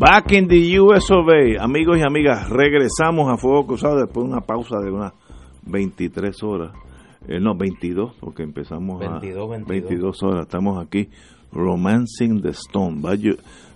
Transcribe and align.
Back 0.00 0.32
in 0.32 0.48
the 0.48 0.80
US 0.80 1.10
of 1.10 1.28
A. 1.28 1.62
Amigos 1.62 1.98
y 1.98 2.02
amigas, 2.02 2.48
regresamos 2.48 3.30
a 3.30 3.36
Fuego 3.36 3.66
Cruzado 3.66 3.98
después 3.98 4.24
de 4.24 4.32
una 4.32 4.40
pausa 4.40 4.78
de 4.82 4.90
unas 4.90 5.12
23 5.66 6.42
horas. 6.42 6.72
Eh, 7.28 7.38
no, 7.38 7.54
22, 7.54 8.14
porque 8.18 8.42
empezamos 8.42 8.98
22, 8.98 9.36
a 9.36 9.50
22. 9.50 9.68
22 9.68 10.22
horas. 10.22 10.46
Estamos 10.46 10.82
aquí, 10.82 11.10
Romancing 11.52 12.40
the 12.40 12.48
Stone. 12.48 13.02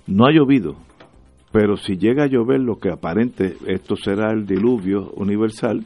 No 0.06 0.24
ha 0.24 0.32
llovido, 0.32 0.76
pero 1.52 1.76
si 1.76 1.98
llega 1.98 2.24
a 2.24 2.26
llover, 2.26 2.60
lo 2.60 2.78
que 2.78 2.88
aparente, 2.88 3.58
esto 3.66 3.94
será 3.94 4.32
el 4.32 4.46
diluvio 4.46 5.10
universal. 5.16 5.84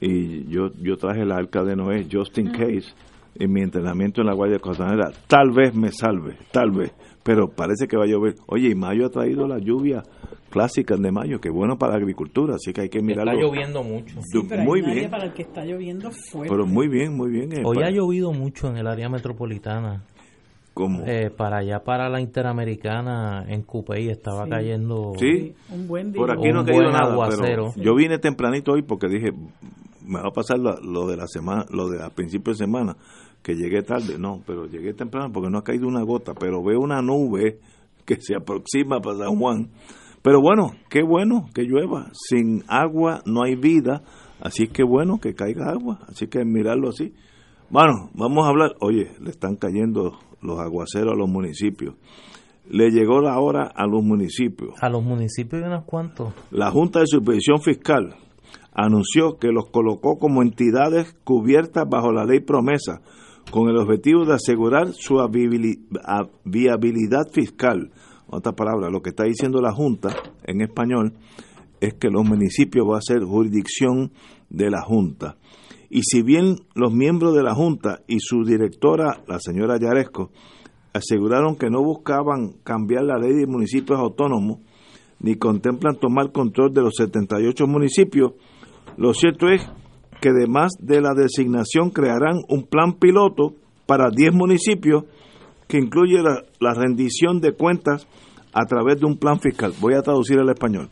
Y 0.00 0.48
yo, 0.48 0.72
yo 0.82 0.96
traje 0.96 1.24
la 1.24 1.36
arca 1.36 1.62
de 1.62 1.76
Noé, 1.76 2.08
just 2.12 2.36
in 2.38 2.50
case, 2.50 2.92
en 3.36 3.52
mi 3.52 3.62
entrenamiento 3.62 4.20
en 4.20 4.26
la 4.26 4.34
Guardia 4.34 4.58
Costanera. 4.58 5.12
Tal 5.28 5.52
vez 5.52 5.76
me 5.76 5.92
salve, 5.92 6.36
tal 6.50 6.72
vez, 6.72 6.92
pero 7.26 7.48
parece 7.50 7.86
que 7.88 7.96
va 7.98 8.04
a 8.04 8.06
llover. 8.06 8.36
Oye, 8.46 8.70
y 8.70 8.74
mayo 8.74 9.04
ha 9.06 9.10
traído 9.10 9.46
la 9.46 9.58
lluvia 9.58 10.02
clásica 10.48 10.96
de 10.96 11.10
mayo, 11.12 11.40
que 11.40 11.48
es 11.48 11.54
bueno 11.54 11.76
para 11.76 11.92
la 11.92 11.98
agricultura, 11.98 12.54
así 12.54 12.72
que 12.72 12.82
hay 12.82 12.88
que 12.88 13.02
mirarlo. 13.02 13.32
Está 13.32 13.42
lloviendo 13.44 13.82
mucho. 13.82 14.14
Pero 14.48 14.62
muy 14.62 14.80
bien, 14.80 15.10
para 15.10 15.24
el 15.24 15.32
que 15.34 15.42
está 15.42 15.64
lloviendo 15.64 16.10
fuerte. 16.12 16.48
pero 16.54 16.64
muy 16.66 16.88
bien, 16.88 17.14
muy 17.14 17.30
bien. 17.30 17.52
eh, 17.52 17.62
Hoy 17.64 17.82
ha 17.82 17.90
llovido 17.90 18.32
mucho 18.32 18.68
en 18.70 18.78
el 18.78 18.86
área 18.86 19.08
metropolitana. 19.10 20.04
como, 20.72 21.04
Eh, 21.06 21.30
para 21.34 21.58
allá, 21.58 21.82
para 21.82 22.08
la 22.10 22.20
Interamericana, 22.20 23.46
en 23.48 23.62
Cupey, 23.62 24.10
estaba 24.10 24.44
Sí. 24.44 24.50
cayendo. 24.50 25.12
sí, 25.18 25.54
un 25.70 25.88
buen 25.88 26.12
día. 26.12 26.20
por 26.20 26.30
aquí 26.30 26.50
no 26.52 26.58
ha 26.58 26.60
Un 26.60 26.66
caído 26.66 26.82
buen 26.82 26.92
nada, 26.92 27.12
aguacero. 27.12 27.72
pero 27.74 27.82
yo 27.82 27.94
vine 27.94 28.18
tempranito 28.18 28.72
hoy 28.72 28.82
porque 28.82 29.08
dije, 29.08 29.32
me 30.06 30.20
va 30.20 30.28
a 30.28 30.32
pasar 30.32 30.58
la- 30.58 30.78
lo 30.82 31.06
de 31.06 31.16
la 31.16 31.26
semana, 31.28 31.64
lo 31.70 31.88
de 31.88 32.02
a 32.04 32.10
principio 32.10 32.52
de 32.52 32.58
semana, 32.58 32.94
que 33.46 33.54
llegué 33.54 33.82
tarde, 33.82 34.18
no, 34.18 34.42
pero 34.44 34.66
llegué 34.66 34.92
temprano 34.92 35.30
porque 35.32 35.48
no 35.48 35.58
ha 35.58 35.62
caído 35.62 35.86
una 35.86 36.02
gota, 36.02 36.34
pero 36.34 36.64
veo 36.64 36.80
una 36.80 37.00
nube 37.00 37.60
que 38.04 38.20
se 38.20 38.34
aproxima 38.34 39.00
para 39.00 39.18
San 39.18 39.38
Juan. 39.38 39.70
Pero 40.20 40.40
bueno, 40.40 40.72
qué 40.90 41.04
bueno 41.04 41.46
que 41.54 41.62
llueva, 41.62 42.10
sin 42.12 42.64
agua 42.66 43.22
no 43.24 43.44
hay 43.44 43.54
vida, 43.54 44.02
así 44.40 44.66
que 44.66 44.82
bueno 44.82 45.20
que 45.20 45.34
caiga 45.34 45.70
agua, 45.70 46.00
así 46.08 46.26
que 46.26 46.44
mirarlo 46.44 46.88
así. 46.88 47.14
Bueno, 47.70 48.10
vamos 48.14 48.44
a 48.46 48.48
hablar, 48.48 48.72
oye, 48.80 49.12
le 49.20 49.30
están 49.30 49.54
cayendo 49.54 50.18
los 50.42 50.58
aguaceros 50.58 51.12
a 51.12 51.16
los 51.16 51.28
municipios. 51.28 51.94
Le 52.68 52.90
llegó 52.90 53.20
la 53.20 53.38
hora 53.38 53.70
a 53.72 53.86
los 53.86 54.02
municipios. 54.02 54.70
A 54.82 54.88
los 54.88 55.04
municipios 55.04 55.62
hay 55.62 55.68
unos 55.68 55.84
cuantos. 55.84 56.34
La 56.50 56.72
Junta 56.72 56.98
de 56.98 57.06
Supervisión 57.06 57.60
Fiscal 57.60 58.16
anunció 58.72 59.38
que 59.38 59.52
los 59.52 59.70
colocó 59.70 60.18
como 60.18 60.42
entidades 60.42 61.14
cubiertas 61.22 61.84
bajo 61.88 62.10
la 62.10 62.24
ley 62.24 62.40
promesa, 62.40 63.02
con 63.50 63.68
el 63.68 63.76
objetivo 63.76 64.24
de 64.24 64.34
asegurar 64.34 64.92
su 64.92 65.14
habibili- 65.16 65.80
a- 66.04 66.28
viabilidad 66.44 67.28
fiscal. 67.32 67.90
Otra 68.28 68.52
palabra, 68.52 68.90
lo 68.90 69.00
que 69.02 69.10
está 69.10 69.24
diciendo 69.24 69.60
la 69.60 69.72
Junta 69.72 70.08
en 70.44 70.60
español 70.60 71.12
es 71.80 71.94
que 71.94 72.08
los 72.10 72.24
municipios 72.24 72.86
va 72.88 72.98
a 72.98 73.02
ser 73.02 73.22
jurisdicción 73.22 74.10
de 74.50 74.70
la 74.70 74.82
Junta. 74.82 75.36
Y 75.88 76.00
si 76.02 76.22
bien 76.22 76.56
los 76.74 76.92
miembros 76.92 77.34
de 77.34 77.42
la 77.44 77.54
Junta 77.54 78.00
y 78.08 78.18
su 78.18 78.42
directora, 78.44 79.22
la 79.28 79.38
señora 79.38 79.78
Yaresco, 79.78 80.30
aseguraron 80.92 81.56
que 81.56 81.70
no 81.70 81.82
buscaban 81.82 82.54
cambiar 82.64 83.04
la 83.04 83.18
ley 83.18 83.34
de 83.34 83.46
municipios 83.46 83.98
autónomos, 83.98 84.58
ni 85.20 85.36
contemplan 85.36 85.96
tomar 85.96 86.32
control 86.32 86.72
de 86.74 86.82
los 86.82 86.94
78 86.96 87.66
municipios, 87.66 88.32
lo 88.96 89.14
cierto 89.14 89.48
es 89.48 89.62
que 90.20 90.30
además 90.30 90.72
de 90.80 91.00
la 91.00 91.14
designación 91.14 91.90
crearán 91.90 92.38
un 92.48 92.64
plan 92.64 92.94
piloto 92.94 93.54
para 93.86 94.10
10 94.10 94.32
municipios 94.34 95.04
que 95.68 95.78
incluye 95.78 96.18
la, 96.22 96.74
rendición 96.74 97.40
de 97.40 97.52
cuentas 97.52 98.06
a 98.52 98.64
través 98.66 99.00
de 99.00 99.06
un 99.06 99.18
plan 99.18 99.40
fiscal. 99.40 99.72
Voy 99.80 99.94
a 99.94 100.02
traducir 100.02 100.38
al 100.38 100.48
español. 100.48 100.88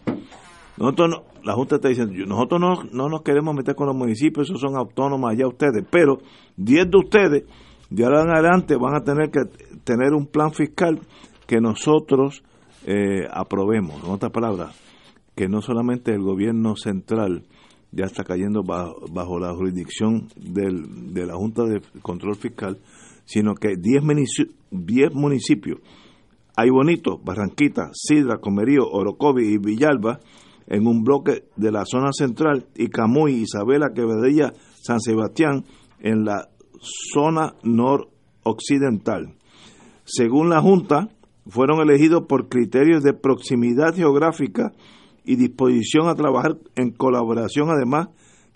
Nosotros 0.76 1.10
no- 1.10 1.22
la 1.44 1.52
Junta 1.54 1.76
está 1.76 1.88
diciendo, 1.88 2.12
nosotros 2.26 2.60
no, 2.60 2.74
no 2.92 3.08
nos 3.08 3.22
queremos 3.22 3.54
meter 3.54 3.74
con 3.74 3.86
los 3.86 3.96
municipios, 3.96 4.48
esos 4.48 4.60
son 4.60 4.76
autónomos 4.76 5.30
allá 5.30 5.46
ustedes, 5.46 5.84
pero 5.90 6.18
10 6.56 6.90
de 6.90 6.98
ustedes 6.98 7.44
de 7.90 8.04
ahora 8.04 8.22
en 8.22 8.30
adelante 8.30 8.76
van 8.76 8.96
a 8.96 9.04
tener 9.04 9.30
que 9.30 9.40
tener 9.84 10.14
un 10.14 10.26
plan 10.26 10.52
fiscal 10.52 11.00
que 11.46 11.60
nosotros 11.60 12.42
eh, 12.86 13.28
aprobemos. 13.30 14.02
En 14.02 14.10
otras 14.10 14.32
palabras, 14.32 14.74
que 15.36 15.48
no 15.48 15.60
solamente 15.60 16.12
el 16.12 16.22
gobierno 16.22 16.76
central 16.76 17.44
ya 17.94 18.04
está 18.06 18.24
cayendo 18.24 18.62
bajo, 18.62 19.38
la 19.38 19.54
jurisdicción 19.54 20.28
del- 20.36 21.12
de 21.14 21.26
la 21.26 21.34
Junta 21.36 21.64
de 21.64 21.80
Control 22.02 22.34
Fiscal, 22.36 22.78
sino 23.24 23.54
que 23.54 23.76
10 23.78 24.02
munici- 24.02 24.50
10 24.70 25.14
municipios, 25.14 25.78
hay 26.56 26.70
Bonito, 26.70 27.18
Barranquita, 27.24 27.90
Sidra, 27.92 28.38
Comerío, 28.38 28.88
Orocovi 28.90 29.46
y 29.54 29.58
Villalba, 29.58 30.20
en 30.66 30.86
un 30.86 31.02
bloque 31.04 31.44
de 31.56 31.70
la 31.70 31.84
zona 31.84 32.10
central, 32.12 32.66
y 32.74 32.88
Camuy, 32.88 33.32
Isabela, 33.42 33.92
Quebradilla, 33.94 34.52
San 34.80 35.00
Sebastián, 35.00 35.64
en 36.00 36.24
la 36.24 36.48
zona 37.12 37.54
noroccidental. 37.62 39.34
Según 40.04 40.50
la 40.50 40.60
Junta, 40.60 41.08
fueron 41.46 41.80
elegidos 41.80 42.24
por 42.26 42.48
criterios 42.48 43.02
de 43.02 43.12
proximidad 43.14 43.94
geográfica 43.94 44.72
y 45.24 45.36
disposición 45.36 46.08
a 46.08 46.14
trabajar 46.14 46.56
en 46.76 46.90
colaboración, 46.90 47.70
además, 47.70 48.08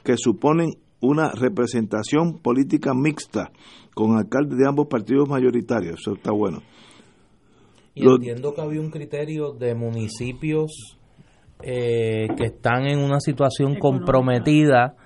que 0.04 0.16
suponen 0.16 0.70
una 1.00 1.30
representación 1.30 2.38
política 2.38 2.92
mixta 2.94 3.50
con 3.94 4.16
alcaldes 4.16 4.58
de 4.58 4.68
ambos 4.68 4.86
partidos 4.88 5.28
mayoritarios. 5.28 6.00
Eso 6.00 6.14
está 6.14 6.32
bueno. 6.32 6.62
Y 7.94 8.02
Lo- 8.04 8.16
entiendo 8.16 8.54
que 8.54 8.60
había 8.60 8.80
un 8.80 8.90
criterio 8.90 9.52
de 9.52 9.74
municipios 9.74 10.96
eh, 11.62 12.28
que 12.36 12.44
están 12.44 12.86
en 12.86 13.00
una 13.00 13.18
situación 13.20 13.72
Económica. 13.76 14.04
comprometida 14.04 14.96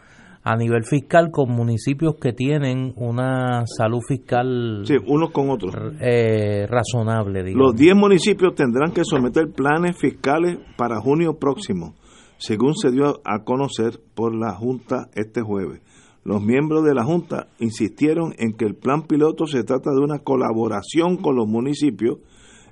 a 0.45 0.57
nivel 0.57 0.85
fiscal 0.85 1.31
con 1.31 1.51
municipios 1.53 2.17
que 2.21 2.33
tienen 2.33 2.93
una 2.97 3.65
salud 3.67 4.01
fiscal 4.07 4.83
Sí, 4.85 4.95
unos 5.07 5.31
con 5.31 5.51
otros. 5.51 5.73
eh, 6.01 6.67
razonable, 6.69 7.45
digamos. 7.45 7.69
Los 7.73 7.77
10 7.77 7.95
municipios 7.95 8.55
tendrán 8.55 8.93
que 8.93 9.05
someter 9.05 9.53
planes 9.53 9.97
fiscales 9.97 10.59
para 10.77 11.01
junio 11.01 11.35
próximo, 11.39 11.95
según 12.39 12.75
se 12.75 12.91
dio 12.91 13.21
a 13.25 13.45
conocer 13.45 14.01
por 14.15 14.35
la 14.35 14.53
Junta 14.55 15.09
este 15.15 15.43
jueves. 15.43 15.81
Los 16.25 16.43
miembros 16.43 16.85
de 16.85 16.95
la 16.95 17.05
Junta 17.05 17.49
insistieron 17.59 18.33
en 18.39 18.53
que 18.55 18.65
el 18.65 18.75
plan 18.75 19.03
piloto 19.03 19.47
se 19.47 19.63
trata 19.65 19.91
de 19.91 20.01
una 20.01 20.21
colaboración 20.21 21.17
con 21.19 21.37
los 21.37 21.47
municipios 21.49 22.19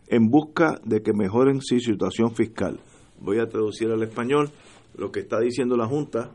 en 0.08 0.28
busca 0.28 0.80
de 0.84 1.02
que 1.02 1.12
mejoren 1.12 1.60
su 1.60 1.78
situación 1.78 2.32
fiscal. 2.34 2.80
Voy 3.20 3.38
a 3.38 3.46
traducir 3.46 3.90
al 3.90 4.02
español 4.02 4.50
lo 4.96 5.10
que 5.12 5.20
está 5.20 5.38
diciendo 5.38 5.76
la 5.76 5.86
Junta. 5.86 6.30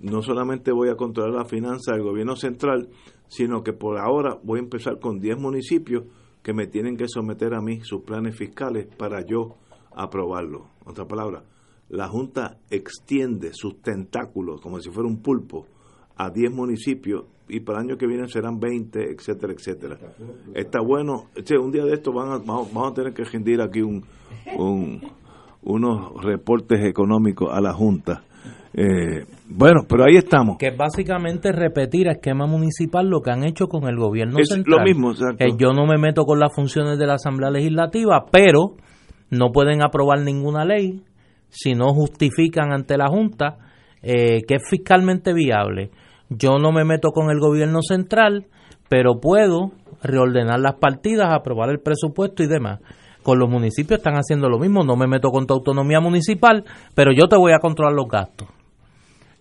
No 0.00 0.22
solamente 0.22 0.72
voy 0.72 0.88
a 0.90 0.96
controlar 0.96 1.32
la 1.34 1.44
finanza 1.44 1.92
del 1.92 2.02
gobierno 2.02 2.36
central, 2.36 2.88
sino 3.28 3.62
que 3.62 3.72
por 3.72 3.98
ahora 3.98 4.38
voy 4.42 4.58
a 4.58 4.62
empezar 4.62 4.98
con 5.00 5.18
10 5.20 5.38
municipios 5.38 6.04
que 6.42 6.52
me 6.52 6.66
tienen 6.66 6.96
que 6.96 7.08
someter 7.08 7.54
a 7.54 7.60
mí 7.60 7.80
sus 7.82 8.02
planes 8.02 8.36
fiscales 8.36 8.86
para 8.96 9.24
yo 9.24 9.56
aprobarlo. 9.94 10.66
Otra 10.84 11.06
palabra, 11.06 11.42
la 11.88 12.08
Junta 12.08 12.58
extiende 12.70 13.50
sus 13.52 13.80
tentáculos 13.80 14.60
como 14.60 14.78
si 14.80 14.90
fuera 14.90 15.08
un 15.08 15.22
pulpo 15.22 15.66
a 16.16 16.30
10 16.30 16.52
municipios 16.52 17.24
y 17.48 17.60
para 17.60 17.80
el 17.80 17.88
año 17.88 17.96
que 17.96 18.06
viene 18.06 18.28
serán 18.28 18.58
20, 18.58 19.10
etcétera, 19.12 19.52
etcétera. 19.52 19.98
Está 20.54 20.80
bueno. 20.80 21.26
Che, 21.44 21.56
un 21.56 21.70
día 21.70 21.84
de 21.84 21.94
esto 21.94 22.12
van 22.12 22.28
a, 22.32 22.38
vamos, 22.38 22.72
vamos 22.72 22.90
a 22.90 22.94
tener 22.94 23.12
que 23.14 23.24
rendir 23.24 23.60
aquí 23.60 23.82
un, 23.82 24.04
un- 24.58 25.00
unos 25.62 26.22
reportes 26.24 26.84
económicos 26.84 27.48
a 27.52 27.60
la 27.60 27.72
Junta. 27.72 28.24
Eh, 28.78 29.24
bueno, 29.48 29.80
pero 29.88 30.04
ahí 30.04 30.16
estamos. 30.16 30.58
que 30.58 30.66
es 30.68 30.76
básicamente 30.76 31.50
repetir 31.50 32.08
a 32.08 32.12
esquema 32.12 32.46
municipal 32.46 33.08
lo 33.08 33.22
que 33.22 33.30
han 33.30 33.42
hecho 33.44 33.68
con 33.68 33.88
el 33.88 33.96
gobierno 33.96 34.38
Es 34.38 34.48
central. 34.50 34.80
lo 34.80 34.84
mismo, 34.84 35.12
exacto. 35.12 35.42
Eh, 35.42 35.52
yo 35.58 35.72
no 35.72 35.86
me 35.86 35.96
meto 35.96 36.24
con 36.24 36.38
las 36.38 36.54
funciones 36.54 36.98
de 36.98 37.06
la 37.06 37.14
Asamblea 37.14 37.50
Legislativa, 37.50 38.26
pero 38.30 38.74
no 39.30 39.50
pueden 39.50 39.82
aprobar 39.82 40.20
ninguna 40.20 40.64
ley 40.66 41.02
si 41.48 41.72
no 41.74 41.94
justifican 41.94 42.70
ante 42.72 42.98
la 42.98 43.08
Junta 43.08 43.56
eh, 44.02 44.42
que 44.46 44.56
es 44.56 44.62
fiscalmente 44.68 45.32
viable. 45.32 45.90
Yo 46.28 46.58
no 46.58 46.70
me 46.70 46.84
meto 46.84 47.10
con 47.12 47.30
el 47.30 47.40
gobierno 47.40 47.80
central, 47.80 48.44
pero 48.90 49.20
puedo 49.20 49.70
reordenar 50.02 50.60
las 50.60 50.74
partidas, 50.74 51.32
aprobar 51.32 51.70
el 51.70 51.80
presupuesto 51.80 52.42
y 52.42 52.46
demás. 52.46 52.80
con 53.22 53.38
los 53.40 53.48
municipios 53.50 53.98
están 53.98 54.14
haciendo 54.14 54.48
lo 54.48 54.58
mismo. 54.58 54.84
No 54.84 54.94
me 54.96 55.06
meto 55.08 55.30
con 55.30 55.46
tu 55.46 55.54
autonomía 55.54 55.98
municipal, 56.00 56.62
pero 56.94 57.10
yo 57.12 57.26
te 57.26 57.36
voy 57.36 57.52
a 57.52 57.58
controlar 57.58 57.94
los 57.94 58.06
gastos. 58.06 58.46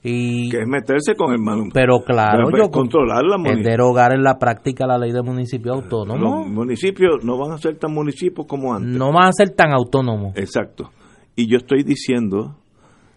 Y, 0.07 0.49
que 0.49 0.57
es 0.61 0.67
meterse 0.67 1.15
con 1.15 1.33
el 1.33 1.39
manu- 1.39 1.71
pero 1.73 2.01
claro, 2.05 2.43
Pero 2.51 2.65
yo 2.65 2.69
controlar 2.69 3.23
la 3.23 3.37
es 3.51 3.63
derogar 3.63 4.13
en 4.13 4.21
la 4.21 4.37
práctica 4.37 4.85
la 4.85 4.99
ley 4.99 5.11
de 5.11 5.23
municipio 5.23 5.73
autónomo. 5.73 6.43
Los 6.43 6.47
municipios 6.47 7.23
no 7.25 7.39
van 7.39 7.53
a 7.53 7.57
ser 7.57 7.77
tan 7.79 7.91
municipios 7.91 8.45
como 8.45 8.75
antes. 8.75 8.95
No 8.95 9.11
van 9.11 9.29
a 9.29 9.31
ser 9.31 9.55
tan 9.55 9.73
autónomos. 9.73 10.37
Exacto. 10.37 10.91
Y 11.35 11.47
yo 11.47 11.57
estoy 11.57 11.81
diciendo 11.81 12.55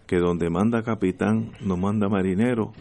que 0.07 0.17
donde 0.17 0.49
manda 0.49 0.81
capitán, 0.81 1.51
no 1.61 1.77
manda 1.77 2.09
marinero. 2.09 2.71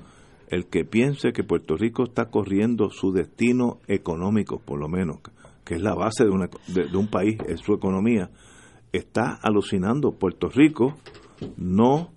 El 0.49 0.69
que 0.69 0.87
piense 0.87 1.32
que 1.32 1.44
Puerto 1.44 1.76
Rico 1.76 2.04
está 2.04 2.31
corriendo 2.31 2.88
su 2.88 3.12
destino 3.12 3.81
económico, 3.88 4.58
por 4.64 4.81
lo 4.81 4.88
menos, 4.88 5.19
que 5.66 5.75
es 5.75 5.82
la 5.82 5.94
base 5.94 6.25
de, 6.25 6.31
una, 6.31 6.46
de, 6.69 6.88
de 6.88 6.96
un 6.96 7.08
país, 7.08 7.37
es 7.46 7.61
su 7.61 7.75
economía, 7.75 8.31
está 8.90 9.38
alucinando. 9.43 10.12
Puerto 10.12 10.49
Rico 10.49 10.94
no 11.58 12.08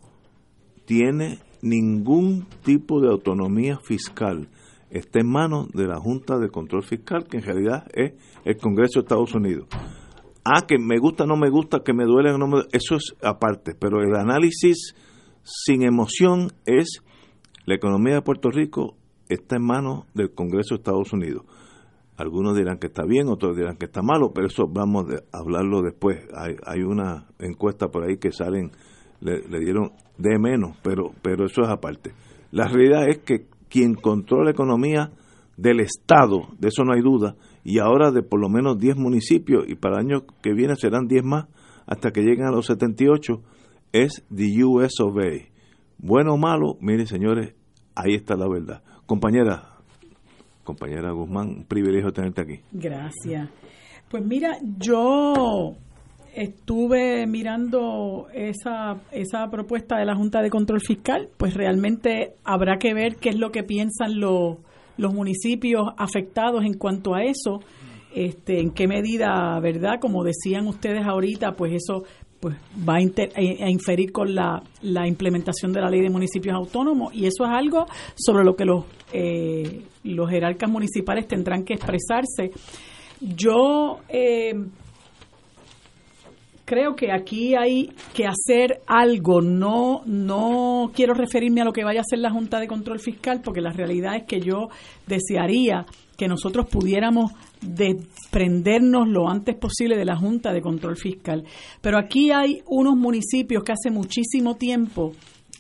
tiene 0.86 1.40
ningún 1.62 2.48
tipo 2.64 3.02
de 3.02 3.10
autonomía 3.10 3.78
fiscal. 3.78 4.50
Está 4.90 5.20
en 5.20 5.30
manos 5.30 5.70
de 5.72 5.88
la 5.88 6.00
Junta 6.00 6.38
de 6.38 6.50
Control 6.50 6.84
Fiscal, 6.84 7.26
que 7.26 7.38
en 7.38 7.44
realidad 7.44 7.88
es 7.94 8.14
el 8.44 8.58
Congreso 8.58 9.00
de 9.00 9.04
Estados 9.04 9.34
Unidos. 9.34 9.68
Ah, 10.44 10.66
que 10.68 10.78
me 10.80 10.98
gusta, 10.98 11.26
no 11.26 11.38
me 11.38 11.50
gusta, 11.50 11.82
que 11.84 11.94
me 11.94 12.04
duele, 12.04 12.38
no 12.38 12.48
me 12.48 12.64
eso 12.72 12.96
es 12.96 13.16
aparte, 13.22 13.76
pero 13.80 14.02
el 14.02 14.16
análisis 14.16 14.96
sin 15.44 15.84
emoción 15.84 16.52
es 16.66 17.02
la 17.66 17.76
economía 17.76 18.16
de 18.16 18.22
Puerto 18.22 18.50
Rico 18.50 18.96
está 19.30 19.56
en 19.58 19.64
manos 19.64 20.06
del 20.14 20.34
Congreso 20.34 20.76
de 20.76 20.80
Estados 20.80 21.14
Unidos. 21.14 21.44
Algunos 22.18 22.56
dirán 22.56 22.78
que 22.78 22.88
está 22.88 23.04
bien, 23.06 23.30
otros 23.30 23.56
dirán 23.56 23.78
que 23.78 23.86
está 23.86 24.02
malo, 24.02 24.32
pero 24.34 24.48
eso 24.48 24.68
vamos 24.68 25.06
a 25.12 25.38
hablarlo 25.38 25.82
después. 25.82 26.20
Hay, 26.36 26.56
hay 26.66 26.82
una 26.82 27.28
encuesta 27.40 27.90
por 27.90 28.04
ahí 28.04 28.18
que 28.18 28.32
salen, 28.32 28.72
le, 29.22 29.48
le 29.48 29.60
dieron 29.60 29.92
de 30.18 30.38
menos, 30.38 30.78
pero, 30.84 31.12
pero 31.22 31.46
eso 31.46 31.62
es 31.62 31.70
aparte. 31.70 32.12
La 32.52 32.68
realidad 32.68 33.08
es 33.08 33.20
que 33.20 33.48
quien 33.70 33.96
controla 33.96 34.46
la 34.46 34.52
economía 34.52 35.12
del 35.58 35.80
Estado, 35.80 36.50
de 36.60 36.68
eso 36.68 36.84
no 36.84 36.94
hay 36.94 37.02
duda, 37.02 37.36
y 37.64 37.80
ahora 37.80 38.12
de 38.12 38.24
por 38.24 38.40
lo 38.40 38.50
menos 38.50 38.78
10 38.78 38.98
municipios, 38.98 39.66
y 39.68 39.76
para 39.76 39.96
el 40.00 40.08
año 40.08 40.26
que 40.42 40.54
viene 40.54 40.76
serán 40.76 41.08
10 41.08 41.24
más, 41.24 41.46
hasta 41.86 42.12
que 42.12 42.22
lleguen 42.22 42.46
a 42.46 42.52
los 42.52 42.66
78, 42.66 43.42
es 43.94 44.24
the 44.36 44.64
US. 44.64 44.94
Bueno 45.98 46.34
o 46.34 46.38
malo, 46.38 46.78
miren 46.80 47.08
señores, 47.08 47.54
ahí 47.96 48.16
está 48.16 48.36
la 48.36 48.48
verdad. 48.50 48.82
Compañera, 49.06 49.78
compañera 50.64 51.12
Guzmán, 51.12 51.50
un 51.50 51.66
privilegio 51.66 52.12
tenerte 52.12 52.42
aquí. 52.42 52.60
Gracias. 52.72 53.50
Pues 54.10 54.26
mira, 54.26 54.58
yo 54.78 55.76
estuve 56.34 57.26
mirando 57.28 58.28
esa, 58.34 59.02
esa 59.12 59.50
propuesta 59.50 59.98
de 59.98 60.06
la 60.06 60.16
Junta 60.16 60.42
de 60.42 60.50
Control 60.50 60.80
Fiscal, 60.82 61.30
pues 61.38 61.54
realmente 61.54 62.34
habrá 62.44 62.78
que 62.78 62.94
ver 62.94 63.18
qué 63.18 63.30
es 63.30 63.38
lo 63.38 63.52
que 63.52 63.64
piensan 63.64 64.20
los, 64.20 64.58
los 64.98 65.14
municipios 65.14 65.90
afectados 65.98 66.64
en 66.64 66.76
cuanto 66.76 67.16
a 67.16 67.24
eso, 67.24 67.62
este, 68.16 68.60
en 68.60 68.72
qué 68.72 68.88
medida, 68.88 69.60
¿verdad? 69.60 70.00
Como 70.00 70.24
decían 70.24 70.68
ustedes 70.68 71.06
ahorita, 71.06 71.54
pues 71.54 71.74
eso 71.74 72.04
pues 72.40 72.56
va 72.90 72.96
a, 72.96 73.02
inter- 73.02 73.32
a 73.36 73.70
inferir 73.70 74.12
con 74.12 74.34
la, 74.34 74.64
la 74.82 75.08
implementación 75.08 75.72
de 75.74 75.80
la 75.80 75.90
ley 75.92 76.02
de 76.02 76.10
municipios 76.10 76.56
autónomos 76.56 77.14
y 77.14 77.28
eso 77.28 77.44
es 77.46 77.52
algo 77.52 77.86
sobre 78.16 78.44
lo 78.44 78.56
que 78.56 78.66
los, 78.66 78.86
eh, 79.14 79.84
los 80.06 80.28
jerarcas 80.28 80.68
municipales 80.68 81.28
tendrán 81.28 81.64
que 81.64 81.76
expresarse. 81.76 82.50
Yo 83.20 84.00
eh, 84.10 84.56
creo 86.72 86.96
que 86.96 87.12
aquí 87.12 87.54
hay 87.54 87.90
que 88.14 88.26
hacer 88.26 88.80
algo. 88.88 89.42
No, 89.42 90.04
no 90.06 90.90
quiero 90.96 91.14
referirme 91.14 91.60
a 91.60 91.66
lo 91.66 91.74
que 91.74 91.84
vaya 91.84 92.00
a 92.00 92.08
hacer 92.08 92.20
la 92.20 92.32
Junta 92.32 92.62
de 92.62 92.68
Control 92.68 92.98
Fiscal, 92.98 93.42
porque 93.44 93.60
la 93.60 93.74
realidad 93.74 94.16
es 94.16 94.24
que 94.24 94.40
yo 94.40 94.70
desearía 95.06 95.86
que 96.16 96.30
nosotros 96.30 96.68
pudiéramos 96.70 97.34
desprendernos 97.60 99.10
lo 99.10 99.28
antes 99.28 99.58
posible 99.58 99.98
de 99.98 100.06
la 100.06 100.16
Junta 100.16 100.54
de 100.54 100.62
Control 100.62 100.96
Fiscal. 100.96 101.44
Pero 101.82 101.98
aquí 101.98 102.32
hay 102.32 102.62
unos 102.68 102.96
municipios 102.96 103.66
que 103.66 103.74
hace 103.74 103.92
muchísimo 103.92 104.56
tiempo 104.56 105.12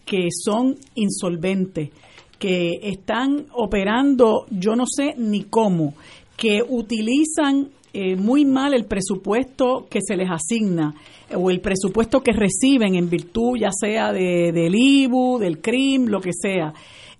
que 0.05 0.29
son 0.31 0.77
insolventes, 0.95 1.89
que 2.39 2.79
están 2.83 3.47
operando, 3.51 4.45
yo 4.49 4.77
no 4.77 4.85
sé 4.87 5.13
ni 5.17 5.43
cómo, 5.43 5.93
que 6.37 6.61
utilizan 6.65 7.69
eh, 7.93 8.15
muy 8.15 8.45
mal 8.45 8.73
el 8.73 8.85
presupuesto 8.85 9.85
que 9.89 9.99
se 10.01 10.15
les 10.15 10.29
asigna 10.29 10.95
eh, 11.29 11.35
o 11.35 11.49
el 11.49 11.59
presupuesto 11.59 12.21
que 12.21 12.31
reciben 12.31 12.95
en 12.95 13.09
virtud 13.09 13.57
ya 13.59 13.71
sea 13.71 14.13
de, 14.13 14.51
del 14.53 14.73
IBU, 14.75 15.39
del 15.39 15.59
CRIM, 15.59 16.05
lo 16.07 16.21
que 16.21 16.31
sea. 16.33 16.73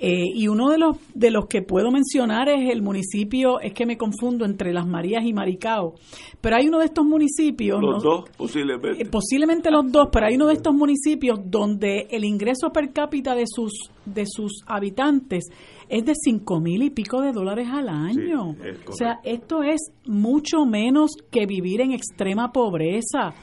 Eh, 0.03 0.25
y 0.33 0.48
uno 0.48 0.69
de 0.71 0.80
los 0.80 0.98
de 1.13 1.30
los 1.30 1.45
que 1.45 1.62
puedo 1.62 1.92
mencionar 1.92 2.50
es 2.50 2.71
el 2.71 2.81
municipio, 2.81 3.59
es 3.59 3.71
que 3.74 3.86
me 3.86 3.98
confundo 3.98 4.45
entre 4.45 4.74
Las 4.74 4.88
Marías 4.88 5.24
y 5.24 5.31
Maricao, 5.31 5.94
pero 6.42 6.56
hay 6.56 6.68
uno 6.68 6.80
de 6.80 6.86
estos 6.86 7.06
municipios, 7.06 7.80
Los 7.80 8.03
no- 8.03 8.09
dos, 8.09 8.30
posiblemente. 8.36 9.03
eh, 9.03 9.06
posiblemente 9.06 9.69
los 9.69 9.92
dos, 9.92 10.07
pero 10.12 10.25
hay 10.25 10.36
uno 10.38 10.48
de 10.48 10.53
estos 10.53 10.74
municipios 10.74 11.39
donde 11.45 12.07
el 12.09 12.25
ingreso 12.25 12.71
per 12.71 12.92
cápita 12.92 13.36
de 13.36 13.44
sus 13.45 13.74
de 14.03 14.24
sus 14.25 14.63
habitantes 14.65 15.45
es 15.88 16.04
de 16.04 16.13
cinco 16.15 16.59
mil 16.59 16.81
y 16.81 16.89
pico 16.89 17.21
de 17.21 17.31
dólares 17.31 17.68
al 17.71 17.88
año. 17.88 18.56
o 18.88 18.94
sea, 18.94 19.19
esto 19.24 19.62
es 19.62 19.92
mucho 20.07 20.65
menos 20.65 21.12
que 21.30 21.45
vivir 21.45 21.80
en 21.81 21.92
extrema 21.92 22.51
pobreza. 22.51 23.33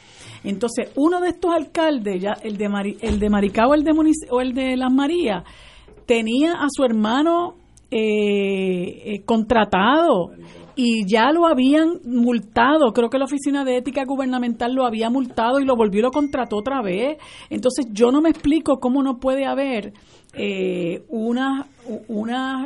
Entonces, 0.42 0.90
uno 0.96 1.20
de 1.20 1.28
estos 1.28 1.52
alcaldes, 1.54 2.20
ya 2.20 2.32
el 2.42 2.56
de 2.56 2.68
Mari- 2.68 2.96
el 3.00 3.20
de 3.20 3.30
Maricao, 3.30 3.74
el 3.74 3.84
de 3.84 3.92
Munici- 3.92 4.26
o 4.30 4.40
el 4.40 4.54
de 4.54 4.76
Las 4.76 4.92
Marías, 4.92 5.44
tenía 6.08 6.54
a 6.54 6.68
su 6.70 6.84
hermano 6.84 7.56
eh, 7.90 9.02
eh, 9.04 9.22
contratado 9.26 10.32
y 10.74 11.06
ya 11.06 11.32
lo 11.32 11.46
habían 11.46 12.00
multado. 12.04 12.92
Creo 12.94 13.10
que 13.10 13.18
la 13.18 13.26
Oficina 13.26 13.64
de 13.64 13.76
Ética 13.76 14.04
Gubernamental 14.06 14.72
lo 14.72 14.86
había 14.86 15.10
multado 15.10 15.60
y 15.60 15.64
lo 15.64 15.76
volvió 15.76 15.98
y 15.98 16.02
lo 16.02 16.10
contrató 16.10 16.56
otra 16.56 16.80
vez. 16.80 17.18
Entonces 17.50 17.86
yo 17.92 18.10
no 18.10 18.22
me 18.22 18.30
explico 18.30 18.78
cómo 18.80 19.02
no 19.02 19.18
puede 19.18 19.44
haber 19.44 19.92
eh, 20.34 21.02
unas 21.08 21.66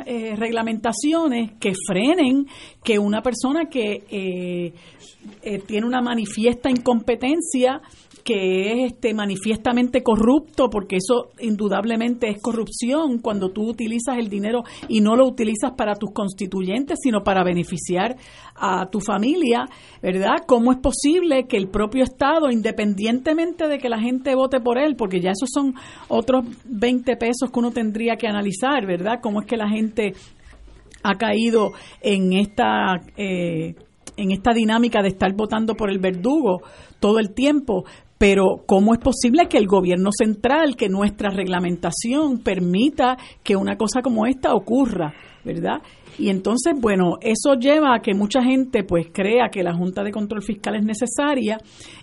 eh, 0.05 0.35
reglamentaciones 0.37 1.51
que 1.59 1.73
frenen 1.87 2.45
que 2.83 2.99
una 2.99 3.21
persona 3.21 3.65
que 3.65 4.03
eh, 4.09 4.73
eh, 5.41 5.59
tiene 5.65 5.87
una 5.87 6.01
manifiesta 6.01 6.69
incompetencia 6.69 7.81
que 8.23 8.71
es 8.71 8.93
este 8.93 9.13
manifiestamente 9.13 10.01
corrupto 10.01 10.69
porque 10.69 10.97
eso 10.97 11.29
indudablemente 11.39 12.29
es 12.29 12.41
corrupción 12.41 13.19
cuando 13.19 13.49
tú 13.49 13.69
utilizas 13.69 14.17
el 14.17 14.29
dinero 14.29 14.63
y 14.87 15.01
no 15.01 15.15
lo 15.15 15.27
utilizas 15.27 15.71
para 15.77 15.95
tus 15.95 16.11
constituyentes 16.11 16.99
sino 17.01 17.23
para 17.23 17.43
beneficiar 17.43 18.15
a 18.55 18.85
tu 18.87 18.99
familia, 18.99 19.65
¿verdad? 20.01 20.43
¿Cómo 20.45 20.71
es 20.71 20.77
posible 20.79 21.45
que 21.47 21.57
el 21.57 21.69
propio 21.69 22.03
Estado, 22.03 22.51
independientemente 22.51 23.67
de 23.67 23.79
que 23.79 23.89
la 23.89 23.99
gente 23.99 24.35
vote 24.35 24.59
por 24.59 24.77
él, 24.77 24.95
porque 24.95 25.19
ya 25.19 25.31
esos 25.31 25.49
son 25.51 25.73
otros 26.07 26.45
20 26.65 27.15
pesos 27.17 27.51
que 27.51 27.59
uno 27.59 27.71
tendría 27.71 28.15
que 28.15 28.27
analizar, 28.27 28.85
¿verdad? 28.85 29.19
¿Cómo 29.21 29.41
es 29.41 29.47
que 29.47 29.57
la 29.57 29.69
gente 29.69 30.13
ha 31.03 31.15
caído 31.15 31.71
en 32.01 32.33
esta 32.33 33.01
eh, 33.17 33.75
en 34.15 34.31
esta 34.31 34.53
dinámica 34.53 35.01
de 35.01 35.09
estar 35.09 35.33
votando 35.33 35.75
por 35.75 35.89
el 35.89 35.99
verdugo 35.99 36.61
todo 36.99 37.19
el 37.19 37.33
tiempo. 37.33 37.83
Pero 38.23 38.63
¿cómo 38.65 38.93
es 38.93 39.01
posible 39.01 39.49
que 39.49 39.57
el 39.57 39.67
gobierno 39.67 40.09
central, 40.17 40.77
que 40.77 40.87
nuestra 40.87 41.29
reglamentación 41.29 42.39
permita 42.41 43.17
que 43.43 43.57
una 43.57 43.75
cosa 43.75 44.01
como 44.01 44.25
esta 44.25 44.53
ocurra, 44.53 45.13
verdad? 45.43 45.81
Y 46.17 46.29
entonces, 46.29 46.73
bueno, 46.79 47.17
eso 47.19 47.55
lleva 47.59 47.93
a 47.93 47.99
que 47.99 48.13
mucha 48.13 48.41
gente 48.41 48.85
pues 48.85 49.07
crea 49.11 49.49
que 49.51 49.61
la 49.61 49.75
Junta 49.75 50.03
de 50.03 50.11
Control 50.11 50.41
Fiscal 50.41 50.75
es 50.75 50.85
necesaria. 50.85 51.57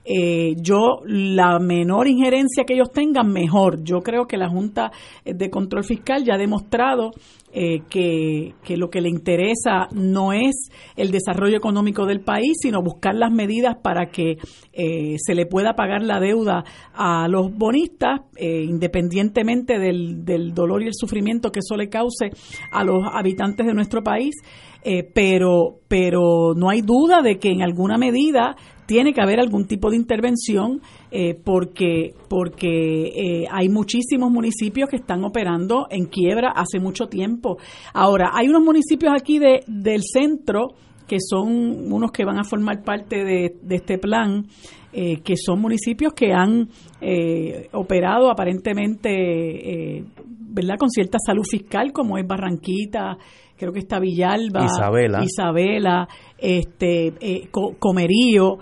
Eh, 0.05 0.57
yo, 0.61 1.00
la 1.07 1.59
menor 1.59 2.07
injerencia 2.07 2.65
que 2.67 2.75
ellos 2.75 2.93
tengan, 2.93 3.33
mejor. 3.33 3.83
Yo 3.83 4.00
creo 4.00 4.27
que 4.27 4.37
la 4.37 4.50
Junta 4.50 4.93
de 5.25 5.49
Control 5.49 5.85
Fiscal 5.85 6.23
ya 6.23 6.35
ha 6.35 6.39
demostrado 6.39 7.12
eh, 7.52 7.83
que, 7.90 8.54
que 8.62 8.76
lo 8.76 8.90
que 8.90 9.00
le 9.00 9.09
interesa 9.09 9.88
no 9.92 10.33
es 10.33 10.69
el 10.97 11.11
desarrollo 11.11 11.57
económico 11.57 12.07
del 12.07 12.21
país, 12.21 12.59
sino 12.62 12.80
buscar 12.80 13.14
las 13.14 13.33
medidas 13.33 13.76
para 13.83 14.07
que 14.11 14.38
eh, 14.73 15.16
se 15.19 15.35
le 15.35 15.47
pueda 15.47 15.75
pagar 15.75 16.02
la 16.02 16.21
deuda 16.21 16.64
a 16.95 17.26
los 17.28 17.52
bonistas, 17.52 18.21
eh, 18.37 18.62
independientemente 18.62 19.78
del, 19.78 20.25
del 20.25 20.54
dolor 20.54 20.83
y 20.83 20.87
el 20.87 20.95
sufrimiento 20.95 21.50
que 21.50 21.59
eso 21.59 21.76
le 21.76 21.88
cause 21.88 22.30
a 22.71 22.85
los 22.85 23.02
habitantes 23.12 23.66
de 23.66 23.75
nuestro 23.75 24.02
país. 24.02 24.35
Eh, 24.83 25.03
pero, 25.15 25.81
pero 25.89 26.55
no 26.57 26.71
hay 26.71 26.81
duda 26.81 27.21
de 27.23 27.39
que 27.39 27.51
en 27.51 27.63
alguna 27.63 27.99
medida 27.99 28.57
tiene 28.87 29.13
que 29.13 29.21
haber 29.21 29.39
algún 29.39 29.67
tipo 29.67 29.91
de 29.91 29.97
intervención 29.97 30.81
eh, 31.11 31.35
porque 31.35 32.15
porque 32.29 33.05
eh, 33.09 33.45
hay 33.51 33.69
muchísimos 33.69 34.31
municipios 34.31 34.89
que 34.89 34.97
están 34.97 35.23
operando 35.25 35.87
en 35.91 36.07
quiebra 36.07 36.53
hace 36.57 36.81
mucho 36.81 37.07
tiempo. 37.07 37.59
Ahora, 37.93 38.31
hay 38.33 38.49
unos 38.49 38.63
municipios 38.63 39.13
aquí 39.15 39.39
de, 39.39 39.61
del 39.67 40.03
centro 40.03 40.75
que 41.11 41.19
son 41.19 41.93
unos 41.93 42.13
que 42.13 42.25
van 42.25 42.39
a 42.39 42.45
formar 42.45 42.85
parte 42.85 43.25
de, 43.25 43.57
este 43.71 43.99
plan, 43.99 44.47
eh, 44.93 45.21
que 45.25 45.35
son 45.37 45.61
municipios 45.61 46.13
que 46.13 46.33
han 46.33 46.69
eh, 47.01 47.69
operado 47.73 48.31
aparentemente, 48.31 49.11
eh, 49.11 50.05
¿verdad?, 50.25 50.77
con 50.79 50.89
cierta 50.89 51.19
salud 51.19 51.43
fiscal, 51.43 51.91
como 51.93 52.17
es 52.17 52.25
Barranquita, 52.25 53.19
creo 53.61 53.73
que 53.75 53.81
está 53.81 54.00
Villalba, 54.00 54.64
Isabela, 54.64 55.23
Isabela 55.23 56.09
este, 56.38 57.50
Comerío. 57.79 58.57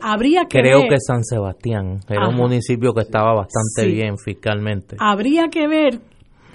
habría 0.00 0.46
que 0.48 0.60
creo 0.60 0.80
que 0.88 0.98
San 0.98 1.22
Sebastián 1.22 2.00
era 2.08 2.28
un 2.28 2.36
municipio 2.36 2.94
que 2.94 3.02
estaba 3.02 3.34
bastante 3.34 3.92
bien 3.92 4.16
fiscalmente. 4.16 4.96
Habría 4.98 5.48
que 5.48 5.68
ver 5.68 6.00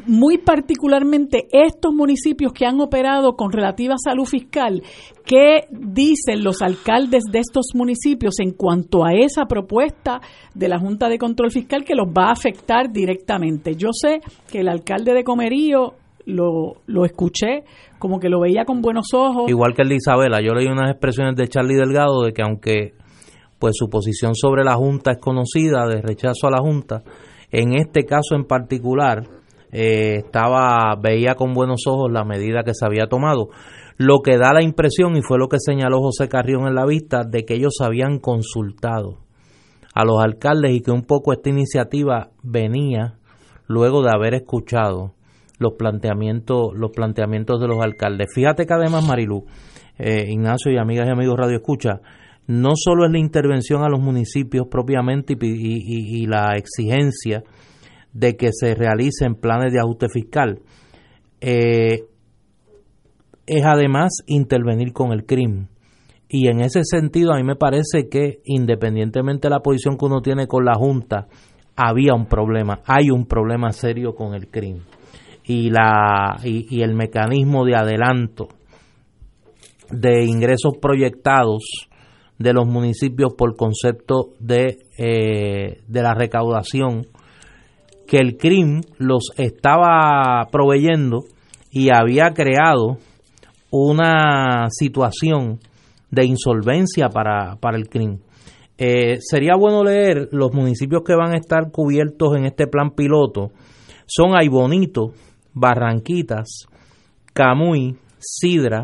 muy 0.08 0.38
particularmente 0.38 1.48
estos 1.52 1.94
municipios 1.94 2.54
que 2.54 2.66
han 2.66 2.80
operado 2.80 3.36
con 3.36 3.52
relativa 3.52 3.96
salud 3.98 4.26
fiscal, 4.26 4.82
¿qué 5.26 5.68
dicen 5.70 6.44
los 6.44 6.62
alcaldes 6.62 7.24
de 7.32 7.40
estos 7.40 7.68
municipios 7.76 8.40
en 8.40 8.52
cuanto 8.52 9.06
a 9.06 9.14
esa 9.14 9.46
propuesta 9.46 10.22
de 10.54 10.70
la 10.70 10.80
Junta 10.80 11.10
de 11.10 11.18
Control 11.18 11.52
Fiscal 11.52 11.84
que 11.84 11.96
los 11.96 12.08
va 12.08 12.30
a 12.30 12.32
afectar 12.32 12.92
directamente? 12.92 13.76
Yo 13.76 13.90
sé 13.92 14.22
que 14.50 14.60
el 14.60 14.70
alcalde 14.70 15.14
de 15.14 15.24
Comerío 15.24 15.96
lo, 16.28 16.82
lo 16.86 17.06
escuché, 17.06 17.64
como 18.00 18.20
que 18.20 18.30
lo 18.30 18.42
veía 18.42 18.66
con 18.66 18.82
buenos 18.82 19.08
ojos. 19.14 19.50
Igual 19.50 19.74
que 19.74 19.82
el 19.82 19.90
de 19.90 19.96
Isabela, 19.96 20.42
yo 20.42 20.54
leí 20.54 20.68
unas 20.68 20.92
expresiones 20.92 21.36
de 21.36 21.48
Charlie 21.48 21.76
Delgado 21.76 22.22
de 22.24 22.34
que 22.34 22.42
aunque 22.42 22.94
pues 23.58 23.74
su 23.76 23.90
posición 23.90 24.36
sobre 24.36 24.64
la 24.64 24.76
Junta 24.76 25.14
es 25.14 25.18
conocida, 25.20 25.88
de 25.88 26.02
rechazo 26.02 26.48
a 26.48 26.52
la 26.52 26.60
Junta, 26.60 27.04
en 27.52 27.74
este 27.74 28.06
caso 28.06 28.36
en 28.36 28.46
particular, 28.46 29.24
eh, 29.72 30.18
estaba 30.26 30.96
veía 31.02 31.36
con 31.36 31.54
buenos 31.54 31.88
ojos 31.88 32.12
la 32.12 32.24
medida 32.24 32.64
que 32.64 32.74
se 32.74 32.86
había 32.86 33.08
tomado. 33.08 33.50
Lo 33.98 34.20
que 34.20 34.38
da 34.38 34.54
la 34.54 34.62
impresión, 34.62 35.16
y 35.16 35.22
fue 35.24 35.40
lo 35.40 35.48
que 35.48 35.58
señaló 35.60 36.02
José 36.02 36.28
Carrión 36.28 36.68
en 36.68 36.76
la 36.76 36.86
vista, 36.86 37.24
de 37.24 37.46
que 37.46 37.56
ellos 37.56 37.78
habían 37.82 38.20
consultado 38.20 39.20
a 39.96 40.06
los 40.06 40.22
alcaldes 40.22 40.76
y 40.76 40.82
que 40.82 40.92
un 40.92 41.04
poco 41.04 41.34
esta 41.34 41.50
iniciativa 41.50 42.30
venía 42.44 43.16
luego 43.66 44.04
de 44.04 44.12
haber 44.14 44.36
escuchado 44.36 45.17
los 45.58 45.74
planteamientos, 45.74 46.74
los 46.76 46.92
planteamientos 46.92 47.60
de 47.60 47.68
los 47.68 47.84
alcaldes. 47.84 48.28
Fíjate 48.34 48.66
que 48.66 48.74
además, 48.74 49.06
Marilú, 49.06 49.46
eh, 49.98 50.26
Ignacio 50.30 50.72
y 50.72 50.78
amigas 50.78 51.08
y 51.08 51.12
amigos 51.12 51.38
Radio 51.38 51.58
Escucha, 51.58 52.02
no 52.48 52.72
solo 52.76 53.06
es 53.06 53.12
la 53.12 53.20
intervención 53.20 53.84
a 53.84 53.90
los 53.90 54.00
municipios 54.00 54.68
propiamente 54.68 55.36
y 55.40 56.26
la 56.28 56.54
exigencia 56.56 57.44
de 58.14 58.36
que 58.36 58.50
se 58.52 58.74
realicen 58.74 59.36
planes 59.36 59.74
de 59.74 59.80
ajuste 59.80 60.08
fiscal. 60.10 60.60
Eh, 61.42 62.06
es 63.46 63.66
además 63.66 64.24
intervenir 64.26 64.92
con 64.94 65.12
el 65.12 65.26
crimen. 65.26 65.70
Y 66.30 66.50
en 66.50 66.60
ese 66.60 66.84
sentido 66.84 67.34
a 67.34 67.38
mí 67.38 67.44
me 67.44 67.56
parece 67.56 68.10
que 68.10 68.42
independientemente 68.44 69.48
de 69.48 69.54
la 69.54 69.62
posición 69.62 69.98
que 69.98 70.06
uno 70.06 70.22
tiene 70.22 70.48
con 70.48 70.66
la 70.66 70.76
Junta, 70.76 71.28
había 71.76 72.14
un 72.16 72.26
problema, 72.26 72.82
hay 72.86 73.12
un 73.12 73.26
problema 73.26 73.72
serio 73.72 74.16
con 74.16 74.34
el 74.34 74.50
crimen. 74.50 74.84
Y, 75.48 75.70
la, 75.70 76.38
y, 76.44 76.82
el 76.82 76.94
mecanismo 76.94 77.64
de 77.64 77.76
adelanto 77.76 78.50
de 79.90 80.26
ingresos 80.26 80.74
proyectados 80.82 81.64
de 82.38 82.52
los 82.52 82.68
municipios 82.68 83.34
por 83.34 83.56
concepto 83.56 84.34
de, 84.40 84.80
eh, 84.98 85.82
de 85.88 86.02
la 86.02 86.14
recaudación 86.14 87.08
que 88.08 88.18
el 88.18 88.38
CRIM 88.38 88.82
los 88.98 89.32
estaba 89.38 90.46
proveyendo 90.52 91.24
y 91.72 91.90
había 91.94 92.34
creado 92.34 92.98
una 93.70 94.68
situación 94.70 95.60
de 96.10 96.26
insolvencia 96.26 97.10
para, 97.10 97.58
para 97.60 97.78
el 97.78 97.90
CRIM. 97.90 98.20
Eh, 98.78 99.18
sería 99.20 99.56
bueno 99.56 99.84
leer 99.84 100.30
los 100.32 100.54
municipios 100.54 101.02
que 101.04 101.16
van 101.16 101.34
a 101.34 101.38
estar 101.38 101.72
cubiertos 101.72 102.38
en 102.38 102.46
este 102.46 102.68
plan 102.68 102.92
piloto. 102.92 103.52
Son 104.06 104.38
Aybonito, 104.38 105.12
Barranquitas, 105.60 106.68
Camuy, 107.34 107.98
Sidra, 108.20 108.84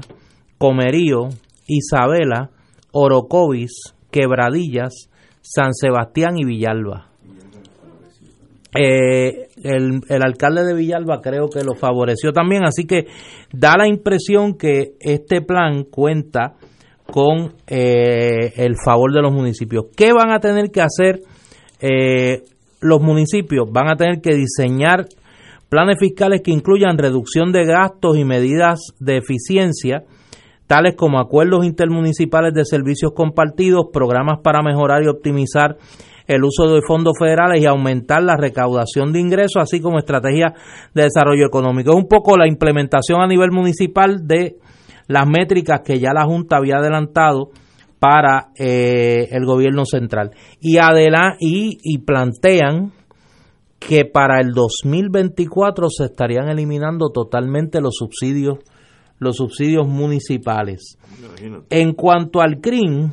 Comerío, 0.57 1.29
Isabela, 1.67 2.49
Orocovis, 2.91 3.95
Quebradillas, 4.11 5.09
San 5.41 5.73
Sebastián 5.73 6.37
y 6.37 6.45
Villalba. 6.45 7.09
Eh, 8.75 9.49
el, 9.63 10.01
alcalde 10.23 10.63
de 10.63 10.73
Villalba 10.73 11.21
creo 11.21 11.47
que 11.47 11.63
lo 11.63 11.75
favoreció 11.75 12.31
también, 12.31 12.63
así 12.63 12.85
que 12.85 13.05
da 13.51 13.77
la 13.77 13.87
impresión 13.87 14.57
que 14.57 14.93
este 14.99 15.41
plan 15.41 15.83
cuenta 15.83 16.55
con 17.05 17.53
eh, 17.67 18.53
el 18.55 18.75
favor 18.83 19.13
de 19.13 19.21
los 19.21 19.31
municipios. 19.31 19.85
¿Qué 19.95 20.11
van 20.11 20.31
a 20.31 20.39
tener 20.39 20.71
que 20.71 20.81
hacer 20.81 21.21
eh, 21.79 22.43
los 22.81 23.01
municipios? 23.01 23.71
Van 23.71 23.89
a 23.89 23.95
tener 23.95 24.21
que 24.21 24.33
diseñar 24.33 25.05
planes 25.73 25.97
fiscales 25.97 26.41
que 26.43 26.51
incluyan 26.51 26.99
reducción 26.99 27.51
de 27.51 27.65
gastos 27.65 28.15
y 28.15 28.23
medidas 28.23 28.93
de 28.99 29.17
eficiencia, 29.17 30.03
tales 30.67 30.93
como 30.95 31.19
acuerdos 31.19 31.65
intermunicipales 31.65 32.53
de 32.53 32.63
servicios 32.63 33.13
compartidos, 33.15 33.87
programas 33.91 34.41
para 34.43 34.61
mejorar 34.61 35.01
y 35.01 35.07
optimizar 35.07 35.77
el 36.27 36.43
uso 36.43 36.71
de 36.71 36.81
fondos 36.87 37.13
federales 37.17 37.59
y 37.59 37.65
aumentar 37.65 38.21
la 38.21 38.37
recaudación 38.37 39.13
de 39.13 39.19
ingresos, 39.19 39.63
así 39.63 39.81
como 39.81 39.97
estrategias 39.97 40.53
de 40.93 41.05
desarrollo 41.05 41.47
económico. 41.47 41.89
Es 41.89 41.97
un 41.97 42.07
poco 42.07 42.37
la 42.37 42.47
implementación 42.47 43.21
a 43.21 43.27
nivel 43.27 43.49
municipal 43.51 44.27
de 44.27 44.57
las 45.07 45.25
métricas 45.25 45.81
que 45.83 45.97
ya 45.97 46.13
la 46.13 46.25
Junta 46.25 46.57
había 46.57 46.75
adelantado 46.75 47.49
para 47.97 48.49
eh, 48.59 49.27
el 49.31 49.43
gobierno 49.43 49.85
central. 49.85 50.33
Y, 50.61 50.77
y, 50.77 51.77
y 51.81 51.97
plantean 51.97 52.91
que 53.87 54.05
para 54.05 54.39
el 54.39 54.53
2024 54.53 55.89
se 55.89 56.05
estarían 56.05 56.49
eliminando 56.49 57.09
totalmente 57.09 57.81
los 57.81 57.95
subsidios 57.95 58.59
los 59.19 59.37
subsidios 59.37 59.87
municipales. 59.87 60.97
En 61.69 61.93
cuanto 61.93 62.41
al 62.41 62.59
CRIM, 62.59 63.09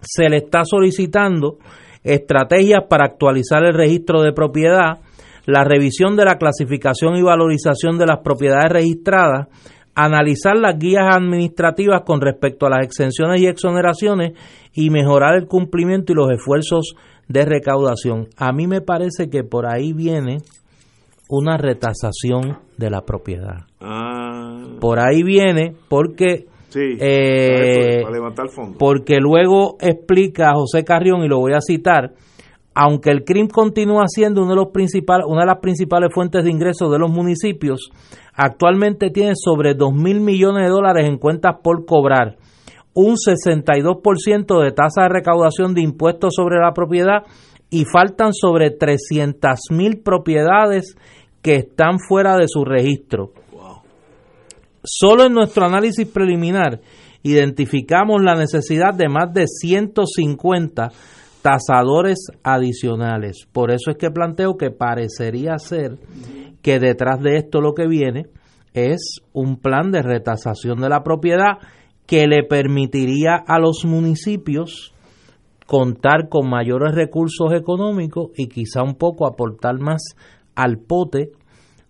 se 0.00 0.28
le 0.28 0.38
está 0.38 0.64
solicitando 0.64 1.58
estrategias 2.02 2.84
para 2.88 3.04
actualizar 3.04 3.64
el 3.64 3.74
registro 3.74 4.22
de 4.22 4.32
propiedad, 4.32 4.98
la 5.46 5.64
revisión 5.64 6.16
de 6.16 6.24
la 6.24 6.36
clasificación 6.36 7.16
y 7.16 7.22
valorización 7.22 7.96
de 7.96 8.06
las 8.06 8.18
propiedades 8.18 8.70
registradas, 8.70 9.48
analizar 9.94 10.56
las 10.56 10.78
guías 10.78 11.04
administrativas 11.14 12.02
con 12.04 12.20
respecto 12.20 12.66
a 12.66 12.70
las 12.70 12.84
exenciones 12.84 13.40
y 13.40 13.46
exoneraciones 13.46 14.32
y 14.72 14.90
mejorar 14.90 15.36
el 15.36 15.46
cumplimiento 15.46 16.12
y 16.12 16.16
los 16.16 16.30
esfuerzos 16.30 16.94
de 17.28 17.44
recaudación. 17.44 18.28
A 18.36 18.52
mí 18.52 18.66
me 18.66 18.80
parece 18.80 19.30
que 19.30 19.44
por 19.44 19.66
ahí 19.66 19.92
viene 19.92 20.38
una 21.28 21.56
retasación 21.56 22.58
de 22.76 22.90
la 22.90 23.02
propiedad. 23.02 23.66
Ah. 23.80 24.64
Por 24.80 24.98
ahí 24.98 25.22
viene 25.22 25.74
porque 25.88 26.46
eh, 26.74 28.02
levantar 28.10 28.46
Porque 28.78 29.18
luego 29.18 29.76
explica 29.80 30.52
José 30.54 30.84
Carrión, 30.84 31.22
y 31.22 31.28
lo 31.28 31.38
voy 31.38 31.52
a 31.52 31.60
citar, 31.60 32.12
aunque 32.74 33.10
el 33.10 33.24
CRIM 33.24 33.48
continúa 33.48 34.04
siendo 34.06 34.42
uno 34.42 34.50
de 34.50 34.56
los 34.56 34.68
principales, 34.72 35.26
una 35.28 35.42
de 35.42 35.46
las 35.46 35.58
principales 35.58 36.10
fuentes 36.12 36.44
de 36.44 36.50
ingresos 36.50 36.90
de 36.90 36.98
los 36.98 37.10
municipios, 37.10 37.90
actualmente 38.34 39.10
tiene 39.10 39.32
sobre 39.34 39.74
2 39.74 39.92
mil 39.92 40.20
millones 40.20 40.64
de 40.64 40.70
dólares 40.70 41.06
en 41.08 41.18
cuentas 41.18 41.56
por 41.62 41.84
cobrar, 41.84 42.36
un 42.94 43.16
62% 43.16 44.62
de 44.62 44.72
tasa 44.72 45.02
de 45.02 45.08
recaudación 45.08 45.74
de 45.74 45.82
impuestos 45.82 46.34
sobre 46.36 46.58
la 46.58 46.72
propiedad 46.72 47.24
y 47.70 47.84
faltan 47.84 48.32
sobre 48.34 48.70
300 48.70 49.58
mil 49.70 50.00
propiedades 50.00 50.96
que 51.40 51.56
están 51.56 51.98
fuera 51.98 52.36
de 52.36 52.46
su 52.46 52.64
registro. 52.64 53.32
Solo 54.84 55.24
en 55.24 55.32
nuestro 55.32 55.64
análisis 55.64 56.06
preliminar 56.06 56.80
identificamos 57.22 58.20
la 58.22 58.34
necesidad 58.34 58.94
de 58.94 59.08
más 59.08 59.32
de 59.32 59.46
150 59.46 60.90
tasadores 61.40 62.26
adicionales. 62.42 63.46
Por 63.52 63.70
eso 63.70 63.90
es 63.90 63.96
que 63.96 64.10
planteo 64.10 64.56
que 64.56 64.70
parecería 64.70 65.58
ser 65.58 65.98
que 66.62 66.78
detrás 66.78 67.20
de 67.20 67.36
esto 67.36 67.60
lo 67.60 67.74
que 67.74 67.86
viene 67.86 68.26
es 68.74 69.20
un 69.32 69.56
plan 69.56 69.90
de 69.90 70.02
retasación 70.02 70.80
de 70.80 70.88
la 70.88 71.02
propiedad 71.02 71.58
que 72.12 72.26
le 72.26 72.42
permitiría 72.42 73.36
a 73.36 73.58
los 73.58 73.86
municipios 73.86 74.92
contar 75.66 76.28
con 76.28 76.46
mayores 76.46 76.94
recursos 76.94 77.54
económicos 77.54 78.32
y 78.36 78.48
quizá 78.48 78.82
un 78.82 78.96
poco 78.96 79.26
aportar 79.26 79.80
más 79.80 80.02
al 80.54 80.76
pote 80.76 81.30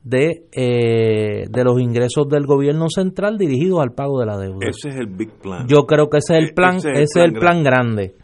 de, 0.04 0.44
eh, 0.52 1.46
de 1.50 1.64
los 1.64 1.80
ingresos 1.80 2.28
del 2.28 2.46
gobierno 2.46 2.86
central 2.88 3.36
dirigidos 3.36 3.80
al 3.80 3.94
pago 3.94 4.20
de 4.20 4.26
la 4.26 4.38
deuda. 4.38 4.58
Ese 4.60 4.90
es 4.90 4.94
el 4.94 5.08
big 5.08 5.32
plan. 5.42 5.66
Yo 5.66 5.86
creo 5.86 6.08
que 6.08 6.18
ese 6.18 6.34
es 6.34 6.38
el 6.38 6.50
e-, 6.50 6.52
plan, 6.52 6.76
ese 6.76 7.02
es 7.02 7.16
el, 7.16 7.32
plan, 7.32 7.64
grande. 7.64 8.14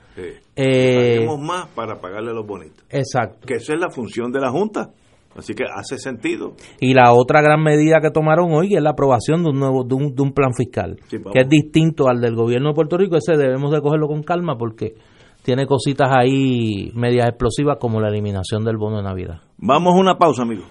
Eh, 0.55 1.27
más 1.41 1.67
para 1.75 2.01
pagarle 2.01 2.31
a 2.31 2.35
los 2.35 2.47
bonitos. 2.47 2.85
Exacto. 2.91 3.45
Que 3.45 3.55
esa 3.55 3.75
es 3.75 3.81
la 3.81 3.91
función 3.91 4.31
de 4.31 4.39
la 4.39 4.53
Junta. 4.53 4.93
Así 5.39 5.55
que 5.55 5.65
hace 5.73 5.99
sentido. 5.99 6.55
Y 6.81 6.95
la 6.95 7.13
otra 7.13 7.41
gran 7.41 7.63
medida 7.63 8.01
que 8.03 8.11
tomaron 8.11 8.53
hoy 8.53 8.75
es 8.75 8.83
la 8.83 8.91
aprobación 8.91 9.45
de 9.45 9.51
un 9.51 9.61
nuevo 9.61 9.85
de 9.85 9.95
un, 9.95 10.15
de 10.15 10.23
un 10.23 10.33
plan 10.33 10.53
fiscal, 10.53 10.99
que 11.09 11.41
es 11.41 11.49
distinto 11.49 12.09
al 12.09 12.21
del 12.21 12.35
gobierno 12.35 12.71
de 12.71 12.75
Puerto 12.75 12.99
Rico. 12.99 13.17
Ese 13.17 13.37
debemos 13.37 13.71
de 13.71 13.81
cogerlo 13.81 14.09
con 14.09 14.25
calma 14.25 14.59
porque 14.59 14.97
tiene 15.45 15.67
cositas 15.67 16.11
ahí 16.13 16.91
medias 16.95 17.29
explosivas 17.29 17.79
como 17.81 18.01
la 18.01 18.09
eliminación 18.09 18.65
del 18.65 18.77
bono 18.77 18.97
de 18.97 19.05
Navidad. 19.05 19.41
Vamos 19.59 19.95
a 19.95 19.99
una 19.99 20.19
pausa, 20.19 20.43
amigos. 20.43 20.67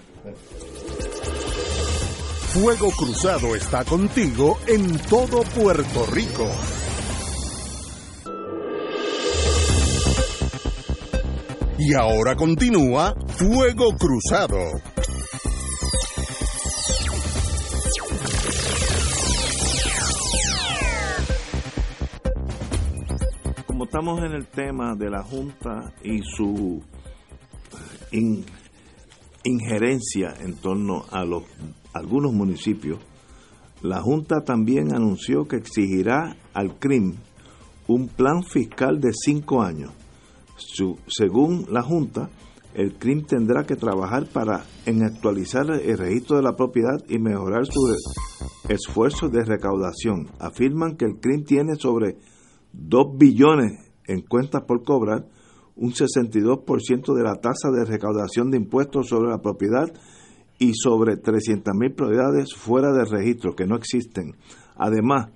Fuego 2.52 2.88
Cruzado 2.96 3.54
está 3.54 3.84
contigo 3.84 4.58
en 4.66 4.98
todo 5.08 5.42
Puerto 5.54 6.04
Rico. 6.12 6.46
Y 11.80 11.94
ahora 11.94 12.34
continúa 12.34 13.14
Fuego 13.28 13.92
Cruzado. 13.96 14.58
Como 23.64 23.84
estamos 23.84 24.24
en 24.24 24.32
el 24.32 24.46
tema 24.48 24.96
de 24.96 25.08
la 25.08 25.22
Junta 25.22 25.92
y 26.02 26.20
su 26.22 26.82
injerencia 29.44 30.34
en 30.40 30.56
torno 30.56 31.04
a 31.12 31.24
los 31.24 31.44
algunos 31.94 32.32
municipios, 32.32 32.98
la 33.82 34.02
Junta 34.02 34.40
también 34.44 34.92
anunció 34.92 35.46
que 35.46 35.56
exigirá 35.56 36.36
al 36.54 36.76
CRIM 36.80 37.14
un 37.86 38.08
plan 38.08 38.42
fiscal 38.42 39.00
de 39.00 39.12
cinco 39.12 39.62
años. 39.62 39.92
Según 41.06 41.66
la 41.70 41.82
Junta, 41.82 42.30
el 42.74 42.94
CRIM 42.94 43.24
tendrá 43.24 43.64
que 43.64 43.76
trabajar 43.76 44.26
para 44.32 44.64
en 44.86 45.02
actualizar 45.02 45.64
el 45.70 45.98
registro 45.98 46.36
de 46.36 46.42
la 46.42 46.54
propiedad 46.54 47.02
y 47.08 47.18
mejorar 47.18 47.66
su 47.66 47.80
esfuerzo 48.68 49.28
de 49.28 49.44
recaudación. 49.44 50.28
Afirman 50.38 50.96
que 50.96 51.06
el 51.06 51.18
CRIM 51.18 51.44
tiene 51.44 51.76
sobre 51.76 52.18
2 52.72 53.18
billones 53.18 53.90
en 54.06 54.22
cuentas 54.22 54.62
por 54.66 54.84
cobrar, 54.84 55.26
un 55.76 55.92
62% 55.92 57.14
de 57.14 57.22
la 57.22 57.36
tasa 57.36 57.70
de 57.70 57.84
recaudación 57.84 58.50
de 58.50 58.56
impuestos 58.56 59.08
sobre 59.08 59.30
la 59.30 59.40
propiedad 59.40 59.92
y 60.58 60.72
sobre 60.74 61.14
300.000 61.14 61.94
propiedades 61.94 62.54
fuera 62.54 62.92
de 62.92 63.04
registro 63.04 63.54
que 63.54 63.66
no 63.66 63.76
existen. 63.76 64.36
Además, 64.76 65.30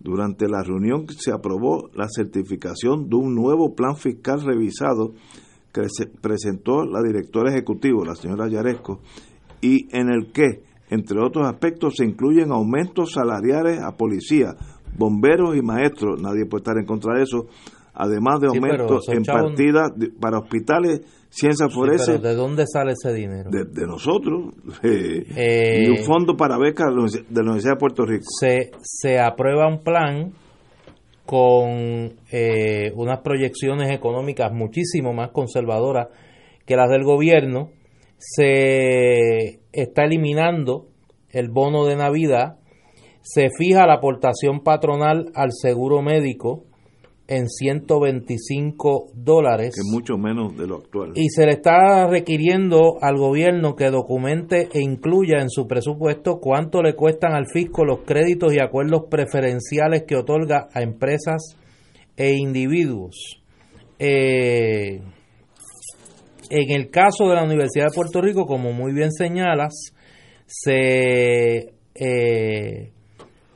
durante 0.00 0.48
la 0.48 0.62
reunión 0.62 1.06
se 1.08 1.32
aprobó 1.32 1.90
la 1.94 2.08
certificación 2.08 3.08
de 3.08 3.16
un 3.16 3.34
nuevo 3.34 3.74
plan 3.74 3.96
fiscal 3.96 4.42
revisado 4.42 5.12
que 5.72 5.82
presentó 6.20 6.84
la 6.84 7.02
directora 7.02 7.50
ejecutiva, 7.50 8.04
la 8.04 8.14
señora 8.14 8.48
Yaresco, 8.48 9.00
y 9.60 9.88
en 9.96 10.08
el 10.08 10.32
que, 10.32 10.62
entre 10.90 11.20
otros 11.20 11.46
aspectos, 11.46 11.94
se 11.96 12.04
incluyen 12.04 12.52
aumentos 12.52 13.12
salariales 13.12 13.80
a 13.82 13.96
policías, 13.96 14.54
bomberos 14.96 15.56
y 15.56 15.62
maestros, 15.62 16.20
nadie 16.20 16.46
puede 16.46 16.62
estar 16.62 16.78
en 16.78 16.86
contra 16.86 17.16
de 17.16 17.22
eso, 17.24 17.46
además 17.98 18.40
de 18.40 18.46
aumentos 18.46 19.08
en 19.08 19.24
partidas 19.24 19.90
para 20.20 20.38
hospitales, 20.38 21.00
ciencias 21.28 21.74
forenses. 21.74 22.22
¿De 22.22 22.34
dónde 22.34 22.64
sale 22.66 22.92
ese 22.92 23.12
dinero? 23.12 23.50
De, 23.50 23.86
nosotros. 23.86 24.54
Eh, 24.84 25.84
y 25.84 25.90
un 25.90 26.04
fondo 26.04 26.36
para 26.36 26.56
becas 26.58 26.86
de 26.94 27.24
la 27.34 27.42
Universidad 27.42 27.74
de 27.74 27.78
Puerto 27.78 28.06
Rico. 28.06 28.24
Se, 28.38 28.70
se 28.82 29.18
aprueba 29.18 29.66
un 29.66 29.82
plan 29.82 30.32
con 31.26 32.14
eh, 32.30 32.92
unas 32.94 33.18
proyecciones 33.20 33.90
económicas 33.90 34.52
muchísimo 34.52 35.12
más 35.12 35.30
conservadoras 35.32 36.06
que 36.64 36.76
las 36.76 36.88
del 36.88 37.02
gobierno. 37.02 37.70
Se 38.16 39.60
está 39.72 40.04
eliminando 40.04 40.86
el 41.30 41.48
bono 41.50 41.84
de 41.84 41.96
Navidad. 41.96 42.58
Se 43.22 43.48
fija 43.50 43.86
la 43.86 43.94
aportación 43.94 44.60
patronal 44.60 45.32
al 45.34 45.50
seguro 45.52 46.00
médico 46.00 46.64
en 47.28 47.46
125 47.46 49.10
dólares. 49.14 49.74
Que 49.74 49.94
mucho 49.94 50.16
menos 50.16 50.56
de 50.56 50.66
lo 50.66 50.76
actual. 50.76 51.12
Y 51.14 51.28
se 51.28 51.44
le 51.44 51.52
está 51.52 52.08
requiriendo 52.08 52.94
al 53.02 53.18
gobierno 53.18 53.76
que 53.76 53.90
documente 53.90 54.68
e 54.72 54.80
incluya 54.80 55.40
en 55.40 55.50
su 55.50 55.68
presupuesto 55.68 56.40
cuánto 56.40 56.82
le 56.82 56.94
cuestan 56.94 57.34
al 57.34 57.46
fisco 57.46 57.84
los 57.84 58.00
créditos 58.00 58.54
y 58.54 58.60
acuerdos 58.60 59.02
preferenciales 59.10 60.04
que 60.04 60.16
otorga 60.16 60.68
a 60.72 60.80
empresas 60.80 61.56
e 62.16 62.32
individuos. 62.32 63.42
Eh, 63.98 65.02
en 66.50 66.70
el 66.70 66.88
caso 66.88 67.28
de 67.28 67.34
la 67.34 67.44
Universidad 67.44 67.88
de 67.90 67.94
Puerto 67.94 68.22
Rico, 68.22 68.46
como 68.46 68.72
muy 68.72 68.94
bien 68.94 69.12
señalas, 69.12 69.92
se 70.46 71.74
eh, 71.94 72.92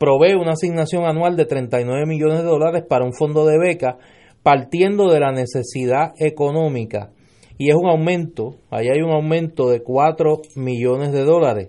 provee 0.03 0.35
una 0.35 0.55
asignación 0.55 1.05
anual 1.05 1.37
de 1.37 1.47
39 1.47 2.07
millones 2.07 2.39
de 2.39 2.45
dólares 2.45 2.83
para 2.89 3.05
un 3.05 3.15
fondo 3.15 3.47
de 3.47 3.57
beca 3.57 3.99
partiendo 4.43 5.09
de 5.09 5.21
la 5.21 5.31
necesidad 5.31 6.11
económica 6.19 7.13
y 7.57 7.71
es 7.71 7.77
un 7.77 7.87
aumento, 7.87 8.57
ahí 8.69 8.89
hay 8.89 9.01
un 9.01 9.13
aumento 9.13 9.71
de 9.71 9.81
4 9.81 10.43
millones 10.57 11.13
de 11.13 11.23
dólares. 11.23 11.69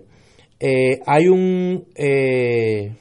Eh, 0.58 0.98
hay 1.06 1.28
un 1.28 1.84
eh, 1.94 2.96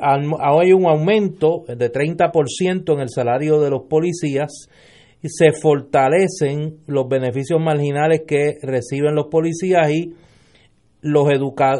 hay 0.00 0.72
un 0.72 0.86
aumento 0.86 1.62
de 1.68 1.92
30% 1.92 2.92
en 2.94 2.98
el 2.98 3.08
salario 3.08 3.60
de 3.60 3.70
los 3.70 3.82
policías 3.88 4.66
y 5.22 5.28
se 5.28 5.52
fortalecen 5.52 6.78
los 6.88 7.06
beneficios 7.08 7.60
marginales 7.60 8.22
que 8.26 8.56
reciben 8.62 9.14
los 9.14 9.28
policías 9.30 9.88
y 9.92 10.14
los, 11.02 11.28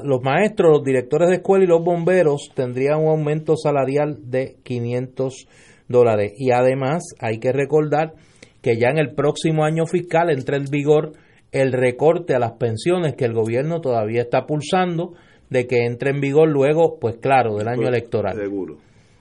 los 0.05 0.23
maestros, 0.23 0.73
los 0.73 0.85
directores 0.85 1.29
de 1.29 1.37
escuela 1.37 1.65
y 1.65 1.69
los 1.69 1.83
bomberos 1.83 2.51
tendrían 2.55 3.01
un 3.01 3.09
aumento 3.09 3.57
salarial 3.57 4.19
de 4.31 4.57
500 4.65 5.47
dólares. 5.89 6.33
Y 6.37 6.51
además 6.51 7.03
hay 7.21 7.39
que 7.39 7.53
recordar 7.53 8.15
que 8.61 8.77
ya 8.79 8.89
en 8.89 8.99
el 8.99 9.15
próximo 9.15 9.65
año 9.65 9.87
fiscal 9.87 10.31
entra 10.31 10.57
en 10.57 10.65
vigor 10.65 11.13
el 11.53 11.73
recorte 11.73 12.35
a 12.35 12.39
las 12.39 12.53
pensiones 12.53 13.15
que 13.15 13.25
el 13.25 13.33
gobierno 13.33 13.81
todavía 13.81 14.23
está 14.23 14.47
pulsando 14.47 15.15
de 15.51 15.67
que 15.67 15.85
entre 15.85 16.11
en 16.11 16.21
vigor 16.21 16.49
luego, 16.49 16.99
pues 16.99 17.17
claro, 17.17 17.57
del 17.57 17.69
año 17.69 17.87
electoral. 17.87 18.35
Seguro. 18.37 18.79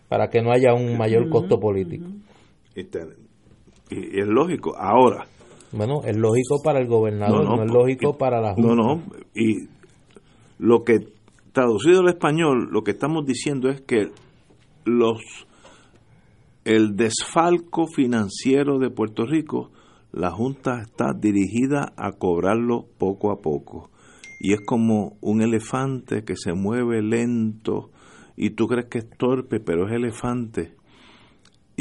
Para 0.08 0.30
que 0.30 0.42
no 0.42 0.52
haya 0.52 0.74
un 0.74 0.98
mayor 0.98 1.30
costo 1.30 1.60
político. 1.60 2.06
y, 2.76 2.82
es 4.20 4.28
lógico. 4.28 4.76
Ahora. 4.78 5.26
Bueno, 5.74 6.02
es 6.06 6.18
lógico 6.18 6.62
para 6.64 6.80
el 6.80 6.88
gobernador, 6.88 7.46
no, 7.46 7.64
es 7.64 7.72
lógico 7.72 8.18
para 8.18 8.42
la 8.42 8.54
Junta. 8.54 8.76
No, 8.76 8.76
no, 8.76 9.04
y 9.34 9.68
lo 10.62 10.84
que, 10.84 11.08
traducido 11.54 12.02
al 12.02 12.10
español, 12.10 12.70
lo 12.72 12.84
que 12.84 12.92
estamos 12.92 13.26
diciendo 13.26 13.68
es 13.70 13.82
que 13.82 14.12
los 14.86 15.20
el 16.64 16.96
desfalco 16.96 17.88
financiero 17.88 18.78
de 18.78 18.92
Puerto 18.92 19.26
Rico, 19.26 19.72
la 20.12 20.30
Junta 20.30 20.80
está 20.82 21.14
dirigida 21.20 21.94
a 21.98 22.12
cobrarlo 22.12 22.86
poco 23.00 23.32
a 23.32 23.42
poco. 23.42 23.90
Y 24.40 24.54
es 24.54 24.60
como 24.64 25.18
un 25.22 25.42
elefante 25.42 26.24
que 26.24 26.36
se 26.36 26.54
mueve 26.54 27.02
lento 27.02 27.90
y 28.38 28.52
tú 28.52 28.68
crees 28.68 28.86
que 28.86 29.00
es 29.00 29.10
torpe, 29.18 29.60
pero 29.60 29.88
es 29.88 29.94
elefante 29.94 30.76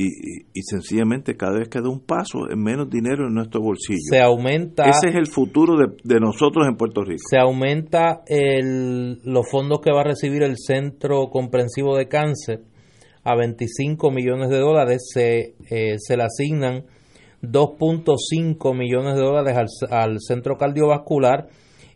y, 0.02 0.62
sencillamente 0.62 1.36
cada 1.36 1.58
vez 1.58 1.68
que 1.68 1.80
da 1.80 1.88
un 1.88 2.00
paso 2.00 2.48
es 2.48 2.56
menos 2.56 2.88
dinero 2.88 3.26
en 3.26 3.34
nuestro 3.34 3.60
bolsillo. 3.60 3.98
Se 4.08 4.20
aumenta. 4.20 4.88
Ese 4.88 5.08
es 5.08 5.16
el 5.16 5.26
futuro 5.26 5.76
de, 5.76 6.20
nosotros 6.20 6.66
en 6.66 6.76
Puerto 6.76 7.02
Rico. 7.02 7.22
Se 7.28 7.38
aumenta 7.38 8.22
el, 8.26 9.20
los 9.24 9.50
fondos 9.50 9.80
que 9.80 9.92
va 9.92 10.00
a 10.00 10.04
recibir 10.04 10.42
el 10.42 10.56
Centro 10.56 11.28
Comprensivo 11.30 11.96
de 11.96 12.08
Cáncer 12.08 12.62
a 13.24 13.36
25 13.36 14.10
millones 14.10 14.48
de 14.48 14.58
dólares. 14.58 15.10
Se, 15.12 15.54
eh, 15.70 15.96
se 15.98 16.16
le 16.16 16.22
asignan 16.22 16.84
2.5 17.42 18.76
millones 18.76 19.16
de 19.16 19.22
dólares 19.22 19.56
al, 19.56 19.66
al, 19.90 20.16
Centro 20.20 20.56
Cardiovascular 20.56 21.48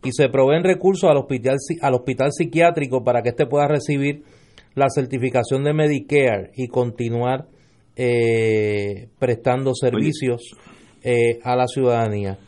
y 0.02 0.12
se 0.12 0.28
proveen 0.28 0.64
recursos 0.64 1.08
al 1.08 1.16
hospital, 1.16 1.56
al 1.80 1.94
hospital 1.94 2.32
psiquiátrico 2.32 3.02
para 3.02 3.22
que 3.22 3.30
éste 3.30 3.46
pueda 3.46 3.66
recibir 3.66 4.24
la 4.74 4.86
certificación 4.90 5.64
de 5.64 5.72
Medicare 5.72 6.50
y 6.56 6.66
continuar 6.68 7.46
eh, 7.96 9.08
prestando 9.18 9.74
servicios 9.74 10.42
eh, 11.02 11.38
a 11.42 11.56
la 11.56 11.66
ciudadanía. 11.66 12.38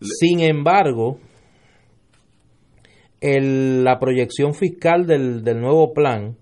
Sin 0.00 0.40
embargo, 0.40 1.18
la 3.20 3.98
proyección 3.98 4.54
fiscal 4.54 5.06
del, 5.06 5.42
del 5.42 5.60
nuevo 5.60 5.92
plan 5.92 6.36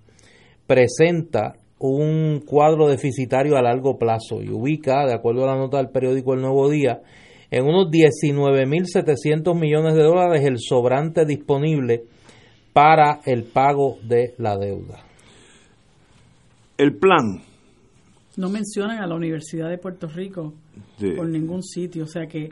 presenta 0.67 1.55
un 1.79 2.43
cuadro 2.47 2.89
deficitario 2.89 3.57
a 3.57 3.63
largo 3.63 3.99
plazo 3.99 4.43
y 4.43 4.49
ubica, 4.51 5.07
de 5.07 5.15
acuerdo 5.15 5.45
a 5.45 5.55
la 5.55 5.57
nota 5.57 5.79
del 5.79 5.91
periódico 5.91 6.35
El 6.35 6.41
Nuevo 6.41 6.71
Día, 6.71 7.03
en 7.51 7.65
unos 7.65 7.91
19.700 7.91 9.55
millones 9.59 9.95
de 9.95 10.03
dólares 10.03 10.45
el 10.45 10.59
sobrante 10.59 11.25
disponible 11.25 12.05
para 12.73 13.21
el 13.25 13.45
pago 13.45 13.99
de 14.03 14.35
la 14.39 14.57
deuda. 14.57 15.05
El 16.77 16.97
plan 16.97 17.43
no 18.37 18.49
mencionan 18.49 18.99
a 18.99 19.07
la 19.07 19.15
Universidad 19.15 19.69
de 19.69 19.79
Puerto 19.79 20.09
Rico 20.09 20.55
por 21.17 21.29
ningún 21.29 21.63
sitio. 21.63 22.05
O 22.05 22.07
sea 22.07 22.27
que 22.27 22.51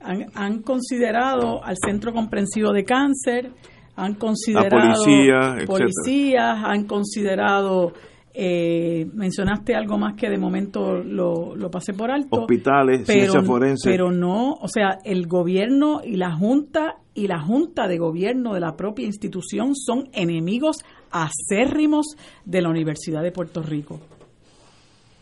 han, 0.00 0.62
considerado 0.62 1.62
al 1.62 1.76
Centro 1.84 2.12
Comprensivo 2.12 2.72
de 2.72 2.84
Cáncer, 2.84 3.50
han 3.96 4.14
considerado 4.14 4.70
policía, 4.70 5.66
policías, 5.66 6.58
han 6.64 6.84
considerado 6.84 7.92
eh, 8.32 9.06
mencionaste 9.12 9.74
algo 9.74 9.98
más 9.98 10.14
que 10.14 10.30
de 10.30 10.38
momento 10.38 11.02
lo, 11.02 11.56
lo 11.56 11.70
pasé 11.70 11.92
por 11.92 12.10
alto. 12.10 12.42
Hospitales, 12.42 13.02
pero, 13.06 13.20
ciencia 13.20 13.42
forense. 13.42 13.90
Pero 13.90 14.12
no, 14.12 14.52
o 14.52 14.68
sea, 14.68 14.98
el 15.04 15.26
gobierno 15.26 16.00
y 16.04 16.16
la 16.16 16.32
Junta 16.32 16.96
y 17.12 17.26
la 17.26 17.40
Junta 17.40 17.88
de 17.88 17.98
Gobierno 17.98 18.54
de 18.54 18.60
la 18.60 18.76
propia 18.76 19.04
institución 19.04 19.74
son 19.74 20.08
enemigos 20.12 20.84
acérrimos 21.10 22.16
de 22.44 22.62
la 22.62 22.70
Universidad 22.70 23.22
de 23.22 23.32
Puerto 23.32 23.62
Rico. 23.62 24.00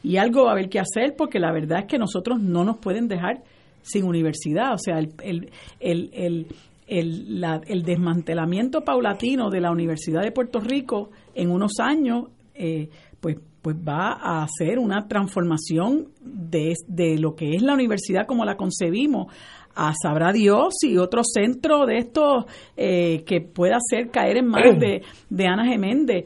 Y 0.03 0.17
algo 0.17 0.45
va 0.45 0.51
a 0.51 0.53
haber 0.53 0.69
que 0.69 0.79
hacer 0.79 1.15
porque 1.17 1.39
la 1.39 1.53
verdad 1.53 1.81
es 1.81 1.87
que 1.87 1.99
nosotros 1.99 2.41
no 2.41 2.65
nos 2.65 2.79
pueden 2.79 3.09
dejar 3.09 3.43
sin 3.83 4.05
universidad. 4.05 4.75
O 4.75 4.79
sea, 4.79 4.99
el, 4.99 5.13
el, 5.23 5.51
el, 5.81 6.47
el, 6.87 7.45
el 7.67 7.83
desmantelamiento 7.83 8.83
paulatino 8.83 9.51
de 9.51 9.61
la 9.61 9.71
Universidad 9.71 10.23
de 10.23 10.33
Puerto 10.33 10.61
Rico 10.61 11.11
en 11.35 11.51
unos 11.51 11.73
años 11.81 12.27
eh, 12.55 12.89
pues, 13.21 13.37
pues 13.63 13.77
va 13.77 14.13
a 14.13 14.43
hacer 14.43 14.79
una 14.79 15.07
transformación 15.07 16.09
de, 16.21 16.75
de 16.87 17.19
lo 17.19 17.35
que 17.35 17.55
es 17.55 17.63
la 17.63 17.75
universidad 17.75 18.27
como 18.27 18.45
la 18.45 18.57
concebimos 18.57 19.33
a 19.79 19.93
sabrá 19.95 20.33
Dios 20.33 20.75
y 20.83 20.97
otro 20.97 21.23
centro 21.23 21.87
de 21.87 21.99
estos 21.99 22.47
eh, 22.77 23.23
que 23.25 23.41
pueda 23.41 23.77
hacer 23.77 24.11
caer 24.11 24.39
en 24.39 24.49
manos 24.49 24.77
de, 24.81 25.03
de 25.31 25.47
Ana 25.47 25.67
Geméndez. 25.67 26.25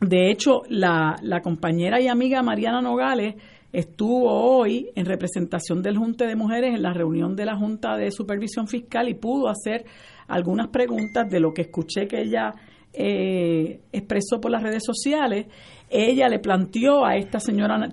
De 0.00 0.30
hecho, 0.30 0.62
la, 0.68 1.16
la 1.22 1.40
compañera 1.40 2.00
y 2.00 2.08
amiga 2.08 2.42
Mariana 2.42 2.82
Nogales 2.82 3.36
estuvo 3.72 4.30
hoy 4.30 4.90
en 4.94 5.06
representación 5.06 5.82
del 5.82 5.96
Junte 5.96 6.26
de 6.26 6.36
Mujeres 6.36 6.74
en 6.74 6.82
la 6.82 6.92
reunión 6.92 7.36
de 7.36 7.44
la 7.44 7.56
Junta 7.56 7.96
de 7.96 8.10
Supervisión 8.10 8.68
Fiscal 8.68 9.08
y 9.08 9.14
pudo 9.14 9.48
hacer 9.48 9.84
algunas 10.28 10.68
preguntas 10.68 11.28
de 11.30 11.40
lo 11.40 11.52
que 11.52 11.62
escuché 11.62 12.06
que 12.06 12.22
ella 12.22 12.54
eh, 12.92 13.80
expresó 13.92 14.40
por 14.40 14.50
las 14.50 14.62
redes 14.62 14.82
sociales, 14.84 15.46
ella 15.88 16.28
le 16.28 16.38
planteó 16.38 17.04
a 17.04 17.16
esta 17.16 17.38
señora 17.38 17.88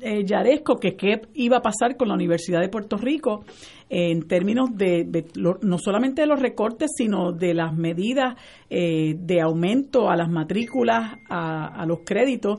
eh, 0.00 0.24
Yaresco 0.24 0.76
que 0.76 0.96
qué 0.96 1.22
iba 1.34 1.58
a 1.58 1.62
pasar 1.62 1.96
con 1.96 2.08
la 2.08 2.14
Universidad 2.14 2.60
de 2.60 2.68
Puerto 2.68 2.96
Rico 2.96 3.44
en 3.88 4.26
términos 4.26 4.70
de, 4.76 5.24
no 5.36 5.78
solamente 5.78 6.22
de 6.22 6.26
los 6.26 6.40
recortes, 6.40 6.90
sino 6.96 7.32
de 7.32 7.54
las 7.54 7.74
medidas 7.74 8.34
eh, 8.68 9.14
de 9.18 9.40
aumento 9.40 10.10
a 10.10 10.16
las 10.16 10.28
matrículas, 10.28 11.16
a, 11.30 11.84
los 11.86 12.00
créditos. 12.04 12.58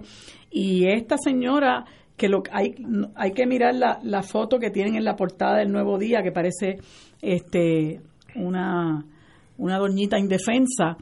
Y 0.50 0.88
esta 0.88 1.18
señora 1.18 1.86
que 2.18 2.30
lo 2.30 2.44
hay 2.52 2.76
hay 3.16 3.32
que 3.32 3.46
mirar 3.46 3.76
la, 3.76 4.00
la 4.04 4.24
foto 4.24 4.60
que 4.60 4.72
tienen 4.72 4.96
en 4.96 5.06
la 5.06 5.16
portada 5.16 5.60
del 5.60 5.72
Nuevo 5.72 5.98
Día 5.98 6.22
que 6.22 6.32
parece 6.32 6.78
este 7.22 8.02
una 8.36 9.06
una 9.58 9.78
doñita 9.78 10.18
indefensa 10.20 10.98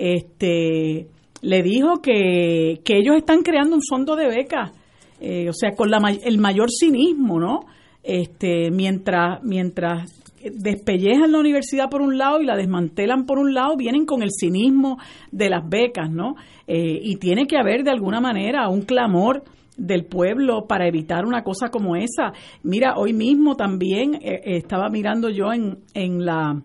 este, 0.00 1.08
le 1.42 1.62
dijo 1.62 2.00
que, 2.02 2.80
que 2.84 2.98
ellos 2.98 3.16
están 3.16 3.42
creando 3.42 3.76
un 3.76 3.82
fondo 3.82 4.16
de 4.16 4.28
becas, 4.28 4.72
eh, 5.20 5.48
o 5.48 5.52
sea, 5.52 5.72
con 5.72 5.90
la, 5.90 5.98
el 6.22 6.38
mayor 6.38 6.70
cinismo, 6.70 7.38
¿no? 7.38 7.60
Este, 8.02 8.70
mientras, 8.70 9.42
mientras 9.42 10.10
despellejan 10.42 11.32
la 11.32 11.38
universidad 11.38 11.90
por 11.90 12.00
un 12.00 12.16
lado 12.16 12.40
y 12.40 12.46
la 12.46 12.56
desmantelan 12.56 13.26
por 13.26 13.38
un 13.38 13.52
lado, 13.52 13.76
vienen 13.76 14.06
con 14.06 14.22
el 14.22 14.30
cinismo 14.30 14.98
de 15.30 15.50
las 15.50 15.68
becas, 15.68 16.10
¿no? 16.10 16.34
Eh, 16.66 16.98
y 17.02 17.16
tiene 17.16 17.46
que 17.46 17.58
haber 17.58 17.84
de 17.84 17.90
alguna 17.90 18.20
manera 18.20 18.68
un 18.68 18.82
clamor 18.82 19.44
del 19.76 20.04
pueblo 20.04 20.66
para 20.66 20.86
evitar 20.86 21.24
una 21.24 21.42
cosa 21.42 21.68
como 21.70 21.96
esa. 21.96 22.32
Mira, 22.62 22.94
hoy 22.96 23.12
mismo 23.12 23.56
también 23.56 24.14
eh, 24.14 24.40
estaba 24.44 24.88
mirando 24.88 25.28
yo 25.30 25.52
en, 25.52 25.78
en 25.94 26.24
la 26.24 26.62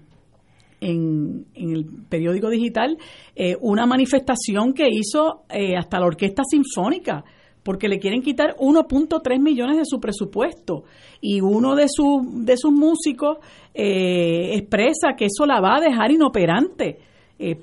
en, 0.81 1.45
el 1.55 1.85
periódico 2.09 2.49
digital 2.49 2.97
eh, 3.35 3.55
una 3.61 3.85
manifestación 3.85 4.73
que 4.73 4.87
hizo 4.89 5.43
eh, 5.49 5.75
hasta 5.77 5.99
la 5.99 6.05
Orquesta 6.05 6.43
Sinfónica 6.43 7.23
porque 7.63 7.87
le 7.87 7.99
quieren 7.99 8.21
quitar 8.21 8.55
1.3 8.57 9.39
millones 9.39 9.77
de 9.77 9.85
su 9.85 9.99
presupuesto 9.99 10.83
y 11.19 11.41
uno 11.41 11.75
de, 11.75 11.87
sus 11.89 12.45
de 12.45 12.57
sus 12.57 12.71
músicos 12.71 13.37
eh, 13.73 14.55
expresa 14.55 15.15
que 15.17 15.25
eso 15.25 15.45
la 15.45 15.59
va 15.59 15.77
a 15.77 15.81
dejar 15.81 16.11
inoperante. 16.11 16.99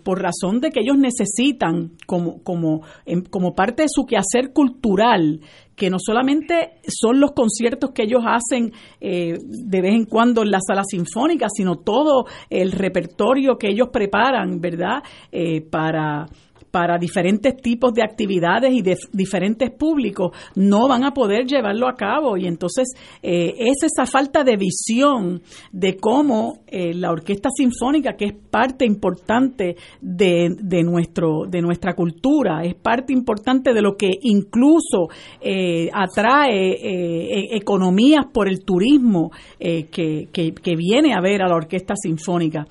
por 0.04 0.20
razón 0.20 0.60
de 0.60 0.68
que 0.68 0.80
ellos 0.80 0.98
necesitan 0.98 1.92
como, 2.06 2.42
como, 2.42 2.82
como 3.30 3.54
parte 3.54 3.84
de 3.84 3.88
su 3.88 4.04
quehacer 4.04 4.52
cultural 4.52 5.40
que 5.82 5.90
no 5.90 5.96
solamente 5.98 6.74
son 6.86 7.18
los 7.18 7.32
conciertos 7.32 7.90
que 7.90 8.04
ellos 8.04 8.22
hacen 8.24 8.72
eh, 9.00 9.36
de 9.42 9.80
vez 9.80 9.94
en 9.94 10.04
cuando 10.04 10.42
en 10.42 10.52
la 10.52 10.60
sala 10.64 10.84
sinfónica, 10.84 11.48
sino 11.52 11.74
todo 11.74 12.26
el 12.48 12.70
repertorio 12.70 13.58
que 13.58 13.70
ellos 13.70 13.88
preparan, 13.92 14.60
¿verdad? 14.60 15.02
Eh, 15.32 15.60
para 15.60 16.26
para 16.72 16.96
diferentes 16.98 17.54
tipos 17.58 17.92
de 17.92 18.02
actividades 18.02 18.72
y 18.72 18.80
de 18.80 18.96
diferentes 19.12 19.70
públicos 19.70 20.32
no 20.56 20.88
van 20.88 21.04
a 21.04 21.12
poder 21.12 21.44
llevarlo 21.44 21.86
a 21.86 21.94
cabo. 21.94 22.38
Y 22.38 22.46
entonces 22.46 22.94
eh, 23.22 23.54
es 23.58 23.82
esa 23.82 24.06
falta 24.06 24.42
de 24.42 24.56
visión 24.56 25.42
de 25.70 25.98
cómo 25.98 26.60
eh, 26.66 26.94
la 26.94 27.12
orquesta 27.12 27.50
sinfónica 27.54 28.14
que 28.14 28.24
es 28.24 28.32
parte 28.32 28.86
importante 28.86 29.76
de, 30.00 30.56
de, 30.58 30.82
nuestro 30.82 31.44
de 31.46 31.60
nuestra 31.60 31.94
cultura 31.94 32.64
es 32.64 32.74
parte 32.74 33.12
importante 33.12 33.74
de 33.74 33.82
lo 33.82 33.94
que 33.94 34.10
incluso 34.22 35.08
eh, 35.42 35.90
atrae 35.92 36.72
e, 36.72 37.56
economías 37.56 38.24
por 38.32 38.48
el 38.48 38.64
turismo 38.64 39.30
que, 39.58 40.28
que, 40.32 40.76
viene 40.76 41.12
a 41.12 41.20
ver 41.20 41.42
a 41.42 41.48
la 41.48 41.56
orquesta 41.56 41.94
sinfónica. 41.94 42.66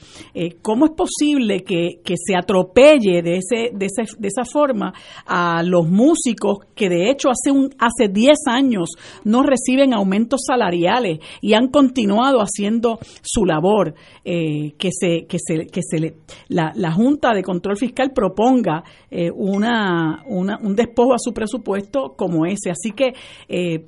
Cómo 0.63 0.85
es 0.85 0.91
posible 0.91 1.61
que, 1.61 1.99
que 2.03 2.15
se 2.17 2.35
atropelle 2.35 3.21
de 3.21 3.37
ese 3.37 3.90
de 3.95 4.27
esa 4.27 4.45
forma 4.45 4.93
a 5.25 5.63
los 5.63 5.87
músicos 5.87 6.59
que 6.75 6.89
de 6.89 7.09
hecho 7.09 7.29
hace, 7.29 7.51
un, 7.51 7.73
hace 7.79 8.07
10 8.11 8.37
años 8.47 8.89
no 9.23 9.43
reciben 9.43 9.93
aumentos 9.93 10.41
salariales 10.45 11.19
y 11.41 11.53
han 11.53 11.67
continuado 11.67 12.39
haciendo 12.39 12.99
su 13.21 13.45
labor, 13.45 13.93
eh, 14.23 14.73
que 14.77 14.89
se, 14.91 15.25
que 15.27 15.37
se, 15.39 15.67
que 15.67 15.81
se 15.81 16.15
la, 16.49 16.71
la 16.75 16.91
Junta 16.91 17.33
de 17.33 17.43
Control 17.43 17.77
Fiscal 17.77 18.11
proponga 18.13 18.83
eh, 19.09 19.29
una, 19.31 20.23
una, 20.27 20.57
un 20.57 20.75
despojo 20.75 21.13
a 21.13 21.19
su 21.19 21.33
presupuesto 21.33 22.13
como 22.15 22.45
ese. 22.45 22.71
Así 22.71 22.91
que 22.91 23.13
eh, 23.47 23.85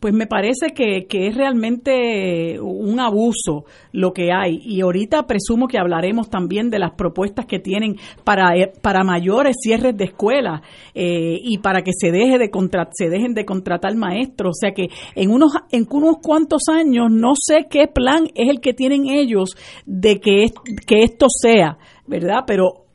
pues 0.00 0.14
me 0.14 0.26
parece 0.26 0.68
que, 0.74 1.06
que, 1.08 1.28
es 1.28 1.36
realmente 1.36 2.60
un 2.60 3.00
abuso 3.00 3.64
lo 3.92 4.12
que 4.12 4.32
hay. 4.32 4.60
Y 4.62 4.80
ahorita 4.80 5.26
presumo 5.26 5.68
que 5.68 5.78
hablaremos 5.78 6.30
también 6.30 6.70
de 6.70 6.78
las 6.78 6.92
propuestas 6.92 7.46
que 7.46 7.58
tienen 7.58 7.96
para, 8.24 8.56
eh, 8.56 8.72
para 8.82 9.04
mayores 9.04 9.56
cierres 9.60 9.96
de 9.96 10.04
escuelas 10.04 10.62
eh, 10.94 11.38
y 11.42 11.58
para 11.58 11.82
que 11.82 11.92
se, 11.92 12.10
deje 12.10 12.38
de 12.38 12.50
se 12.92 13.08
dejen 13.08 13.34
de 13.34 13.44
contratar 13.44 13.94
maestros. 13.96 14.50
O 14.50 14.58
sea 14.58 14.72
que 14.72 14.88
en 15.14 15.30
unos, 15.30 15.52
en 15.70 15.86
unos 15.90 16.16
cuantos 16.22 16.62
años 16.70 17.10
no 17.10 17.34
sé 17.36 17.66
qué 17.68 17.86
plan 17.88 18.26
es 18.34 18.48
el 18.48 18.60
que 18.60 18.74
tienen 18.74 19.06
ellos 19.08 19.56
de 19.84 20.20
que, 20.20 20.46
que 20.86 21.02
esto 21.02 21.26
sea, 21.28 21.78
¿verdad? 22.06 22.44
Pero 22.46 22.85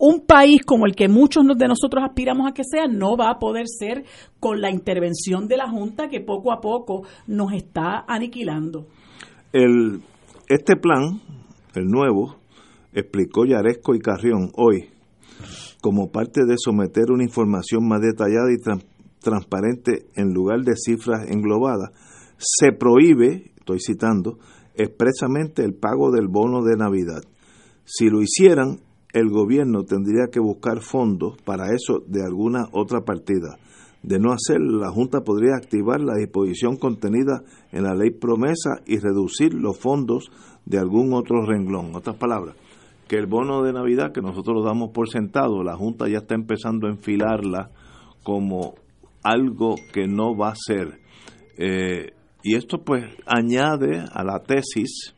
un 0.00 0.24
país 0.26 0.62
como 0.64 0.86
el 0.86 0.96
que 0.96 1.08
muchos 1.08 1.44
de 1.56 1.68
nosotros 1.68 2.02
aspiramos 2.02 2.50
a 2.50 2.54
que 2.54 2.64
sea 2.64 2.86
no 2.88 3.18
va 3.18 3.30
a 3.30 3.38
poder 3.38 3.66
ser 3.68 4.04
con 4.40 4.62
la 4.62 4.70
intervención 4.70 5.46
de 5.46 5.58
la 5.58 5.68
Junta 5.68 6.08
que 6.08 6.20
poco 6.20 6.52
a 6.52 6.60
poco 6.60 7.02
nos 7.26 7.52
está 7.52 8.06
aniquilando. 8.08 8.86
El, 9.52 10.00
este 10.48 10.76
plan, 10.76 11.20
el 11.74 11.84
nuevo, 11.84 12.36
explicó 12.94 13.44
Yaresco 13.44 13.94
y 13.94 13.98
Carrión 13.98 14.50
hoy, 14.56 14.88
como 15.82 16.10
parte 16.10 16.46
de 16.46 16.54
someter 16.56 17.10
una 17.10 17.24
información 17.24 17.86
más 17.86 18.00
detallada 18.00 18.50
y 18.50 19.20
transparente 19.20 20.06
en 20.14 20.32
lugar 20.32 20.60
de 20.62 20.76
cifras 20.76 21.28
englobadas, 21.28 21.90
se 22.38 22.72
prohíbe, 22.72 23.52
estoy 23.58 23.80
citando, 23.80 24.38
expresamente 24.74 25.62
el 25.62 25.74
pago 25.74 26.10
del 26.10 26.28
bono 26.28 26.62
de 26.62 26.76
Navidad. 26.78 27.22
Si 27.84 28.08
lo 28.08 28.22
hicieran, 28.22 28.78
el 29.12 29.28
gobierno 29.28 29.84
tendría 29.84 30.28
que 30.30 30.40
buscar 30.40 30.80
fondos 30.80 31.36
para 31.44 31.74
eso 31.74 32.02
de 32.06 32.22
alguna 32.24 32.68
otra 32.72 33.00
partida. 33.02 33.58
De 34.02 34.18
no 34.18 34.32
hacerlo, 34.32 34.78
la 34.78 34.90
Junta 34.90 35.20
podría 35.20 35.56
activar 35.56 36.00
la 36.00 36.14
disposición 36.14 36.76
contenida 36.76 37.42
en 37.70 37.84
la 37.84 37.94
ley 37.94 38.10
promesa 38.10 38.80
y 38.86 38.98
reducir 38.98 39.52
los 39.52 39.78
fondos 39.78 40.30
de 40.64 40.78
algún 40.78 41.12
otro 41.12 41.44
renglón. 41.44 41.88
En 41.88 41.96
otras 41.96 42.16
palabras, 42.16 42.56
que 43.08 43.16
el 43.16 43.26
bono 43.26 43.62
de 43.62 43.72
Navidad 43.72 44.12
que 44.12 44.22
nosotros 44.22 44.64
damos 44.64 44.90
por 44.92 45.10
sentado, 45.10 45.62
la 45.62 45.76
Junta 45.76 46.08
ya 46.08 46.18
está 46.18 46.34
empezando 46.34 46.86
a 46.86 46.90
enfilarla 46.90 47.70
como 48.22 48.74
algo 49.22 49.74
que 49.92 50.06
no 50.06 50.36
va 50.36 50.50
a 50.50 50.54
ser. 50.54 50.98
Eh, 51.58 52.12
y 52.42 52.54
esto 52.54 52.78
pues 52.78 53.04
añade 53.26 54.02
a 54.12 54.24
la 54.24 54.38
tesis 54.38 55.14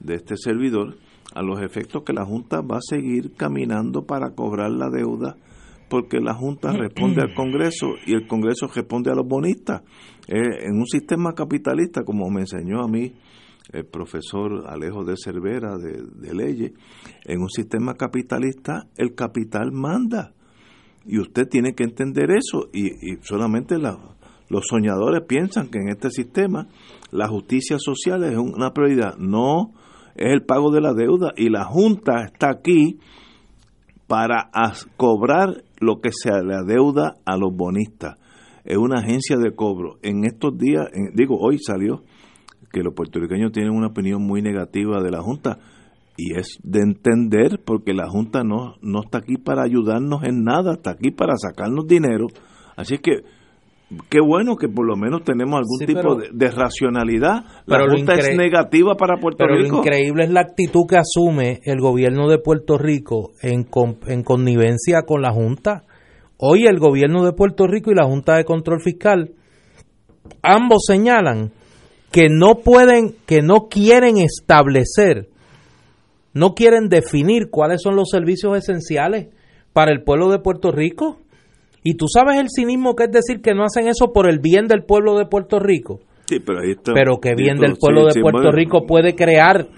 de 0.00 0.14
este 0.16 0.36
servidor 0.36 0.96
a 1.34 1.42
los 1.42 1.60
efectos 1.62 2.02
que 2.02 2.12
la 2.12 2.24
Junta 2.24 2.60
va 2.60 2.76
a 2.76 2.82
seguir 2.82 3.34
caminando 3.36 4.04
para 4.04 4.30
cobrar 4.30 4.70
la 4.70 4.90
deuda 4.90 5.36
porque 5.90 6.20
la 6.20 6.34
Junta 6.34 6.72
responde 6.72 7.20
al 7.20 7.34
Congreso 7.34 7.94
y 8.06 8.14
el 8.14 8.26
Congreso 8.28 8.68
responde 8.68 9.10
a 9.10 9.14
los 9.14 9.26
bonistas. 9.26 9.82
Eh, 10.28 10.66
en 10.66 10.78
un 10.78 10.86
sistema 10.86 11.34
capitalista, 11.34 12.04
como 12.04 12.30
me 12.30 12.42
enseñó 12.42 12.80
a 12.80 12.88
mí 12.88 13.12
el 13.72 13.84
profesor 13.86 14.66
Alejo 14.68 15.04
de 15.04 15.14
Cervera 15.16 15.76
de, 15.76 16.02
de 16.02 16.34
Leyes, 16.34 16.72
en 17.24 17.40
un 17.40 17.50
sistema 17.50 17.94
capitalista 17.94 18.86
el 18.96 19.14
capital 19.14 19.72
manda. 19.72 20.32
Y 21.04 21.18
usted 21.18 21.48
tiene 21.48 21.74
que 21.74 21.82
entender 21.84 22.30
eso 22.30 22.68
y, 22.72 23.16
solamente 23.22 23.76
los 23.78 24.66
soñadores 24.68 25.22
piensan 25.26 25.68
que 25.68 25.78
en 25.78 25.88
este 25.88 26.10
sistema 26.10 26.68
la 27.10 27.26
justicia 27.26 27.78
social 27.78 28.22
es 28.24 28.36
una 28.36 28.72
prioridad. 28.72 29.16
No, 29.16 29.72
es 30.20 30.32
el 30.32 30.42
pago 30.42 30.70
de 30.70 30.82
la 30.82 30.92
deuda 30.92 31.32
y 31.34 31.48
la 31.48 31.64
Junta 31.64 32.22
está 32.24 32.50
aquí 32.50 32.98
para 34.06 34.50
cobrar 34.98 35.64
lo 35.80 36.00
que 36.00 36.10
se 36.12 36.30
le 36.30 36.54
adeuda 36.54 37.16
a 37.24 37.38
los 37.38 37.56
bonistas. 37.56 38.18
Es 38.64 38.76
una 38.76 39.00
agencia 39.00 39.38
de 39.38 39.54
cobro. 39.54 39.96
En 40.02 40.26
estos 40.26 40.58
días, 40.58 40.88
digo, 41.14 41.38
hoy 41.40 41.58
salió 41.58 42.02
que 42.70 42.82
los 42.82 42.92
puertorriqueños 42.94 43.52
tienen 43.52 43.72
una 43.72 43.86
opinión 43.88 44.22
muy 44.22 44.42
negativa 44.42 45.02
de 45.02 45.10
la 45.10 45.22
Junta 45.22 45.58
y 46.18 46.38
es 46.38 46.58
de 46.62 46.80
entender 46.80 47.62
porque 47.64 47.94
la 47.94 48.06
Junta 48.10 48.44
no, 48.44 48.74
no 48.82 49.00
está 49.02 49.18
aquí 49.18 49.38
para 49.38 49.62
ayudarnos 49.62 50.22
en 50.24 50.44
nada, 50.44 50.74
está 50.74 50.90
aquí 50.90 51.12
para 51.12 51.36
sacarnos 51.38 51.86
dinero. 51.86 52.26
Así 52.76 52.98
que 52.98 53.22
qué 54.08 54.20
bueno 54.20 54.56
que 54.56 54.68
por 54.68 54.86
lo 54.86 54.96
menos 54.96 55.24
tenemos 55.24 55.58
algún 55.58 55.86
tipo 55.86 56.16
de, 56.16 56.50
racionalidad. 56.50 57.44
La 57.66 57.86
Junta 57.88 58.14
es 58.14 58.36
negativa 58.36 58.94
para 58.96 59.16
Puerto 59.16 59.44
Rico. 59.46 59.58
Pero 59.62 59.72
lo 59.72 59.78
increíble 59.78 60.24
es 60.24 60.30
la 60.30 60.40
actitud 60.40 60.86
que 60.88 60.96
asume 60.96 61.60
el 61.64 61.80
gobierno 61.80 62.28
de 62.28 62.38
Puerto 62.38 62.78
Rico 62.78 63.32
en, 63.42 63.66
en 64.06 64.22
connivencia 64.22 65.02
con 65.06 65.22
la 65.22 65.32
Junta. 65.32 65.84
Hoy 66.36 66.66
el 66.66 66.78
gobierno 66.78 67.24
de 67.24 67.32
Puerto 67.32 67.66
Rico 67.66 67.90
y 67.90 67.94
la 67.94 68.06
Junta 68.06 68.36
de 68.36 68.44
Control 68.44 68.80
Fiscal 68.80 69.32
ambos 70.42 70.84
señalan 70.86 71.52
que 72.10 72.28
no 72.28 72.56
pueden, 72.56 73.14
que 73.26 73.42
no 73.42 73.68
quieren 73.68 74.18
establecer, 74.18 75.28
no 76.32 76.54
quieren 76.54 76.88
definir 76.88 77.50
cuáles 77.50 77.82
son 77.82 77.96
los 77.96 78.10
servicios 78.10 78.56
esenciales 78.56 79.28
para 79.72 79.92
el 79.92 80.02
pueblo 80.02 80.30
de 80.30 80.40
Puerto 80.40 80.72
Rico. 80.72 81.18
Y 81.82 81.94
tú 81.94 82.06
sabes 82.08 82.38
el 82.38 82.48
cinismo 82.54 82.94
que 82.94 83.04
es 83.04 83.10
decir 83.10 83.40
que 83.40 83.54
no 83.54 83.64
hacen 83.64 83.88
eso 83.88 84.12
por 84.12 84.28
el 84.28 84.38
bien 84.38 84.66
del 84.66 84.84
pueblo 84.84 85.16
de 85.16 85.26
Puerto 85.26 85.58
Rico. 85.58 86.00
Sí, 86.26 86.38
pero, 86.40 86.60
ahí 86.60 86.72
está, 86.72 86.92
pero 86.92 87.18
que 87.20 87.34
bien 87.34 87.58
del 87.58 87.76
pueblo 87.76 88.06
de 88.06 88.20
Puerto 88.20 88.52
Rico 88.52 88.86
puede 88.86 89.14
crear 89.14 89.68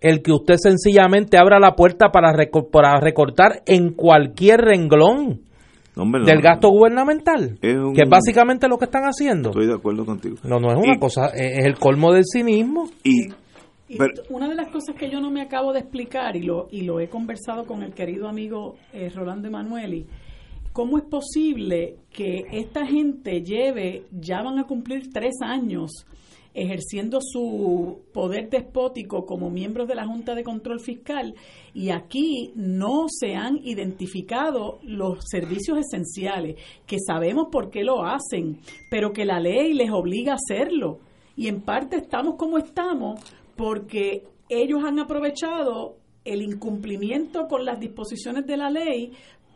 el 0.00 0.22
que 0.22 0.32
usted 0.32 0.56
sencillamente 0.58 1.38
abra 1.38 1.58
la 1.58 1.76
puerta 1.76 2.10
para, 2.10 2.32
para 2.70 3.00
recortar 3.00 3.62
en 3.66 3.92
cualquier 3.92 4.60
renglón 4.60 5.40
del 5.94 6.42
gasto 6.42 6.68
gubernamental, 6.68 7.58
que 7.60 7.70
es 7.70 8.10
básicamente 8.10 8.68
lo 8.68 8.76
que 8.76 8.86
están 8.86 9.04
haciendo. 9.04 9.50
Estoy 9.50 9.66
de 9.66 9.74
acuerdo 9.74 10.04
contigo. 10.04 10.36
No, 10.44 10.58
no 10.58 10.72
es 10.72 10.76
una 10.76 10.98
cosa, 10.98 11.28
es 11.28 11.64
el 11.64 11.78
colmo 11.78 12.12
del 12.12 12.24
cinismo. 12.24 12.90
Y, 13.02 13.28
una 14.28 14.48
de 14.48 14.56
las 14.56 14.68
cosas 14.68 14.96
que 14.96 15.08
yo 15.08 15.20
no 15.20 15.30
me 15.30 15.42
acabo 15.42 15.72
de 15.72 15.80
explicar, 15.80 16.36
y 16.36 16.42
lo, 16.42 16.66
y 16.70 16.82
lo 16.82 17.00
he 17.00 17.08
conversado 17.08 17.64
con 17.64 17.82
el 17.82 17.92
querido 17.92 18.28
amigo 18.28 18.74
eh, 18.92 19.08
Rolando 19.14 19.46
Emanueli, 19.46 20.06
¿cómo 20.74 20.98
es 20.98 21.04
posible 21.04 21.98
que 22.10 22.46
esta 22.50 22.84
gente 22.84 23.42
lleve, 23.42 24.06
ya 24.10 24.42
van 24.42 24.58
a 24.58 24.66
cumplir 24.66 25.08
tres 25.12 25.36
años, 25.40 26.04
ejerciendo 26.52 27.20
su 27.22 28.02
poder 28.12 28.50
despótico 28.50 29.24
como 29.24 29.50
miembros 29.50 29.86
de 29.86 29.94
la 29.94 30.04
Junta 30.04 30.34
de 30.34 30.42
Control 30.42 30.80
Fiscal 30.80 31.36
y 31.74 31.90
aquí 31.90 32.52
no 32.56 33.06
se 33.08 33.36
han 33.36 33.58
identificado 33.64 34.80
los 34.82 35.18
servicios 35.30 35.78
esenciales, 35.78 36.56
que 36.86 36.98
sabemos 36.98 37.46
por 37.52 37.70
qué 37.70 37.84
lo 37.84 38.04
hacen, 38.04 38.58
pero 38.90 39.12
que 39.12 39.24
la 39.24 39.38
ley 39.38 39.74
les 39.74 39.92
obliga 39.92 40.32
a 40.32 40.36
hacerlo. 40.36 40.98
Y 41.36 41.46
en 41.46 41.60
parte 41.60 41.96
estamos 41.96 42.34
como 42.36 42.58
estamos 42.58 43.20
porque 43.54 44.24
ellos 44.48 44.82
han 44.84 44.98
aprovechado 44.98 45.98
el 46.24 46.42
incumplimiento 46.42 47.46
con 47.46 47.64
las 47.64 47.78
disposiciones 47.78 48.46
de 48.46 48.56
la 48.56 48.70
ley 48.70 49.12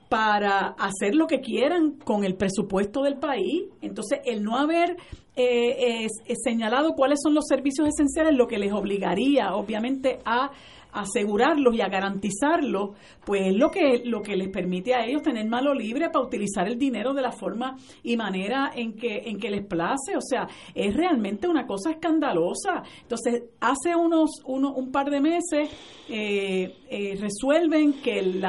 para 0.09 0.69
hacer 0.79 1.15
lo 1.15 1.27
que 1.27 1.41
quieran 1.41 1.93
con 1.93 2.25
el 2.25 2.35
presupuesto 2.35 3.03
del 3.03 3.17
país. 3.17 3.65
Entonces, 3.83 4.21
el 4.25 4.43
no 4.43 4.57
haber 4.57 4.97
eh, 5.37 6.09
señalado 6.43 6.95
cuáles 6.95 7.21
son 7.23 7.35
los 7.35 7.47
servicios 7.47 7.89
esenciales, 7.89 8.35
lo 8.35 8.49
que 8.49 8.59
les 8.59 8.73
obligaría, 8.73 9.55
obviamente, 9.55 10.19
a 10.25 10.51
asegurarlos 10.93 11.75
y 11.75 11.81
a 11.81 11.89
garantizarlos, 11.89 12.91
pues 13.25 13.49
es 13.49 13.57
lo 13.57 13.71
que, 13.71 14.03
lo 14.05 14.23
que 14.23 14.37
les 14.37 14.49
permite 14.49 14.95
a 14.95 15.05
ellos 15.05 15.23
tener 15.23 15.47
malo 15.47 15.75
libre 15.75 16.11
para 16.11 16.25
utilizar 16.25 16.67
el 16.67 16.79
dinero 16.79 17.15
de 17.15 17.23
la 17.23 17.33
forma 17.33 17.77
y 18.03 18.17
manera 18.17 18.71
en 18.75 18.95
que, 18.95 19.23
en 19.27 19.39
que 19.39 19.51
les 19.51 19.67
place. 19.67 20.17
O 20.17 20.21
sea, 20.21 20.49
es 20.75 20.95
realmente 20.95 21.49
una 21.49 21.67
cosa 21.67 21.91
escandalosa. 21.91 22.83
Entonces, 23.03 23.45
hace 23.61 23.95
unos, 23.95 24.31
uno, 24.47 24.73
un 24.75 24.91
par 24.91 25.11
de 25.11 25.21
meses 25.21 25.69
eh, 26.09 26.75
eh, 26.91 27.19
resuelven 27.21 28.01
que 28.03 28.19
el 28.19 28.43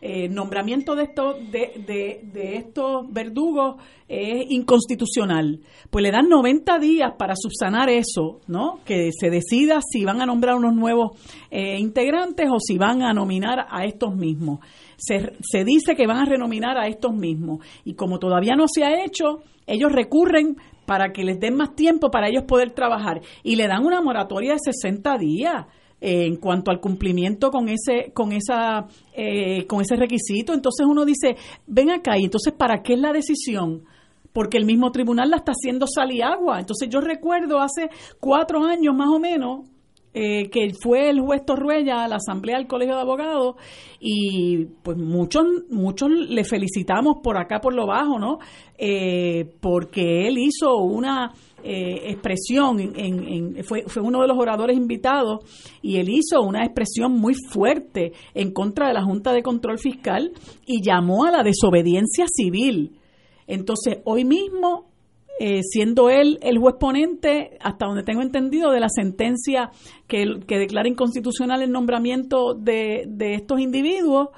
eh, 0.00 0.28
nombramiento 0.28 0.94
de 0.94 1.04
estos, 1.04 1.36
de, 1.50 1.72
de, 1.86 2.20
de 2.32 2.56
estos 2.56 3.12
verdugos 3.12 3.76
es 4.12 4.50
inconstitucional. 4.50 5.60
Pues 5.90 6.02
le 6.02 6.10
dan 6.10 6.28
90 6.28 6.78
días 6.78 7.12
para 7.18 7.34
subsanar 7.34 7.88
eso, 7.88 8.40
¿no? 8.46 8.80
Que 8.84 9.10
se 9.18 9.30
decida 9.30 9.80
si 9.80 10.04
van 10.04 10.20
a 10.20 10.26
nombrar 10.26 10.56
unos 10.56 10.74
nuevos 10.74 11.12
eh, 11.50 11.71
integrantes 11.78 12.48
o 12.50 12.58
si 12.58 12.78
van 12.78 13.02
a 13.02 13.12
nominar 13.12 13.66
a 13.70 13.84
estos 13.84 14.14
mismos. 14.14 14.60
Se, 14.96 15.32
se 15.40 15.64
dice 15.64 15.94
que 15.94 16.06
van 16.06 16.18
a 16.18 16.24
renominar 16.24 16.78
a 16.78 16.86
estos 16.86 17.14
mismos. 17.14 17.64
Y 17.84 17.94
como 17.94 18.18
todavía 18.18 18.54
no 18.56 18.64
se 18.72 18.84
ha 18.84 19.04
hecho, 19.04 19.42
ellos 19.66 19.92
recurren 19.92 20.56
para 20.86 21.12
que 21.12 21.24
les 21.24 21.38
den 21.38 21.56
más 21.56 21.74
tiempo 21.74 22.10
para 22.10 22.28
ellos 22.28 22.44
poder 22.44 22.72
trabajar. 22.72 23.20
Y 23.42 23.56
le 23.56 23.68
dan 23.68 23.84
una 23.84 24.00
moratoria 24.00 24.52
de 24.52 24.72
60 24.72 25.18
días 25.18 25.66
eh, 26.00 26.26
en 26.26 26.36
cuanto 26.36 26.70
al 26.70 26.80
cumplimiento 26.80 27.50
con 27.50 27.68
ese 27.68 28.12
con 28.12 28.32
esa 28.32 28.86
eh, 29.14 29.66
con 29.68 29.80
ese 29.82 29.94
requisito 29.94 30.52
entonces 30.52 30.84
uno 30.84 31.04
dice 31.04 31.36
ven 31.68 31.90
acá 31.90 32.18
y 32.18 32.24
entonces 32.24 32.52
para 32.54 32.82
qué 32.82 32.94
es 32.94 32.98
la 32.98 33.12
decisión 33.12 33.84
porque 34.32 34.58
el 34.58 34.64
mismo 34.64 34.90
tribunal 34.90 35.30
la 35.30 35.36
está 35.36 35.52
haciendo 35.52 35.86
sal 35.86 36.10
agua. 36.22 36.60
Entonces 36.60 36.88
yo 36.88 37.00
recuerdo 37.00 37.60
hace 37.60 37.88
cuatro 38.20 38.64
años 38.64 38.94
más 38.94 39.08
o 39.08 39.18
menos 39.18 39.68
eh, 40.14 40.50
que 40.50 40.72
fue 40.80 41.08
el 41.08 41.20
juez 41.20 41.44
Torruella 41.44 42.04
a 42.04 42.08
la 42.08 42.16
asamblea 42.16 42.58
del 42.58 42.66
Colegio 42.66 42.94
de 42.94 43.00
Abogados 43.00 43.56
y 43.98 44.66
pues 44.82 44.98
muchos 44.98 45.44
muchos 45.70 46.10
le 46.10 46.44
felicitamos 46.44 47.16
por 47.22 47.38
acá 47.38 47.60
por 47.60 47.74
lo 47.74 47.86
bajo, 47.86 48.18
¿no? 48.18 48.38
Eh, 48.76 49.54
porque 49.60 50.28
él 50.28 50.38
hizo 50.38 50.76
una 50.76 51.32
eh, 51.64 52.10
expresión, 52.10 52.78
en, 52.80 53.64
fue, 53.64 53.84
fue 53.86 54.02
uno 54.02 54.20
de 54.20 54.28
los 54.28 54.38
oradores 54.38 54.76
invitados 54.76 55.40
y 55.80 55.96
él 55.96 56.08
hizo 56.08 56.42
una 56.42 56.64
expresión 56.64 57.12
muy 57.12 57.34
fuerte 57.34 58.12
en 58.34 58.52
contra 58.52 58.88
de 58.88 58.94
la 58.94 59.02
Junta 59.02 59.32
de 59.32 59.42
Control 59.42 59.78
Fiscal 59.78 60.32
y 60.66 60.82
llamó 60.82 61.24
a 61.24 61.30
la 61.30 61.42
desobediencia 61.42 62.26
civil 62.28 62.98
entonces, 63.46 63.98
hoy 64.04 64.24
mismo, 64.24 64.91
eh, 65.44 65.62
siendo 65.64 66.08
él 66.08 66.38
el 66.40 66.58
juez 66.58 66.76
ponente, 66.78 67.58
hasta 67.60 67.86
donde 67.86 68.04
tengo 68.04 68.22
entendido, 68.22 68.70
de 68.70 68.78
la 68.78 68.88
sentencia 68.88 69.70
que, 70.06 70.38
que 70.46 70.56
declara 70.56 70.88
inconstitucional 70.88 71.62
el 71.62 71.72
nombramiento 71.72 72.54
de, 72.54 73.06
de 73.08 73.34
estos 73.34 73.58
individuos, 73.58 74.28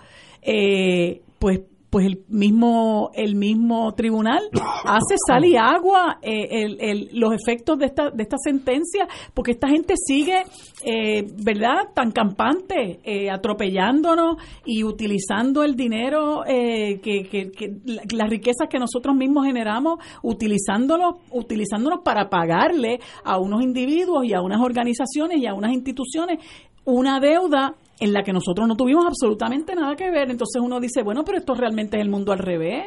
eh, 0.41 1.21
pues 1.39 1.61
pues 1.95 2.07
el 2.07 2.25
mismo 2.29 3.13
el 3.15 3.37
mismo 3.37 3.95
tribunal 3.95 4.41
hace 4.85 5.15
sal 5.29 5.45
y 5.45 5.57
agua 5.57 6.19
eh, 6.23 6.67
el, 6.81 7.09
los 7.13 7.33
efectos 7.33 7.79
de 7.79 7.87
esta 7.87 8.11
de 8.11 8.25
esta 8.25 8.37
sentencia 8.37 9.07
porque 9.33 9.53
esta 9.53 9.69
gente 9.69 9.95
sigue 9.97 10.43
eh, 10.85 11.25
verdad 11.45 11.91
tan 11.95 12.11
campante 12.11 12.99
eh, 13.05 13.31
atropellándonos 13.31 14.39
y 14.65 14.83
utilizando 14.83 15.63
el 15.63 15.77
dinero 15.77 16.43
que, 16.45 16.99
que, 17.01 17.53
que, 17.53 17.77
las 18.13 18.29
riquezas 18.29 18.67
que 18.69 18.81
nosotros 18.81 19.15
mismos 19.15 19.47
generamos 19.47 20.01
utilizándolo 20.25 21.21
utilizándonos 21.31 22.01
para 22.05 22.29
pagarle 22.29 22.99
a 23.23 23.39
unos 23.39 23.63
individuos 23.63 24.25
y 24.25 24.35
a 24.35 24.41
unas 24.41 24.61
organizaciones 24.61 25.39
y 25.39 25.47
a 25.47 25.55
unas 25.55 25.71
instituciones 25.71 26.41
una 26.85 27.21
deuda 27.21 27.77
en 28.01 28.13
la 28.13 28.23
que 28.23 28.33
nosotros 28.33 28.67
no 28.67 28.77
tuvimos 28.77 29.05
absolutamente 29.07 29.75
nada 29.75 29.95
que 29.97 30.11
ver. 30.11 30.31
Entonces 30.31 30.61
uno 30.63 30.81
dice, 30.81 31.03
bueno, 31.03 31.25
pero 31.25 31.39
esto 31.39 31.55
realmente 31.55 31.97
es 31.97 32.03
el 32.03 32.11
mundo 32.11 32.33
al 32.33 32.39
revés. 32.39 32.87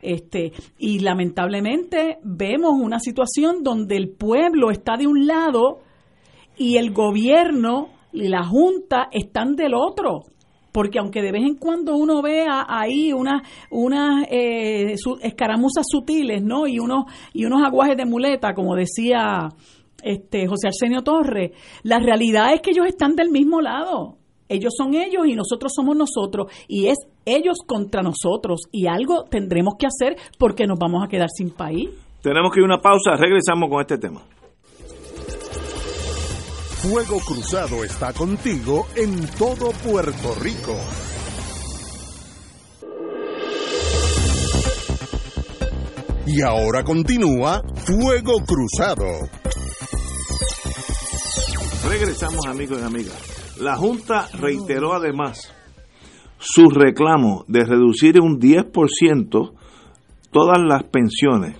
Este, 0.00 0.52
y 0.78 0.98
lamentablemente 0.98 2.18
vemos 2.24 2.72
una 2.74 2.98
situación 2.98 3.62
donde 3.62 3.96
el 3.96 4.10
pueblo 4.10 4.72
está 4.72 4.96
de 4.96 5.06
un 5.06 5.28
lado 5.28 5.78
y 6.56 6.76
el 6.76 6.92
gobierno 6.92 7.90
y 8.12 8.28
la 8.28 8.44
junta 8.44 9.08
están 9.12 9.54
del 9.54 9.74
otro. 9.74 10.24
Porque 10.72 10.98
aunque 10.98 11.22
de 11.22 11.32
vez 11.32 11.42
en 11.42 11.56
cuando 11.56 11.94
uno 11.94 12.22
vea 12.22 12.64
ahí 12.66 13.12
unas 13.12 13.42
unas 13.70 14.26
eh, 14.30 14.94
escaramuzas 15.20 15.84
sutiles, 15.86 16.42
¿no? 16.42 16.66
Y 16.66 16.78
unos 16.78 17.04
y 17.34 17.44
unos 17.44 17.62
aguajes 17.62 17.96
de 17.96 18.06
muleta, 18.06 18.54
como 18.54 18.74
decía 18.74 19.50
este 20.02 20.46
José 20.48 20.68
Arsenio 20.68 21.02
Torres, 21.02 21.52
la 21.82 21.98
realidad 21.98 22.54
es 22.54 22.60
que 22.60 22.70
ellos 22.70 22.86
están 22.86 23.14
del 23.14 23.30
mismo 23.30 23.60
lado. 23.60 24.16
Ellos 24.52 24.74
son 24.76 24.94
ellos 24.94 25.26
y 25.26 25.34
nosotros 25.34 25.72
somos 25.74 25.96
nosotros. 25.96 26.52
Y 26.68 26.88
es 26.88 26.98
ellos 27.24 27.58
contra 27.66 28.02
nosotros. 28.02 28.60
Y 28.70 28.86
algo 28.86 29.24
tendremos 29.24 29.74
que 29.78 29.86
hacer 29.86 30.16
porque 30.38 30.66
nos 30.66 30.78
vamos 30.78 31.02
a 31.02 31.08
quedar 31.08 31.28
sin 31.34 31.50
país. 31.50 31.88
Tenemos 32.20 32.52
que 32.52 32.60
ir 32.60 32.64
a 32.64 32.66
una 32.66 32.78
pausa. 32.78 33.16
Regresamos 33.16 33.70
con 33.70 33.80
este 33.80 33.96
tema. 33.96 34.20
Fuego 36.82 37.18
Cruzado 37.20 37.82
está 37.82 38.12
contigo 38.12 38.86
en 38.94 39.26
todo 39.38 39.70
Puerto 39.84 40.34
Rico. 40.40 40.76
Y 46.26 46.42
ahora 46.42 46.84
continúa 46.84 47.62
Fuego 47.86 48.44
Cruzado. 48.44 49.06
Regresamos 51.88 52.46
amigos 52.46 52.78
y 52.80 52.84
amigas. 52.84 53.41
La 53.60 53.76
Junta 53.76 54.26
reiteró 54.40 54.94
además 54.94 55.52
su 56.38 56.68
reclamo 56.70 57.44
de 57.48 57.64
reducir 57.64 58.20
un 58.20 58.40
10% 58.40 59.52
todas 60.30 60.58
las 60.66 60.84
pensiones, 60.84 61.56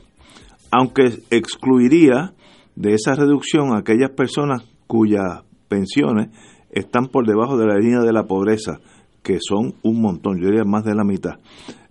aunque 0.70 1.20
excluiría 1.30 2.34
de 2.74 2.94
esa 2.94 3.14
reducción 3.14 3.72
a 3.72 3.78
aquellas 3.78 4.10
personas 4.10 4.64
cuyas 4.86 5.44
pensiones 5.68 6.30
están 6.70 7.06
por 7.08 7.26
debajo 7.26 7.56
de 7.56 7.66
la 7.66 7.76
línea 7.76 8.00
de 8.00 8.12
la 8.12 8.24
pobreza, 8.24 8.80
que 9.22 9.38
son 9.40 9.74
un 9.82 10.00
montón, 10.00 10.40
yo 10.40 10.46
diría 10.46 10.64
más 10.64 10.84
de 10.84 10.94
la 10.94 11.04
mitad. 11.04 11.38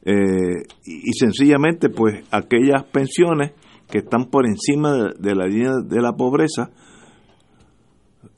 Eh, 0.03 0.65
y, 0.83 1.13
sencillamente, 1.13 1.89
pues 1.89 2.25
aquellas 2.31 2.83
pensiones 2.85 3.51
que 3.89 3.99
están 3.99 4.25
por 4.25 4.47
encima 4.47 5.13
de, 5.17 5.35
la 5.35 5.45
línea 5.45 5.73
de 5.83 6.01
la 6.01 6.13
pobreza, 6.13 6.71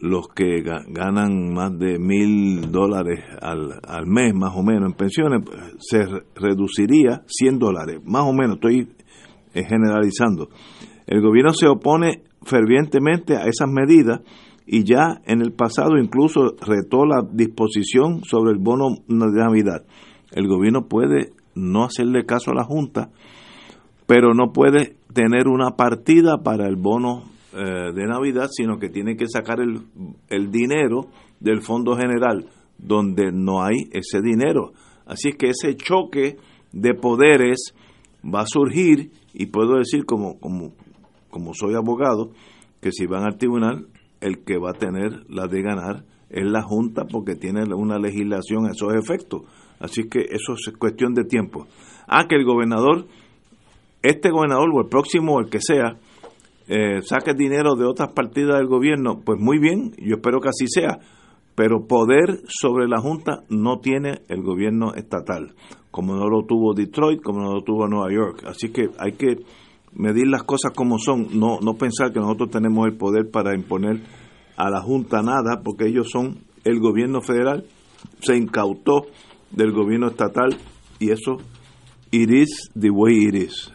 los 0.03 0.27
que 0.27 0.61
ganan 0.61 1.53
más 1.53 1.79
de 1.79 1.97
mil 1.97 2.69
dólares 2.69 3.21
al, 3.41 3.79
al, 3.87 4.05
mes, 4.05 4.33
más 4.35 4.53
o 4.53 4.61
menos, 4.61 4.91
en 4.91 4.97
pensiones, 4.97 5.43
se 5.79 6.03
reduciría 6.35 7.23
100 7.25 7.57
dólares, 7.57 8.01
más 8.03 8.23
o 8.23 8.33
menos, 8.33 8.55
estoy 8.55 8.89
eh, 9.53 9.63
generalizando. 9.63 10.49
El 11.07 11.21
gobierno 11.21 11.53
se 11.53 11.69
opone 11.69 12.23
fervientemente 12.41 13.37
a 13.37 13.45
esas 13.45 13.69
medidas 13.69 14.19
y 14.65 14.83
ya 14.83 15.21
en 15.25 15.41
el 15.41 15.53
pasado 15.53 15.97
incluso 15.97 16.53
retó 16.59 17.05
la 17.05 17.25
disposición 17.31 18.25
sobre 18.25 18.51
el 18.51 18.59
bono 18.59 18.97
de 19.07 19.39
Navidad. 19.39 19.85
El 20.33 20.49
gobierno 20.49 20.89
puede 20.89 21.31
no 21.55 21.85
hacerle 21.85 22.25
caso 22.25 22.51
a 22.51 22.55
la 22.55 22.65
Junta, 22.65 23.09
pero 24.05 24.33
no 24.33 24.51
puede 24.51 24.97
tener 25.13 25.47
una 25.47 25.77
partida 25.77 26.43
para 26.43 26.67
el 26.67 26.75
bono 26.75 27.32
eh, 27.53 27.91
de 27.93 28.07
Navidad, 28.07 28.49
sino 28.51 28.79
que 28.79 28.89
tiene 28.89 29.15
que 29.15 29.27
sacar 29.27 29.59
el, 29.59 29.83
el 30.29 30.51
dinero 30.51 31.07
del 31.39 31.61
Fondo 31.61 31.95
General, 31.95 32.45
donde 32.77 33.31
no 33.31 33.63
hay 33.63 33.89
ese 33.91 34.21
dinero. 34.21 34.73
Así 35.05 35.29
es 35.29 35.35
que 35.35 35.49
ese 35.49 35.75
choque 35.75 36.37
de 36.71 36.93
poderes 36.93 37.73
va 38.23 38.41
a 38.41 38.47
surgir 38.47 39.11
y 39.33 39.47
puedo 39.47 39.77
decir 39.77 40.05
como, 40.05 40.39
como, 40.39 40.73
como 41.29 41.53
soy 41.53 41.75
abogado, 41.75 42.31
que 42.81 42.91
si 42.91 43.05
van 43.05 43.23
al 43.23 43.37
tribunal, 43.37 43.87
el 44.21 44.43
que 44.43 44.57
va 44.57 44.71
a 44.71 44.79
tener 44.79 45.23
la 45.29 45.47
de 45.47 45.61
ganar 45.61 46.05
es 46.29 46.45
la 46.45 46.63
Junta 46.63 47.05
porque 47.05 47.35
tiene 47.35 47.63
una 47.75 47.99
legislación 47.99 48.65
a 48.65 48.71
esos 48.71 48.93
efectos. 48.95 49.43
Así 49.79 50.03
que 50.09 50.21
eso 50.21 50.53
es 50.53 50.75
cuestión 50.77 51.13
de 51.13 51.25
tiempo. 51.25 51.67
Ah, 52.07 52.25
que 52.27 52.35
el 52.35 52.45
gobernador, 52.45 53.05
este 54.01 54.29
gobernador 54.31 54.69
o 54.73 54.81
el 54.81 54.89
próximo 54.89 55.39
el 55.39 55.49
que 55.49 55.59
sea, 55.61 55.97
eh, 56.67 57.01
dinero 57.35 57.75
de 57.75 57.85
otras 57.85 58.13
partidas 58.13 58.57
del 58.57 58.67
gobierno, 58.67 59.19
pues 59.23 59.39
muy 59.39 59.59
bien, 59.59 59.91
yo 59.97 60.15
espero 60.15 60.39
que 60.39 60.49
así 60.49 60.67
sea, 60.67 60.99
pero 61.55 61.85
poder 61.87 62.41
sobre 62.47 62.87
la 62.87 62.99
Junta 62.99 63.43
no 63.49 63.79
tiene 63.79 64.21
el 64.27 64.41
gobierno 64.41 64.93
estatal, 64.95 65.53
como 65.91 66.15
no 66.15 66.27
lo 66.27 66.45
tuvo 66.45 66.73
Detroit, 66.73 67.21
como 67.21 67.41
no 67.41 67.53
lo 67.53 67.61
tuvo 67.63 67.87
Nueva 67.87 68.11
York. 68.11 68.43
Así 68.47 68.71
que 68.71 68.89
hay 68.97 69.13
que 69.13 69.37
medir 69.93 70.27
las 70.27 70.43
cosas 70.43 70.71
como 70.75 70.97
son, 70.97 71.27
no, 71.37 71.59
no 71.61 71.75
pensar 71.75 72.11
que 72.11 72.19
nosotros 72.19 72.49
tenemos 72.49 72.87
el 72.87 72.97
poder 72.97 73.29
para 73.31 73.55
imponer 73.55 74.01
a 74.55 74.69
la 74.69 74.81
Junta 74.81 75.21
nada, 75.21 75.61
porque 75.63 75.87
ellos 75.87 76.07
son 76.11 76.39
el 76.63 76.79
gobierno 76.79 77.21
federal, 77.21 77.65
se 78.21 78.37
incautó 78.37 79.07
del 79.51 79.71
gobierno 79.71 80.07
estatal 80.07 80.57
y 80.99 81.11
eso 81.11 81.37
it 82.11 82.29
is 82.29 82.69
the 82.79 82.89
way 82.89 83.27
it 83.27 83.35
is. 83.35 83.72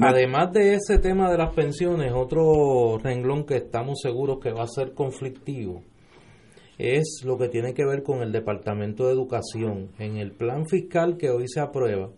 Además 0.00 0.52
de 0.52 0.74
ese 0.74 0.98
tema 0.98 1.28
de 1.28 1.38
las 1.38 1.52
pensiones, 1.54 2.12
otro 2.14 2.98
renglón 2.98 3.44
que 3.44 3.56
estamos 3.56 3.98
seguros 4.00 4.38
que 4.40 4.52
va 4.52 4.62
a 4.62 4.68
ser 4.68 4.94
conflictivo 4.94 5.82
es 6.78 7.22
lo 7.24 7.36
que 7.36 7.48
tiene 7.48 7.74
que 7.74 7.84
ver 7.84 8.04
con 8.04 8.22
el 8.22 8.30
Departamento 8.30 9.06
de 9.06 9.12
Educación. 9.12 9.90
En 9.98 10.18
el 10.18 10.30
plan 10.30 10.66
fiscal 10.66 11.16
que 11.16 11.30
hoy 11.30 11.48
se 11.48 11.58
aprueba, 11.58 12.10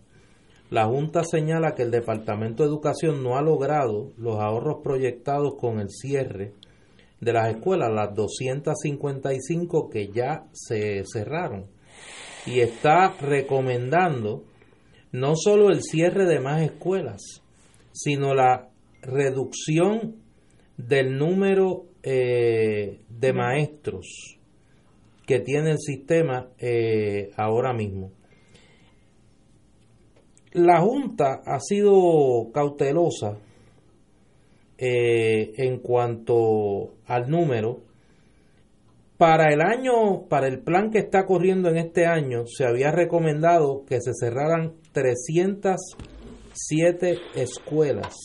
la 0.69 0.85
Junta 0.85 1.23
señala 1.23 1.73
que 1.73 1.81
el 1.81 1.89
Departamento 1.89 2.61
de 2.61 2.69
Educación 2.69 3.23
no 3.23 3.35
ha 3.35 3.41
logrado 3.41 4.11
los 4.15 4.37
ahorros 4.39 4.81
proyectados 4.83 5.55
con 5.59 5.79
el 5.79 5.89
cierre 5.89 6.53
de 7.19 7.33
las 7.33 7.49
escuelas, 7.49 7.91
las 7.91 8.13
255 8.13 9.89
que 9.89 10.09
ya 10.09 10.45
se 10.53 11.03
cerraron. 11.11 11.65
Y 12.45 12.59
está 12.59 13.15
recomendando 13.19 14.43
no 15.11 15.35
solo 15.35 15.69
el 15.69 15.81
cierre 15.81 16.27
de 16.27 16.39
más 16.39 16.61
escuelas, 16.61 17.40
sino 17.91 18.33
la 18.33 18.69
reducción 19.01 20.15
del 20.77 21.17
número 21.17 21.85
eh, 22.03 22.99
de 23.09 23.33
maestros 23.33 24.37
que 25.25 25.39
tiene 25.39 25.71
el 25.71 25.79
sistema 25.79 26.49
eh, 26.57 27.31
ahora 27.37 27.73
mismo. 27.73 28.11
La 30.53 30.81
Junta 30.81 31.41
ha 31.45 31.59
sido 31.59 32.51
cautelosa 32.53 33.37
eh, 34.77 35.53
en 35.57 35.79
cuanto 35.79 36.95
al 37.05 37.29
número. 37.29 37.81
Para 39.17 39.53
el 39.53 39.61
año, 39.61 40.27
para 40.27 40.47
el 40.47 40.59
plan 40.59 40.89
que 40.89 40.97
está 40.97 41.25
corriendo 41.25 41.69
en 41.69 41.77
este 41.77 42.07
año, 42.07 42.45
se 42.47 42.65
había 42.65 42.91
recomendado 42.91 43.85
que 43.85 44.01
se 44.01 44.11
cerraran 44.19 44.73
307 46.53 47.17
escuelas 47.35 48.15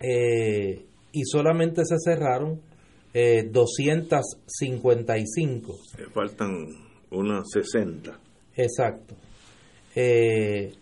eh, 0.00 0.86
y 1.12 1.24
solamente 1.24 1.84
se 1.84 1.96
cerraron 1.98 2.62
255. 3.12 5.72
Eh, 5.98 6.06
faltan 6.12 6.68
unas 7.10 7.50
60. 7.50 8.18
Exacto. 8.56 9.14
Eh, 9.94 10.72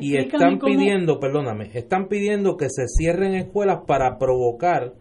y, 0.00 0.16
están 0.16 0.58
pidiendo, 0.58 1.20
perdóname, 1.20 1.70
están 1.74 2.08
pidiendo 2.08 2.56
que 2.56 2.68
se 2.70 2.86
cierren 2.86 3.34
escuelas 3.34 3.80
para 3.86 4.18
provocar 4.18 4.94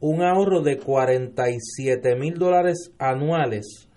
un 0.00 0.22
ahorro 0.22 0.62
de 0.62 0.78
47 0.78 2.16
mil 2.16 2.34
dólares 2.34 2.92
anuales. 2.98 3.88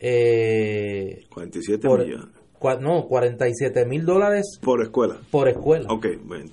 Eh, 0.00 1.24
47 1.30 1.88
millones. 1.88 2.37
No, 2.80 3.06
47 3.06 3.86
mil 3.86 4.04
dólares 4.04 4.58
por 4.62 4.82
escuela. 4.82 5.18
Por 5.30 5.48
escuela. 5.48 5.88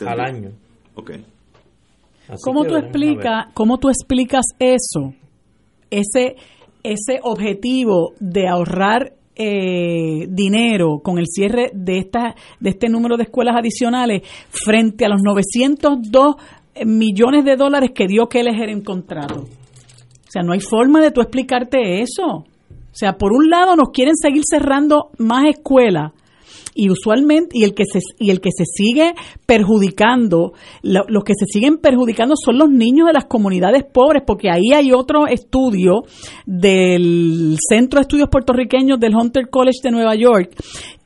al 0.05 0.19
año. 0.19 0.51
Okay. 0.95 1.25
¿Cómo 2.43 2.65
tú, 2.65 2.75
explica, 2.75 3.51
¿Cómo 3.53 3.77
tú 3.77 3.89
explicas 3.89 4.45
eso? 4.59 5.13
Ese, 5.91 6.35
ese 6.83 7.19
objetivo 7.21 8.13
de 8.19 8.47
ahorrar 8.47 9.13
eh, 9.35 10.27
dinero 10.29 11.01
con 11.03 11.19
el 11.19 11.25
cierre 11.27 11.69
de, 11.73 11.99
esta, 11.99 12.35
de 12.59 12.69
este 12.69 12.89
número 12.89 13.17
de 13.17 13.23
escuelas 13.23 13.55
adicionales 13.57 14.21
frente 14.49 15.05
a 15.05 15.09
los 15.09 15.21
902 15.21 16.35
millones 16.85 17.45
de 17.45 17.55
dólares 17.55 17.91
que 17.93 18.07
dio 18.07 18.27
Keller 18.27 18.69
en 18.69 18.81
contrato. 18.81 19.41
O 19.41 20.31
sea, 20.31 20.41
no 20.41 20.53
hay 20.53 20.59
forma 20.59 21.01
de 21.01 21.11
tú 21.11 21.21
explicarte 21.21 22.01
eso. 22.01 22.45
O 22.95 22.97
sea, 22.97 23.17
por 23.17 23.33
un 23.33 23.49
lado 23.49 23.75
nos 23.75 23.89
quieren 23.89 24.15
seguir 24.15 24.43
cerrando 24.49 25.09
más 25.17 25.43
escuelas 25.49 26.13
y 26.73 26.89
usualmente 26.89 27.57
y 27.57 27.65
el 27.65 27.73
que 27.73 27.83
se 27.83 27.99
y 28.19 28.31
el 28.31 28.39
que 28.39 28.51
se 28.55 28.63
sigue 28.63 29.13
perjudicando 29.45 30.53
los 30.81 31.23
que 31.25 31.33
se 31.37 31.45
siguen 31.45 31.77
perjudicando 31.77 32.35
son 32.37 32.57
los 32.57 32.69
niños 32.69 33.07
de 33.07 33.13
las 33.13 33.25
comunidades 33.25 33.83
pobres 33.83 34.23
porque 34.25 34.49
ahí 34.49 34.73
hay 34.73 34.93
otro 34.93 35.27
estudio 35.27 36.03
del 36.45 37.57
Centro 37.67 37.99
de 37.99 38.03
Estudios 38.03 38.29
Puertorriqueños 38.29 38.97
del 38.97 39.13
Hunter 39.13 39.49
College 39.49 39.79
de 39.83 39.91
Nueva 39.91 40.15
York 40.15 40.51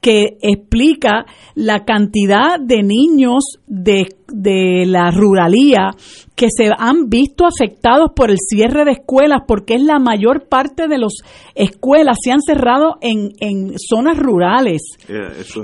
que 0.01 0.37
explica 0.41 1.25
la 1.55 1.83
cantidad 1.83 2.59
de 2.59 2.83
niños 2.83 3.43
de, 3.67 4.07
de, 4.27 4.85
la 4.85 5.11
ruralía 5.11 5.91
que 6.35 6.47
se 6.55 6.69
han 6.77 7.09
visto 7.09 7.45
afectados 7.45 8.11
por 8.15 8.31
el 8.31 8.37
cierre 8.39 8.85
de 8.85 8.91
escuelas, 8.91 9.41
porque 9.45 9.75
es 9.75 9.83
la 9.83 9.99
mayor 9.99 10.47
parte 10.47 10.87
de 10.87 10.97
las 10.97 11.11
escuelas 11.53 12.15
se 12.23 12.31
han 12.31 12.39
cerrado 12.41 12.95
en, 13.01 13.33
en 13.41 13.73
zonas 13.77 14.17
rurales. 14.17 14.81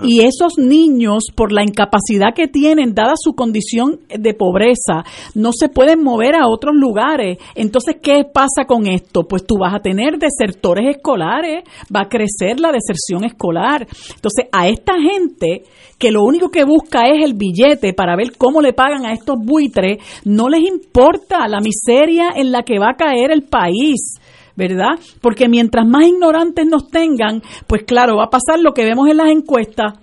y 0.03 0.19
esos 0.19 0.57
niños, 0.57 1.27
por 1.33 1.53
la 1.53 1.63
incapacidad 1.63 2.33
que 2.35 2.49
tienen, 2.49 2.93
dada 2.93 3.13
su 3.15 3.35
condición 3.35 4.01
de 4.09 4.33
pobreza, 4.33 5.05
no 5.33 5.51
se 5.57 5.69
pueden 5.69 6.03
mover 6.03 6.35
a 6.35 6.49
otros 6.49 6.75
lugares. 6.75 7.37
Entonces, 7.55 7.95
¿qué 8.01 8.25
pasa 8.25 8.65
con 8.67 8.85
esto? 8.87 9.23
Pues 9.23 9.45
tú 9.45 9.55
vas 9.57 9.73
a 9.73 9.79
tener 9.79 10.17
desertores 10.17 10.97
escolares, 10.97 11.63
va 11.95 12.01
a 12.01 12.09
crecer 12.09 12.59
la 12.59 12.73
deserción 12.73 13.23
escolar. 13.23 13.87
Entonces, 14.25 14.49
a 14.51 14.67
esta 14.67 14.93
gente 14.99 15.61
que 15.99 16.11
lo 16.11 16.23
único 16.23 16.49
que 16.49 16.63
busca 16.63 17.03
es 17.03 17.23
el 17.23 17.35
billete 17.35 17.93
para 17.93 18.15
ver 18.15 18.35
cómo 18.35 18.59
le 18.59 18.73
pagan 18.73 19.05
a 19.05 19.13
estos 19.13 19.37
buitres, 19.37 19.99
no 20.25 20.49
les 20.49 20.61
importa 20.61 21.47
la 21.47 21.59
miseria 21.59 22.31
en 22.35 22.51
la 22.51 22.63
que 22.63 22.79
va 22.79 22.89
a 22.89 22.95
caer 22.95 23.31
el 23.31 23.43
país. 23.43 24.19
¿verdad? 24.57 24.97
Porque 25.19 25.49
mientras 25.49 25.85
más 25.85 26.07
ignorantes 26.07 26.65
nos 26.65 26.87
tengan, 26.87 27.41
pues 27.67 27.83
claro, 27.83 28.15
va 28.15 28.27
a 28.27 28.29
pasar 28.29 28.57
lo 28.57 28.73
que 28.73 28.85
vemos 28.85 29.09
en 29.09 29.17
las 29.17 29.29
encuestas, 29.29 29.99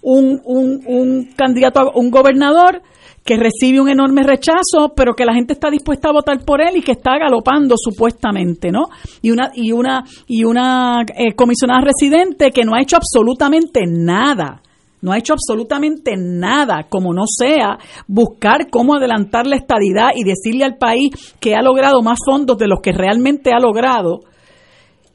un, 0.00 0.40
un, 0.44 0.84
un 0.86 1.32
candidato, 1.34 1.80
a, 1.80 1.90
un 1.96 2.08
gobernador 2.08 2.80
que 3.28 3.36
recibe 3.36 3.78
un 3.78 3.90
enorme 3.90 4.22
rechazo, 4.22 4.94
pero 4.96 5.12
que 5.12 5.26
la 5.26 5.34
gente 5.34 5.52
está 5.52 5.68
dispuesta 5.68 6.08
a 6.08 6.12
votar 6.12 6.42
por 6.46 6.62
él 6.62 6.78
y 6.78 6.80
que 6.80 6.92
está 6.92 7.18
galopando 7.18 7.74
supuestamente, 7.76 8.72
¿no? 8.72 8.88
Y 9.20 9.32
una 9.32 9.50
y 9.54 9.70
una 9.70 10.02
y 10.26 10.44
una 10.44 11.02
eh, 11.14 11.34
comisionada 11.34 11.82
residente 11.82 12.50
que 12.52 12.64
no 12.64 12.74
ha 12.74 12.80
hecho 12.80 12.96
absolutamente 12.96 13.82
nada 13.86 14.62
no 15.00 15.12
ha 15.12 15.18
hecho 15.18 15.34
absolutamente 15.34 16.14
nada, 16.16 16.86
como 16.88 17.14
no 17.14 17.22
sea 17.26 17.78
buscar 18.08 18.68
cómo 18.68 18.94
adelantar 18.96 19.46
la 19.46 19.56
estadidad 19.56 20.08
y 20.16 20.24
decirle 20.24 20.64
al 20.64 20.76
país 20.76 21.10
que 21.38 21.54
ha 21.54 21.62
logrado 21.62 22.02
más 22.02 22.18
fondos 22.26 22.58
de 22.58 22.66
los 22.66 22.80
que 22.82 22.90
realmente 22.90 23.52
ha 23.52 23.60
logrado. 23.60 24.22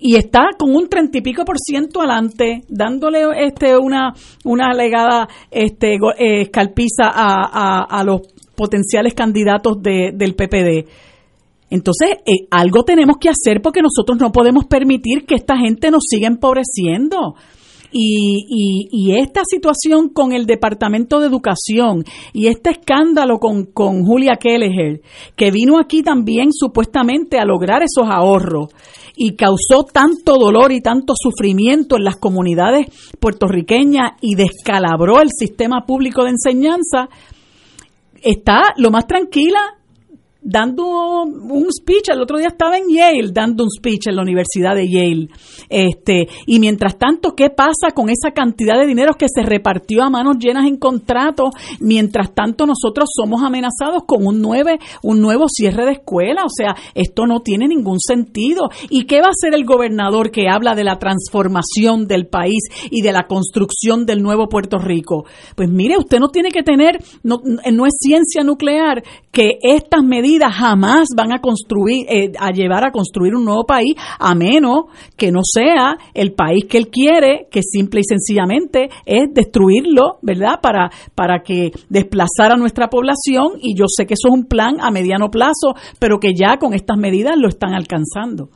Y 0.05 0.17
está 0.17 0.49
con 0.59 0.75
un 0.75 0.89
treinta 0.89 1.19
y 1.19 1.21
pico 1.21 1.45
por 1.45 1.57
ciento 1.57 2.01
adelante, 2.01 2.63
dándole 2.67 3.23
este 3.45 3.77
una, 3.77 4.13
una 4.43 4.65
alegada 4.71 5.29
este, 5.49 5.93
eh, 5.93 6.41
escalpiza 6.41 7.05
a, 7.05 7.85
a, 7.85 8.03
los 8.03 8.19
potenciales 8.53 9.13
candidatos 9.13 9.81
de, 9.81 10.11
del 10.13 10.35
PPD. 10.35 10.89
Entonces, 11.69 12.17
eh, 12.25 12.47
algo 12.51 12.83
tenemos 12.83 13.15
que 13.17 13.29
hacer 13.29 13.61
porque 13.61 13.79
nosotros 13.81 14.19
no 14.19 14.33
podemos 14.33 14.65
permitir 14.65 15.25
que 15.25 15.35
esta 15.35 15.55
gente 15.55 15.89
nos 15.89 16.03
siga 16.09 16.27
empobreciendo. 16.27 17.35
Y, 17.93 18.87
y, 18.91 19.15
esta 19.19 19.43
situación 19.45 20.09
con 20.09 20.33
el 20.33 20.47
Departamento 20.47 21.19
de 21.19 21.27
Educación 21.27 22.03
y 22.33 22.47
este 22.47 22.71
escándalo 22.71 23.37
con, 23.37 23.65
con 23.65 24.03
Julia 24.03 24.37
Kelleher, 24.39 25.01
que 25.35 25.51
vino 25.51 25.79
aquí 25.79 26.01
también 26.01 26.51
supuestamente 26.51 27.37
a 27.37 27.45
lograr 27.45 27.83
esos 27.83 28.09
ahorros 28.09 28.69
y 29.15 29.35
causó 29.35 29.83
tanto 29.83 30.37
dolor 30.37 30.71
y 30.71 30.81
tanto 30.81 31.13
sufrimiento 31.15 31.97
en 31.97 32.03
las 32.03 32.17
comunidades 32.17 32.87
puertorriqueñas 33.19 34.13
y 34.21 34.35
descalabró 34.35 35.21
el 35.21 35.29
sistema 35.29 35.85
público 35.85 36.23
de 36.23 36.31
enseñanza, 36.31 37.09
está 38.21 38.73
lo 38.77 38.89
más 38.89 39.05
tranquila 39.05 39.59
dando 40.43 41.23
un 41.23 41.67
speech, 41.71 42.09
el 42.09 42.21
otro 42.21 42.37
día 42.37 42.47
estaba 42.47 42.77
en 42.77 42.89
Yale 42.89 43.31
dando 43.31 43.63
un 43.63 43.69
speech 43.69 44.07
en 44.07 44.15
la 44.15 44.21
Universidad 44.21 44.75
de 44.75 44.89
Yale. 44.89 45.29
Este, 45.69 46.27
y 46.45 46.59
mientras 46.59 46.97
tanto, 46.97 47.33
¿qué 47.35 47.49
pasa 47.49 47.91
con 47.95 48.09
esa 48.09 48.31
cantidad 48.31 48.77
de 48.77 48.85
dinero 48.85 49.13
que 49.13 49.27
se 49.33 49.41
repartió 49.41 50.03
a 50.03 50.09
manos 50.09 50.37
llenas 50.37 50.67
en 50.67 50.77
contratos? 50.77 51.51
Mientras 51.79 52.33
tanto, 52.33 52.65
nosotros 52.65 53.09
somos 53.15 53.41
amenazados 53.41 54.03
con 54.05 54.25
un, 54.25 54.41
nueve, 54.41 54.79
un 55.01 55.21
nuevo 55.21 55.45
cierre 55.47 55.85
de 55.85 55.93
escuela. 55.93 56.43
O 56.43 56.49
sea, 56.49 56.75
esto 56.93 57.25
no 57.25 57.39
tiene 57.39 57.67
ningún 57.67 57.99
sentido. 57.99 58.69
¿Y 58.89 59.05
qué 59.05 59.21
va 59.21 59.27
a 59.27 59.31
hacer 59.31 59.53
el 59.55 59.65
gobernador 59.65 60.31
que 60.31 60.49
habla 60.49 60.75
de 60.75 60.83
la 60.83 60.99
transformación 60.99 62.07
del 62.07 62.27
país 62.27 62.63
y 62.91 63.01
de 63.01 63.13
la 63.13 63.27
construcción 63.27 64.05
del 64.05 64.21
nuevo 64.21 64.49
Puerto 64.49 64.77
Rico? 64.77 65.25
Pues 65.55 65.69
mire, 65.69 65.97
usted 65.97 66.19
no 66.19 66.29
tiene 66.29 66.51
que 66.51 66.63
tener, 66.63 67.01
no, 67.23 67.41
no 67.43 67.85
es 67.85 67.93
ciencia 67.99 68.43
nuclear 68.43 69.03
que 69.31 69.57
estas 69.61 70.03
medidas 70.03 70.32
jamás 70.39 71.07
van 71.15 71.34
a 71.34 71.39
construir, 71.39 72.05
eh, 72.09 72.31
a 72.39 72.51
llevar 72.51 72.86
a 72.86 72.91
construir 72.91 73.36
un 73.36 73.45
nuevo 73.45 73.65
país, 73.65 73.95
a 74.19 74.36
menos 74.36 74.86
que 75.17 75.31
no 75.31 75.41
sea 75.43 75.97
el 76.13 76.34
país 76.34 76.65
que 76.65 76.77
él 76.77 76.89
quiere, 76.89 77.47
que 77.51 77.61
simple 77.61 78.01
y 78.01 78.03
sencillamente 78.03 78.89
es 79.05 79.34
destruirlo, 79.34 80.17
¿verdad? 80.21 80.59
Para, 80.61 80.89
para 81.15 81.43
que 81.43 81.71
desplazar 81.89 82.51
a 82.51 82.57
nuestra 82.57 82.89
población, 82.89 83.59
y 83.61 83.75
yo 83.77 83.86
sé 83.88 84.05
que 84.05 84.13
eso 84.15 84.29
es 84.29 84.34
un 84.34 84.45
plan 84.45 84.79
a 84.79 84.91
mediano 84.91 85.29
plazo, 85.29 85.75
pero 85.99 86.19
que 86.19 86.34
ya 86.34 86.57
con 86.57 86.73
estas 86.73 86.97
medidas 86.97 87.36
lo 87.38 87.47
están 87.47 87.73
alcanzando. 87.73 88.49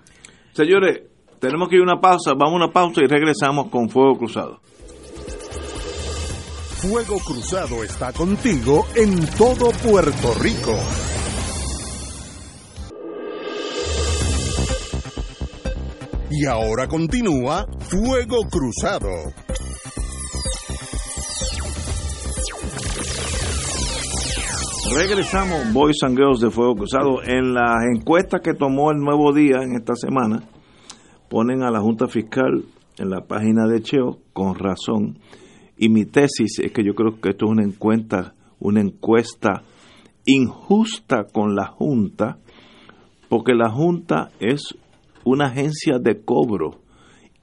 Señores, 0.53 1.01
tenemos 1.39 1.69
que 1.69 1.75
ir 1.75 1.81
a 1.81 1.83
una 1.83 2.01
pausa, 2.01 2.33
vamos 2.33 2.53
a 2.53 2.65
una 2.65 2.73
pausa 2.73 3.01
y 3.01 3.07
regresamos 3.07 3.69
con 3.69 3.89
Fuego 3.89 4.17
Cruzado. 4.17 4.59
Fuego 6.77 7.17
Cruzado 7.25 7.83
está 7.83 8.13
contigo 8.13 8.85
en 8.95 9.25
todo 9.35 9.71
Puerto 9.83 10.33
Rico. 10.39 10.77
Y 16.29 16.45
ahora 16.45 16.87
continúa 16.87 17.65
Fuego 17.79 18.39
Cruzado. 18.51 19.07
Regresamos, 24.93 25.71
Boys 25.73 25.97
and 26.03 26.17
de 26.17 26.49
Fuego 26.49 26.75
Cruzado. 26.75 27.23
En 27.23 27.53
las 27.53 27.77
encuestas 27.95 28.41
que 28.41 28.53
tomó 28.53 28.91
el 28.91 28.97
Nuevo 28.97 29.31
Día 29.33 29.61
en 29.61 29.75
esta 29.75 29.95
semana, 29.95 30.43
ponen 31.29 31.63
a 31.63 31.71
la 31.71 31.79
Junta 31.79 32.07
Fiscal 32.07 32.65
en 32.97 33.09
la 33.09 33.21
página 33.21 33.65
de 33.67 33.81
Cheo, 33.81 34.19
con 34.33 34.55
razón, 34.55 35.19
y 35.77 35.87
mi 35.87 36.05
tesis 36.05 36.59
es 36.59 36.71
que 36.71 36.83
yo 36.83 36.93
creo 36.93 37.21
que 37.21 37.29
esto 37.29 37.45
es 37.45 37.51
una 37.51 37.63
encuesta, 37.63 38.33
una 38.59 38.81
encuesta 38.81 39.61
injusta 40.25 41.25
con 41.31 41.55
la 41.55 41.67
Junta, 41.67 42.39
porque 43.29 43.53
la 43.53 43.69
Junta 43.69 44.29
es 44.39 44.75
una 45.27 45.47
agencia 45.47 45.99
de 45.99 46.21
cobro 46.23 46.79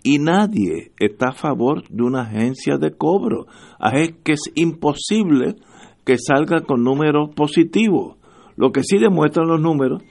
y 0.02 0.18
nadie 0.18 0.92
está 0.98 1.28
a 1.30 1.34
favor 1.34 1.88
de 1.88 2.02
una 2.02 2.22
agencia 2.22 2.76
de 2.76 2.92
cobro. 2.92 3.46
Es 3.92 4.12
que 4.22 4.32
es 4.32 4.52
imposible 4.54 5.56
que 6.04 6.18
salga 6.18 6.60
con 6.60 6.84
números 6.84 7.30
positivos. 7.34 8.16
Lo 8.56 8.70
que 8.70 8.82
sí 8.82 8.98
demuestran 8.98 9.48
los 9.48 9.60
números, 9.60 10.02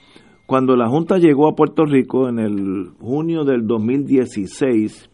cuando 0.47 0.75
la 0.75 0.89
Junta 0.89 1.19
llegó 1.19 1.47
a 1.47 1.55
Puerto 1.55 1.85
Rico 1.85 2.27
en 2.27 2.39
el 2.39 2.89
junio 2.99 3.43
del 3.43 3.67
2016, 3.67 5.09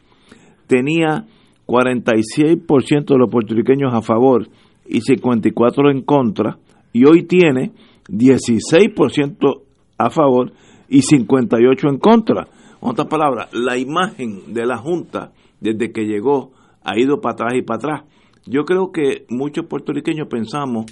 tenía 0.68 1.26
46% 1.68 3.05
de 3.05 3.18
los 3.18 3.30
puertorriqueños 3.30 3.93
a 3.93 4.01
favor 4.01 4.47
y 4.88 5.01
54% 5.01 5.91
en 5.91 6.01
contra, 6.03 6.57
y 6.93 7.05
hoy 7.05 7.24
tiene 7.24 7.74
16% 8.10 9.62
a 9.97 10.10
favor 10.10 10.53
y 10.90 11.02
58% 11.02 11.90
en 11.90 11.98
contra. 12.00 12.48
En 12.82 12.90
otras 12.90 13.08
palabras, 13.08 13.50
la 13.54 13.78
imagen 13.78 14.54
de 14.54 14.66
la 14.66 14.78
Junta 14.78 15.32
desde 15.60 15.92
que 15.92 16.06
llegó 16.06 16.52
ha 16.84 16.98
ido 17.00 17.22
para 17.22 17.34
atrás 17.34 17.54
y 17.56 17.62
para 17.62 17.78
atrás. 17.78 18.04
Yo 18.46 18.64
creo 18.64 18.92
que 18.92 19.26
muchos 19.30 19.66
puertorriqueños 19.66 20.28
pensamos 20.28 20.86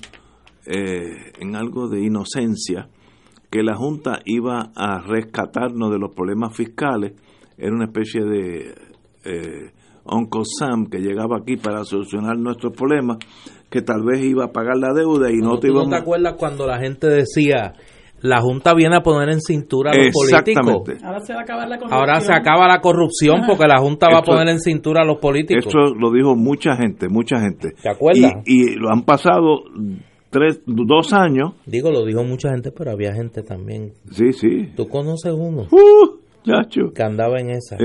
eh, 0.66 1.32
en 1.40 1.56
algo 1.56 1.88
de 1.88 2.02
inocencia, 2.02 2.90
que 3.50 3.64
la 3.64 3.76
Junta 3.76 4.20
iba 4.26 4.72
a 4.76 5.00
rescatarnos 5.00 5.92
de 5.92 5.98
los 5.98 6.12
problemas 6.14 6.56
fiscales, 6.56 7.14
era 7.58 7.74
una 7.74 7.86
especie 7.86 8.24
de 8.24 8.76
eh, 9.24 9.72
Uncle 10.06 10.44
Sam 10.46 10.88
que 10.88 11.00
llegaba 11.00 11.38
aquí 11.38 11.58
para 11.58 11.84
solucionar 11.84 12.38
nuestros 12.38 12.74
problemas, 12.74 13.18
que 13.70 13.82
tal 13.82 14.04
vez 14.04 14.24
iba 14.24 14.46
a 14.46 14.52
pagar 14.52 14.78
la 14.78 14.94
deuda 14.94 15.32
y 15.32 15.38
no, 15.38 15.58
te 15.58 15.68
íbamos... 15.68 15.88
¿No 15.88 15.96
te 15.96 16.02
acuerdas 16.02 16.36
cuando 16.38 16.68
la 16.68 16.80
gente 16.80 17.08
decía 17.08 17.74
la 18.22 18.42
Junta 18.42 18.74
viene 18.74 18.98
a 18.98 19.02
poner 19.02 19.30
en 19.30 19.42
cintura 19.42 19.92
a 19.92 19.96
los 19.96 20.14
políticos. 20.14 21.00
Ahora 21.04 21.20
se, 21.20 21.34
va 21.34 21.40
a 21.40 21.44
acabar 21.44 21.68
la 21.68 21.78
corrupción. 21.78 22.00
Ahora 22.00 22.20
se 22.20 22.34
acaba 22.34 22.68
la 22.68 22.80
corrupción 22.80 23.42
porque 23.48 23.68
la 23.68 23.80
Junta 23.80 24.08
va 24.12 24.20
a 24.20 24.24
poner 24.24 24.48
en 24.50 24.60
cintura 24.60 25.02
a 25.02 25.06
los 25.06 25.20
políticos. 25.20 25.66
Eso 25.68 25.94
lo 25.96 26.12
dijo 26.12 26.36
mucha 26.36 26.76
gente, 26.76 27.08
mucha 27.10 27.40
gente. 27.40 27.74
¿Te 27.82 27.90
acuerdas? 27.90 28.34
Y, 28.46 28.76
lo 28.76 28.90
han 28.90 29.04
pasado 29.04 29.64
tres, 30.30 30.62
dos 30.66 31.14
años. 31.14 31.54
Digo, 31.66 31.92
lo 31.92 32.06
dijo 32.06 32.24
mucha 32.24 32.50
gente, 32.50 32.72
pero 32.72 32.92
había 32.92 33.14
gente 33.14 33.44
también. 33.44 33.94
Sí, 34.12 34.34
sí. 34.34 34.72
¿Tú 34.76 34.88
conoces 34.88 35.34
uno? 35.34 35.68
Uh, 35.72 36.17
que 36.94 37.04
andaba 37.04 37.40
en 37.40 37.52
esa. 37.52 37.78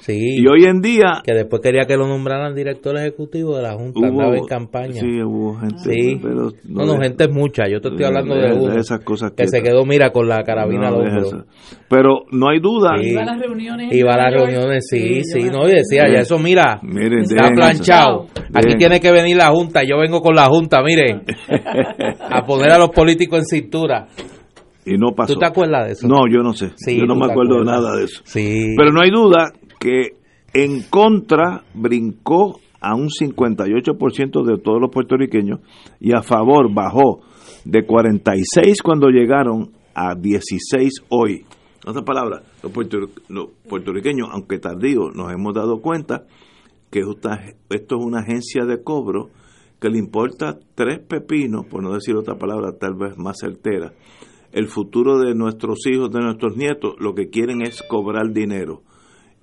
Sí. 0.00 0.36
Y 0.38 0.46
hoy 0.46 0.64
en 0.64 0.80
día. 0.80 1.22
Que 1.24 1.34
después 1.34 1.62
quería 1.62 1.84
que 1.84 1.96
lo 1.96 2.06
nombraran 2.06 2.54
director 2.54 2.96
ejecutivo 2.96 3.56
de 3.56 3.62
la 3.62 3.74
Junta, 3.74 4.06
andaba 4.06 4.36
en 4.36 4.46
campaña. 4.46 5.00
Sí, 5.00 5.22
hubo 5.22 5.54
gente. 5.58 5.76
Sí. 5.78 6.18
Pero 6.20 6.50
no, 6.64 6.84
no, 6.84 7.00
gente 7.00 7.24
es 7.24 7.30
mucha. 7.30 7.64
Yo 7.68 7.80
te 7.80 7.88
estoy 7.88 8.04
hablando 8.04 8.34
de, 8.34 8.52
uno. 8.52 8.74
esas 8.74 9.00
cosas 9.00 9.32
que, 9.32 9.46
se 9.46 9.62
quedó, 9.62 9.84
mira, 9.84 10.10
con 10.10 10.28
la 10.28 10.42
carabina 10.42 10.88
al 10.88 11.44
Pero 11.88 12.24
no 12.32 12.48
hay 12.50 12.60
duda. 12.60 12.96
Iba 13.00 13.22
a 13.22 13.26
las 13.26 13.40
reuniones. 13.40 13.94
Iba 13.94 14.14
a 14.14 14.16
las 14.18 14.34
reuniones, 14.34 14.86
sí, 14.88 15.22
sí. 15.24 15.48
no, 15.50 15.68
y 15.68 15.72
decía, 15.72 16.04
ya 16.12 16.20
eso, 16.20 16.38
mira, 16.38 16.80
está 17.20 17.48
planchado. 17.54 18.26
Aquí 18.54 18.74
tiene 18.76 19.00
que 19.00 19.12
venir 19.12 19.36
la 19.36 19.50
Junta. 19.50 19.82
Yo 19.84 19.98
vengo 19.98 20.20
con 20.20 20.34
la 20.34 20.46
Junta, 20.46 20.82
miren, 20.82 21.22
a 22.20 22.44
poner 22.44 22.72
a 22.72 22.78
los 22.78 22.90
políticos 22.90 23.40
en 23.40 23.44
cintura 23.46 24.08
y 24.84 24.96
no 24.96 25.14
pasó. 25.14 25.34
¿Tú 25.34 25.40
te 25.40 25.46
acuerdas 25.46 25.86
de 25.86 25.92
eso? 25.92 26.08
No, 26.08 26.26
yo 26.28 26.42
no 26.42 26.52
sé. 26.52 26.72
yo 26.86 27.04
no 27.06 27.14
me 27.14 27.26
acuerdo 27.26 27.58
de 27.58 27.64
nada 27.64 27.96
de 27.96 28.04
eso. 28.04 28.22
Sí. 28.24 28.74
Pero 28.76 28.92
no 28.92 29.00
hay 29.00 29.10
duda 29.10 29.52
que 29.78 30.16
en 30.54 30.82
contra 30.82 31.62
brincó 31.74 32.60
a 32.80 32.94
un 32.94 33.08
58% 33.08 34.44
de 34.44 34.58
todos 34.58 34.80
los 34.80 34.90
puertorriqueños 34.90 35.60
y 36.00 36.12
a 36.14 36.22
favor 36.22 36.72
bajó 36.74 37.20
de 37.64 37.86
46 37.86 38.82
cuando 38.82 39.08
llegaron 39.08 39.70
a 39.94 40.14
16 40.14 41.04
hoy. 41.08 41.44
En 41.84 41.90
otras 41.90 42.04
palabras, 42.04 42.42
los, 43.28 43.48
puertorriqueños, 43.68 44.28
aunque 44.32 44.58
tardío, 44.58 45.10
nos 45.14 45.32
hemos 45.32 45.54
dado 45.54 45.80
cuenta 45.80 46.24
que 46.90 47.00
esto 47.00 47.96
es 47.96 48.04
una 48.04 48.20
agencia 48.20 48.64
de 48.64 48.82
cobro 48.82 49.30
que 49.80 49.88
le 49.88 49.98
importa 49.98 50.58
tres 50.76 51.00
pepinos, 51.00 51.66
por 51.66 51.82
no 51.82 51.92
decir 51.92 52.14
otra 52.14 52.36
palabra 52.36 52.72
tal 52.78 52.94
vez 52.94 53.16
más 53.18 53.38
certera, 53.40 53.92
el 54.52 54.68
futuro 54.68 55.18
de 55.18 55.34
nuestros 55.34 55.86
hijos, 55.86 56.10
de 56.10 56.20
nuestros 56.20 56.56
nietos, 56.56 56.94
lo 56.98 57.14
que 57.14 57.30
quieren 57.30 57.62
es 57.62 57.82
cobrar 57.82 58.32
dinero. 58.32 58.82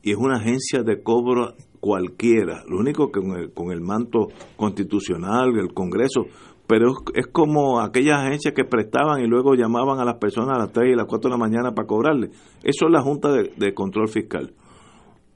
Y 0.02 0.12
es 0.12 0.18
una 0.18 0.38
agencia 0.38 0.84
de 0.84 1.02
cobro 1.02 1.56
cualquiera, 1.80 2.64
lo 2.68 2.78
único 2.78 3.12
que 3.12 3.22
con 3.54 3.72
el, 3.72 3.82
manto 3.82 4.28
constitucional, 4.56 5.58
el 5.58 5.74
Congreso, 5.74 6.26
pero 6.68 6.92
es, 7.16 7.28
como 7.28 7.80
aquellas 7.80 8.20
agencias 8.20 8.54
que 8.54 8.64
prestaban 8.64 9.22
y 9.22 9.28
luego 9.28 9.56
llamaban 9.56 10.00
a 10.00 10.06
las 10.06 10.18
personas 10.18 10.58
a 10.58 10.60
las 10.60 10.72
3 10.72 10.90
y 10.90 10.94
a 10.94 10.98
las 10.98 11.08
4 11.08 11.30
de 11.30 11.34
la 11.34 11.40
mañana 11.40 11.72
para 11.74 11.88
cobrarle. 11.88 12.30
Eso 12.64 12.86
es 12.86 12.92
la 12.92 13.02
Junta 13.02 13.32
de, 13.32 13.74
Control 13.74 14.08
Fiscal. 14.08 14.54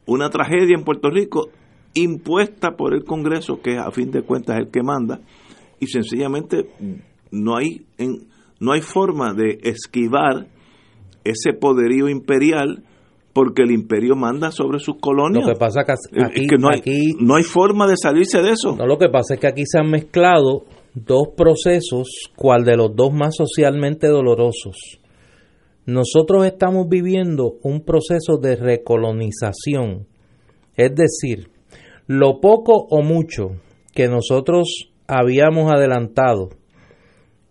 Una 0.06 0.30
tragedia 0.30 0.76
en 0.78 0.84
Puerto 0.84 1.10
Rico 1.10 1.50
impuesta 1.94 2.76
por 2.76 2.94
el 2.94 3.04
Congreso, 3.04 3.62
que 3.62 3.78
a 3.78 3.90
fin 3.92 4.12
de 4.12 4.22
cuentas 4.24 4.58
es 4.58 4.66
el 4.66 4.72
que 4.72 4.84
manda, 4.84 5.22
y 5.80 5.88
sencillamente 5.88 6.70
no 7.32 7.56
hay, 7.56 7.86
en, 7.98 8.28
no 8.64 8.72
hay 8.72 8.82
forma 8.82 9.34
de 9.34 9.60
esquivar 9.64 10.48
ese 11.26 11.52
poderío 11.54 12.08
imperial 12.08 12.84
porque 13.34 13.64
el 13.64 13.72
imperio 13.72 14.16
manda 14.16 14.52
sobre 14.52 14.80
sus 14.80 14.96
colonias. 15.02 15.46
Lo 15.46 15.54
que 15.54 15.60
pasa 15.60 15.84
que 15.84 15.92
aquí, 16.24 16.48
no, 16.58 16.70
hay, 16.70 16.82
no 17.20 17.36
hay 17.36 17.44
forma 17.44 17.88
de 17.88 17.98
salirse 17.98 18.42
de 18.42 18.52
eso. 18.52 18.76
No, 18.78 18.86
lo 18.86 18.98
que 18.98 19.10
pasa 19.10 19.34
es 19.34 19.42
que 19.42 19.48
aquí 19.48 19.64
se 19.66 19.80
han 19.80 19.90
mezclado 19.90 20.64
dos 20.94 21.30
procesos, 21.36 22.30
cual 22.38 22.64
de 22.64 22.78
los 22.78 22.96
dos 22.96 23.12
más 23.12 23.36
socialmente 23.36 24.08
dolorosos. 24.08 25.00
Nosotros 25.86 26.46
estamos 26.46 26.88
viviendo 26.88 27.56
un 27.64 27.84
proceso 27.84 28.38
de 28.42 28.56
recolonización, 28.56 30.08
es 30.78 30.96
decir, 30.96 31.50
lo 32.08 32.40
poco 32.40 32.88
o 32.90 33.02
mucho 33.02 33.58
que 33.94 34.08
nosotros 34.08 34.90
habíamos 35.08 35.70
adelantado 35.70 36.52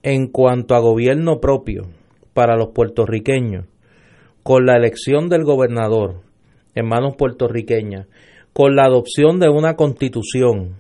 en 0.03 0.27
cuanto 0.27 0.75
a 0.75 0.81
gobierno 0.81 1.41
propio 1.41 1.87
para 2.35 2.57
los 2.57 2.71
puertorriqueños, 2.71 3.67
con 4.43 4.67
la 4.67 4.77
elección 4.77 5.29
del 5.29 5.45
gobernador 5.45 6.23
en 6.75 6.87
manos 6.87 7.15
puertorriqueñas, 7.17 8.07
con 8.53 8.75
la 8.75 8.85
adopción 8.85 9.39
de 9.39 9.49
una 9.49 9.75
constitución, 9.75 10.77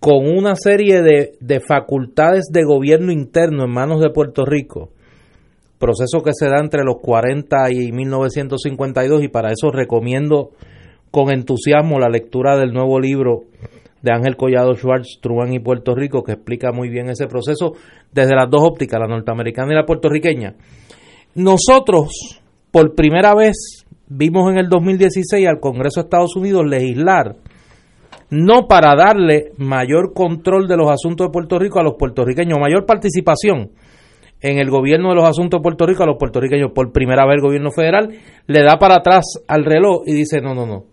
con 0.00 0.26
una 0.26 0.56
serie 0.56 1.00
de, 1.02 1.60
facultades 1.60 2.46
de 2.50 2.64
gobierno 2.64 3.12
interno 3.12 3.64
en 3.64 3.70
manos 3.70 4.00
de 4.00 4.10
Puerto 4.10 4.44
Rico, 4.44 4.90
proceso 5.78 6.22
que 6.24 6.32
se 6.32 6.46
da 6.46 6.58
entre 6.60 6.84
los 6.84 6.96
40 7.00 7.70
y 7.70 7.92
1952 7.92 9.22
y 9.22 9.28
para 9.28 9.52
eso 9.52 9.70
recomiendo 9.70 10.50
con 11.10 11.30
entusiasmo 11.32 11.98
la 12.00 12.08
lectura 12.08 12.56
del 12.56 12.72
nuevo 12.72 12.98
libro 12.98 13.44
de 14.02 14.12
Ángel 14.12 14.36
Collado 14.36 14.74
Schwartz, 14.74 15.18
Truman 15.20 15.52
y 15.52 15.60
Puerto 15.60 15.94
Rico, 15.94 16.22
que 16.22 16.32
explica 16.32 16.72
muy 16.72 16.88
bien 16.88 17.08
ese 17.08 17.26
proceso 17.26 17.74
desde 18.12 18.34
las 18.34 18.50
dos 18.50 18.62
ópticas, 18.62 19.00
la 19.00 19.06
norteamericana 19.06 19.72
y 19.72 19.76
la 19.76 19.86
puertorriqueña. 19.86 20.54
Nosotros, 21.34 22.40
por 22.70 22.94
primera 22.94 23.34
vez, 23.34 23.86
vimos 24.08 24.50
en 24.50 24.58
el 24.58 24.68
2016 24.68 25.46
al 25.48 25.60
Congreso 25.60 26.00
de 26.00 26.04
Estados 26.04 26.36
Unidos 26.36 26.66
legislar 26.66 27.36
no 28.32 28.66
para 28.66 28.94
darle 28.96 29.52
mayor 29.58 30.14
control 30.14 30.66
de 30.66 30.78
los 30.78 30.90
asuntos 30.90 31.26
de 31.26 31.32
Puerto 31.32 31.58
Rico 31.58 31.78
a 31.78 31.82
los 31.82 31.96
puertorriqueños, 31.98 32.58
mayor 32.58 32.86
participación 32.86 33.72
en 34.40 34.58
el 34.58 34.70
gobierno 34.70 35.10
de 35.10 35.16
los 35.16 35.24
asuntos 35.24 35.60
de 35.60 35.62
Puerto 35.62 35.86
Rico 35.86 36.02
a 36.02 36.06
los 36.06 36.16
puertorriqueños. 36.18 36.72
Por 36.74 36.92
primera 36.92 37.26
vez 37.26 37.36
el 37.36 37.42
gobierno 37.42 37.70
federal 37.70 38.08
le 38.46 38.62
da 38.62 38.78
para 38.78 38.96
atrás 38.96 39.24
al 39.46 39.66
reloj 39.66 40.04
y 40.06 40.14
dice, 40.14 40.40
no, 40.40 40.54
no, 40.54 40.66
no. 40.66 40.84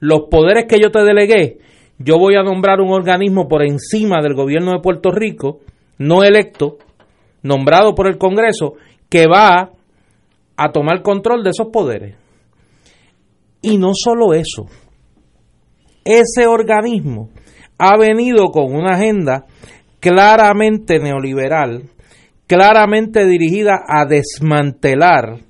Los 0.00 0.22
poderes 0.30 0.64
que 0.66 0.80
yo 0.80 0.90
te 0.90 1.04
delegué, 1.04 1.58
yo 1.98 2.18
voy 2.18 2.34
a 2.36 2.42
nombrar 2.42 2.80
un 2.80 2.92
organismo 2.92 3.48
por 3.48 3.62
encima 3.62 4.20
del 4.22 4.34
gobierno 4.34 4.72
de 4.72 4.80
Puerto 4.80 5.10
Rico, 5.10 5.60
no 5.98 6.24
electo, 6.24 6.78
nombrado 7.42 7.94
por 7.94 8.06
el 8.06 8.18
Congreso, 8.18 8.74
que 9.08 9.26
va 9.26 9.70
a 10.56 10.72
tomar 10.72 11.02
control 11.02 11.42
de 11.42 11.50
esos 11.50 11.68
poderes. 11.68 12.16
Y 13.62 13.78
no 13.78 13.92
solo 13.94 14.34
eso, 14.34 14.66
ese 16.04 16.46
organismo 16.46 17.30
ha 17.78 17.96
venido 17.96 18.50
con 18.52 18.74
una 18.74 18.96
agenda 18.96 19.46
claramente 20.00 20.98
neoliberal, 20.98 21.84
claramente 22.46 23.26
dirigida 23.26 23.80
a 23.86 24.04
desmantelar 24.06 25.40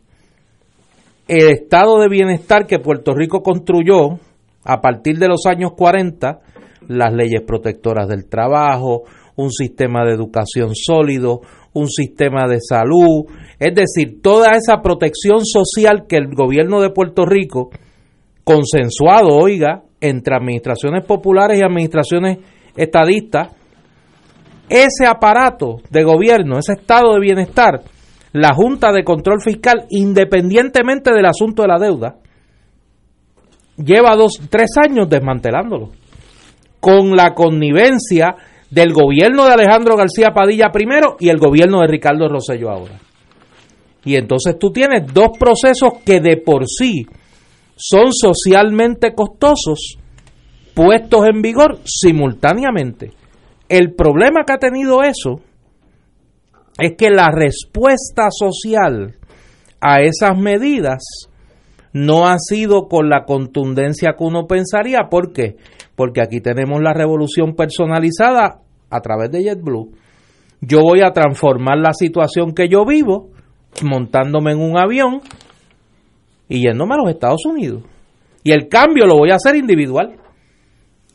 el 1.29 1.51
estado 1.51 1.99
de 1.99 2.09
bienestar 2.09 2.67
que 2.67 2.79
Puerto 2.79 3.13
Rico 3.15 3.43
construyó 3.43 4.21
a 4.67 4.81
partir 4.81 5.19
de 5.19 5.29
los 5.29 5.47
años 5.47 5.73
40, 5.77 6.41
las 6.89 7.12
leyes 7.12 7.43
protectoras 7.47 8.09
del 8.09 8.29
trabajo, 8.29 9.05
un 9.37 9.51
sistema 9.51 10.05
de 10.05 10.12
educación 10.12 10.71
sólido, 10.75 11.41
un 11.73 11.89
sistema 11.89 12.49
de 12.49 12.59
salud, 12.61 13.27
es 13.59 13.75
decir, 13.75 14.21
toda 14.23 14.53
esa 14.53 14.81
protección 14.83 15.45
social 15.45 16.07
que 16.09 16.17
el 16.17 16.35
gobierno 16.35 16.81
de 16.81 16.91
Puerto 16.91 17.27
Rico, 17.27 17.71
consensuado, 18.45 19.37
oiga, 19.37 19.83
entre 20.01 20.37
administraciones 20.37 21.05
populares 21.05 21.59
y 21.59 21.64
administraciones 21.64 22.39
estadistas, 22.77 23.51
ese 24.69 25.07
aparato 25.07 25.77
de 25.91 26.03
gobierno, 26.03 26.59
ese 26.59 26.73
estado 26.73 27.14
de 27.14 27.21
bienestar, 27.21 27.83
la 28.33 28.53
Junta 28.55 28.93
de 28.93 29.05
Control 29.05 29.41
Fiscal, 29.43 29.87
independientemente 29.91 31.12
del 31.12 31.27
asunto 31.27 31.62
de 31.62 31.69
la 31.69 31.79
deuda, 31.79 32.17
lleva 33.77 34.16
dos, 34.16 34.41
tres 34.51 34.70
años 34.83 35.09
desmantelándolo, 35.09 35.91
con 36.81 37.16
la 37.16 37.35
connivencia 37.35 38.35
del 38.70 38.93
gobierno 38.93 39.45
de 39.45 39.53
Alejandro 39.53 39.97
García 39.97 40.31
Padilla 40.35 40.70
primero 40.72 41.16
y 41.20 41.29
el 41.29 41.39
gobierno 41.39 41.81
de 41.81 41.89
Ricardo 41.89 42.29
Rosello 42.29 42.70
ahora. 42.70 42.99
Y 44.05 44.16
entonces 44.16 44.59
tú 44.59 44.70
tienes 44.70 45.12
dos 45.12 45.31
procesos 45.39 45.95
que 46.05 46.20
de 46.20 46.37
por 46.37 46.66
sí 46.66 47.07
son 47.77 48.12
socialmente 48.12 49.14
costosos 49.14 49.99
puestos 50.74 51.27
en 51.27 51.43
vigor 51.43 51.81
simultáneamente. 51.85 53.11
El 53.68 53.95
problema 53.95 54.45
que 54.47 54.53
ha 54.53 54.59
tenido 54.59 55.03
eso 55.03 55.41
es 56.79 56.95
que 56.97 57.11
la 57.11 57.31
respuesta 57.31 58.29
social 58.31 59.16
a 59.81 60.03
esas 60.03 60.39
medidas 60.39 61.03
no 61.97 62.27
ha 62.27 62.37
sido 62.39 62.89
con 62.89 63.09
la 63.09 63.25
contundencia 63.25 64.17
que 64.19 64.23
uno 64.23 64.47
pensaría. 64.47 65.09
¿Por 65.11 65.33
qué? 65.33 65.57
Porque 65.95 66.21
aquí 66.21 66.43
tenemos 66.43 66.83
la 66.83 66.93
revolución 66.93 67.55
personalizada 67.55 68.61
a 68.91 69.01
través 69.01 69.31
de 69.31 69.43
JetBlue. 69.43 69.93
Yo 70.61 70.83
voy 70.83 71.01
a 71.01 71.13
transformar 71.13 71.79
la 71.79 71.95
situación 71.95 72.53
que 72.53 72.69
yo 72.69 72.85
vivo 72.85 73.31
montándome 73.83 74.53
en 74.53 74.61
un 74.61 74.79
avión 74.79 75.23
y 76.51 76.67
yéndome 76.67 76.97
a 76.97 76.99
los 76.99 77.09
Estados 77.09 77.47
Unidos. 77.47 77.83
Y 78.45 78.53
el 78.53 78.69
cambio 78.69 79.07
lo 79.07 79.17
voy 79.17 79.31
a 79.31 79.37
hacer 79.37 79.57
individual. 79.57 80.17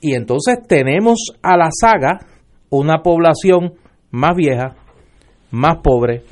Y 0.01 0.15
entonces 0.15 0.57
tenemos 0.67 1.19
a 1.43 1.57
la 1.57 1.69
saga 1.69 2.25
una 2.71 3.03
población 3.03 3.75
más 4.09 4.35
vieja, 4.35 4.77
más 5.51 5.77
pobre, 5.83 6.23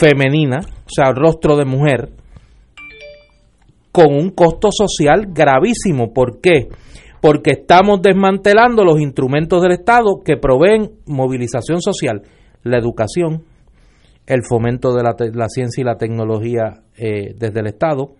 femenina, 0.00 0.58
o 0.84 0.88
sea, 0.88 1.12
rostro 1.12 1.56
de 1.56 1.64
mujer, 1.64 2.17
con 3.92 4.14
un 4.14 4.30
costo 4.30 4.68
social 4.70 5.28
gravísimo. 5.32 6.12
¿Por 6.12 6.40
qué? 6.40 6.68
Porque 7.20 7.52
estamos 7.52 8.00
desmantelando 8.02 8.84
los 8.84 9.00
instrumentos 9.00 9.62
del 9.62 9.72
Estado 9.72 10.20
que 10.24 10.36
proveen 10.36 10.92
movilización 11.06 11.80
social, 11.80 12.22
la 12.62 12.78
educación, 12.78 13.44
el 14.26 14.42
fomento 14.48 14.92
de 14.94 15.02
la, 15.02 15.48
ciencia 15.48 15.80
y 15.80 15.84
la 15.84 15.96
tecnología 15.96 16.82
eh, 16.96 17.34
desde 17.36 17.60
el 17.60 17.66
Estado, 17.66 18.12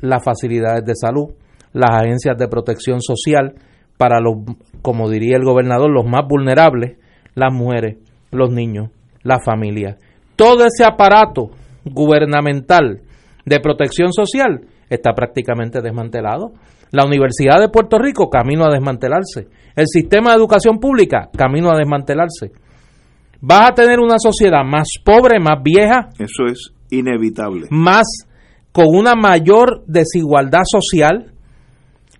las 0.00 0.24
facilidades 0.24 0.84
de 0.84 0.94
salud, 0.94 1.34
las 1.72 1.90
agencias 2.02 2.36
de 2.38 2.48
protección 2.48 3.00
social 3.00 3.54
para 3.96 4.18
los, 4.20 4.36
como 4.82 5.10
diría 5.10 5.36
el 5.36 5.44
gobernador, 5.44 5.90
los 5.90 6.06
más 6.06 6.22
vulnerables, 6.26 6.96
las 7.34 7.52
mujeres, 7.52 7.98
los 8.30 8.50
niños, 8.50 8.90
las 9.22 9.44
familias. 9.44 9.98
Todo 10.36 10.64
ese 10.64 10.84
aparato 10.84 11.50
gubernamental 11.84 13.02
de 13.50 13.58
protección 13.60 14.12
social 14.12 14.60
está 14.88 15.12
prácticamente 15.12 15.82
desmantelado. 15.82 16.52
La 16.92 17.04
Universidad 17.04 17.60
de 17.60 17.68
Puerto 17.68 17.98
Rico 17.98 18.30
camino 18.30 18.64
a 18.64 18.70
desmantelarse. 18.70 19.48
El 19.74 19.86
sistema 19.88 20.30
de 20.30 20.36
educación 20.36 20.78
pública 20.78 21.28
camino 21.36 21.68
a 21.70 21.76
desmantelarse 21.76 22.52
vas 23.40 23.70
a 23.70 23.74
tener 23.74 23.98
una 23.98 24.18
sociedad 24.18 24.64
más 24.64 24.86
pobre, 25.04 25.40
más 25.40 25.62
vieja. 25.64 26.10
Eso 26.18 26.44
es 26.46 26.72
inevitable. 26.90 27.66
Más 27.70 28.06
con 28.70 28.86
una 28.88 29.14
mayor 29.14 29.82
desigualdad 29.86 30.62
social. 30.64 31.32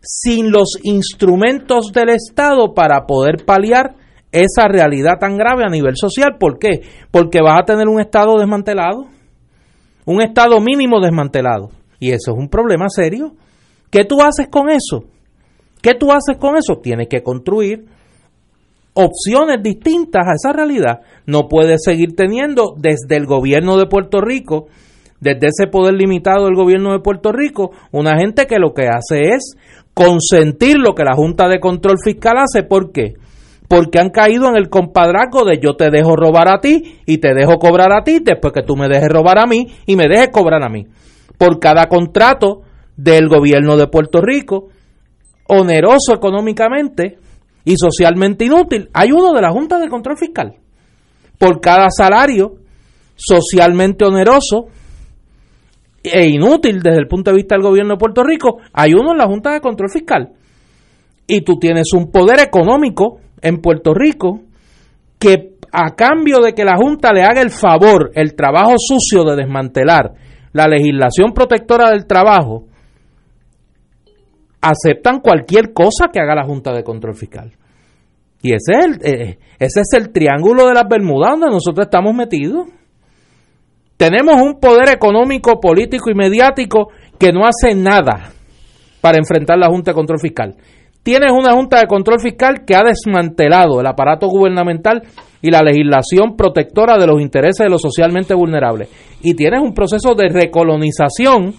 sin 0.02 0.50
los 0.50 0.78
instrumentos 0.82 1.92
del 1.92 2.08
Estado 2.08 2.72
para 2.72 3.04
poder 3.06 3.44
paliar 3.44 3.96
esa 4.32 4.66
realidad 4.66 5.18
tan 5.20 5.36
grave 5.36 5.62
a 5.62 5.68
nivel 5.68 5.94
social. 5.94 6.38
¿Por 6.40 6.58
qué? 6.58 6.80
Porque 7.10 7.42
vas 7.42 7.60
a 7.60 7.66
tener 7.66 7.86
un 7.86 8.00
Estado 8.00 8.38
desmantelado, 8.38 9.08
un 10.10 10.20
Estado 10.20 10.60
mínimo 10.60 11.00
desmantelado. 11.00 11.70
Y 12.00 12.10
eso 12.10 12.32
es 12.32 12.38
un 12.38 12.48
problema 12.48 12.86
serio. 12.88 13.32
¿Qué 13.90 14.04
tú 14.04 14.20
haces 14.22 14.48
con 14.48 14.68
eso? 14.68 15.04
¿Qué 15.80 15.94
tú 15.94 16.10
haces 16.10 16.36
con 16.36 16.56
eso? 16.56 16.80
Tienes 16.82 17.08
que 17.08 17.22
construir 17.22 17.84
opciones 18.94 19.62
distintas 19.62 20.26
a 20.26 20.32
esa 20.34 20.52
realidad. 20.52 21.00
No 21.26 21.48
puedes 21.48 21.82
seguir 21.84 22.16
teniendo 22.16 22.74
desde 22.76 23.16
el 23.16 23.26
gobierno 23.26 23.76
de 23.76 23.86
Puerto 23.86 24.20
Rico, 24.20 24.66
desde 25.20 25.48
ese 25.48 25.68
poder 25.70 25.94
limitado 25.94 26.46
del 26.46 26.56
gobierno 26.56 26.92
de 26.92 27.00
Puerto 27.00 27.30
Rico, 27.30 27.70
una 27.92 28.18
gente 28.18 28.46
que 28.46 28.58
lo 28.58 28.72
que 28.74 28.88
hace 28.88 29.34
es 29.34 29.54
consentir 29.94 30.76
lo 30.78 30.94
que 30.94 31.04
la 31.04 31.14
Junta 31.14 31.46
de 31.48 31.60
Control 31.60 31.98
Fiscal 32.02 32.38
hace. 32.38 32.64
¿Por 32.64 32.90
qué? 32.90 33.14
Porque 33.70 34.00
han 34.00 34.10
caído 34.10 34.48
en 34.48 34.56
el 34.56 34.68
compadrazgo 34.68 35.44
de 35.44 35.60
yo 35.62 35.76
te 35.76 35.90
dejo 35.92 36.16
robar 36.16 36.48
a 36.52 36.58
ti 36.58 36.98
y 37.06 37.18
te 37.18 37.34
dejo 37.34 37.60
cobrar 37.60 37.92
a 37.92 38.02
ti 38.02 38.18
después 38.18 38.52
que 38.52 38.64
tú 38.64 38.74
me 38.74 38.88
dejes 38.88 39.08
robar 39.08 39.38
a 39.38 39.46
mí 39.46 39.64
y 39.86 39.94
me 39.94 40.08
dejes 40.08 40.30
cobrar 40.32 40.64
a 40.64 40.68
mí. 40.68 40.88
Por 41.38 41.60
cada 41.60 41.86
contrato 41.86 42.62
del 42.96 43.28
gobierno 43.28 43.76
de 43.76 43.86
Puerto 43.86 44.20
Rico, 44.20 44.70
oneroso 45.46 46.12
económicamente 46.12 47.18
y 47.64 47.76
socialmente 47.76 48.44
inútil, 48.44 48.90
hay 48.92 49.12
uno 49.12 49.32
de 49.32 49.40
la 49.40 49.52
Junta 49.52 49.78
de 49.78 49.88
Control 49.88 50.18
Fiscal. 50.18 50.56
Por 51.38 51.60
cada 51.60 51.90
salario 51.96 52.56
socialmente 53.14 54.04
oneroso 54.04 54.66
e 56.02 56.26
inútil 56.26 56.80
desde 56.82 56.98
el 56.98 57.06
punto 57.06 57.30
de 57.30 57.36
vista 57.36 57.54
del 57.54 57.62
gobierno 57.62 57.94
de 57.94 57.98
Puerto 57.98 58.24
Rico, 58.24 58.58
hay 58.72 58.94
uno 58.94 59.12
en 59.12 59.18
la 59.18 59.28
Junta 59.28 59.52
de 59.52 59.60
Control 59.60 59.90
Fiscal. 59.92 60.32
Y 61.28 61.42
tú 61.42 61.56
tienes 61.60 61.92
un 61.92 62.10
poder 62.10 62.40
económico 62.40 63.20
en 63.42 63.58
Puerto 63.58 63.94
Rico 63.94 64.40
que 65.18 65.54
a 65.72 65.94
cambio 65.94 66.40
de 66.40 66.52
que 66.52 66.64
la 66.64 66.76
Junta 66.76 67.12
le 67.12 67.22
haga 67.22 67.42
el 67.42 67.50
favor, 67.50 68.10
el 68.14 68.34
trabajo 68.34 68.74
sucio 68.78 69.24
de 69.24 69.36
desmantelar 69.36 70.12
la 70.52 70.66
legislación 70.66 71.32
protectora 71.32 71.90
del 71.90 72.06
trabajo, 72.06 72.64
aceptan 74.60 75.20
cualquier 75.20 75.72
cosa 75.72 76.08
que 76.12 76.20
haga 76.20 76.34
la 76.34 76.44
Junta 76.44 76.72
de 76.72 76.82
Control 76.82 77.14
Fiscal. 77.14 77.52
Y 78.42 78.54
ese 78.54 78.72
es 79.58 79.92
el, 79.92 80.06
eh, 80.06 80.08
triángulo 80.12 80.66
de 80.66 80.74
las 80.74 80.88
Bermudas 80.88 81.32
donde 81.32 81.50
nosotros 81.50 81.86
estamos 81.86 82.14
metidos. 82.14 82.68
Tenemos 83.96 84.40
un 84.40 84.58
poder 84.58 84.88
económico, 84.88 85.60
político 85.60 86.10
y 86.10 86.14
mediático 86.14 86.88
que 87.18 87.32
no 87.32 87.42
hace 87.44 87.74
nada 87.74 88.32
para 89.00 89.18
enfrentar 89.18 89.58
la 89.58 89.68
Junta 89.68 89.90
de 89.90 89.94
Control 89.94 90.18
Fiscal. 90.18 90.56
Tienes 91.02 91.32
una 91.32 91.54
Junta 91.54 91.80
de 91.80 91.86
Control 91.86 92.20
Fiscal 92.20 92.64
que 92.66 92.74
ha 92.74 92.82
desmantelado 92.82 93.80
el 93.80 93.86
aparato 93.86 94.26
gubernamental 94.28 95.02
y 95.40 95.50
la 95.50 95.62
legislación 95.62 96.36
protectora 96.36 96.98
de 96.98 97.06
los 97.06 97.22
intereses 97.22 97.64
de 97.64 97.70
los 97.70 97.80
socialmente 97.80 98.34
vulnerables. 98.34 98.90
Y 99.22 99.34
tienes 99.34 99.62
un 99.62 99.72
proceso 99.72 100.14
de 100.14 100.28
recolonización 100.28 101.54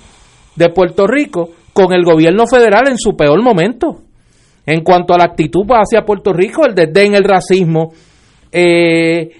de 0.56 0.70
Puerto 0.70 1.08
Rico 1.08 1.50
con 1.74 1.92
el 1.92 2.04
gobierno 2.04 2.46
federal 2.46 2.88
en 2.88 2.98
su 2.98 3.16
peor 3.16 3.42
momento. 3.42 4.02
En 4.66 4.84
cuanto 4.84 5.16
a 5.16 5.18
la 5.18 5.24
actitud 5.24 5.66
hacia 5.72 6.06
Puerto 6.06 6.34
Rico, 6.34 6.64
el 6.68 6.76
desdén, 6.76 7.16
el 7.16 7.24
racismo, 7.24 7.94
eh, 8.52 9.32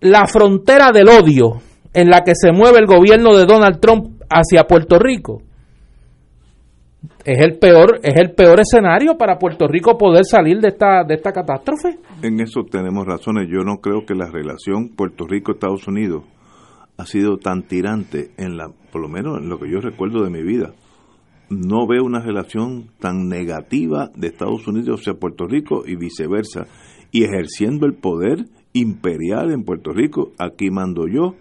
la 0.00 0.26
frontera 0.26 0.92
del 0.92 1.08
odio 1.08 1.62
en 1.94 2.10
la 2.10 2.20
que 2.20 2.34
se 2.34 2.52
mueve 2.52 2.80
el 2.80 2.86
gobierno 2.86 3.34
de 3.34 3.46
Donald 3.46 3.80
Trump 3.80 4.20
hacia 4.28 4.64
Puerto 4.64 4.98
Rico 4.98 5.42
es 7.28 7.40
el 7.40 7.58
peor 7.58 8.00
es 8.02 8.16
el 8.16 8.30
peor 8.30 8.58
escenario 8.58 9.18
para 9.18 9.38
Puerto 9.38 9.68
Rico 9.68 9.98
poder 9.98 10.24
salir 10.24 10.60
de 10.60 10.68
esta 10.68 11.04
de 11.04 11.14
esta 11.14 11.30
catástrofe. 11.30 11.98
En 12.22 12.40
eso 12.40 12.64
tenemos 12.64 13.06
razones. 13.06 13.48
Yo 13.50 13.64
no 13.64 13.82
creo 13.82 14.06
que 14.06 14.14
la 14.14 14.30
relación 14.30 14.88
Puerto 14.96 15.26
Rico 15.26 15.52
Estados 15.52 15.86
Unidos 15.86 16.24
ha 16.96 17.04
sido 17.04 17.36
tan 17.36 17.64
tirante 17.64 18.30
en 18.38 18.56
la 18.56 18.70
por 18.90 19.02
lo 19.02 19.08
menos 19.08 19.42
en 19.42 19.50
lo 19.50 19.58
que 19.58 19.70
yo 19.70 19.80
recuerdo 19.80 20.24
de 20.24 20.30
mi 20.30 20.42
vida. 20.42 20.72
No 21.50 21.86
veo 21.86 22.02
una 22.02 22.20
relación 22.20 22.92
tan 22.98 23.28
negativa 23.28 24.10
de 24.16 24.28
Estados 24.28 24.66
Unidos 24.66 25.00
hacia 25.00 25.20
Puerto 25.20 25.46
Rico 25.46 25.82
y 25.86 25.96
viceversa 25.96 26.66
y 27.10 27.24
ejerciendo 27.24 27.84
el 27.84 27.94
poder 27.94 28.46
imperial 28.72 29.52
en 29.52 29.64
Puerto 29.64 29.92
Rico. 29.92 30.32
Aquí 30.38 30.70
mando 30.70 31.06
yo 31.06 31.34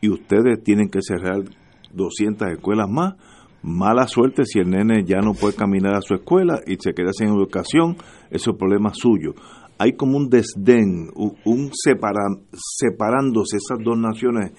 y 0.00 0.10
ustedes 0.10 0.64
tienen 0.64 0.88
que 0.88 1.00
cerrar 1.00 1.44
200 1.92 2.48
escuelas 2.48 2.88
más. 2.90 3.14
Mala 3.62 4.06
suerte 4.06 4.44
si 4.44 4.60
el 4.60 4.70
nene 4.70 5.04
ya 5.04 5.20
no 5.20 5.34
puede 5.34 5.54
caminar 5.54 5.94
a 5.96 6.00
su 6.00 6.14
escuela 6.14 6.60
y 6.66 6.76
se 6.80 6.94
queda 6.94 7.12
sin 7.12 7.28
educación, 7.28 7.96
eso 8.30 8.52
es 8.52 8.56
problema 8.56 8.92
suyo. 8.94 9.34
Hay 9.78 9.94
como 9.94 10.16
un 10.16 10.28
desdén, 10.28 11.10
un 11.14 11.70
separándose 11.72 13.56
esas 13.56 13.78
dos 13.82 13.98
naciones 13.98 14.52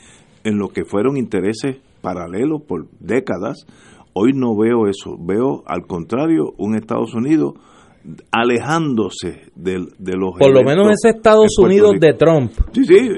en 0.44 0.58
lo 0.58 0.70
que 0.70 0.86
fueron 0.86 1.18
intereses 1.18 1.78
paralelos 2.02 2.62
por 2.64 2.88
décadas. 3.00 3.66
Hoy 4.14 4.34
no 4.34 4.58
veo 4.58 4.88
eso, 4.88 5.18
veo 5.20 5.64
al 5.66 5.86
contrario 5.88 6.54
un 6.58 6.76
Estados 6.76 7.14
Unidos 7.14 7.54
alejándose 8.32 9.52
de, 9.56 9.86
de 9.98 10.18
los... 10.18 10.38
Por 10.38 10.54
lo 10.54 10.64
menos 10.64 10.88
ese 10.92 11.16
Estados 11.16 11.58
Unidos 11.60 11.96
de 12.00 12.14
Trump 12.14 12.52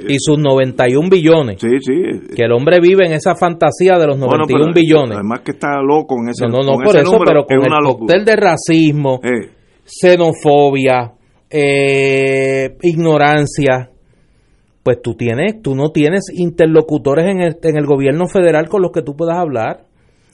y 0.07 0.17
sus 0.19 0.37
91 0.37 1.09
billones. 1.09 1.61
Que 1.61 2.43
el 2.43 2.51
hombre 2.51 2.79
vive 2.81 3.05
en 3.05 3.13
esa 3.13 3.35
fantasía 3.35 3.97
de 3.97 4.07
los 4.07 4.17
91 4.17 4.73
billones. 4.73 5.17
Además 5.17 5.41
que 5.41 5.51
está 5.51 5.81
loco 5.81 6.15
en 6.21 6.29
ese 6.29 6.47
No, 6.47 6.59
no, 6.59 6.77
por 6.83 6.97
eso, 6.97 7.19
pero 7.25 7.45
con 7.45 7.57
el 7.57 7.83
cóctel 7.83 8.25
de 8.25 8.35
racismo, 8.35 9.19
eh. 9.23 9.49
xenofobia, 9.85 11.13
eh, 11.49 12.75
ignorancia, 12.81 13.89
pues 14.83 15.01
tú 15.01 15.15
tienes, 15.15 15.61
tú 15.61 15.75
no 15.75 15.91
tienes 15.91 16.25
interlocutores 16.33 17.25
en 17.25 17.41
el, 17.41 17.57
en 17.61 17.77
el 17.77 17.85
gobierno 17.85 18.27
federal 18.27 18.67
con 18.67 18.81
los 18.81 18.91
que 18.91 19.01
tú 19.01 19.15
puedas 19.15 19.37
hablar. 19.37 19.85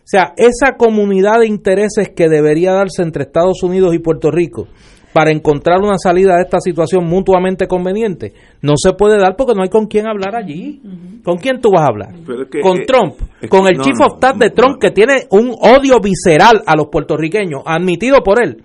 O 0.08 0.10
sea, 0.10 0.34
esa 0.38 0.78
comunidad 0.78 1.42
de 1.42 1.48
intereses 1.48 2.12
que 2.16 2.30
debería 2.30 2.72
darse 2.72 3.02
entre 3.02 3.24
Estados 3.24 3.62
Unidos 3.62 3.94
y 3.94 4.00
Puerto 4.00 4.32
Rico 4.32 4.70
para 5.12 5.32
encontrar 5.32 5.82
una 5.82 5.98
salida 5.98 6.38
de 6.38 6.44
esta 6.44 6.62
situación 6.62 7.06
mutuamente 7.06 7.68
conveniente, 7.68 8.32
no 8.62 8.76
se 8.78 8.94
puede 8.94 9.18
dar 9.18 9.36
porque 9.36 9.54
no 9.54 9.64
hay 9.64 9.70
con 9.70 9.88
quién 9.88 10.08
hablar 10.08 10.34
allí. 10.38 10.82
¿Con 11.26 11.36
quién 11.40 11.60
tú 11.60 11.72
vas 11.74 11.82
a 11.82 11.88
hablar? 11.88 12.14
con 12.62 12.84
Trump, 12.88 13.16
con 13.50 13.68
el 13.68 13.82
chief 13.82 13.98
of 14.00 14.14
staff 14.14 14.38
de 14.38 14.50
Trump 14.52 14.80
que 14.80 14.92
tiene 14.92 15.28
un 15.30 15.50
odio 15.50 16.00
visceral 16.00 16.64
a 16.66 16.78
los 16.78 16.88
puertorriqueños, 16.88 17.64
admitido 17.66 18.24
por 18.24 18.42
él. 18.42 18.64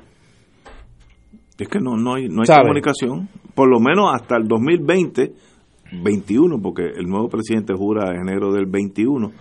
Es 1.58 1.66
que 1.66 1.80
no, 1.80 1.96
no 1.96 2.14
hay, 2.14 2.28
no 2.28 2.42
hay 2.42 2.56
comunicación, 2.56 3.28
por 3.56 3.68
lo 3.68 3.80
menos 3.80 4.14
hasta 4.14 4.36
el 4.36 4.46
2020, 4.46 5.32
21, 6.04 6.62
porque 6.62 6.84
el 6.84 7.08
nuevo 7.08 7.28
presidente 7.28 7.74
jura 7.74 8.14
enero 8.14 8.52
del 8.52 8.66
21 8.66 9.32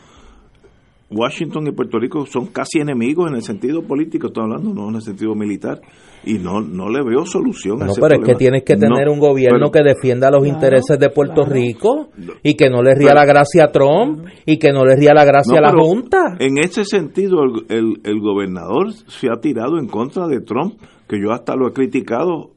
Washington 1.12 1.68
y 1.68 1.72
Puerto 1.72 2.00
Rico 2.00 2.26
son 2.26 2.48
casi 2.48 2.80
enemigos 2.80 3.30
en 3.30 3.36
el 3.36 3.42
sentido 3.42 3.84
político, 3.84 4.28
estoy 4.28 4.44
hablando, 4.44 4.74
no 4.74 4.90
en 4.90 4.96
el 4.96 5.02
sentido 5.02 5.36
militar, 5.36 5.82
y 6.24 6.36
no, 6.36 6.62
no 6.62 6.90
le 6.90 7.04
veo 7.04 7.26
solución 7.26 7.80
no, 7.80 7.94
pero 8.00 8.16
es 8.16 8.26
que 8.26 8.36
tienes 8.36 8.64
que 8.64 8.76
tener 8.76 9.10
un 9.10 9.20
gobierno 9.20 9.72
que 9.72 9.82
defienda 9.84 10.30
los 10.30 10.48
intereses 10.48 11.00
de 11.00 11.10
Puerto 11.10 11.44
Rico 11.44 12.10
y 12.44 12.56
que 12.56 12.70
no 12.70 12.82
le 12.82 12.96
ría 12.96 13.14
la 13.14 13.26
gracia 13.26 13.66
a 13.66 13.72
Trump 13.72 14.26
y 14.46 14.58
que 14.58 14.72
no 14.72 14.86
le 14.86 14.96
ría 14.96 15.14
la 15.14 15.26
gracia 15.26 15.58
a 15.58 15.62
la 15.62 15.72
Junta. 15.72 16.38
En 16.40 16.58
ese 16.60 16.86
sentido, 16.86 17.44
el, 17.44 17.76
el, 17.76 18.02
el 18.04 18.20
gobernador 18.20 18.94
se 18.94 19.28
ha 19.28 19.40
tirado 19.42 19.80
en 19.80 19.88
contra 19.88 20.28
de 20.28 20.42
Trump, 20.42 20.76
que 21.08 21.20
yo 21.20 21.32
hasta 21.32 21.56
lo 21.56 21.68
he 21.68 21.74
criticado 21.74 22.51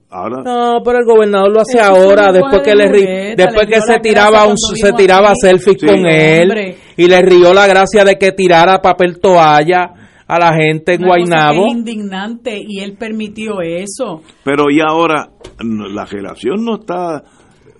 no, 0.44 0.82
pero 0.84 0.98
el 0.98 1.04
gobernador 1.04 1.52
lo 1.52 1.60
hace 1.60 1.80
ahora, 1.80 2.32
después 2.32 2.62
que 2.62 2.74
le 2.74 3.34
después 3.36 3.66
que 3.66 3.80
se 3.80 3.98
tiraba 4.00 4.46
un, 4.46 4.56
se 4.56 4.92
tiraba 4.92 5.32
selfies 5.34 5.78
con 5.84 6.06
él 6.06 6.76
y 6.96 7.06
le 7.06 7.20
rió 7.20 7.52
la 7.52 7.66
gracia 7.66 8.04
de 8.04 8.16
que 8.16 8.32
tirara 8.32 8.80
papel 8.80 9.18
toalla 9.20 9.92
a 10.26 10.38
la 10.38 10.54
gente 10.54 10.94
en 10.94 11.02
Guaynabo. 11.02 11.66
Es 11.66 11.72
indignante 11.72 12.58
y 12.66 12.80
él 12.80 12.96
permitió 12.96 13.60
eso. 13.60 14.22
Pero 14.42 14.70
y 14.70 14.80
ahora 14.80 15.30
la 15.60 16.04
relación 16.04 16.64
no 16.64 16.76
está 16.76 17.22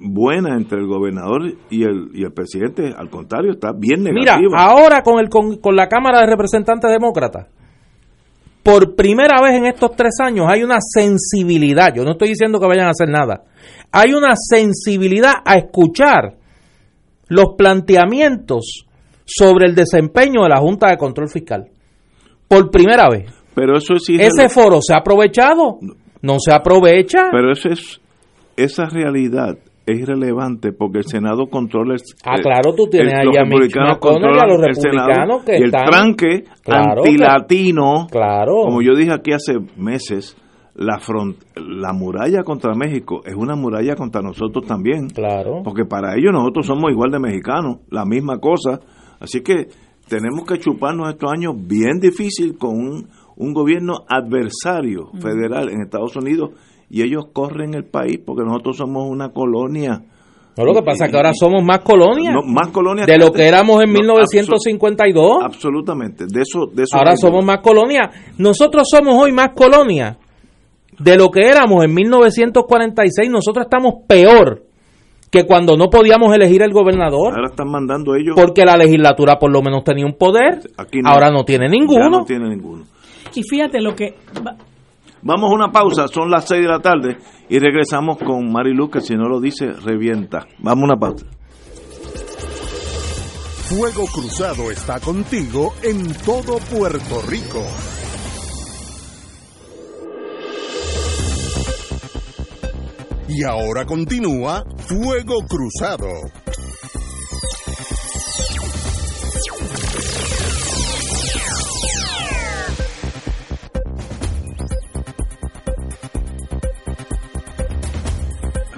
buena 0.00 0.56
entre 0.56 0.78
el 0.78 0.86
gobernador 0.86 1.42
y 1.70 1.84
el, 1.84 2.10
y 2.12 2.24
el 2.24 2.32
presidente, 2.32 2.92
al 2.96 3.08
contrario, 3.08 3.52
está 3.52 3.72
bien 3.72 4.02
negativa. 4.02 4.38
Mira, 4.38 4.58
ahora 4.58 5.02
con 5.02 5.18
el 5.20 5.28
con, 5.28 5.58
con 5.58 5.76
la 5.76 5.88
Cámara 5.88 6.20
de 6.20 6.26
Representantes 6.26 6.90
Demócratas 6.90 7.46
por 8.64 8.96
primera 8.96 9.40
vez 9.42 9.52
en 9.52 9.66
estos 9.66 9.94
tres 9.94 10.14
años 10.20 10.46
hay 10.48 10.64
una 10.64 10.78
sensibilidad, 10.80 11.94
yo 11.94 12.02
no 12.02 12.12
estoy 12.12 12.30
diciendo 12.30 12.58
que 12.58 12.66
vayan 12.66 12.86
a 12.86 12.90
hacer 12.90 13.08
nada, 13.08 13.44
hay 13.92 14.14
una 14.14 14.34
sensibilidad 14.36 15.34
a 15.44 15.56
escuchar 15.56 16.34
los 17.28 17.54
planteamientos 17.56 18.86
sobre 19.24 19.66
el 19.66 19.74
desempeño 19.74 20.42
de 20.42 20.48
la 20.48 20.60
Junta 20.60 20.90
de 20.90 20.96
Control 20.96 21.28
Fiscal. 21.28 21.68
Por 22.48 22.70
primera 22.70 23.08
vez. 23.08 23.30
Pero 23.54 23.78
eso 23.78 23.94
Ese 23.94 24.48
foro 24.48 24.80
se 24.82 24.94
ha 24.94 24.98
aprovechado, 24.98 25.78
no 26.22 26.36
se 26.38 26.52
aprovecha. 26.52 27.28
Pero 27.30 27.52
eso 27.52 27.68
es, 27.68 28.00
esa 28.56 28.86
realidad 28.86 29.56
es 29.86 30.00
irrelevante 30.00 30.72
porque 30.72 30.98
el 30.98 31.04
Senado 31.04 31.46
controla 31.50 31.94
el, 31.94 32.00
Ah, 32.24 32.36
claro, 32.42 32.74
tú 32.74 32.86
tienes 32.90 33.12
ahí 33.14 33.36
a 33.38 33.44
Mitch 33.44 33.74
McConnell 33.76 34.34
y 34.34 34.38
a 34.38 34.46
los 34.46 34.60
republicanos 34.60 35.44
que 35.44 35.52
y 35.52 35.62
el 35.62 35.64
están... 35.66 35.84
tranque 35.86 36.44
Claro 36.62 37.02
antilatino, 37.04 38.06
Claro. 38.10 38.62
como 38.64 38.82
yo 38.82 38.94
dije 38.94 39.12
aquí 39.12 39.32
hace 39.32 39.54
meses, 39.76 40.36
la, 40.74 40.98
front, 40.98 41.36
la 41.56 41.92
muralla 41.92 42.42
contra 42.42 42.74
México 42.74 43.20
es 43.24 43.34
una 43.34 43.54
muralla 43.54 43.94
contra 43.94 44.22
nosotros 44.22 44.66
también. 44.66 45.08
Claro. 45.08 45.62
Porque 45.62 45.84
para 45.84 46.14
ellos 46.16 46.32
nosotros 46.32 46.66
somos 46.66 46.90
igual 46.90 47.10
de 47.10 47.20
mexicanos, 47.20 47.78
la 47.90 48.04
misma 48.04 48.38
cosa. 48.38 48.80
Así 49.20 49.42
que 49.42 49.68
tenemos 50.08 50.44
que 50.46 50.58
chuparnos 50.58 51.10
estos 51.10 51.30
años 51.32 51.54
bien 51.56 52.00
difícil 52.00 52.56
con 52.58 52.70
un, 52.76 53.08
un 53.36 53.52
gobierno 53.54 53.98
adversario 54.08 55.10
federal 55.20 55.68
en 55.70 55.82
Estados 55.82 56.16
Unidos 56.16 56.50
y 56.90 57.02
ellos 57.02 57.26
corren 57.32 57.74
el 57.74 57.84
país 57.84 58.18
porque 58.24 58.42
nosotros 58.44 58.76
somos 58.76 59.08
una 59.08 59.30
colonia. 59.30 60.02
No, 60.56 60.64
lo 60.64 60.72
que 60.72 60.82
pasa 60.82 61.06
es 61.06 61.10
que 61.10 61.16
ahora 61.16 61.32
somos 61.34 61.64
más 61.64 61.80
colonias 61.80 62.32
No, 62.32 62.42
más 62.42 62.68
colonias 62.68 63.08
de 63.08 63.18
lo 63.18 63.32
que 63.32 63.48
éramos 63.48 63.82
en 63.82 63.92
No, 63.92 63.98
1952. 63.98 65.38
abso- 65.38 65.44
absolutamente. 65.44 66.26
De 66.28 66.42
eso, 66.42 66.66
de 66.72 66.84
eso 66.84 66.96
Ahora 66.96 67.16
somos 67.16 67.44
más 67.44 67.58
colonias. 67.58 68.10
Nosotros 68.38 68.86
somos 68.88 69.16
hoy 69.20 69.32
más 69.32 69.48
colonias 69.54 70.16
de 70.96 71.16
lo 71.16 71.28
que 71.30 71.40
éramos 71.48 71.84
en 71.84 71.92
1946. 71.92 73.28
Nosotros 73.30 73.64
estamos 73.66 73.94
peor 74.06 74.62
que 75.28 75.44
cuando 75.44 75.76
no 75.76 75.90
podíamos 75.90 76.32
elegir 76.32 76.62
el 76.62 76.72
gobernador. 76.72 77.34
Ahora 77.34 77.48
están 77.48 77.68
mandando 77.68 78.14
ellos. 78.14 78.36
Porque 78.36 78.64
la 78.64 78.76
legislatura 78.76 79.36
por 79.40 79.50
lo 79.50 79.60
menos 79.60 79.82
tenía 79.82 80.06
un 80.06 80.14
poder. 80.16 80.60
Aquí 80.76 81.00
no. 81.02 81.10
Ahora 81.10 81.30
no 81.32 81.44
tiene 81.44 81.64
Ya 81.66 81.70
ninguno. 81.72 82.08
no 82.10 82.24
tiene 82.24 82.48
ninguno. 82.48 82.84
Y 83.34 83.42
fíjate 83.42 83.80
lo 83.80 83.96
que... 83.96 84.14
va- 85.24 85.34
Vamos 85.34 85.50
a 85.50 85.54
una 85.54 85.72
pausa, 85.72 86.06
son 86.08 86.30
las 86.30 86.46
6 86.46 86.62
de 86.62 86.68
la 86.68 86.80
tarde 86.80 87.16
y 87.48 87.58
regresamos 87.58 88.18
con 88.18 88.52
Marilu, 88.52 88.90
que 88.90 89.00
si 89.00 89.14
no 89.14 89.28
lo 89.28 89.40
dice, 89.40 89.72
revienta. 89.72 90.46
Vamos 90.58 90.82
a 90.82 90.86
una 90.92 90.96
pausa. 91.00 91.26
Fuego 93.68 94.04
Cruzado 94.12 94.70
está 94.70 95.00
contigo 95.00 95.72
en 95.82 96.12
todo 96.24 96.58
Puerto 96.70 97.22
Rico. 97.28 97.62
Y 103.28 103.42
ahora 103.44 103.84
continúa 103.84 104.64
Fuego 104.86 105.44
Cruzado. 105.48 106.08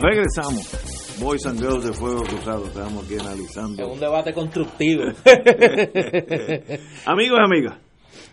Regresamos. 0.00 1.16
Boys 1.20 1.46
and 1.46 1.58
Girls 1.58 1.84
de 1.84 1.92
Fuego 1.92 2.22
Cruzado, 2.22 2.66
estamos 2.66 3.04
aquí 3.04 3.14
analizando. 3.18 3.82
Es 3.82 3.88
un 3.94 3.98
debate 4.00 4.34
constructivo. 4.34 5.04
Amigos 7.06 7.38
y 7.40 7.42
amigas, 7.42 7.78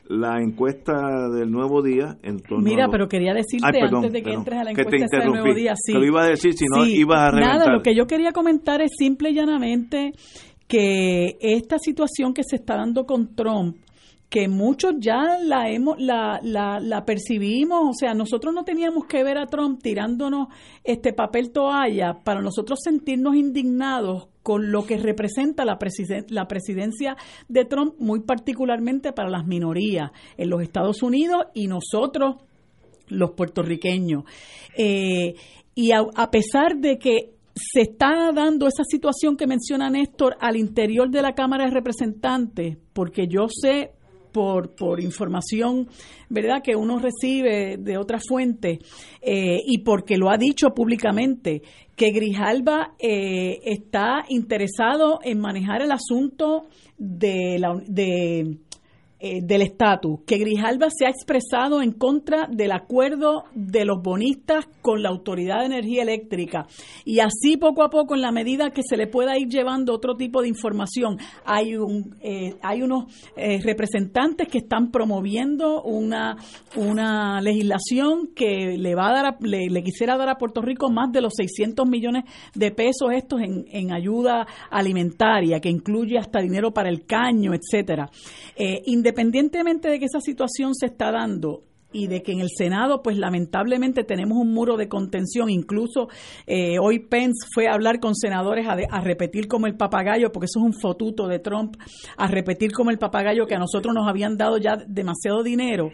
la 0.10 0.40
encuesta 0.42 1.30
del 1.34 1.50
nuevo 1.50 1.82
día 1.82 2.18
en 2.24 2.40
torno 2.40 2.64
Mira, 2.64 2.84
a 2.84 2.88
lo- 2.88 2.92
pero 2.92 3.08
quería 3.08 3.34
decirte 3.34 3.66
Ay, 3.66 3.80
perdón, 3.82 3.96
antes 4.06 4.12
de 4.12 4.20
que 4.20 4.24
perdón, 4.26 4.40
entres 4.42 4.60
a 4.60 4.64
la 4.66 4.72
encuesta 4.72 4.92
del 4.92 5.10
nuevo 5.30 5.36
interrumpí. 5.38 5.62
día, 5.62 5.74
sí. 5.76 5.94
Te 5.94 6.00
lo 6.00 6.06
iba 6.06 6.24
a 6.24 6.28
decir, 6.28 6.54
si 6.54 6.66
no 6.66 6.84
Sí, 6.84 6.96
ibas 6.98 7.20
a 7.20 7.32
reventar. 7.32 7.58
Nada, 7.60 7.72
lo 7.72 7.82
que 7.82 7.96
yo 7.96 8.06
quería 8.06 8.34
comentar 8.34 8.82
es 8.82 8.92
simple 8.98 9.30
y 9.30 9.34
llanamente 9.36 10.12
que 10.68 11.38
esta 11.40 11.78
situación 11.80 12.34
que 12.34 12.42
se 12.44 12.58
está 12.58 12.76
dando 12.76 13.06
con 13.06 13.34
Trump 13.36 13.78
que 14.30 14.48
muchos 14.48 14.96
ya 14.98 15.38
la 15.40 15.70
hemos 15.70 16.00
la, 16.00 16.40
la, 16.42 16.80
la 16.80 17.06
percibimos, 17.06 17.82
o 17.90 17.94
sea, 17.94 18.16
nosotros 18.16 18.52
no 18.54 18.64
teníamos 18.64 19.06
que 19.06 19.24
ver 19.24 19.38
a 19.38 19.46
Trump 19.46 19.80
tirándonos 19.84 20.48
este 20.84 21.14
papel 21.14 21.52
toalla 21.52 22.20
para 22.24 22.42
nosotros 22.42 22.80
sentirnos 22.84 23.36
indignados 23.36 24.30
con 24.42 24.72
lo 24.72 24.86
que 24.86 24.98
representa 24.98 25.66
la, 25.66 25.78
presiden- 25.78 26.26
la 26.30 26.48
presidencia 26.48 27.16
de 27.48 27.66
Trump, 27.66 27.94
muy 28.00 28.22
particularmente 28.22 29.14
para 29.14 29.30
las 29.30 29.46
minorías 29.46 30.12
en 30.36 30.50
los 30.50 30.62
Estados 30.64 31.04
Unidos 31.04 31.46
y 31.54 31.68
nosotros 31.68 32.38
los 33.10 33.32
puertorriqueños. 33.32 34.24
Eh, 34.76 35.36
y 35.76 35.92
a, 35.92 36.06
a 36.16 36.32
pesar 36.32 36.78
de 36.78 36.98
que 36.98 37.34
se 37.56 37.82
está 37.82 38.32
dando 38.34 38.66
esa 38.66 38.84
situación 38.84 39.38
que 39.38 39.46
menciona 39.46 39.92
Néstor 39.92 40.36
al 40.40 40.58
interior 40.58 41.12
de 41.12 41.22
la 41.22 41.34
Cámara 41.34 41.66
de 41.66 41.72
Representantes, 41.72 42.78
porque 42.94 43.28
yo 43.28 43.46
sé 43.48 43.92
por, 44.34 44.76
por 44.76 45.00
información, 45.00 45.88
¿verdad?, 46.30 46.62
que 46.62 46.76
uno 46.76 47.00
recibe 47.00 47.78
de 47.78 47.98
otras 47.98 48.24
fuentes 48.28 48.80
eh, 49.22 49.60
y 49.66 49.78
porque 49.80 50.18
lo 50.18 50.30
ha 50.30 50.38
dicho 50.38 50.74
públicamente, 50.74 51.62
que 51.96 52.12
Grijalba 52.12 52.96
eh, 53.00 53.60
está 53.64 54.26
interesado 54.28 55.20
en 55.24 55.40
manejar 55.40 55.82
el 55.82 55.92
asunto 55.92 56.66
de 56.98 57.58
la, 57.60 57.80
de, 57.88 58.58
eh, 59.26 59.40
del 59.42 59.62
estatus, 59.62 60.20
que 60.28 60.38
Grijalba 60.38 60.90
se 60.90 61.06
ha 61.06 61.10
expresado 61.10 61.82
en 61.82 61.94
contra 61.94 62.46
del 62.52 62.74
acuerdo 62.74 63.46
de 63.56 63.86
los 63.86 64.02
bonistas 64.04 64.66
con 64.82 65.02
la 65.02 65.08
Autoridad 65.08 65.60
de 65.62 65.68
Energía 65.68 66.02
Eléctrica. 66.04 66.68
Y 67.06 67.20
así 67.22 67.56
poco 67.56 67.84
a 67.84 67.90
poco, 67.90 68.16
en 68.16 68.22
la 68.22 68.34
medida 68.34 68.72
que 68.72 68.82
se 68.84 68.98
le 68.98 69.08
pueda 69.08 69.38
ir 69.40 69.48
llevando 69.48 69.94
otro 69.94 70.16
tipo 70.18 70.42
de 70.42 70.50
información, 70.50 71.18
hay, 71.46 71.78
un, 71.78 72.18
eh, 72.22 72.56
hay 72.62 72.82
unos 72.82 73.06
eh, 73.38 73.62
representantes 73.64 74.50
que 74.50 74.58
están 74.58 74.92
promoviendo 74.92 75.82
una, 75.84 76.36
una 76.76 77.40
legislación 77.40 78.28
que 78.36 78.76
le 78.78 78.94
va 78.94 79.08
a 79.10 79.14
dar 79.14 79.26
a- 79.26 79.38
le, 79.40 79.70
le 79.70 79.84
quisiera 79.84 80.18
dar 80.18 80.28
a 80.28 80.36
Puerto 80.36 80.62
Rico 80.62 80.90
más 80.92 81.14
de 81.14 81.22
los 81.22 81.32
600 81.38 81.88
millones 81.88 82.26
de 82.56 82.72
pesos 82.72 83.14
estos 83.14 83.40
en, 83.42 83.66
en 83.72 83.94
ayuda 83.94 84.46
alimentaria, 84.70 85.62
que 85.62 85.70
incluye 85.70 86.18
hasta 86.18 86.42
dinero 86.42 86.72
para 86.72 86.90
el 86.90 87.06
caño, 87.06 87.54
etcétera. 87.54 88.10
Independientemente 89.14 89.90
de 89.90 90.00
que 90.00 90.06
esa 90.06 90.20
situación 90.20 90.74
se 90.74 90.88
está 90.88 91.12
dando 91.12 91.62
y 91.92 92.08
de 92.08 92.24
que 92.24 92.32
en 92.32 92.40
el 92.40 92.50
Senado, 92.50 93.04
pues 93.04 93.16
lamentablemente 93.16 94.04
tenemos 94.04 94.40
un 94.40 94.52
muro 94.52 94.76
de 94.76 94.88
contención. 94.88 95.52
Incluso 95.52 96.08
eh, 96.48 96.80
hoy 96.82 96.98
Pence 96.98 97.48
fue 97.54 97.68
a 97.68 97.74
hablar 97.74 98.00
con 98.00 98.16
senadores 98.16 98.66
a, 98.68 98.72
a 98.90 99.02
repetir 99.02 99.48
como 99.48 99.68
el 99.68 99.76
papagayo, 99.76 100.32
porque 100.32 100.46
eso 100.46 100.60
es 100.60 100.66
un 100.66 100.74
fotuto 100.74 101.28
de 101.28 101.38
Trump, 101.38 101.76
a 102.18 102.26
repetir 102.26 102.72
como 102.72 102.90
el 102.90 102.98
papagayo 102.98 103.46
que 103.46 103.54
a 103.54 103.60
nosotros 103.60 103.94
nos 103.94 104.10
habían 104.10 104.36
dado 104.36 104.58
ya 104.58 104.78
demasiado 104.88 105.44
dinero. 105.44 105.92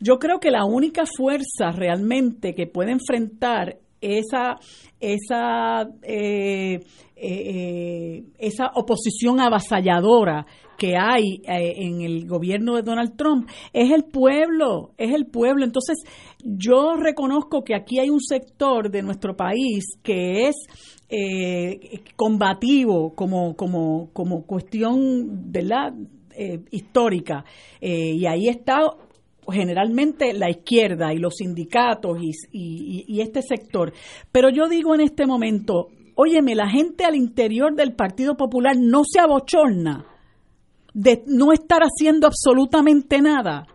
Yo 0.00 0.18
creo 0.18 0.40
que 0.40 0.50
la 0.50 0.64
única 0.64 1.04
fuerza 1.06 1.70
realmente 1.70 2.56
que 2.56 2.66
puede 2.66 2.90
enfrentar 2.90 3.78
esa 4.00 4.58
esa 5.00 5.82
eh, 6.02 6.74
eh, 6.74 6.80
eh, 7.16 8.24
esa 8.38 8.70
oposición 8.74 9.40
avasalladora 9.40 10.46
que 10.78 10.94
hay 10.94 11.40
en 11.46 12.02
el 12.02 12.26
gobierno 12.26 12.76
de 12.76 12.82
Donald 12.82 13.16
Trump 13.16 13.48
es 13.72 13.90
el 13.90 14.04
pueblo, 14.04 14.90
es 14.98 15.14
el 15.14 15.24
pueblo. 15.24 15.64
Entonces, 15.64 15.96
yo 16.44 16.96
reconozco 16.96 17.64
que 17.64 17.74
aquí 17.74 17.98
hay 17.98 18.10
un 18.10 18.20
sector 18.20 18.90
de 18.90 19.00
nuestro 19.00 19.34
país 19.34 19.84
que 20.02 20.48
es 20.48 20.54
combativo 22.14 23.14
como, 23.14 23.56
como, 23.56 24.10
como 24.12 24.44
cuestión 24.44 25.50
¿verdad? 25.50 25.94
Eh, 26.38 26.60
histórica. 26.70 27.46
Y 27.80 28.26
ahí 28.26 28.48
está 28.48 28.80
generalmente 29.50 30.32
la 30.32 30.50
izquierda 30.50 31.12
y 31.14 31.18
los 31.18 31.34
sindicatos 31.36 32.18
y, 32.20 32.30
y- 32.52 33.04
y 33.08 33.20
este 33.20 33.42
sector. 33.42 33.92
Pero 34.32 34.50
yo 34.50 34.68
digo 34.68 34.94
en 34.94 35.00
este 35.00 35.26
momento, 35.26 35.88
óyeme, 36.14 36.54
la 36.54 36.68
gente 36.68 37.04
al 37.04 37.14
interior 37.16 37.74
del 37.74 37.94
Partido 37.94 38.36
Popular 38.36 38.76
no 38.78 39.02
se 39.04 39.20
abochorna 39.20 40.06
de 40.94 41.22
no 41.26 41.52
estar 41.52 41.82
haciendo 41.82 42.26
absolutamente 42.26 43.20
nada. 43.20 43.66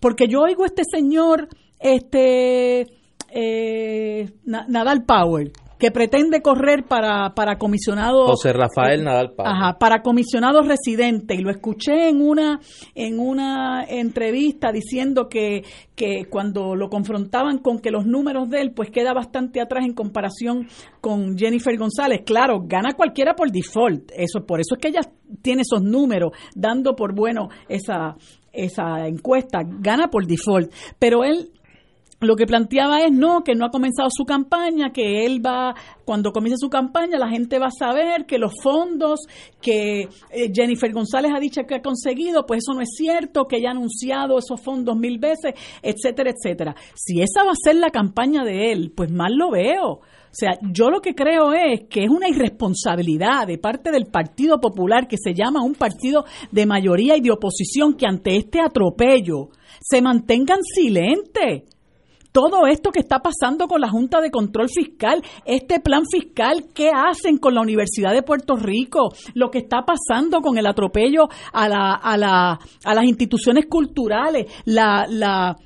Porque 0.00 0.28
yo 0.28 0.40
oigo 0.42 0.64
a 0.64 0.66
este 0.66 0.82
señor, 0.90 1.48
este 1.80 2.86
eh, 3.30 4.30
Na- 4.44 4.66
Nadal 4.68 5.04
Power, 5.04 5.50
que 5.78 5.90
pretende 5.90 6.42
correr 6.42 6.84
para, 6.84 7.34
para 7.34 7.56
comisionado 7.56 8.26
José 8.26 8.52
Rafael 8.52 9.04
Nadal 9.04 9.32
Paz. 9.34 9.46
Ajá, 9.48 9.78
para 9.78 10.02
comisionado 10.02 10.62
residente 10.62 11.34
y 11.34 11.38
lo 11.38 11.50
escuché 11.50 12.08
en 12.08 12.20
una 12.20 12.60
en 12.94 13.18
una 13.20 13.84
entrevista 13.84 14.72
diciendo 14.72 15.28
que, 15.28 15.62
que 15.94 16.26
cuando 16.28 16.74
lo 16.74 16.88
confrontaban 16.88 17.58
con 17.58 17.78
que 17.78 17.90
los 17.90 18.06
números 18.06 18.50
de 18.50 18.60
él 18.60 18.72
pues 18.72 18.90
queda 18.90 19.12
bastante 19.12 19.60
atrás 19.60 19.84
en 19.84 19.94
comparación 19.94 20.68
con 21.00 21.38
Jennifer 21.38 21.76
González. 21.78 22.22
Claro, 22.24 22.60
gana 22.64 22.94
cualquiera 22.94 23.34
por 23.34 23.50
default. 23.50 24.10
Eso 24.16 24.44
por 24.44 24.60
eso 24.60 24.74
es 24.74 24.80
que 24.80 24.88
ella 24.88 25.00
tiene 25.42 25.62
esos 25.62 25.82
números 25.82 26.32
dando 26.54 26.96
por 26.96 27.14
bueno 27.14 27.48
esa 27.68 28.16
esa 28.50 29.06
encuesta, 29.06 29.60
gana 29.64 30.08
por 30.08 30.26
default, 30.26 30.72
pero 30.98 31.22
él 31.22 31.52
lo 32.20 32.34
que 32.34 32.46
planteaba 32.46 33.00
es 33.00 33.12
no, 33.12 33.44
que 33.44 33.54
no 33.54 33.64
ha 33.64 33.70
comenzado 33.70 34.08
su 34.10 34.24
campaña, 34.24 34.90
que 34.92 35.24
él 35.24 35.44
va, 35.44 35.74
cuando 36.04 36.32
comience 36.32 36.56
su 36.58 36.68
campaña, 36.68 37.16
la 37.18 37.28
gente 37.28 37.58
va 37.58 37.66
a 37.66 37.70
saber 37.70 38.26
que 38.26 38.38
los 38.38 38.54
fondos 38.60 39.20
que 39.60 40.08
eh, 40.30 40.52
Jennifer 40.52 40.92
González 40.92 41.30
ha 41.34 41.38
dicho 41.38 41.62
que 41.62 41.76
ha 41.76 41.82
conseguido, 41.82 42.44
pues 42.44 42.58
eso 42.64 42.74
no 42.74 42.80
es 42.80 42.90
cierto, 42.96 43.46
que 43.46 43.58
ella 43.58 43.68
ha 43.68 43.72
anunciado 43.72 44.38
esos 44.38 44.60
fondos 44.60 44.96
mil 44.96 45.18
veces, 45.18 45.54
etcétera, 45.80 46.30
etcétera. 46.30 46.74
Si 46.94 47.20
esa 47.20 47.44
va 47.44 47.52
a 47.52 47.62
ser 47.62 47.76
la 47.76 47.90
campaña 47.90 48.42
de 48.44 48.72
él, 48.72 48.92
pues 48.96 49.10
mal 49.12 49.34
lo 49.36 49.52
veo. 49.52 50.00
O 50.30 50.34
sea, 50.40 50.58
yo 50.72 50.90
lo 50.90 51.00
que 51.00 51.14
creo 51.14 51.52
es 51.52 51.82
que 51.88 52.04
es 52.04 52.10
una 52.10 52.28
irresponsabilidad 52.28 53.46
de 53.46 53.58
parte 53.58 53.90
del 53.90 54.06
Partido 54.06 54.60
Popular, 54.60 55.06
que 55.06 55.16
se 55.16 55.34
llama 55.34 55.62
un 55.62 55.74
partido 55.74 56.24
de 56.50 56.66
mayoría 56.66 57.16
y 57.16 57.20
de 57.20 57.30
oposición, 57.30 57.94
que 57.94 58.06
ante 58.06 58.36
este 58.36 58.60
atropello 58.60 59.50
se 59.80 60.02
mantengan 60.02 60.62
silentes 60.62 61.62
todo 62.38 62.68
esto 62.68 62.92
que 62.92 63.00
está 63.00 63.18
pasando 63.18 63.66
con 63.66 63.80
la 63.80 63.88
Junta 63.88 64.20
de 64.20 64.30
Control 64.30 64.68
Fiscal, 64.68 65.24
este 65.44 65.80
plan 65.80 66.04
fiscal, 66.08 66.66
¿qué 66.72 66.92
hacen 66.94 67.36
con 67.38 67.52
la 67.52 67.62
Universidad 67.62 68.12
de 68.12 68.22
Puerto 68.22 68.54
Rico? 68.54 69.08
Lo 69.34 69.50
que 69.50 69.58
está 69.58 69.84
pasando 69.84 70.40
con 70.40 70.56
el 70.56 70.68
atropello 70.68 71.28
a, 71.52 71.68
la, 71.68 71.94
a, 71.94 72.16
la, 72.16 72.60
a 72.84 72.94
las 72.94 73.04
instituciones 73.06 73.66
culturales, 73.66 74.46
la, 74.66 75.04
la 75.08 75.56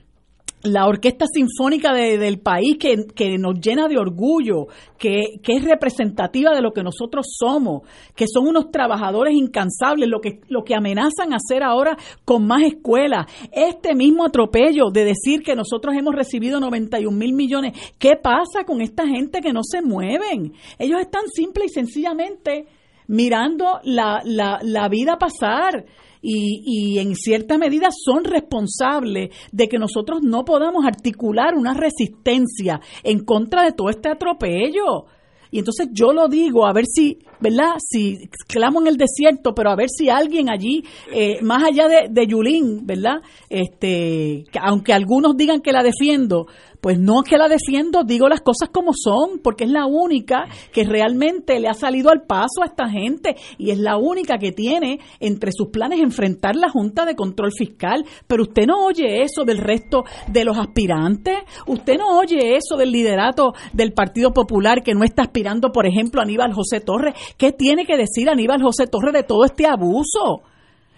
la 0.63 0.87
orquesta 0.87 1.27
sinfónica 1.27 1.93
del 1.93 2.39
país 2.39 2.77
que, 2.79 3.39
nos 3.39 3.61
llena 3.61 3.89
de 3.89 3.99
orgullo, 3.99 4.67
que, 4.99 5.41
es 5.43 5.65
representativa 5.65 6.55
de 6.55 6.63
lo 6.63 6.73
que 6.73 6.83
nosotros 6.83 7.27
somos, 7.39 7.83
que 8.15 8.27
son 8.33 8.47
unos 8.47 8.71
trabajadores 8.71 9.35
incansables, 9.35 10.09
lo 10.09 10.21
que, 10.21 10.41
lo 10.49 10.63
que 10.63 10.75
amenazan 10.75 11.33
hacer 11.35 11.63
ahora 11.63 11.97
con 12.25 12.47
más 12.47 12.63
escuelas. 12.63 13.27
Este 13.51 13.95
mismo 13.95 14.25
atropello 14.25 14.91
de 14.91 15.05
decir 15.05 15.43
que 15.43 15.57
nosotros 15.57 15.95
hemos 15.99 16.15
recibido 16.15 16.61
91 16.61 17.17
mil 17.17 17.33
millones, 17.33 17.73
¿qué 17.99 18.13
pasa 18.17 18.65
con 18.65 18.81
esta 18.81 19.07
gente 19.07 19.41
que 19.41 19.53
no 19.53 19.63
se 19.65 19.83
mueven? 19.83 20.53
Ellos 20.79 21.01
están 21.01 21.25
simple 21.35 21.65
y 21.65 21.69
sencillamente 21.69 22.67
mirando 23.09 23.81
la, 23.83 24.23
la, 24.25 24.61
la 24.63 24.89
vida 24.89 25.19
pasar 25.19 25.85
y, 26.23 26.63
y 26.65 26.99
en 27.01 27.15
cierta 27.15 27.59
medida 27.59 27.91
son 27.91 28.25
responsables 28.25 29.31
de 29.51 29.69
que 29.69 29.79
nosotros 29.79 30.21
no 30.23 30.45
podamos 30.45 30.87
articular 30.87 31.55
una 31.55 31.75
resistencia 31.75 32.81
en 33.03 33.25
contra 33.25 33.65
de 33.65 33.73
todo 33.73 33.91
este 33.91 34.09
atropello. 34.09 35.07
Y 35.51 35.59
entonces 35.59 35.89
yo 35.93 36.15
lo 36.15 36.29
digo, 36.29 36.67
a 36.67 36.73
ver 36.73 36.87
si, 36.87 37.19
¿verdad? 37.43 37.75
Si 37.79 38.29
clamo 38.47 38.81
en 38.81 38.87
el 38.87 38.97
desierto, 38.97 39.55
pero 39.55 39.71
a 39.71 39.77
ver 39.77 39.89
si 39.91 40.09
alguien 40.09 40.51
allí, 40.51 40.85
eh, 41.13 41.43
más 41.43 41.63
allá 41.65 41.89
de, 41.89 42.09
de 42.11 42.27
Yulín, 42.27 42.87
¿verdad? 42.87 43.17
Este, 43.51 44.45
aunque 44.61 44.93
algunos 44.93 45.37
digan 45.37 45.61
que 45.61 45.73
la 45.73 45.83
defiendo, 45.83 46.47
pues 46.83 46.99
no 46.99 47.23
que 47.23 47.39
la 47.39 47.49
defiendo, 47.49 48.03
digo 48.03 48.29
las 48.29 48.41
cosas 48.41 48.69
como 48.71 48.91
son, 48.93 49.39
porque 49.39 49.65
es 49.65 49.71
la 49.71 49.87
única 49.87 50.49
que 50.73 50.83
realmente 50.83 51.61
le 51.61 51.69
ha 51.69 51.75
salido 51.75 52.11
al 52.11 52.23
paso 52.23 52.61
a 52.63 52.67
esta 52.67 52.89
gente 52.89 53.37
y 53.57 53.71
es 53.71 53.79
la 53.79 53.97
única 53.97 54.37
que 54.37 54.51
tiene 54.51 54.99
entre 55.21 55.53
sus 55.53 55.69
planes 55.69 56.01
enfrentar 56.01 56.57
la 56.57 56.69
Junta 56.69 57.05
de 57.05 57.15
Control 57.15 57.53
Fiscal. 57.57 58.05
Pero 58.27 58.43
usted 58.43 58.67
no 58.67 58.85
oye 58.85 59.23
eso 59.23 59.45
del 59.45 59.59
resto 59.59 60.03
de 60.27 60.45
los 60.45 60.59
aspirantes, 60.59 61.39
usted 61.69 61.99
no 61.99 62.19
oye 62.19 62.57
eso 62.57 62.77
del 62.77 62.91
liderato 62.91 63.55
del 63.73 63.93
Partido 63.93 64.33
Popular 64.33 64.83
que 64.83 64.95
no 64.95 65.05
está 65.05 65.23
aspirando, 65.23 65.71
por 65.71 65.87
ejemplo, 65.87 66.21
a 66.21 66.25
Aníbal 66.25 66.53
José 66.53 66.81
Torres. 66.81 67.15
¿Qué 67.37 67.53
tiene 67.53 67.85
que 67.87 67.97
decir 67.97 68.29
Aníbal 68.29 68.63
José 68.63 68.87
Torres 68.87 69.13
de 69.13 69.23
todo 69.23 69.45
este 69.45 69.67
abuso? 69.67 70.43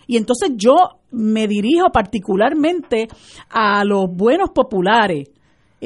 Y 0.07 0.17
entonces 0.17 0.51
yo 0.57 0.75
me 1.11 1.47
dirijo 1.47 1.91
particularmente 1.91 3.09
a 3.51 3.85
los 3.85 4.07
buenos 4.11 4.51
populares 4.51 5.29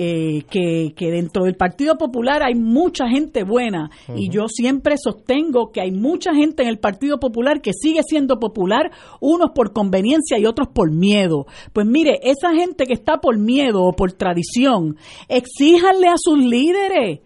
eh, 0.01 0.45
que, 0.49 1.11
dentro 1.11 1.43
del 1.43 1.57
Partido 1.57 1.99
Popular 1.99 2.45
hay 2.45 2.55
mucha 2.55 3.09
gente 3.09 3.43
buena 3.43 3.91
y 4.15 4.29
yo 4.29 4.47
siempre 4.47 4.95
sostengo 4.97 5.73
que 5.73 5.81
hay 5.81 5.91
mucha 5.91 6.33
gente 6.35 6.63
en 6.63 6.69
el 6.69 6.79
Partido 6.79 7.19
Popular 7.19 7.61
que 7.61 7.73
sigue 7.73 8.03
siendo 8.05 8.39
popular, 8.39 8.93
unos 9.21 9.51
por 9.57 9.73
conveniencia 9.73 10.39
y 10.39 10.47
otros 10.47 10.69
por 10.69 10.93
miedo. 10.93 11.47
Pues 11.73 11.85
mire, 11.85 12.21
esa 12.23 12.55
gente 12.55 12.87
que 12.87 12.93
está 12.93 13.19
por 13.21 13.39
miedo 13.39 13.83
o 13.83 13.93
por 13.93 14.13
tradición, 14.13 14.99
exíjanle 15.29 16.07
a 16.07 16.17
sus 16.17 16.39
líderes 16.39 17.21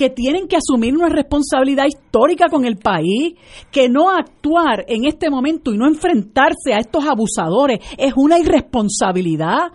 que 0.00 0.08
tienen 0.08 0.48
que 0.48 0.56
asumir 0.56 0.96
una 0.96 1.10
responsabilidad 1.10 1.84
histórica 1.84 2.46
con 2.48 2.64
el 2.64 2.78
país, 2.78 3.34
que 3.70 3.90
no 3.90 4.08
actuar 4.08 4.86
en 4.88 5.04
este 5.04 5.28
momento 5.28 5.74
y 5.74 5.76
no 5.76 5.86
enfrentarse 5.86 6.72
a 6.72 6.78
estos 6.78 7.04
abusadores 7.04 7.80
es 7.98 8.14
una 8.16 8.38
irresponsabilidad. 8.38 9.72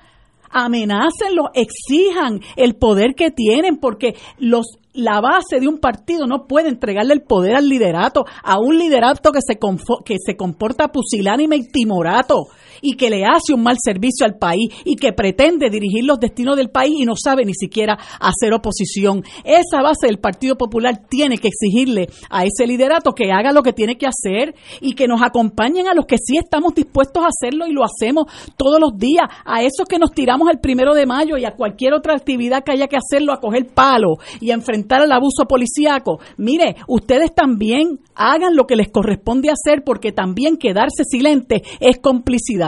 Amenácenlo, 0.49 1.51
exijan 1.53 2.39
el 2.55 2.73
poder 2.73 3.13
que 3.15 3.30
tienen, 3.30 3.78
porque 3.78 4.15
los 4.39 4.65
la 4.93 5.21
base 5.21 5.59
de 5.59 5.67
un 5.67 5.78
partido 5.78 6.26
no 6.26 6.47
puede 6.47 6.69
entregarle 6.69 7.13
el 7.13 7.21
poder 7.21 7.55
al 7.55 7.69
liderato, 7.69 8.26
a 8.43 8.57
un 8.57 8.80
liderato 8.80 9.32
que 9.32 9.41
se, 9.45 9.59
que 10.05 10.15
se 10.26 10.36
comporta 10.36 10.88
pusilánime 10.88 11.57
y 11.57 11.67
timorato 11.67 12.47
y 12.82 12.95
que 12.95 13.09
le 13.09 13.26
hace 13.26 13.53
un 13.53 13.63
mal 13.63 13.78
servicio 13.84 14.26
al 14.26 14.38
país 14.38 14.69
y 14.84 14.95
que 14.95 15.13
pretende 15.13 15.69
dirigir 15.69 16.05
los 16.05 16.19
destinos 16.19 16.57
del 16.57 16.69
país 16.69 16.93
y 16.99 17.05
no 17.05 17.13
sabe 17.15 17.45
ni 17.45 17.53
siquiera 17.53 17.97
hacer 18.19 18.53
oposición. 18.53 19.23
Esa 19.43 19.82
base 19.82 20.07
del 20.07 20.19
Partido 20.19 20.55
Popular 20.57 21.01
tiene 21.09 21.38
que 21.38 21.49
exigirle 21.49 22.09
a 22.30 22.45
ese 22.45 22.67
liderato 22.67 23.13
que 23.13 23.32
haga 23.32 23.51
lo 23.51 23.63
que 23.63 23.73
tiene 23.73 23.97
que 23.97 24.07
hacer 24.07 24.55
y 24.82 24.93
que 24.93 25.07
nos 25.07 25.21
acompañen 25.21 25.88
a 25.88 25.93
los 25.93 26.05
que 26.05 26.17
sí 26.17 26.38
estamos 26.38 26.73
dispuestos 26.73 27.23
a 27.23 27.28
hacerlo 27.28 27.67
y 27.67 27.73
lo 27.73 27.84
hacemos 27.84 28.26
todos 28.57 28.80
los 28.80 28.97
días, 28.97 29.26
a 29.45 29.61
esos 29.61 29.88
que 29.88 29.99
nos 29.99 30.11
tiramos 30.11 30.49
el 30.49 30.59
primero 30.59 30.93
de 30.93 31.05
mayo 31.05 31.38
y 31.38 31.45
a 31.45 31.55
cualquier 31.55 31.93
otra 31.93 32.13
actividad 32.13 32.63
que 32.63 32.71
haya 32.71 32.88
que 32.88 32.97
hacerlo, 32.97 33.34
a 33.34 33.39
coger 33.39 33.67
palo 33.67 34.17
y 34.39 34.51
a 34.51 34.55
enfrentar 34.55 35.01
el 35.01 35.11
abuso 35.11 35.45
policíaco. 35.47 36.19
Mire, 36.38 36.76
ustedes 36.88 37.34
también 37.34 37.99
hagan 38.15 38.55
lo 38.55 38.65
que 38.65 38.76
les 38.76 38.89
corresponde 38.89 39.49
hacer 39.49 39.84
porque 39.84 40.11
también 40.11 40.57
quedarse 40.57 41.03
silente 41.05 41.63
es 41.80 41.99
complicidad. 41.99 42.64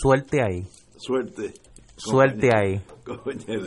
Suerte 0.00 0.40
ahí. 0.42 0.64
Suerte. 0.96 1.52
Suerte 1.96 2.50
ahí. 2.52 2.80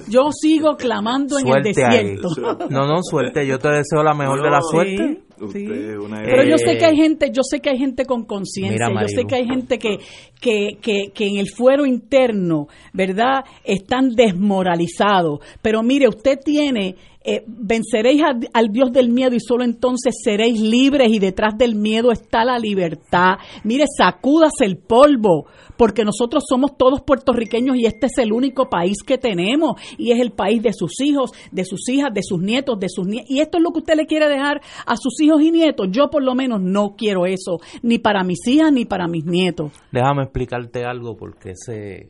Yo 0.09 0.31
sigo 0.31 0.75
clamando 0.75 1.37
en 1.39 1.47
el 1.47 1.63
desierto. 1.63 2.27
No, 2.69 2.85
no, 2.85 3.01
suerte. 3.01 3.47
Yo 3.47 3.57
te 3.57 3.69
deseo 3.69 4.03
la 4.03 4.13
mejor 4.13 4.41
de 4.43 4.49
la 4.49 4.61
suerte. 4.61 5.21
Pero 5.37 6.43
yo 6.43 6.57
sé 6.57 6.77
que 6.77 6.85
hay 6.85 6.95
gente, 6.95 7.31
yo 7.31 7.43
sé 7.43 7.59
que 7.59 7.69
hay 7.69 7.77
gente 7.77 8.05
con 8.05 8.25
conciencia, 8.25 8.89
yo 8.89 9.07
sé 9.07 9.25
que 9.25 9.35
hay 9.35 9.45
gente 9.45 9.77
que, 9.77 9.99
que, 10.41 10.77
que, 10.81 11.11
que 11.13 11.27
en 11.27 11.37
el 11.37 11.49
fuero 11.49 11.85
interno, 11.85 12.67
¿verdad? 12.93 13.45
Están 13.63 14.09
desmoralizados. 14.15 15.39
Pero 15.61 15.83
mire, 15.83 16.07
usted 16.07 16.39
tiene 16.43 16.95
eh, 17.29 17.43
venceréis 17.45 18.21
al 18.53 18.71
Dios 18.71 18.93
del 18.93 19.09
miedo 19.09 19.35
y 19.35 19.41
solo 19.41 19.65
entonces 19.65 20.15
seréis 20.23 20.61
libres 20.61 21.11
y 21.11 21.19
detrás 21.19 21.57
del 21.57 21.75
miedo 21.75 22.13
está 22.13 22.45
la 22.45 22.57
libertad. 22.57 23.35
Mire, 23.65 23.83
sacúdase 23.97 24.63
el 24.63 24.77
polvo, 24.77 25.45
porque 25.75 26.05
nosotros 26.05 26.45
somos 26.47 26.77
todos 26.77 27.01
puertorriqueños 27.01 27.75
y 27.75 27.85
este 27.85 28.05
es 28.05 28.17
el 28.19 28.31
único 28.31 28.69
país 28.69 29.03
que 29.05 29.17
tenemos 29.17 29.73
y 29.97 30.13
es 30.13 30.21
el 30.21 30.31
país 30.31 30.63
de 30.63 30.71
sus 30.71 31.01
hijos, 31.01 31.31
de 31.51 31.65
sus 31.65 31.89
hijas, 31.89 32.13
de 32.13 32.23
sus 32.23 32.39
nietos, 32.39 32.79
de 32.79 32.87
sus 32.87 33.05
nietos. 33.05 33.29
Y 33.29 33.41
esto 33.41 33.57
es 33.57 33.63
lo 33.63 33.71
que 33.71 33.79
usted 33.79 33.95
le 33.97 34.05
quiere 34.05 34.29
dejar 34.29 34.61
a 34.85 34.95
sus 34.95 35.19
hijos 35.19 35.41
y 35.41 35.51
nietos. 35.51 35.89
Yo 35.91 36.09
por 36.09 36.23
lo 36.23 36.33
menos 36.33 36.61
no 36.61 36.95
quiero 36.95 37.25
eso, 37.25 37.59
ni 37.81 37.99
para 37.99 38.23
mis 38.23 38.47
hijas 38.47 38.71
ni 38.71 38.85
para 38.85 39.09
mis 39.09 39.25
nietos. 39.25 39.73
Déjame 39.91 40.23
explicarte 40.23 40.85
algo 40.85 41.17
porque 41.17 41.49
ese, 41.49 42.09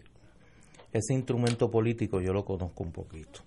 ese 0.93 1.13
instrumento 1.15 1.71
político 1.71 2.21
yo 2.21 2.33
lo 2.33 2.45
conozco 2.45 2.83
un 2.83 2.91
poquito 2.91 3.41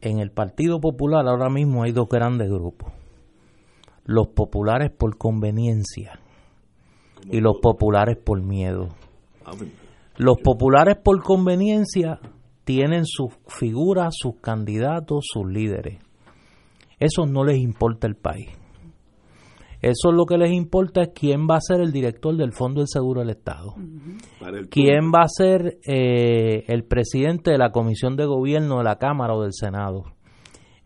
en 0.00 0.18
el 0.18 0.30
Partido 0.30 0.80
Popular 0.80 1.26
ahora 1.26 1.48
mismo 1.50 1.82
hay 1.82 1.92
dos 1.92 2.08
grandes 2.08 2.48
grupos. 2.50 2.92
Los 4.04 4.28
populares 4.28 4.90
por 4.90 5.16
conveniencia 5.18 6.18
y 7.30 7.40
los 7.40 7.56
populares 7.60 8.16
por 8.16 8.42
miedo. 8.42 8.88
Los 10.16 10.38
populares 10.42 10.96
por 11.02 11.22
conveniencia 11.22 12.18
tienen 12.64 13.04
sus 13.04 13.32
figuras, 13.46 14.14
sus 14.16 14.36
candidatos, 14.40 15.24
sus 15.32 15.46
líderes. 15.46 15.98
Eso 16.98 17.26
no 17.26 17.44
les 17.44 17.58
importa 17.58 18.06
el 18.06 18.16
país. 18.16 18.50
Eso 19.82 20.12
lo 20.12 20.26
que 20.26 20.36
les 20.36 20.52
importa 20.52 21.02
es 21.02 21.10
quién 21.14 21.46
va 21.48 21.56
a 21.56 21.60
ser 21.60 21.80
el 21.80 21.90
director 21.90 22.36
del 22.36 22.52
Fondo 22.52 22.80
del 22.80 22.88
Seguro 22.88 23.20
del 23.20 23.30
Estado. 23.30 23.74
quién 24.70 25.10
va 25.10 25.22
a 25.22 25.28
ser 25.28 25.78
eh, 25.86 26.64
el 26.68 26.84
presidente 26.84 27.50
de 27.50 27.58
la 27.58 27.70
Comisión 27.70 28.16
de 28.16 28.26
Gobierno 28.26 28.78
de 28.78 28.84
la 28.84 28.96
Cámara 28.96 29.34
o 29.34 29.42
del 29.42 29.54
Senado. 29.54 30.04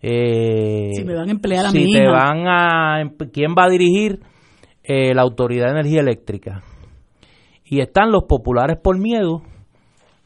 Eh, 0.00 0.90
si 0.94 1.04
me 1.04 1.16
van 1.16 1.28
a 1.28 1.32
emplear 1.32 1.66
a 1.66 1.70
si 1.70 1.90
te 1.90 2.06
van 2.06 2.46
a 2.46 3.10
quién 3.32 3.54
va 3.58 3.64
a 3.64 3.70
dirigir 3.70 4.20
eh, 4.84 5.14
la 5.14 5.22
Autoridad 5.22 5.66
de 5.66 5.80
Energía 5.80 6.00
Eléctrica. 6.00 6.62
Y 7.64 7.80
están 7.80 8.12
los 8.12 8.24
populares 8.24 8.78
por 8.80 8.98
miedo 8.98 9.42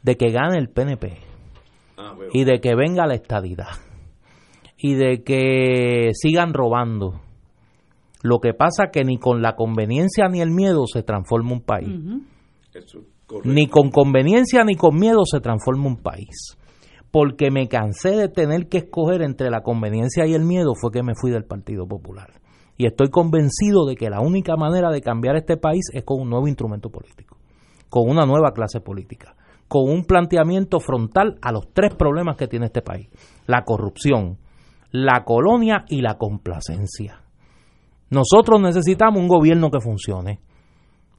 de 0.02 0.16
que 0.16 0.30
gane 0.30 0.58
el 0.58 0.68
PNP 0.68 1.16
ah, 1.96 2.14
y 2.32 2.44
de 2.44 2.60
que 2.60 2.74
venga 2.74 3.06
la 3.06 3.14
estadidad 3.14 3.68
y 4.76 4.94
de 4.94 5.22
que 5.22 6.10
sigan 6.12 6.52
robando 6.54 7.20
lo 8.22 8.40
que 8.40 8.52
pasa 8.54 8.90
que 8.92 9.04
ni 9.04 9.18
con 9.18 9.42
la 9.42 9.54
conveniencia 9.54 10.28
ni 10.28 10.40
el 10.40 10.50
miedo 10.50 10.86
se 10.86 11.02
transforma 11.02 11.52
un 11.52 11.60
país. 11.62 11.88
ni 13.44 13.66
con 13.68 13.90
conveniencia 13.90 14.64
ni 14.64 14.74
con 14.74 14.96
miedo 14.96 15.24
se 15.24 15.40
transforma 15.40 15.86
un 15.86 15.96
país. 15.96 16.56
Porque 17.10 17.50
me 17.50 17.68
cansé 17.68 18.10
de 18.10 18.28
tener 18.28 18.68
que 18.68 18.78
escoger 18.78 19.22
entre 19.22 19.50
la 19.50 19.62
conveniencia 19.62 20.26
y 20.26 20.34
el 20.34 20.44
miedo 20.44 20.72
fue 20.78 20.90
que 20.90 21.02
me 21.02 21.14
fui 21.14 21.30
del 21.30 21.44
Partido 21.44 21.86
Popular. 21.86 22.40
Y 22.76 22.86
estoy 22.86 23.08
convencido 23.08 23.86
de 23.86 23.96
que 23.96 24.10
la 24.10 24.20
única 24.20 24.56
manera 24.56 24.90
de 24.90 25.00
cambiar 25.00 25.36
este 25.36 25.56
país 25.56 25.86
es 25.92 26.04
con 26.04 26.20
un 26.20 26.30
nuevo 26.30 26.46
instrumento 26.46 26.90
político, 26.90 27.38
con 27.88 28.08
una 28.08 28.24
nueva 28.24 28.52
clase 28.52 28.80
política, 28.80 29.34
con 29.68 29.90
un 29.90 30.04
planteamiento 30.04 30.78
frontal 30.80 31.38
a 31.42 31.50
los 31.50 31.72
tres 31.72 31.94
problemas 31.94 32.36
que 32.36 32.46
tiene 32.46 32.66
este 32.66 32.82
país. 32.82 33.08
La 33.46 33.64
corrupción, 33.64 34.38
la 34.92 35.24
colonia 35.24 35.86
y 35.88 36.02
la 36.02 36.18
complacencia. 36.18 37.22
Nosotros 38.10 38.60
necesitamos 38.60 39.20
un 39.20 39.28
gobierno 39.28 39.70
que 39.70 39.80
funcione. 39.80 40.40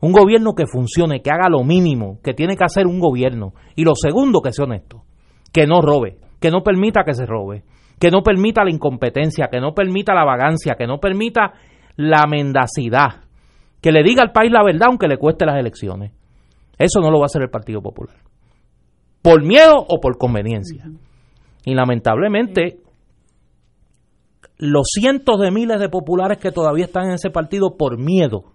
Un 0.02 0.12
gobierno 0.12 0.54
que 0.54 0.66
funcione, 0.66 1.22
que 1.22 1.30
haga 1.30 1.50
lo 1.50 1.64
mínimo 1.64 2.20
que 2.24 2.34
tiene 2.34 2.56
que 2.56 2.64
hacer 2.64 2.88
un 2.88 3.00
gobierno. 3.00 3.54
Y 3.76 3.84
lo 3.84 3.94
segundo, 3.96 4.42
que 4.42 4.54
sea 4.54 4.66
honesto. 4.66 5.04
Que 5.52 5.68
no 5.68 5.82
robe, 5.82 6.18
que 6.40 6.52
no 6.52 6.64
permita 6.64 7.04
que 7.04 7.14
se 7.14 7.26
robe, 7.26 7.64
que 8.00 8.10
no 8.10 8.22
permita 8.22 8.64
la 8.64 8.72
incompetencia, 8.72 9.50
que 9.52 9.60
no 9.60 9.74
permita 9.74 10.14
la 10.14 10.24
vagancia, 10.24 10.76
que 10.78 10.88
no 10.88 11.00
permita 11.00 11.54
la 11.98 12.26
mendacidad. 12.28 13.24
Que 13.82 13.92
le 13.92 14.04
diga 14.04 14.24
al 14.24 14.32
país 14.32 14.52
la 14.52 14.64
verdad 14.64 14.88
aunque 14.88 15.08
le 15.08 15.18
cueste 15.18 15.46
las 15.46 15.58
elecciones. 15.58 16.12
Eso 16.78 17.02
no 17.02 17.12
lo 17.12 17.20
va 17.20 17.26
a 17.26 17.26
hacer 17.26 17.42
el 17.42 17.50
Partido 17.50 17.82
Popular. 17.82 18.16
Por 19.22 19.44
miedo 19.44 19.76
o 19.76 20.00
por 20.00 20.18
conveniencia. 20.18 20.86
Y 21.66 21.74
lamentablemente, 21.76 22.80
los 24.60 24.88
cientos 24.94 25.40
de 25.40 25.52
miles 25.52 25.80
de 25.80 25.90
populares 25.90 26.38
que 26.38 26.52
todavía 26.52 26.86
están 26.86 27.06
en 27.06 27.14
ese 27.14 27.32
partido 27.32 27.76
por 27.78 27.98
miedo 27.98 28.54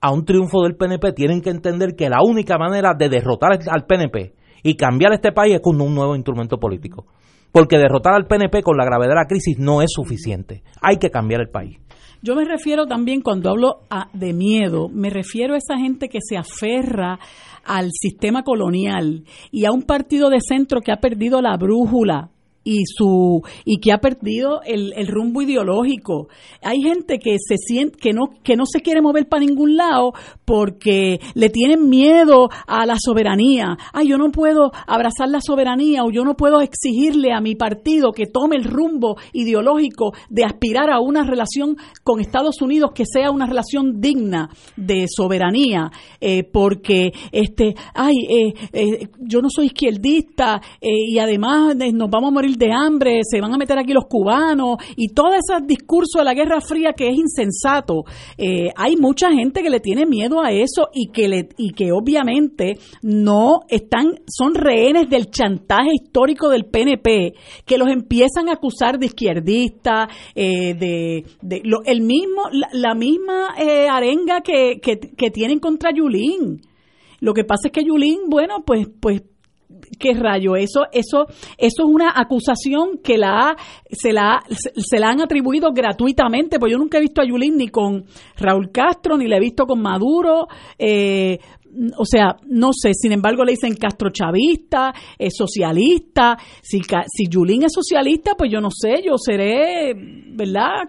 a 0.00 0.12
un 0.12 0.24
triunfo 0.24 0.62
del 0.62 0.76
PNP 0.76 1.12
tienen 1.12 1.40
que 1.40 1.50
entender 1.50 1.94
que 1.96 2.08
la 2.08 2.18
única 2.22 2.58
manera 2.58 2.92
de 2.96 3.08
derrotar 3.08 3.52
al 3.52 3.86
PNP 3.86 4.34
y 4.62 4.76
cambiar 4.76 5.12
este 5.12 5.32
país 5.32 5.54
es 5.54 5.60
con 5.60 5.80
un 5.80 5.94
nuevo 5.94 6.14
instrumento 6.16 6.58
político. 6.58 7.06
Porque 7.52 7.78
derrotar 7.78 8.14
al 8.14 8.26
PNP 8.26 8.62
con 8.62 8.76
la 8.76 8.84
gravedad 8.84 9.10
de 9.10 9.20
la 9.20 9.26
crisis 9.26 9.58
no 9.58 9.80
es 9.80 9.90
suficiente. 9.92 10.62
Hay 10.82 10.98
que 10.98 11.10
cambiar 11.10 11.40
el 11.40 11.48
país. 11.48 11.78
Yo 12.22 12.34
me 12.34 12.44
refiero 12.44 12.86
también, 12.86 13.20
cuando 13.20 13.50
hablo 13.50 13.80
de 14.12 14.32
miedo, 14.32 14.88
me 14.88 15.10
refiero 15.10 15.54
a 15.54 15.58
esa 15.58 15.76
gente 15.76 16.08
que 16.08 16.18
se 16.20 16.36
aferra 16.36 17.18
al 17.64 17.90
sistema 17.92 18.42
colonial 18.42 19.24
y 19.50 19.64
a 19.64 19.72
un 19.72 19.82
partido 19.82 20.28
de 20.30 20.38
centro 20.40 20.80
que 20.80 20.92
ha 20.92 20.96
perdido 20.96 21.40
la 21.40 21.56
brújula 21.56 22.30
y 22.66 22.84
su 22.84 23.42
y 23.64 23.78
que 23.78 23.92
ha 23.92 23.98
perdido 23.98 24.60
el, 24.66 24.92
el, 24.96 25.06
rumbo 25.06 25.40
ideológico. 25.40 26.26
Hay 26.62 26.82
gente 26.82 27.18
que 27.20 27.36
se 27.38 27.56
siente 27.56 27.96
que 27.96 28.12
no 28.12 28.24
que 28.42 28.56
no 28.56 28.66
se 28.66 28.80
quiere 28.80 29.00
mover 29.00 29.28
para 29.28 29.44
ningún 29.44 29.76
lado 29.76 30.12
porque 30.44 31.20
le 31.34 31.48
tienen 31.48 31.88
miedo 31.88 32.48
a 32.66 32.84
la 32.84 32.96
soberanía. 32.98 33.78
Ay, 33.92 34.08
yo 34.08 34.18
no 34.18 34.32
puedo 34.32 34.72
abrazar 34.86 35.28
la 35.28 35.40
soberanía 35.40 36.02
o 36.02 36.10
yo 36.10 36.24
no 36.24 36.36
puedo 36.36 36.60
exigirle 36.60 37.32
a 37.32 37.40
mi 37.40 37.54
partido 37.54 38.10
que 38.10 38.26
tome 38.26 38.56
el 38.56 38.64
rumbo 38.64 39.16
ideológico 39.32 40.12
de 40.28 40.44
aspirar 40.44 40.90
a 40.90 40.98
una 40.98 41.22
relación 41.22 41.76
con 42.02 42.18
Estados 42.18 42.60
Unidos 42.60 42.90
que 42.94 43.04
sea 43.06 43.30
una 43.30 43.46
relación 43.46 44.00
digna 44.00 44.50
de 44.76 45.06
soberanía, 45.08 45.92
eh, 46.20 46.42
porque 46.42 47.12
este, 47.30 47.74
ay, 47.94 48.14
eh, 48.28 48.54
eh, 48.72 49.08
yo 49.20 49.40
no 49.40 49.50
soy 49.50 49.66
izquierdista 49.66 50.60
y 50.80 51.18
además 51.18 51.76
nos 51.92 52.10
vamos 52.10 52.28
a 52.28 52.34
morir 52.34 52.55
de 52.56 52.72
hambre, 52.72 53.20
se 53.22 53.40
van 53.40 53.52
a 53.52 53.58
meter 53.58 53.78
aquí 53.78 53.92
los 53.92 54.06
cubanos 54.06 54.78
y 54.96 55.08
todo 55.08 55.32
ese 55.34 55.64
discurso 55.64 56.18
de 56.18 56.24
la 56.24 56.34
Guerra 56.34 56.60
Fría 56.60 56.92
que 56.92 57.08
es 57.08 57.16
insensato. 57.16 58.04
Eh, 58.36 58.70
hay 58.76 58.96
mucha 58.96 59.30
gente 59.30 59.62
que 59.62 59.70
le 59.70 59.80
tiene 59.80 60.06
miedo 60.06 60.40
a 60.42 60.50
eso 60.50 60.88
y 60.92 61.08
que, 61.08 61.28
le, 61.28 61.48
y 61.56 61.72
que 61.72 61.92
obviamente 61.92 62.78
no 63.02 63.60
están, 63.68 64.20
son 64.26 64.54
rehenes 64.54 65.08
del 65.08 65.30
chantaje 65.30 65.90
histórico 65.92 66.48
del 66.48 66.66
PNP, 66.66 67.34
que 67.64 67.78
los 67.78 67.88
empiezan 67.88 68.48
a 68.48 68.54
acusar 68.54 68.98
de 68.98 69.06
izquierdistas, 69.06 70.08
eh, 70.34 70.74
de, 70.74 71.24
de 71.42 71.62
el 71.84 72.00
mismo, 72.00 72.42
la, 72.72 72.94
misma 72.94 73.54
eh, 73.58 73.88
arenga 73.88 74.40
que, 74.40 74.80
que, 74.80 74.98
que 74.98 75.30
tienen 75.30 75.58
contra 75.58 75.90
Yulín. 75.92 76.62
Lo 77.20 77.32
que 77.32 77.44
pasa 77.44 77.68
es 77.68 77.72
que 77.72 77.84
Yulín, 77.84 78.28
bueno, 78.28 78.62
pues, 78.64 78.88
pues 79.00 79.22
qué 79.98 80.14
rayo 80.14 80.56
eso 80.56 80.86
eso 80.92 81.26
eso 81.58 81.82
es 81.82 81.84
una 81.84 82.12
acusación 82.14 82.98
que 83.02 83.18
la 83.18 83.56
se 83.90 84.12
la 84.12 84.42
se 84.48 84.98
la 84.98 85.10
han 85.10 85.20
atribuido 85.20 85.72
gratuitamente 85.72 86.58
pues 86.58 86.72
yo 86.72 86.78
nunca 86.78 86.98
he 86.98 87.00
visto 87.00 87.20
a 87.20 87.26
Yulín 87.26 87.56
ni 87.56 87.68
con 87.68 88.04
Raúl 88.36 88.70
Castro 88.70 89.16
ni 89.16 89.26
la 89.26 89.36
he 89.36 89.40
visto 89.40 89.66
con 89.66 89.80
Maduro 89.82 90.46
eh, 90.78 91.38
o 91.96 92.04
sea, 92.04 92.36
no 92.46 92.70
sé, 92.72 92.92
sin 92.94 93.12
embargo 93.12 93.44
le 93.44 93.52
dicen 93.52 93.74
Castro 93.74 94.10
chavista, 94.10 94.92
es 95.18 95.34
socialista, 95.36 96.36
si, 96.62 96.80
si 96.80 97.28
Yulín 97.28 97.64
es 97.64 97.72
socialista, 97.72 98.32
pues 98.36 98.50
yo 98.50 98.60
no 98.60 98.70
sé, 98.70 99.02
yo 99.04 99.16
seré, 99.18 99.94
¿verdad?, 99.94 100.88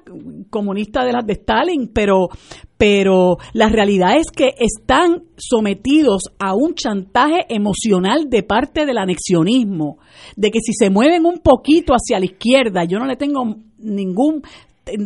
comunista 0.49 1.03
de 1.03 1.13
las 1.13 1.25
de 1.25 1.34
Stalin, 1.34 1.91
pero, 1.93 2.30
pero 2.78 3.38
la 3.53 3.69
realidad 3.69 4.17
es 4.17 4.30
que 4.32 4.53
están 4.59 5.23
sometidos 5.36 6.23
a 6.39 6.53
un 6.53 6.75
chantaje 6.75 7.45
emocional 7.49 8.30
de 8.30 8.43
parte 8.43 8.86
del 8.86 8.97
anexionismo, 8.97 9.97
de 10.36 10.51
que 10.51 10.59
si 10.59 10.73
se 10.73 10.89
mueven 10.89 11.25
un 11.25 11.39
poquito 11.39 11.93
hacia 11.93 12.19
la 12.19 12.25
izquierda, 12.25 12.84
yo 12.84 12.99
no 12.99 13.05
le 13.05 13.15
tengo 13.15 13.55
ningún 13.80 14.43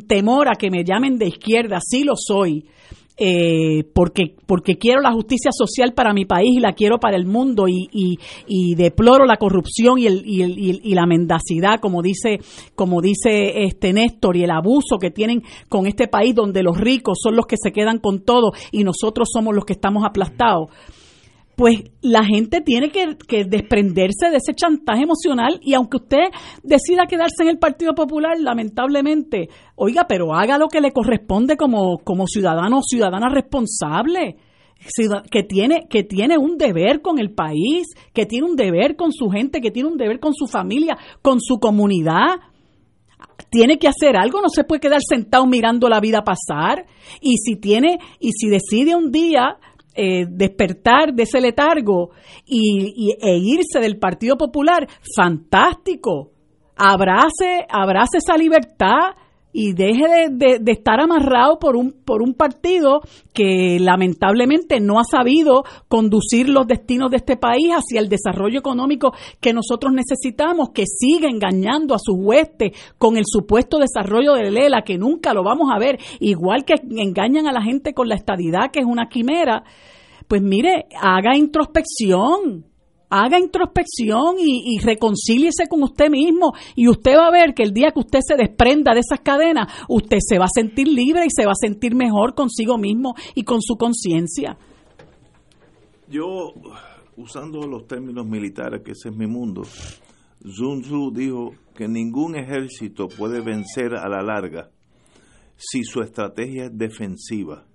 temor 0.07 0.49
a 0.49 0.57
que 0.57 0.69
me 0.69 0.83
llamen 0.83 1.17
de 1.17 1.27
izquierda, 1.27 1.79
sí 1.81 2.03
lo 2.03 2.13
soy, 2.15 2.65
eh, 3.17 3.83
porque, 3.93 4.35
porque 4.47 4.77
quiero 4.77 5.01
la 5.01 5.11
justicia 5.11 5.51
social 5.51 5.93
para 5.93 6.13
mi 6.13 6.25
país 6.25 6.57
y 6.57 6.59
la 6.59 6.73
quiero 6.73 6.99
para 6.99 7.17
el 7.17 7.25
mundo 7.25 7.67
y, 7.67 7.87
y, 7.91 8.75
deploro 8.75 9.25
la 9.25 9.37
corrupción 9.37 9.99
y, 9.99 10.07
el, 10.07 10.23
y, 10.25 10.41
el, 10.41 10.81
y, 10.83 10.93
la 10.95 11.05
mendacidad, 11.05 11.79
como 11.79 12.01
dice, 12.01 12.39
como 12.75 13.01
dice 13.01 13.63
este 13.63 13.93
Néstor, 13.93 14.37
y 14.37 14.43
el 14.43 14.51
abuso 14.51 14.97
que 14.99 15.11
tienen 15.11 15.43
con 15.69 15.85
este 15.85 16.07
país 16.07 16.33
donde 16.33 16.63
los 16.63 16.77
ricos 16.79 17.19
son 17.21 17.35
los 17.35 17.45
que 17.45 17.57
se 17.61 17.71
quedan 17.71 17.99
con 17.99 18.21
todo 18.21 18.53
y 18.71 18.83
nosotros 18.83 19.29
somos 19.31 19.53
los 19.53 19.65
que 19.65 19.73
estamos 19.73 20.03
aplastados 20.05 20.69
pues 21.55 21.75
la 22.01 22.23
gente 22.23 22.61
tiene 22.61 22.91
que, 22.91 23.45
desprenderse 23.45 24.29
de 24.29 24.37
ese 24.37 24.53
chantaje 24.53 25.03
emocional 25.03 25.59
y 25.61 25.73
aunque 25.73 25.97
usted 25.97 26.29
decida 26.63 27.05
quedarse 27.07 27.43
en 27.43 27.49
el 27.49 27.59
Partido 27.59 27.93
Popular, 27.93 28.39
lamentablemente, 28.39 29.49
oiga, 29.75 30.05
pero 30.07 30.33
haga 30.33 30.57
lo 30.57 30.67
que 30.67 30.81
le 30.81 30.91
corresponde 30.91 31.57
como, 31.57 31.99
como 31.99 32.25
ciudadano 32.27 32.79
o 32.79 32.83
ciudadana 32.83 33.29
responsable 33.29 34.37
que 35.29 35.43
tiene, 35.43 35.87
que 35.89 36.03
tiene 36.03 36.37
un 36.37 36.57
deber 36.57 37.01
con 37.01 37.19
el 37.19 37.31
país, 37.31 37.87
que 38.13 38.25
tiene 38.25 38.47
un 38.47 38.55
deber 38.55 38.95
con 38.95 39.11
su 39.11 39.29
gente, 39.29 39.61
que 39.61 39.71
tiene 39.71 39.89
un 39.89 39.97
deber 39.97 40.19
con 40.19 40.33
su 40.33 40.47
familia, 40.47 40.97
con 41.21 41.39
su 41.39 41.59
comunidad. 41.59 42.39
Tiene 43.49 43.77
que 43.77 43.87
hacer 43.87 44.15
algo, 44.17 44.41
no 44.41 44.49
se 44.49 44.63
puede 44.63 44.81
quedar 44.81 45.01
sentado 45.07 45.45
mirando 45.45 45.87
la 45.87 45.99
vida 45.99 46.23
pasar. 46.23 46.85
Y 47.21 47.37
si 47.37 47.57
tiene, 47.57 47.99
y 48.19 48.31
si 48.31 48.49
decide 48.49 48.95
un 48.95 49.11
día 49.11 49.57
eh, 49.93 50.25
despertar 50.27 51.13
de 51.13 51.23
ese 51.23 51.41
letargo 51.41 52.11
y, 52.45 53.13
e 53.19 53.37
irse 53.37 53.79
del 53.79 53.97
Partido 53.97 54.37
Popular, 54.37 54.87
fantástico. 55.15 56.31
Abrace, 56.75 57.65
abrace 57.69 58.17
esa 58.17 58.37
libertad 58.37 59.15
y 59.53 59.73
deje 59.73 60.29
de, 60.31 60.61
estar 60.71 60.99
amarrado 60.99 61.59
por 61.59 61.75
un, 61.75 61.91
por 61.91 62.21
un 62.21 62.33
partido 62.33 63.01
que 63.33 63.77
lamentablemente 63.79 64.79
no 64.79 64.99
ha 64.99 65.03
sabido 65.03 65.63
conducir 65.87 66.49
los 66.49 66.67
destinos 66.67 67.11
de 67.11 67.17
este 67.17 67.37
país 67.37 67.71
hacia 67.71 67.99
el 67.99 68.09
desarrollo 68.09 68.59
económico 68.59 69.13
que 69.39 69.53
nosotros 69.53 69.93
necesitamos, 69.93 70.69
que 70.69 70.85
sigue 70.85 71.27
engañando 71.27 71.93
a 71.93 71.99
sus 71.99 72.15
huestes 72.17 72.71
con 72.97 73.17
el 73.17 73.23
supuesto 73.25 73.77
desarrollo 73.77 74.33
de 74.33 74.51
Lela, 74.51 74.83
que 74.83 74.97
nunca 74.97 75.33
lo 75.33 75.43
vamos 75.43 75.69
a 75.73 75.79
ver, 75.79 75.99
igual 76.19 76.65
que 76.65 76.75
engañan 76.97 77.47
a 77.47 77.51
la 77.51 77.61
gente 77.61 77.93
con 77.93 78.07
la 78.07 78.15
estadidad, 78.15 78.71
que 78.71 78.79
es 78.79 78.85
una 78.85 79.07
quimera. 79.07 79.63
Pues 80.27 80.41
mire, 80.41 80.85
haga 81.01 81.35
introspección, 81.35 82.70
haga 83.11 83.37
introspección 83.37 84.37
y, 84.39 84.75
y, 84.75 84.79
reconcíliese 84.79 85.67
con 85.69 85.83
usted 85.83 86.09
mismo 86.09 86.53
y 86.75 86.87
usted 86.87 87.17
va 87.17 87.27
a 87.27 87.31
ver 87.31 87.53
que 87.53 87.63
el 87.63 87.73
día 87.73 87.91
que 87.91 87.99
usted 87.99 88.19
se 88.25 88.35
desprenda 88.35 88.93
de 88.93 89.01
esas 89.01 89.19
cadenas, 89.19 89.67
usted 89.89 90.17
se 90.19 90.39
va 90.39 90.45
a 90.45 90.53
sentir 90.53 90.87
libre 90.87 91.25
y 91.25 91.29
se 91.29 91.45
va 91.45 91.51
a 91.51 91.59
sentir 91.59 91.93
mejor 91.93 92.33
consigo 92.33 92.77
mismo 92.77 93.13
y 93.35 93.43
con 93.43 93.61
su 93.61 93.75
conciencia. 93.75 94.57
Yo, 96.07 96.53
usando 97.17 97.67
los 97.67 97.85
términos 97.85 98.25
militares, 98.25 98.81
que 98.83 98.91
ese 98.91 99.09
es 99.09 99.15
mi 99.15 99.27
mundo, 99.27 99.63
Sun 100.45 100.81
Tzu 100.81 101.11
dijo 101.13 101.51
que 101.75 101.87
ningún 101.87 102.35
ejército 102.35 103.07
puede 103.07 103.41
vencer 103.41 103.93
a 103.95 104.07
la 104.07 104.21
larga 104.21 104.71
si 105.57 105.83
su 105.83 106.01
estrategia 106.01 106.65
es 106.65 106.77
defensiva 106.77 107.65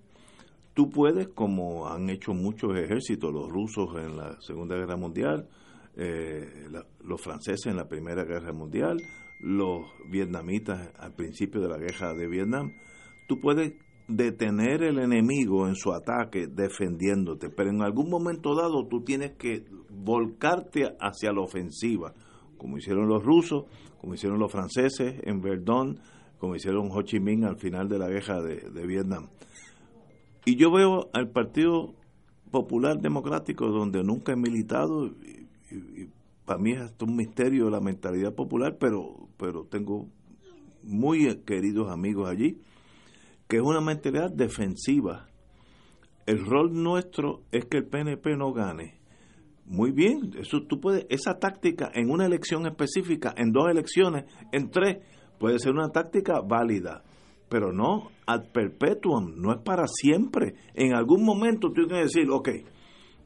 tú 0.77 0.91
puedes, 0.91 1.29
como 1.29 1.89
han 1.89 2.11
hecho 2.11 2.35
muchos 2.35 2.77
ejércitos, 2.77 3.33
los 3.33 3.49
rusos 3.49 3.97
en 3.97 4.19
la 4.19 4.39
Segunda 4.43 4.77
Guerra 4.77 4.97
Mundial, 4.97 5.49
eh, 5.97 6.69
los 7.03 7.19
franceses 7.23 7.65
en 7.65 7.77
la 7.77 7.89
Primera 7.89 8.25
Guerra 8.25 8.53
Mundial, 8.53 8.99
los 9.41 9.87
vietnamitas 10.11 10.91
al 10.99 11.15
principio 11.15 11.63
de 11.63 11.69
la 11.69 11.79
guerra 11.79 12.13
de 12.13 12.29
Vietnam, 12.29 12.75
tú 13.27 13.41
puedes 13.41 13.73
detener 14.07 14.83
el 14.83 14.99
enemigo 14.99 15.67
en 15.67 15.77
su 15.77 15.95
ataque 15.95 16.47
defendiéndote, 16.47 17.49
pero 17.49 17.71
en 17.71 17.81
algún 17.81 18.11
momento 18.11 18.55
dado 18.55 18.87
tú 18.87 19.03
tienes 19.03 19.33
que 19.39 19.65
volcarte 19.89 20.95
hacia 21.01 21.33
la 21.33 21.41
ofensiva, 21.41 22.13
como 22.59 22.77
hicieron 22.77 23.09
los 23.09 23.25
rusos, 23.25 23.65
como 23.99 24.13
hicieron 24.13 24.39
los 24.39 24.53
franceses 24.53 25.23
en 25.23 25.41
Verdun, 25.41 26.01
como 26.39 26.55
hicieron 26.55 26.91
Ho 26.93 27.01
Chi 27.01 27.19
Minh 27.19 27.45
al 27.45 27.57
final 27.57 27.89
de 27.89 27.99
la 27.99 28.09
guerra 28.09 28.43
de 28.43 28.87
Vietnam. 28.87 29.29
Y 30.47 30.55
yo 30.55 30.71
veo 30.71 31.11
al 31.13 31.29
Partido 31.29 31.97
Popular 32.53 33.01
Democrático 33.01 33.67
donde 33.67 34.05
nunca 34.05 34.33
he 34.33 34.37
militado 34.37 35.07
y, 35.09 36.09
para 36.45 36.61
mí 36.61 36.71
es 36.71 36.93
un 37.01 37.17
misterio 37.17 37.69
la 37.69 37.81
mentalidad 37.81 38.33
popular, 38.33 38.77
pero, 38.79 39.29
pero 39.37 39.65
tengo 39.65 40.07
muy 40.85 41.27
queridos 41.45 41.91
amigos 41.91 42.31
allí, 42.31 42.61
que 43.49 43.57
es 43.57 43.63
una 43.63 43.81
mentalidad 43.81 44.31
defensiva. 44.31 45.27
El 46.25 46.47
rol 46.47 46.73
nuestro 46.73 47.43
es 47.51 47.65
que 47.65 47.79
el 47.79 47.87
PNP 47.87 48.37
no 48.37 48.53
gane. 48.53 49.01
Muy 49.65 49.91
bien, 49.91 50.31
eso 50.39 50.63
tú 50.69 50.79
puedes, 50.79 51.07
esa 51.09 51.41
táctica 51.41 51.91
en 51.93 52.09
una 52.09 52.25
elección 52.25 52.67
específica, 52.67 53.35
en 53.37 53.51
dos 53.51 53.69
elecciones, 53.69 54.27
en 54.53 54.71
tres, 54.71 54.99
puede 55.41 55.59
ser 55.59 55.73
una 55.73 55.89
táctica 55.89 56.41
válida, 56.41 57.03
pero 57.49 57.73
no 57.73 58.11
ad 58.27 58.51
perpetuum, 58.53 59.35
no 59.37 59.53
es 59.53 59.59
para 59.59 59.87
siempre. 59.87 60.55
En 60.75 60.95
algún 60.95 61.25
momento 61.25 61.69
tú 61.69 61.87
tienes 61.87 61.93
que 61.93 62.19
decir, 62.19 62.31
ok, 62.31 62.49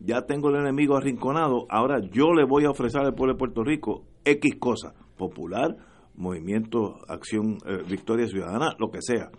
ya 0.01 0.23
tengo 0.23 0.51
el 0.51 0.57
enemigo 0.57 0.97
arrinconado, 0.97 1.67
ahora 1.69 2.01
yo 2.11 2.33
le 2.33 2.45
voy 2.45 2.65
a 2.65 2.71
ofrecer 2.71 3.01
al 3.01 3.15
pueblo 3.15 3.35
de 3.35 3.39
Puerto 3.39 3.65
Rico 3.65 4.05
X 4.25 4.57
cosa, 4.59 4.95
popular, 5.17 5.77
movimiento, 6.15 6.99
acción, 7.09 7.59
eh, 7.67 7.83
victoria 7.89 8.27
ciudadana, 8.27 8.77
lo 8.79 8.91
que 8.91 9.01
sea. 9.03 9.31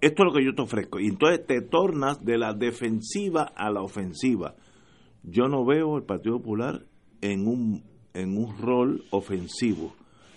esto 0.00 0.22
es 0.22 0.24
lo 0.24 0.32
que 0.32 0.44
yo 0.44 0.54
te 0.54 0.62
ofrezco. 0.62 1.00
Y 1.00 1.08
entonces 1.08 1.46
te 1.46 1.60
tornas 1.60 2.24
de 2.24 2.38
la 2.38 2.54
defensiva 2.54 3.52
a 3.56 3.70
la 3.70 3.82
ofensiva. 3.82 4.54
Yo 5.22 5.46
no 5.48 5.64
veo 5.64 5.96
el 5.96 6.04
Partido 6.04 6.38
Popular 6.38 6.84
en 7.20 7.46
un, 7.46 7.84
en 8.14 8.36
un 8.36 8.56
rol 8.58 9.04
ofensivo. 9.10 9.94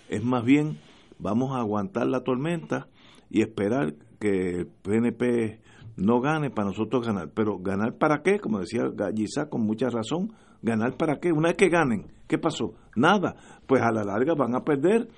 Es 0.08 0.24
más 0.24 0.44
bien, 0.44 0.78
vamos 1.18 1.56
a 1.56 1.60
aguantar 1.60 2.06
la 2.06 2.22
tormenta 2.22 2.88
y 3.30 3.42
esperar 3.42 3.94
que 4.18 4.60
el 4.60 4.66
PNP 4.66 5.60
no 5.96 6.20
gane 6.20 6.50
para 6.50 6.68
nosotros 6.68 7.06
ganar. 7.06 7.30
Pero 7.34 7.58
ganar 7.58 7.96
para 7.96 8.22
qué, 8.22 8.38
como 8.38 8.60
decía 8.60 8.88
Gallizá 8.92 9.48
con 9.48 9.62
mucha 9.62 9.88
razón, 9.88 10.32
ganar 10.62 10.96
para 10.96 11.18
qué. 11.18 11.32
Una 11.32 11.48
vez 11.48 11.56
que 11.56 11.68
ganen, 11.68 12.06
¿qué 12.28 12.38
pasó? 12.38 12.74
Nada. 12.94 13.36
Pues 13.66 13.82
a 13.82 13.92
la 13.92 14.04
larga 14.04 14.34
van 14.34 14.54
a 14.54 14.64
perder. 14.64 15.08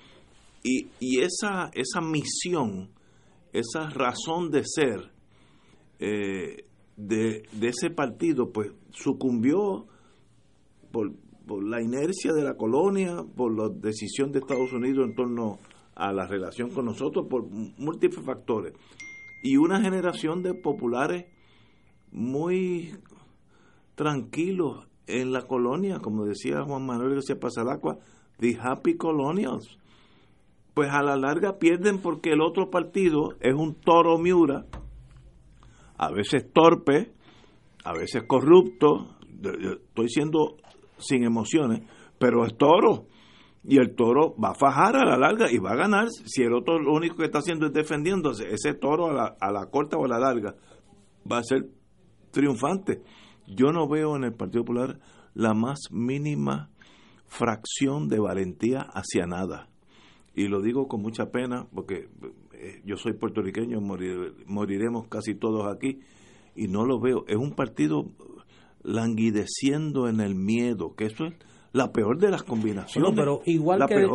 Y, 0.63 0.89
y 1.01 1.21
esa, 1.21 1.71
esa 1.73 2.01
misión, 2.01 2.91
esa 3.53 3.91
razón 3.91 4.51
de 4.51 4.63
ser 4.65 5.13
eh, 6.01 6.65
de, 6.97 7.43
de, 7.53 7.69
ese 7.69 7.91
partido, 7.91 8.51
pues 8.53 8.73
sucumbió 8.91 9.87
por, 10.91 11.13
por 11.47 11.65
la 11.65 11.81
inercia 11.81 12.33
de 12.33 12.43
la 12.43 12.55
colonia, 12.55 13.25
por 13.37 13.57
la 13.57 13.69
decisión 13.69 14.33
de 14.33 14.41
Estados 14.41 14.73
Unidos 14.73 15.07
en 15.09 15.15
torno 15.15 15.59
a 15.99 16.13
la 16.13 16.27
relación 16.27 16.71
con 16.71 16.87
nosotros, 16.87 17.27
por 17.29 17.45
múltiples 17.51 18.25
factores 18.25 18.73
y 19.43 19.57
una 19.57 19.81
generación 19.81 20.43
de 20.43 20.55
populares 20.55 21.27
muy 22.13 22.95
tranquilos 23.97 24.87
en 25.09 25.33
la 25.33 25.43
colonia, 25.43 25.99
como 25.99 26.25
decía 26.25 26.63
Juan 26.63 26.87
Manuel 26.87 27.15
García 27.15 27.41
Pasalacua, 27.41 27.99
the 28.39 28.57
happy 28.61 28.97
colonials. 28.97 29.77
Pues 30.73 30.89
a 30.93 31.03
la 31.03 31.17
larga 31.17 31.59
pierden 31.59 31.99
porque 32.01 32.31
el 32.31 32.43
otro 32.43 32.71
partido 32.71 33.31
es 33.41 33.55
un 33.55 33.75
toro 33.75 34.19
miura, 34.19 34.67
a 35.97 36.13
veces 36.13 36.53
torpe, 36.53 37.13
a 37.85 37.93
veces 37.93 38.23
corrupto, 38.29 39.17
estoy 39.43 40.09
siendo 40.09 40.59
sin 40.99 41.25
emociones, 41.25 41.83
pero 42.21 42.45
es 42.47 42.57
toro 42.57 43.07
y 43.65 43.79
el 43.79 43.95
toro 43.95 44.35
va 44.43 44.51
a 44.51 44.55
fajar 44.55 44.97
a 44.97 45.05
la 45.05 45.17
larga 45.17 45.51
y 45.51 45.59
va 45.59 45.73
a 45.73 45.77
ganar. 45.77 46.09
Si 46.11 46.43
el 46.43 46.55
otro 46.55 46.79
lo 46.79 46.93
único 46.93 47.17
que 47.17 47.25
está 47.25 47.39
haciendo 47.39 47.67
es 47.67 47.73
defendiéndose 47.73 48.49
ese 48.53 48.75
toro 48.75 49.11
a 49.11 49.13
la, 49.13 49.37
a 49.41 49.53
la 49.53 49.67
corta 49.67 49.97
o 49.97 50.05
a 50.05 50.09
la 50.09 50.19
larga 50.19 50.55
va 51.31 51.39
a 51.39 51.43
ser 51.43 51.69
triunfante. 52.31 53.03
Yo 53.47 53.73
no 53.73 53.89
veo 53.89 54.17
en 54.17 54.25
el 54.25 54.35
Partido 54.35 54.65
Popular 54.65 54.99
la 55.35 55.55
más 55.55 55.79
mínima 55.91 56.71
fracción 57.27 58.09
de 58.09 58.19
valentía 58.19 58.81
hacia 58.81 59.27
nada. 59.27 59.69
Y 60.35 60.49
lo 60.49 60.63
digo 60.63 60.89
con 60.89 61.03
mucha 61.03 61.31
pena 61.31 61.67
porque 61.75 62.09
eh, 62.53 62.83
yo 62.85 62.97
soy 62.97 63.13
puertorriqueño 63.15 63.81
moriremos 63.81 65.09
casi 65.09 65.35
todos 65.35 65.67
aquí 65.67 66.01
y 66.55 66.69
no 66.69 66.85
lo 66.85 67.01
veo. 67.01 67.25
Es 67.29 67.37
un 67.37 67.53
partido 67.53 68.07
languideciendo 68.83 70.09
en 70.09 70.21
el 70.21 70.35
miedo 70.35 70.95
que 70.95 71.07
eso 71.07 71.27
es 71.27 71.35
la 71.73 71.93
peor 71.93 72.19
de 72.19 72.31
las 72.31 72.43
combinaciones. 72.43 73.11
No, 73.11 73.15
pero 73.15 73.43
igual 73.45 73.87
que 73.87 74.07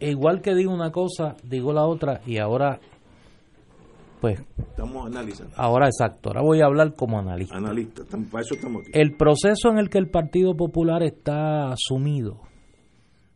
igual 0.00 0.40
que 0.40 0.54
digo 0.54 0.72
una 0.72 0.90
cosa, 0.90 1.36
digo 1.42 1.72
la 1.72 1.84
otra 1.84 2.20
y 2.26 2.38
ahora 2.38 2.80
pues 4.20 4.40
estamos 4.56 5.06
analizando. 5.06 5.52
Ahora 5.56 5.86
exacto, 5.86 6.30
ahora 6.30 6.42
voy 6.42 6.60
a 6.60 6.66
hablar 6.66 6.94
como 6.94 7.18
analista. 7.18 7.56
Analista, 7.56 8.02
para 8.30 8.42
eso 8.42 8.54
estamos 8.54 8.82
aquí. 8.82 8.90
El 8.94 9.16
proceso 9.16 9.68
en 9.68 9.78
el 9.78 9.90
que 9.90 9.98
el 9.98 10.08
Partido 10.08 10.56
Popular 10.56 11.02
está 11.02 11.74
sumido 11.76 12.40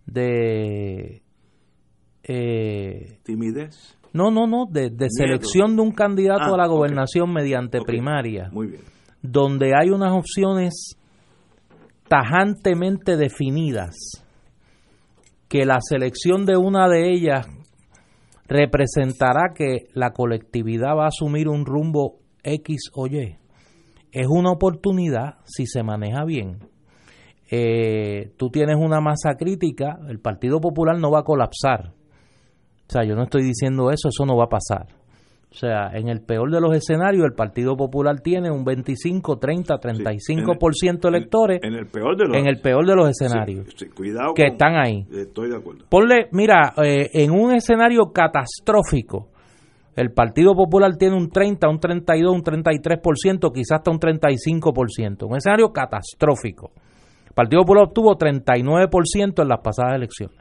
de 0.06 1.22
eh, 2.22 3.18
timidez. 3.24 3.98
No, 4.12 4.30
no, 4.30 4.46
no, 4.46 4.66
de, 4.70 4.90
selección 5.10 5.76
de 5.76 5.82
un 5.82 5.90
candidato 5.90 6.54
a 6.54 6.56
la 6.56 6.64
ah, 6.64 6.68
gobernación 6.68 7.32
mediante 7.32 7.80
primaria. 7.82 8.48
Muy 8.50 8.68
bien. 8.68 8.82
Donde 9.20 9.72
hay 9.76 9.90
unas 9.90 10.12
opciones 10.12 10.96
tajantemente 12.08 13.16
definidas 13.16 13.94
que 15.48 15.64
la 15.64 15.78
selección 15.80 16.44
de 16.44 16.56
una 16.56 16.88
de 16.88 17.12
ellas 17.12 17.46
representará 18.48 19.52
que 19.54 19.88
la 19.94 20.12
colectividad 20.12 20.96
va 20.96 21.04
a 21.04 21.08
asumir 21.08 21.48
un 21.48 21.64
rumbo 21.64 22.18
X 22.42 22.90
o 22.94 23.06
Y. 23.06 23.38
Es 24.12 24.26
una 24.28 24.52
oportunidad 24.52 25.38
si 25.44 25.66
se 25.66 25.82
maneja 25.82 26.24
bien. 26.24 26.58
Eh, 27.50 28.32
tú 28.36 28.50
tienes 28.50 28.76
una 28.76 29.00
masa 29.00 29.34
crítica, 29.36 29.98
el 30.08 30.20
Partido 30.20 30.60
Popular 30.60 30.98
no 30.98 31.10
va 31.10 31.20
a 31.20 31.24
colapsar. 31.24 31.92
O 32.88 32.92
sea, 32.92 33.04
yo 33.04 33.14
no 33.14 33.24
estoy 33.24 33.42
diciendo 33.42 33.90
eso, 33.90 34.08
eso 34.08 34.24
no 34.24 34.36
va 34.36 34.44
a 34.44 34.48
pasar. 34.48 34.86
O 35.56 35.58
sea, 35.58 35.88
en 35.94 36.08
el 36.08 36.20
peor 36.20 36.50
de 36.50 36.60
los 36.60 36.76
escenarios, 36.76 37.24
el 37.24 37.32
Partido 37.32 37.78
Popular 37.78 38.20
tiene 38.20 38.50
un 38.50 38.62
25, 38.62 39.38
30, 39.38 39.76
35% 39.76 41.00
de 41.00 41.08
electores. 41.08 41.60
En 41.62 41.72
el, 41.72 41.86
peor 41.86 42.14
de 42.14 42.28
los, 42.28 42.36
en 42.36 42.46
el 42.46 42.60
peor 42.60 42.86
de 42.86 42.94
los 42.94 43.08
escenarios. 43.08 43.66
cuidado 43.94 44.34
que 44.34 44.48
están 44.48 44.74
ahí. 44.76 45.06
Estoy 45.10 45.48
de 45.48 45.56
acuerdo. 45.56 45.86
Ponle, 45.88 46.28
mira, 46.32 46.74
eh, 46.84 47.08
en 47.10 47.30
un 47.30 47.54
escenario 47.54 48.12
catastrófico, 48.12 49.30
el 49.94 50.12
Partido 50.12 50.54
Popular 50.54 50.94
tiene 50.98 51.16
un 51.16 51.30
30, 51.30 51.70
un 51.70 51.80
32, 51.80 52.34
un 52.34 52.42
33%, 52.42 53.50
quizás 53.50 53.78
hasta 53.78 53.90
un 53.90 53.98
35%. 53.98 55.26
Un 55.26 55.36
escenario 55.38 55.72
catastrófico. 55.72 56.72
El 57.28 57.32
Partido 57.32 57.62
Popular 57.62 57.84
obtuvo 57.84 58.14
39% 58.18 59.40
en 59.40 59.48
las 59.48 59.60
pasadas 59.60 59.94
elecciones. 59.94 60.36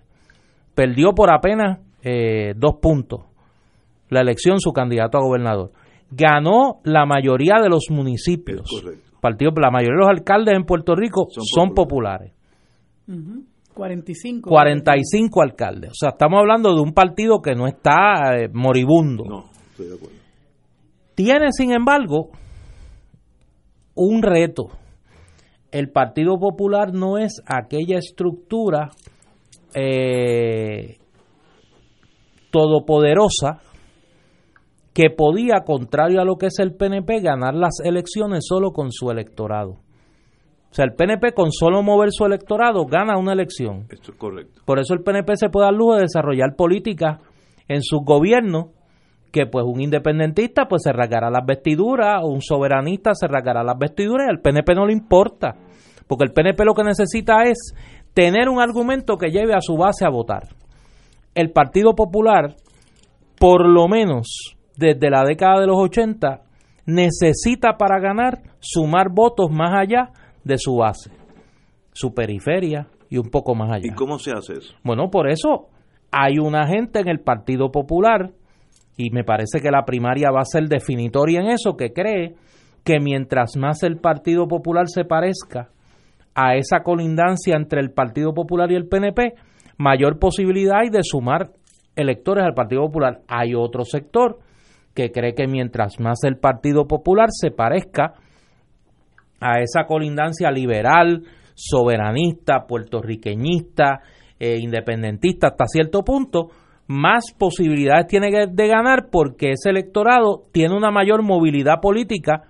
Perdió 0.76 1.14
por 1.14 1.32
apenas 1.32 1.80
eh, 2.04 2.54
dos 2.58 2.80
puntos 2.82 3.28
la 4.10 4.22
elección 4.22 4.60
su 4.60 4.72
candidato 4.72 5.18
a 5.18 5.22
gobernador. 5.22 5.72
Ganó 6.12 6.82
la 6.84 7.06
mayoría 7.06 7.56
de 7.62 7.70
los 7.70 7.86
municipios. 7.90 8.70
Partido, 9.20 9.52
la 9.56 9.72
mayoría 9.72 9.96
de 9.96 10.02
los 10.02 10.10
alcaldes 10.10 10.56
en 10.56 10.66
Puerto 10.66 10.96
Rico 10.96 11.28
son, 11.30 11.74
populares. 11.74 12.34
45. 13.74 14.50
45 14.50 15.42
alcaldes. 15.42 15.92
O 15.92 15.96
sea, 15.96 16.10
estamos 16.10 16.40
hablando 16.40 16.74
de 16.76 16.82
un 16.82 16.94
partido 16.94 17.42
que 17.42 17.56
no 17.56 17.68
está 17.68 18.38
eh, 18.38 18.50
moribundo. 18.54 19.24
No, 19.26 19.46
estoy 19.72 19.88
de 19.88 19.96
acuerdo. 19.96 20.16
Tiene, 21.16 21.52
sin 21.52 21.72
embargo, 21.72 22.30
un 23.96 24.22
reto. 24.22 24.70
El 25.72 25.90
Partido 25.90 26.38
Popular 26.38 26.94
no 26.94 27.18
es 27.18 27.42
aquella 27.46 27.98
estructura 27.98 28.92
eh, 29.74 30.98
todopoderosa 32.52 33.62
que 34.96 35.10
podía, 35.10 35.66
contrario 35.66 36.22
a 36.22 36.24
lo 36.24 36.38
que 36.38 36.46
es 36.46 36.58
el 36.60 36.74
PNP, 36.74 37.20
ganar 37.20 37.54
las 37.54 37.82
elecciones 37.84 38.46
solo 38.48 38.72
con 38.72 38.94
su 38.94 39.12
electorado. 39.12 39.72
O 39.72 40.74
sea, 40.74 40.86
el 40.86 40.94
PNP 40.94 41.34
con 41.34 41.52
solo 41.52 41.84
mover 41.84 42.12
su 42.14 42.24
electorado 42.26 42.86
gana 42.86 43.20
una 43.20 43.34
elección. 43.34 43.88
Esto 43.90 44.14
es 44.14 44.18
correcto. 44.18 44.62
Por 44.64 44.80
eso 44.80 44.94
el 44.94 45.04
PNP 45.04 45.36
se 45.36 45.50
puede 45.50 45.66
dar 45.66 45.74
lujo 45.74 45.96
de 45.96 46.04
desarrollar 46.04 46.56
políticas 46.56 47.20
en 47.68 47.82
su 47.82 48.00
gobierno 48.06 48.72
que 49.34 49.48
pues 49.48 49.66
un 49.68 49.82
independentista 49.82 50.66
pues 50.70 50.84
se 50.84 50.94
rasgará 50.94 51.30
las 51.30 51.46
vestiduras 51.46 52.22
o 52.24 52.28
un 52.28 52.42
soberanista 52.42 53.14
se 53.16 53.28
rasgará 53.28 53.66
las 53.66 53.78
vestiduras 53.78 54.28
y 54.28 54.30
al 54.30 54.40
PNP 54.40 54.76
no 54.76 54.86
le 54.86 54.94
importa. 54.94 55.56
Porque 56.08 56.24
el 56.24 56.32
PNP 56.32 56.64
lo 56.64 56.74
que 56.74 56.84
necesita 56.86 57.44
es 57.44 57.76
tener 58.14 58.48
un 58.48 58.62
argumento 58.62 59.18
que 59.18 59.30
lleve 59.30 59.56
a 59.56 59.60
su 59.60 59.76
base 59.76 60.06
a 60.06 60.10
votar. 60.10 60.44
El 61.34 61.52
Partido 61.52 61.96
Popular, 61.96 62.56
por 63.38 63.68
lo 63.68 63.90
menos, 63.90 64.56
desde 64.78 65.10
la 65.10 65.24
década 65.24 65.62
de 65.62 65.68
los 65.68 65.78
80 65.78 66.42
necesita 66.86 67.78
para 67.78 68.00
ganar 68.00 68.42
sumar 68.60 69.10
votos 69.12 69.50
más 69.52 69.72
allá 69.74 70.12
de 70.44 70.58
su 70.58 70.78
base, 70.78 71.12
su 71.94 72.14
periferia 72.14 72.88
y 73.10 73.18
un 73.18 73.30
poco 73.30 73.56
más 73.56 73.72
allá. 73.72 73.88
¿Y 73.92 73.96
cómo 73.96 74.20
se 74.20 74.32
hace 74.32 74.54
eso? 74.54 74.76
Bueno, 74.84 75.10
por 75.10 75.30
eso 75.30 75.70
hay 76.12 76.38
una 76.40 76.68
gente 76.68 77.00
en 77.00 77.08
el 77.08 77.20
Partido 77.20 77.72
Popular 77.72 78.32
y 78.98 79.10
me 79.10 79.24
parece 79.24 79.60
que 79.60 79.72
la 79.72 79.84
primaria 79.84 80.32
va 80.32 80.42
a 80.42 80.46
ser 80.46 80.68
definitoria 80.68 81.42
en 81.42 81.48
eso 81.48 81.76
que 81.76 81.92
cree 81.92 82.36
que 82.84 83.00
mientras 83.00 83.58
más 83.58 83.84
el 83.84 83.98
Partido 83.98 84.48
Popular 84.48 84.88
se 84.88 85.06
parezca 85.06 85.70
a 86.36 86.56
esa 86.56 86.82
colindancia 86.84 87.56
entre 87.56 87.82
el 87.82 87.92
Partido 87.92 88.34
Popular 88.34 88.72
y 88.72 88.76
el 88.76 88.88
PNP, 88.88 89.34
mayor 89.78 90.20
posibilidad 90.20 90.82
hay 90.82 90.90
de 90.90 91.02
sumar 91.02 91.52
electores 91.96 92.46
al 92.46 92.54
Partido 92.54 92.82
Popular. 92.84 93.22
Hay 93.28 93.56
otro 93.56 93.84
sector 93.86 94.40
que 94.96 95.12
cree 95.12 95.36
que 95.36 95.48
mientras 95.48 96.00
más 96.00 96.24
el 96.24 96.38
Partido 96.38 96.88
Popular 96.88 97.28
se 97.30 97.52
parezca 97.52 98.14
a 99.40 99.60
esa 99.60 99.86
colindancia 99.86 100.50
liberal, 100.50 101.24
soberanista, 101.54 102.66
puertorriqueñista, 102.68 104.02
eh, 104.40 104.58
independentista 104.60 105.48
hasta 105.48 105.66
cierto 105.68 106.04
punto, 106.04 106.50
más 106.88 107.26
posibilidades 107.38 108.08
tiene 108.08 108.48
de 108.48 108.68
ganar 108.68 109.10
porque 109.12 109.52
ese 109.52 109.70
electorado 109.70 110.44
tiene 110.52 110.76
una 110.76 110.92
mayor 110.92 111.24
movilidad 111.24 111.82
política 111.82 112.44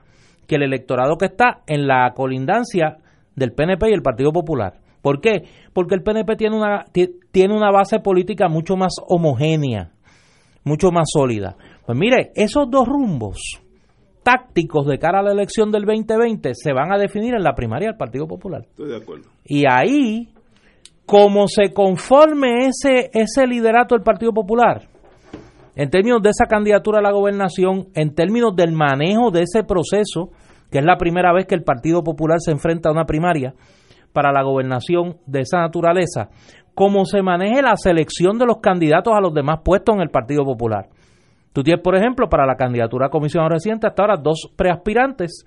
que 0.47 0.55
el 0.55 0.63
electorado 0.63 1.17
que 1.17 1.25
está 1.25 1.61
en 1.67 1.87
la 1.87 2.11
colindancia 2.15 2.97
del 3.35 3.53
PNP 3.53 3.89
y 3.89 3.93
el 3.93 4.01
Partido 4.01 4.31
Popular. 4.31 4.79
¿Por 5.01 5.21
qué? 5.21 5.43
Porque 5.73 5.95
el 5.95 6.03
PNP 6.03 6.35
tiene 6.35 6.55
una, 6.57 6.85
tiene 7.31 7.55
una 7.55 7.71
base 7.71 7.99
política 7.99 8.47
mucho 8.47 8.75
más 8.75 8.93
homogénea, 9.07 9.91
mucho 10.63 10.91
más 10.91 11.05
sólida. 11.13 11.55
Pues 11.85 11.97
mire, 11.97 12.31
esos 12.35 12.69
dos 12.69 12.87
rumbos 12.87 13.37
tácticos 14.23 14.87
de 14.87 14.97
cara 14.97 15.19
a 15.19 15.23
la 15.23 15.31
elección 15.31 15.71
del 15.71 15.85
2020 15.85 16.53
se 16.55 16.73
van 16.73 16.91
a 16.91 16.97
definir 16.97 17.35
en 17.35 17.43
la 17.43 17.53
primaria 17.53 17.89
del 17.89 17.97
Partido 17.97 18.27
Popular. 18.27 18.63
Estoy 18.63 18.89
de 18.89 18.97
acuerdo. 18.97 19.25
Y 19.45 19.65
ahí, 19.69 20.29
como 21.05 21.47
se 21.47 21.71
conforme 21.73 22.65
ese, 22.65 23.11
ese 23.13 23.45
liderato 23.45 23.93
del 23.93 24.03
Partido 24.03 24.33
Popular, 24.33 24.87
en 25.75 25.89
términos 25.91 26.23
de 26.23 26.29
esa 26.29 26.45
candidatura 26.45 26.99
a 26.99 27.03
la 27.03 27.11
gobernación, 27.11 27.89
en 27.93 28.15
términos 28.15 28.55
del 28.55 28.71
manejo 28.71 29.29
de 29.29 29.43
ese 29.43 29.63
proceso, 29.63 30.31
que 30.71 30.79
es 30.79 30.85
la 30.85 30.97
primera 30.97 31.33
vez 31.33 31.45
que 31.45 31.55
el 31.55 31.63
Partido 31.63 32.03
Popular 32.03 32.39
se 32.39 32.51
enfrenta 32.51 32.89
a 32.89 32.93
una 32.93 33.05
primaria 33.05 33.53
para 34.11 34.31
la 34.31 34.41
gobernación 34.41 35.17
de 35.27 35.41
esa 35.41 35.59
naturaleza, 35.59 36.29
como 36.73 37.05
se 37.05 37.21
maneje 37.21 37.61
la 37.61 37.75
selección 37.75 38.39
de 38.39 38.45
los 38.45 38.57
candidatos 38.57 39.13
a 39.13 39.21
los 39.21 39.33
demás 39.33 39.59
puestos 39.63 39.95
en 39.95 40.01
el 40.01 40.09
Partido 40.09 40.43
Popular. 40.45 40.87
Tú 41.55 41.63
tienes, 41.63 41.81
por 41.81 41.95
ejemplo, 41.95 42.27
para 42.27 42.45
la 42.45 42.57
candidatura 42.57 43.05
a 43.05 43.09
comisionado 43.09 43.47
reciente 43.47 43.87
hasta 43.87 44.01
ahora 44.01 44.17
dos 44.21 44.51
preaspirantes 44.57 45.45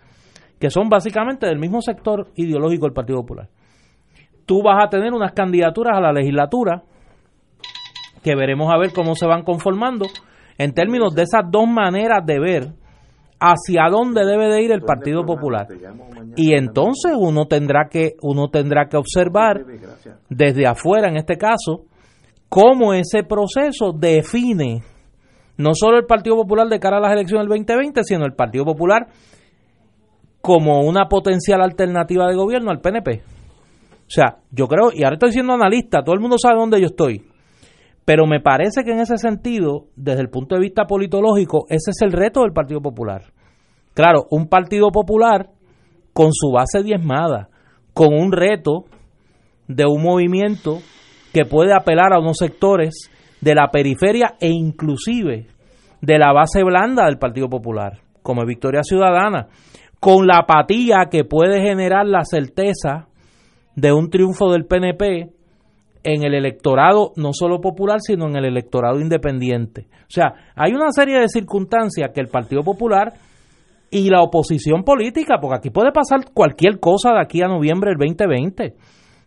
que 0.59 0.71
son 0.71 0.89
básicamente 0.89 1.47
del 1.47 1.59
mismo 1.59 1.83
sector 1.83 2.29
ideológico 2.35 2.87
del 2.87 2.95
Partido 2.95 3.21
Popular. 3.21 3.51
Tú 4.47 4.63
vas 4.63 4.83
a 4.83 4.89
tener 4.89 5.13
unas 5.13 5.33
candidaturas 5.33 5.99
a 5.99 6.01
la 6.01 6.11
legislatura 6.11 6.83
que 8.23 8.35
veremos 8.35 8.73
a 8.73 8.79
ver 8.79 8.95
cómo 8.95 9.15
se 9.17 9.27
van 9.27 9.43
conformando 9.43 10.07
en 10.57 10.73
términos 10.73 11.15
de 11.15 11.25
esas 11.25 11.43
dos 11.51 11.69
maneras 11.69 12.25
de 12.25 12.41
ver 12.41 12.73
hacia 13.39 13.91
dónde 13.91 14.25
debe 14.25 14.49
de 14.49 14.63
ir 14.63 14.73
el 14.73 14.81
Partido 14.81 15.27
Popular. 15.27 15.67
Y 16.37 16.55
entonces 16.55 17.13
uno 17.19 17.45
tendrá 17.45 17.91
que 17.91 18.13
uno 18.23 18.49
tendrá 18.49 18.89
que 18.89 18.97
observar 18.97 19.63
desde 20.31 20.67
afuera 20.67 21.11
en 21.11 21.19
este 21.19 21.37
caso 21.37 21.85
cómo 22.49 22.95
ese 22.95 23.25
proceso 23.25 23.93
define 23.93 24.83
no 25.59 25.73
solo 25.75 25.99
el 25.99 26.07
Partido 26.07 26.37
Popular 26.37 26.69
de 26.69 26.79
cara 26.79 26.97
a 26.97 27.01
las 27.01 27.13
elecciones 27.13 27.43
del 27.43 27.59
2020, 27.59 28.03
sino 28.05 28.25
el 28.25 28.33
Partido 28.33 28.65
Popular 28.65 29.09
como 30.41 30.81
una 30.83 31.09
potencial 31.09 31.61
alternativa 31.61 32.27
de 32.29 32.37
gobierno 32.37 32.71
al 32.71 32.81
PNP. 32.81 33.23
O 33.23 34.11
sea, 34.11 34.39
yo 34.51 34.67
creo, 34.69 34.91
y 34.95 35.05
ahora 35.05 35.15
estoy 35.15 35.33
siendo 35.33 35.53
analista, 35.53 36.03
todo 36.03 36.15
el 36.15 36.21
mundo 36.21 36.39
sabe 36.39 36.59
dónde 36.59 36.81
yo 36.81 36.87
estoy, 36.87 37.27
pero 38.05 38.27
me 38.27 38.41
parece 38.41 38.85
que 38.85 38.93
en 38.93 39.01
ese 39.01 39.19
sentido, 39.19 39.87
desde 39.97 40.23
el 40.23 40.31
punto 40.31 40.55
de 40.55 40.63
vista 40.63 40.87
politológico, 40.87 41.67
ese 41.69 41.91
es 41.91 42.01
el 42.01 42.13
reto 42.13 42.41
del 42.41 42.53
Partido 42.53 42.81
Popular. 42.81 43.25
Claro, 43.93 44.27
un 44.31 44.49
Partido 44.49 44.91
Popular 44.91 45.51
con 46.15 46.33
su 46.33 46.53
base 46.53 46.83
diezmada, 46.83 47.51
con 47.93 48.15
un 48.15 48.33
reto 48.33 48.85
de 49.67 49.85
un 49.85 50.03
movimiento 50.03 50.79
que 51.33 51.45
puede 51.45 51.75
apelar 51.75 52.13
a 52.13 52.21
unos 52.21 52.39
sectores 52.39 53.11
de 53.41 53.55
la 53.55 53.69
periferia 53.71 54.35
e 54.41 54.49
inclusive 54.49 55.47
de 56.01 56.19
la 56.19 56.33
base 56.33 56.63
blanda 56.63 57.07
del 57.07 57.19
Partido 57.19 57.49
Popular, 57.49 57.99
como 58.23 58.45
Victoria 58.45 58.83
Ciudadana, 58.83 59.49
con 60.01 60.27
la 60.27 60.39
apatía 60.43 61.09
que 61.11 61.25
puede 61.25 61.61
generar 61.61 62.07
la 62.07 62.25
certeza 62.25 63.09
de 63.75 63.93
un 63.93 64.11
triunfo 64.11 64.51
del 64.53 64.67
PNP 64.67 65.31
en 66.05 66.25
el 66.25 66.35
electorado 66.35 67.13
no 67.17 67.33
solo 67.33 67.61
popular, 67.61 68.01
sino 68.01 68.27
en 68.27 68.37
el 68.37 68.45
electorado 68.45 69.01
independiente. 69.01 69.87
O 70.03 70.11
sea, 70.11 70.33
hay 70.55 70.73
una 70.73 70.91
serie 70.91 71.19
de 71.19 71.29
circunstancias 71.29 72.11
que 72.15 72.21
el 72.21 72.29
Partido 72.29 72.63
Popular 72.63 73.13
y 73.91 74.09
la 74.11 74.23
oposición 74.23 74.85
política, 74.85 75.37
porque 75.41 75.57
aquí 75.57 75.71
puede 75.71 75.93
pasar 75.93 76.21
cualquier 76.33 76.79
cosa 76.79 77.13
de 77.13 77.21
aquí 77.21 77.43
a 77.43 77.49
noviembre 77.49 77.91
del 77.91 77.99
2020. 77.99 78.75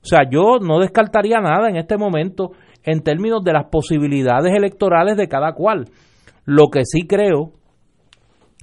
O 0.03 0.05
sea, 0.05 0.21
yo 0.29 0.59
no 0.59 0.79
descartaría 0.79 1.39
nada 1.39 1.69
en 1.69 1.77
este 1.77 1.97
momento 1.97 2.51
en 2.83 3.01
términos 3.01 3.43
de 3.43 3.53
las 3.53 3.65
posibilidades 3.65 4.53
electorales 4.55 5.17
de 5.17 5.27
cada 5.27 5.53
cual. 5.53 5.85
Lo 6.45 6.67
que 6.67 6.81
sí 6.85 7.07
creo 7.07 7.51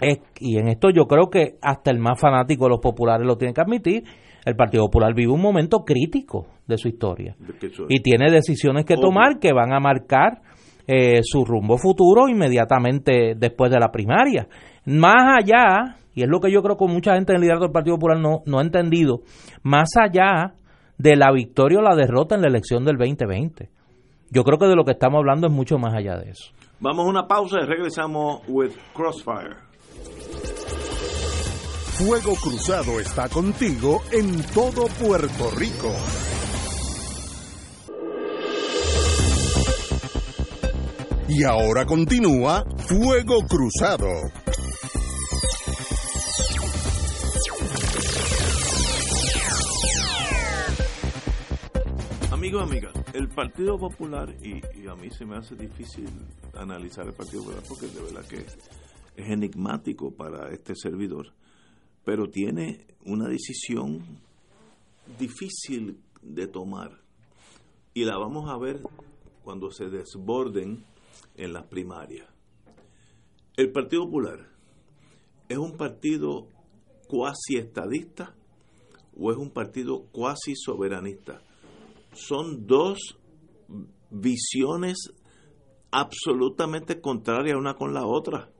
es, 0.00 0.18
y 0.40 0.58
en 0.58 0.68
esto 0.68 0.90
yo 0.90 1.06
creo 1.06 1.30
que 1.30 1.56
hasta 1.62 1.90
el 1.90 1.98
más 1.98 2.20
fanático 2.20 2.64
de 2.64 2.70
los 2.70 2.80
populares 2.80 3.26
lo 3.26 3.36
tiene 3.36 3.54
que 3.54 3.60
admitir, 3.60 4.04
el 4.44 4.56
Partido 4.56 4.84
Popular 4.84 5.14
vive 5.14 5.32
un 5.32 5.42
momento 5.42 5.84
crítico 5.84 6.46
de 6.66 6.78
su 6.78 6.88
historia 6.88 7.36
y 7.88 8.00
tiene 8.00 8.30
decisiones 8.30 8.84
que 8.84 8.96
tomar 8.96 9.38
que 9.38 9.52
van 9.52 9.72
a 9.72 9.80
marcar 9.80 10.40
eh, 10.86 11.20
su 11.22 11.44
rumbo 11.44 11.76
futuro 11.76 12.28
inmediatamente 12.28 13.34
después 13.36 13.70
de 13.70 13.78
la 13.78 13.90
primaria. 13.90 14.48
Más 14.86 15.38
allá, 15.38 15.96
y 16.14 16.22
es 16.22 16.28
lo 16.28 16.40
que 16.40 16.50
yo 16.50 16.62
creo 16.62 16.76
que 16.76 16.86
mucha 16.86 17.14
gente 17.14 17.32
en 17.32 17.36
el 17.36 17.42
liderato 17.42 17.64
del 17.64 17.72
Partido 17.72 17.96
Popular 17.96 18.18
no, 18.18 18.42
no 18.46 18.58
ha 18.58 18.62
entendido, 18.62 19.20
más 19.62 19.90
allá 20.00 20.54
de 20.96 21.16
la 21.16 21.30
victoria 21.30 21.80
o 21.80 21.82
la 21.82 21.94
derrota 21.94 22.34
en 22.34 22.42
la 22.42 22.48
elección 22.48 22.84
del 22.84 22.96
2020. 22.96 23.68
Yo 24.30 24.44
creo 24.44 24.58
que 24.58 24.66
de 24.66 24.76
lo 24.76 24.84
que 24.84 24.92
estamos 24.92 25.18
hablando 25.18 25.46
es 25.46 25.52
mucho 25.52 25.78
más 25.78 25.94
allá 25.94 26.16
de 26.16 26.30
eso. 26.30 26.50
Vamos 26.80 27.06
a 27.06 27.08
una 27.08 27.26
pausa 27.26 27.58
y 27.62 27.66
regresamos 27.66 28.42
with 28.46 28.72
Crossfire. 28.94 29.56
Fuego 31.98 32.34
Cruzado 32.36 33.00
está 33.00 33.28
contigo 33.28 34.02
en 34.12 34.40
todo 34.54 34.86
Puerto 35.00 35.50
Rico. 35.56 35.92
Y 41.28 41.42
ahora 41.44 41.84
continúa 41.86 42.64
Fuego 42.86 43.40
Cruzado. 43.48 44.08
Amigo, 52.38 52.60
amiga, 52.60 52.92
el 53.14 53.28
Partido 53.28 53.76
Popular, 53.76 54.32
y, 54.40 54.86
a 54.86 54.94
mí 54.94 55.10
se 55.10 55.26
me 55.26 55.36
hace 55.36 55.56
difícil 55.56 56.08
analizar 56.54 57.04
el 57.04 57.12
Partido 57.12 57.42
Popular 57.42 57.64
porque 57.68 57.88
de 57.88 58.00
verdad 58.00 58.24
que 58.28 58.36
es 58.36 59.28
enigmático 59.28 60.12
para 60.12 60.48
este 60.50 60.76
servidor, 60.76 61.34
pero 62.04 62.30
tiene 62.30 62.86
una 63.04 63.26
decisión 63.26 64.20
difícil 65.18 66.00
de 66.22 66.46
tomar 66.46 67.02
y 67.92 68.04
la 68.04 68.16
vamos 68.16 68.48
a 68.48 68.56
ver 68.56 68.82
cuando 69.42 69.72
se 69.72 69.88
desborden 69.88 70.84
en 71.34 71.52
las 71.52 71.64
primarias. 71.64 72.28
El 73.56 73.72
Partido 73.72 74.04
Popular 74.04 74.48
es 75.48 75.58
un 75.58 75.76
partido 75.76 76.46
cuasi 77.08 77.56
estadista 77.56 78.36
o 79.18 79.32
es 79.32 79.36
un 79.36 79.50
partido 79.50 80.04
cuasi 80.12 80.54
soberanista 80.54 81.42
son 82.12 82.66
dos 82.66 83.18
visiones 84.10 85.12
absolutamente 85.90 87.00
contrarias 87.00 87.56
una 87.56 87.74
con 87.74 87.94
la 87.94 88.06
otra. 88.06 88.50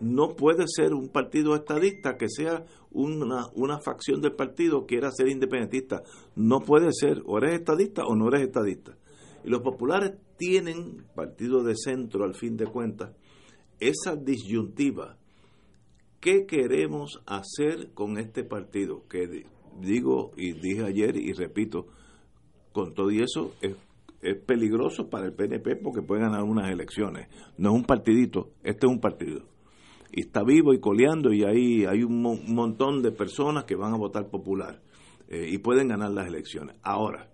No 0.00 0.36
puede 0.36 0.64
ser 0.68 0.94
un 0.94 1.08
partido 1.08 1.56
estadista 1.56 2.16
que 2.16 2.28
sea 2.28 2.64
una, 2.92 3.46
una 3.54 3.80
facción 3.80 4.20
del 4.20 4.34
partido 4.34 4.86
quiera 4.86 5.10
ser 5.10 5.28
independentista. 5.28 6.02
No 6.36 6.60
puede 6.60 6.92
ser, 6.92 7.22
o 7.26 7.38
eres 7.38 7.54
estadista 7.54 8.04
o 8.04 8.14
no 8.14 8.28
eres 8.28 8.42
estadista. 8.42 8.96
Y 9.44 9.50
los 9.50 9.60
populares 9.62 10.12
tienen, 10.36 11.04
partido 11.14 11.64
de 11.64 11.74
centro 11.76 12.24
al 12.24 12.34
fin 12.34 12.56
de 12.56 12.66
cuentas, 12.66 13.14
esa 13.80 14.16
disyuntiva. 14.16 15.16
¿Qué 16.20 16.46
queremos 16.46 17.20
hacer 17.26 17.92
con 17.92 18.18
este 18.18 18.44
partido? 18.44 19.06
Que 19.08 19.46
digo 19.80 20.32
y 20.36 20.52
dije 20.52 20.84
ayer 20.84 21.16
y 21.16 21.32
repito, 21.32 21.86
con 22.72 22.94
todo 22.94 23.10
y 23.10 23.20
eso 23.20 23.54
es, 23.60 23.76
peligroso 24.46 25.08
para 25.08 25.26
el 25.26 25.32
PNP 25.32 25.76
porque 25.76 26.02
puede 26.02 26.22
ganar 26.22 26.42
unas 26.42 26.70
elecciones. 26.70 27.28
No 27.56 27.70
es 27.70 27.76
un 27.76 27.84
partidito, 27.84 28.50
este 28.64 28.86
es 28.86 28.92
un 28.92 29.00
partido. 29.00 29.42
Y 30.10 30.22
está 30.22 30.42
vivo 30.42 30.74
y 30.74 30.80
coleando 30.80 31.32
y 31.32 31.44
ahí 31.44 31.84
hay 31.84 32.02
un, 32.02 32.20
montón 32.48 33.02
de 33.02 33.12
personas 33.12 33.64
que 33.64 33.76
van 33.76 33.94
a 33.94 33.96
votar 33.96 34.28
popular 34.28 34.80
eh, 35.28 35.48
y 35.48 35.58
pueden 35.58 35.88
ganar 35.88 36.10
las 36.10 36.26
elecciones. 36.26 36.76
Ahora, 36.82 37.30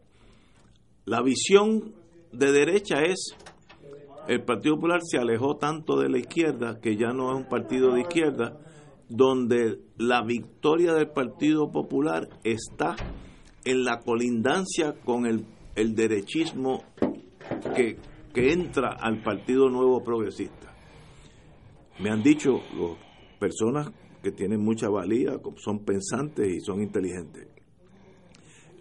la 1.06 1.22
visión 1.22 1.94
de 2.32 2.52
derecha 2.52 3.00
es 3.00 3.34
el 4.26 4.42
Partido 4.42 4.76
Popular 4.76 5.00
se 5.02 5.18
alejó 5.18 5.56
tanto 5.56 5.98
de 5.98 6.08
la 6.08 6.18
izquierda 6.18 6.80
que 6.80 6.96
ya 6.96 7.12
no 7.12 7.30
es 7.30 7.36
un 7.36 7.48
partido 7.48 7.92
de 7.92 8.00
izquierda. 8.00 8.58
donde 9.06 9.80
la 9.98 10.22
victoria 10.22 10.94
del 10.94 11.10
Partido 11.10 11.70
Popular 11.70 12.26
está 12.42 12.96
en 13.64 13.84
la 13.84 14.00
colindancia 14.00 14.94
con 15.04 15.26
el, 15.26 15.44
el 15.74 15.94
derechismo 15.94 16.84
que, 17.74 17.96
que 18.32 18.52
entra 18.52 18.96
al 19.00 19.22
Partido 19.22 19.68
Nuevo 19.68 20.02
Progresista. 20.02 20.74
Me 22.00 22.10
han 22.10 22.22
dicho 22.22 22.60
las 22.76 22.98
personas 23.38 23.90
que 24.22 24.32
tienen 24.32 24.60
mucha 24.60 24.88
valía, 24.88 25.38
son 25.56 25.84
pensantes 25.84 26.48
y 26.48 26.60
son 26.60 26.82
inteligentes. 26.82 27.46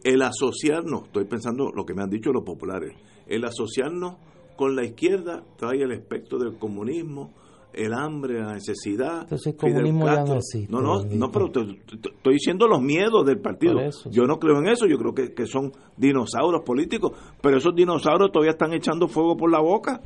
El 0.04 0.22
asociarnos, 0.22 1.06
estoy 1.06 1.26
pensando 1.26 1.72
lo 1.72 1.86
que 1.86 1.94
me 1.94 2.02
han 2.02 2.10
dicho 2.10 2.32
los 2.32 2.44
populares, 2.44 2.94
el 3.28 3.46
asociarnos 3.46 4.18
con 4.56 4.76
la 4.76 4.84
izquierda 4.84 5.44
trae 5.58 5.82
el 5.82 5.92
espectro 5.92 6.38
del 6.40 6.58
comunismo, 6.58 7.34
el 7.74 7.94
hambre, 7.94 8.40
la 8.40 8.54
necesidad. 8.54 9.24
Entonces 9.24 9.54
el 9.54 9.56
comunismo 9.58 10.06
ya 10.06 10.24
no 10.24 10.36
existe. 10.36 10.72
No, 10.72 10.82
no, 10.82 11.04
no 11.04 11.32
pero 11.32 11.48
estoy 11.48 12.34
diciendo 12.34 12.68
los 12.68 12.82
miedos 12.82 13.26
del 13.26 13.40
partido. 13.40 13.80
yo 14.10 14.24
no 14.24 14.40
creo 14.40 14.60
en 14.60 14.68
eso, 14.68 14.86
yo 14.86 14.98
creo 14.98 15.14
que, 15.14 15.34
que, 15.34 15.46
son 15.46 15.72
dinosaurios 15.98 16.64
políticos, 16.64 17.12
pero 17.42 17.58
esos 17.58 17.76
dinosaurios 17.76 18.32
todavía 18.32 18.52
están 18.52 18.74
echando 18.74 19.08
fuego 19.08 19.36
por 19.36 19.52
la 19.52 19.60
boca. 19.60 20.02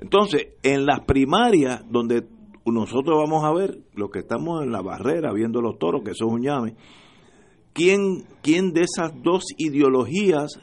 Entonces, 0.00 0.48
en 0.62 0.86
las 0.86 1.00
primarias, 1.00 1.84
donde 1.90 2.24
nosotros 2.66 3.18
vamos 3.18 3.44
a 3.44 3.52
ver, 3.52 3.78
los 3.94 4.10
que 4.10 4.20
estamos 4.20 4.62
en 4.62 4.72
la 4.72 4.82
barrera 4.82 5.32
viendo 5.32 5.60
los 5.60 5.78
toros, 5.78 6.02
que 6.02 6.14
son 6.14 6.32
un 6.34 6.42
llame, 6.42 6.74
¿quién, 7.72 8.24
quién 8.42 8.72
de 8.72 8.82
esas 8.82 9.12
dos 9.22 9.44
ideologías 9.58 10.60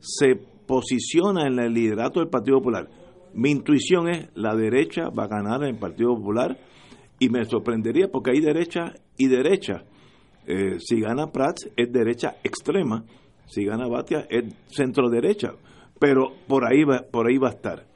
se 0.00 0.36
posiciona 0.66 1.46
en 1.46 1.58
el 1.58 1.72
liderato 1.72 2.20
del 2.20 2.28
Partido 2.28 2.58
Popular? 2.58 2.88
Mi 3.34 3.50
intuición 3.50 4.08
es 4.08 4.28
la 4.34 4.54
derecha 4.54 5.10
va 5.10 5.24
a 5.24 5.28
ganar 5.28 5.62
en 5.62 5.74
el 5.74 5.78
Partido 5.78 6.14
Popular 6.14 6.58
y 7.18 7.28
me 7.28 7.44
sorprendería 7.44 8.08
porque 8.08 8.30
hay 8.30 8.40
derecha 8.40 8.94
y 9.16 9.28
derecha. 9.28 9.84
Eh, 10.46 10.78
si 10.78 11.00
gana 11.00 11.26
Prats 11.30 11.68
es 11.76 11.92
derecha 11.92 12.36
extrema, 12.42 13.04
si 13.46 13.64
gana 13.64 13.86
Batia 13.86 14.26
es 14.30 14.54
centro 14.68 15.10
derecha, 15.10 15.52
pero 15.98 16.32
por 16.46 16.64
ahí 16.64 16.84
va, 16.84 17.02
por 17.10 17.28
ahí 17.28 17.38
va 17.38 17.48
a 17.48 17.52
estar. 17.52 17.86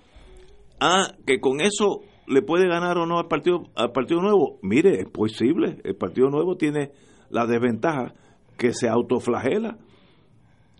Ah, 0.80 1.12
que 1.26 1.40
con 1.40 1.60
eso 1.60 2.02
le 2.26 2.42
puede 2.42 2.68
ganar 2.68 2.98
o 2.98 3.06
no 3.06 3.18
al 3.18 3.28
partido 3.28 3.64
al 3.74 3.92
partido 3.92 4.20
nuevo. 4.20 4.58
Mire, 4.62 5.00
es 5.00 5.08
posible. 5.08 5.78
El 5.84 5.96
partido 5.96 6.28
nuevo 6.28 6.56
tiene 6.56 6.90
la 7.30 7.46
desventaja 7.46 8.14
que 8.58 8.72
se 8.72 8.88
autoflagela 8.88 9.78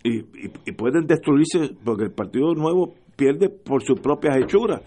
y, 0.05 0.19
y 0.67 0.73
pueden 0.73 1.07
destruirse 1.07 1.75
porque 1.85 2.05
el 2.05 2.13
partido 2.13 2.55
nuevo 2.55 2.95
pierde 3.17 3.49
por 3.49 3.83
sus 3.83 4.01
propias 4.01 4.37
hechuras. 4.37 4.83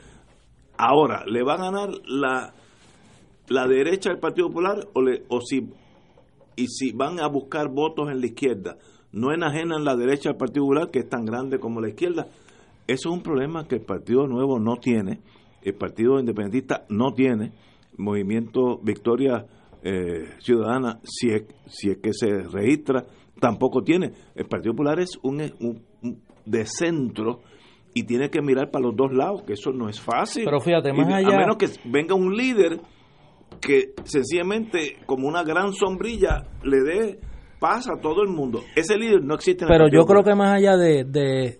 Ahora, 0.77 1.23
¿le 1.25 1.43
va 1.43 1.53
a 1.53 1.57
ganar 1.57 1.89
la, 2.05 2.53
la 3.47 3.67
derecha 3.67 4.11
al 4.11 4.19
Partido 4.19 4.47
Popular 4.47 4.87
o, 4.93 5.01
le, 5.01 5.23
o 5.29 5.39
si 5.41 5.69
y 6.57 6.67
si 6.67 6.91
van 6.91 7.19
a 7.19 7.27
buscar 7.27 7.69
votos 7.69 8.09
en 8.09 8.19
la 8.19 8.27
izquierda? 8.27 8.77
No 9.11 9.33
enajenan 9.33 9.85
la 9.85 9.95
derecha 9.95 10.29
al 10.29 10.37
Partido 10.37 10.65
Popular, 10.65 10.91
que 10.91 10.99
es 10.99 11.09
tan 11.09 11.25
grande 11.25 11.59
como 11.59 11.79
la 11.79 11.89
izquierda. 11.89 12.27
Eso 12.87 13.09
es 13.09 13.15
un 13.15 13.21
problema 13.21 13.67
que 13.67 13.75
el 13.75 13.81
Partido 13.81 14.27
Nuevo 14.27 14.59
no 14.59 14.75
tiene, 14.75 15.21
el 15.61 15.73
Partido 15.73 16.19
Independentista 16.19 16.85
no 16.89 17.13
tiene, 17.13 17.53
Movimiento 17.97 18.77
Victoria 18.83 19.45
eh, 19.81 20.35
Ciudadana, 20.39 20.99
si 21.03 21.29
es, 21.29 21.43
si 21.67 21.89
es 21.91 21.97
que 21.97 22.11
se 22.13 22.43
registra, 22.43 23.05
tampoco 23.39 23.81
tiene. 23.81 24.11
El 24.35 24.45
Partido 24.47 24.73
Popular 24.73 24.99
es 24.99 25.17
un, 25.23 25.41
un 25.61 25.81
de 26.45 26.65
centro 26.65 27.39
y 27.97 28.03
tiene 28.03 28.29
que 28.29 28.41
mirar 28.41 28.71
para 28.71 28.87
los 28.87 28.95
dos 28.95 29.13
lados, 29.13 29.43
que 29.43 29.53
eso 29.53 29.71
no 29.71 29.87
es 29.87 30.01
fácil. 30.01 30.43
Pero 30.43 30.59
fíjate, 30.59 30.91
más 30.91 31.07
allá... 31.07 31.37
A 31.37 31.39
menos 31.39 31.55
que 31.55 31.67
venga 31.85 32.13
un 32.13 32.35
líder 32.35 32.81
que 33.61 33.93
sencillamente, 34.03 34.97
como 35.05 35.29
una 35.29 35.43
gran 35.43 35.71
sombrilla, 35.71 36.43
le 36.61 36.81
dé 36.81 37.19
paz 37.57 37.87
a 37.87 38.01
todo 38.01 38.21
el 38.21 38.27
mundo. 38.27 38.59
Ese 38.75 38.97
líder 38.97 39.23
no 39.23 39.35
existe 39.35 39.63
en 39.63 39.69
Pero 39.69 39.87
yo 39.87 40.05
creo 40.05 40.23
que 40.23 40.35
más 40.35 40.57
allá 40.57 40.75
de, 40.75 41.05
de... 41.05 41.59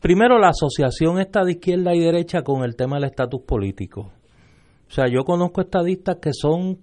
Primero, 0.00 0.38
la 0.38 0.48
asociación 0.48 1.20
está 1.20 1.44
de 1.44 1.52
izquierda 1.52 1.94
y 1.94 2.00
derecha 2.00 2.40
con 2.40 2.64
el 2.64 2.74
tema 2.74 2.96
del 2.96 3.10
estatus 3.10 3.42
político. 3.42 4.10
O 4.88 4.90
sea, 4.90 5.04
yo 5.12 5.22
conozco 5.24 5.60
estadistas 5.60 6.16
que 6.16 6.30
son 6.32 6.78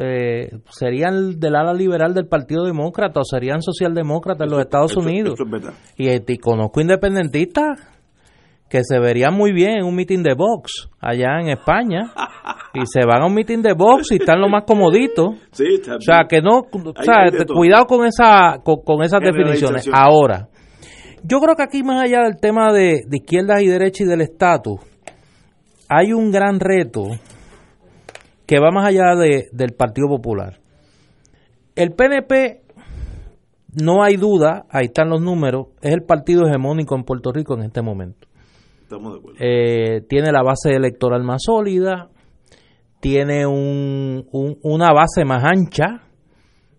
eh, 0.00 0.50
serían 0.70 1.40
del 1.40 1.56
ala 1.56 1.74
liberal 1.74 2.14
del 2.14 2.26
Partido 2.26 2.64
Demócrata 2.64 3.20
o 3.20 3.24
serían 3.24 3.62
socialdemócratas 3.62 4.44
en 4.46 4.50
los 4.50 4.60
Estados 4.60 4.96
Unidos. 4.96 5.38
y, 5.96 6.38
conozco 6.38 6.80
independentistas 6.80 7.80
que 8.68 8.80
se 8.84 8.98
verían 8.98 9.34
muy 9.34 9.52
bien 9.52 9.78
en 9.78 9.84
un 9.84 9.96
meeting 9.96 10.22
de 10.22 10.34
Vox 10.34 10.88
allá 11.00 11.40
en 11.40 11.48
España 11.48 12.12
y 12.74 12.86
se 12.86 13.04
van 13.06 13.22
a 13.22 13.26
un 13.26 13.34
meeting 13.34 13.62
de 13.62 13.72
Vox 13.72 14.12
y 14.12 14.16
están 14.16 14.40
lo 14.40 14.48
más 14.48 14.64
comoditos. 14.64 15.30
o 15.30 16.00
sea, 16.00 16.26
que 16.28 16.40
no, 16.40 16.60
o 16.60 17.02
sea, 17.02 17.44
cuidado 17.46 17.86
con 17.86 18.06
esa 18.06 18.58
con, 18.62 19.02
esas 19.02 19.20
definiciones. 19.20 19.88
Ahora, 19.92 20.48
yo 21.24 21.40
creo 21.40 21.56
que 21.56 21.62
aquí 21.62 21.82
más 21.82 22.04
allá 22.04 22.22
del 22.22 22.36
tema 22.40 22.72
de, 22.72 23.00
de 23.06 23.16
izquierdas 23.16 23.62
y 23.62 23.66
derechas 23.66 24.02
y 24.02 24.10
del 24.10 24.20
estatus, 24.20 24.80
hay 25.88 26.12
un 26.12 26.30
gran 26.30 26.60
reto 26.60 27.04
que 28.48 28.58
va 28.58 28.70
más 28.70 28.88
allá 28.88 29.14
de, 29.14 29.50
del 29.52 29.74
Partido 29.74 30.08
Popular. 30.08 30.58
El 31.76 31.92
PNP, 31.92 32.62
no 33.74 34.02
hay 34.02 34.16
duda, 34.16 34.64
ahí 34.70 34.86
están 34.86 35.10
los 35.10 35.20
números, 35.20 35.66
es 35.82 35.92
el 35.92 36.02
partido 36.02 36.46
hegemónico 36.46 36.96
en 36.96 37.04
Puerto 37.04 37.30
Rico 37.30 37.54
en 37.58 37.64
este 37.64 37.82
momento. 37.82 38.26
Estamos 38.84 39.12
de 39.12 39.18
acuerdo. 39.18 39.38
Eh, 39.38 40.00
tiene 40.08 40.32
la 40.32 40.42
base 40.42 40.70
electoral 40.70 41.24
más 41.24 41.42
sólida, 41.44 42.08
tiene 43.00 43.46
un, 43.46 44.26
una 44.62 44.94
base 44.94 45.26
más 45.26 45.44
ancha, 45.44 46.04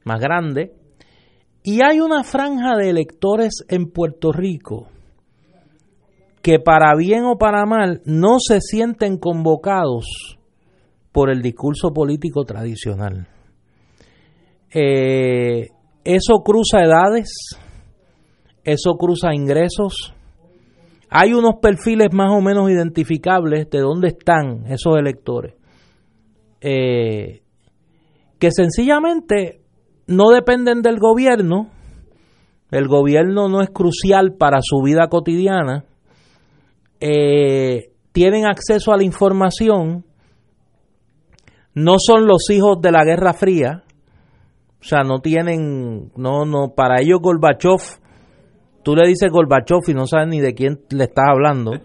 más 0.05 0.19
grande, 0.19 0.73
y 1.61 1.83
hay 1.83 1.99
una 1.99 2.23
franja 2.23 2.77
de 2.77 2.89
electores 2.89 3.63
en 3.67 3.91
Puerto 3.91 4.31
Rico 4.31 4.87
que 6.41 6.57
para 6.57 6.95
bien 6.95 7.25
o 7.25 7.37
para 7.37 7.67
mal 7.67 8.01
no 8.05 8.37
se 8.39 8.59
sienten 8.59 9.17
convocados 9.19 10.38
por 11.11 11.29
el 11.29 11.41
discurso 11.41 11.91
político 11.91 12.43
tradicional. 12.43 13.27
Eh, 14.73 15.67
eso 16.03 16.43
cruza 16.43 16.83
edades, 16.83 17.29
eso 18.63 18.93
cruza 18.97 19.33
ingresos. 19.33 20.13
Hay 21.09 21.33
unos 21.33 21.55
perfiles 21.61 22.09
más 22.13 22.31
o 22.31 22.41
menos 22.41 22.69
identificables 22.69 23.69
de 23.69 23.79
dónde 23.79 24.09
están 24.09 24.65
esos 24.67 24.97
electores, 24.97 25.55
eh, 26.61 27.41
que 28.37 28.51
sencillamente 28.51 29.61
no 30.05 30.29
dependen 30.29 30.81
del 30.81 30.99
gobierno, 30.99 31.69
el 32.71 32.87
gobierno 32.87 33.49
no 33.49 33.61
es 33.61 33.69
crucial 33.71 34.35
para 34.37 34.59
su 34.61 34.83
vida 34.83 35.07
cotidiana, 35.07 35.85
eh, 36.99 37.91
tienen 38.11 38.45
acceso 38.45 38.91
a 38.91 38.97
la 38.97 39.03
información, 39.03 40.05
no 41.79 41.95
son 41.97 42.27
los 42.27 42.49
hijos 42.49 42.81
de 42.81 42.91
la 42.91 43.03
Guerra 43.03 43.33
Fría, 43.33 43.83
o 44.81 44.83
sea, 44.83 45.03
no 45.03 45.19
tienen, 45.19 46.11
no, 46.15 46.45
no, 46.45 46.73
para 46.75 47.01
ellos 47.01 47.19
Gorbachev, 47.21 47.81
tú 48.83 48.95
le 48.95 49.07
dices 49.07 49.29
Gorbachev 49.31 49.81
y 49.87 49.93
no 49.93 50.05
sabes 50.05 50.27
ni 50.27 50.39
de 50.39 50.53
quién 50.53 50.79
le 50.89 51.05
estás 51.05 51.25
hablando. 51.29 51.71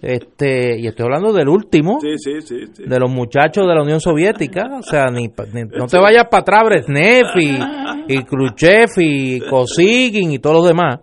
Este, 0.00 0.78
y 0.78 0.86
estoy 0.86 1.06
hablando 1.06 1.32
del 1.32 1.48
último, 1.48 1.98
de 2.00 3.00
los 3.00 3.10
muchachos 3.10 3.66
de 3.66 3.74
la 3.74 3.82
Unión 3.82 4.00
Soviética, 4.00 4.76
o 4.78 4.82
sea, 4.82 5.06
ni, 5.06 5.26
no 5.26 5.86
te 5.86 5.98
vayas 5.98 6.26
para 6.30 6.42
atrás, 6.42 6.62
Brezhnev 6.66 7.26
y, 7.36 8.14
y 8.14 8.22
Khrushchev 8.24 8.90
y 8.98 9.40
Kosygin 9.40 10.30
y 10.30 10.38
todos 10.38 10.56
los 10.56 10.68
demás. 10.68 11.00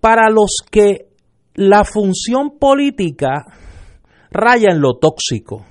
Para 0.00 0.30
los 0.30 0.64
que 0.70 1.08
la 1.54 1.84
función 1.84 2.58
política 2.58 3.44
raya 4.30 4.70
en 4.70 4.80
lo 4.80 4.94
tóxico. 4.94 5.66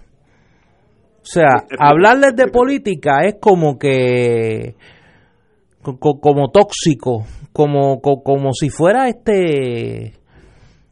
O 1.24 1.26
sea, 1.26 1.66
hablarles 1.80 2.36
de 2.36 2.48
política 2.48 3.24
es 3.24 3.36
como 3.40 3.78
que 3.80 4.76
como 5.82 6.52
tóxico, 6.52 7.26
como, 7.54 8.02
como 8.02 8.52
si 8.54 8.70
fuera 8.70 9.08
este 9.08 10.14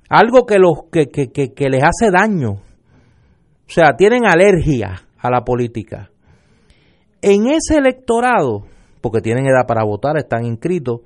algo 0.07 0.45
que 0.45 0.57
los 0.57 0.83
que, 0.89 1.07
que, 1.07 1.53
que, 1.53 1.69
les 1.69 1.83
hace 1.83 2.11
daño. 2.11 2.51
O 2.51 3.73
sea, 3.73 3.95
tienen 3.97 4.25
alergia 4.25 5.03
a 5.17 5.29
la 5.29 5.43
política. 5.43 6.11
En 7.21 7.47
ese 7.47 7.77
electorado, 7.77 8.63
porque 9.01 9.21
tienen 9.21 9.45
edad 9.45 9.67
para 9.67 9.85
votar, 9.85 10.17
están 10.17 10.45
inscritos, 10.45 11.01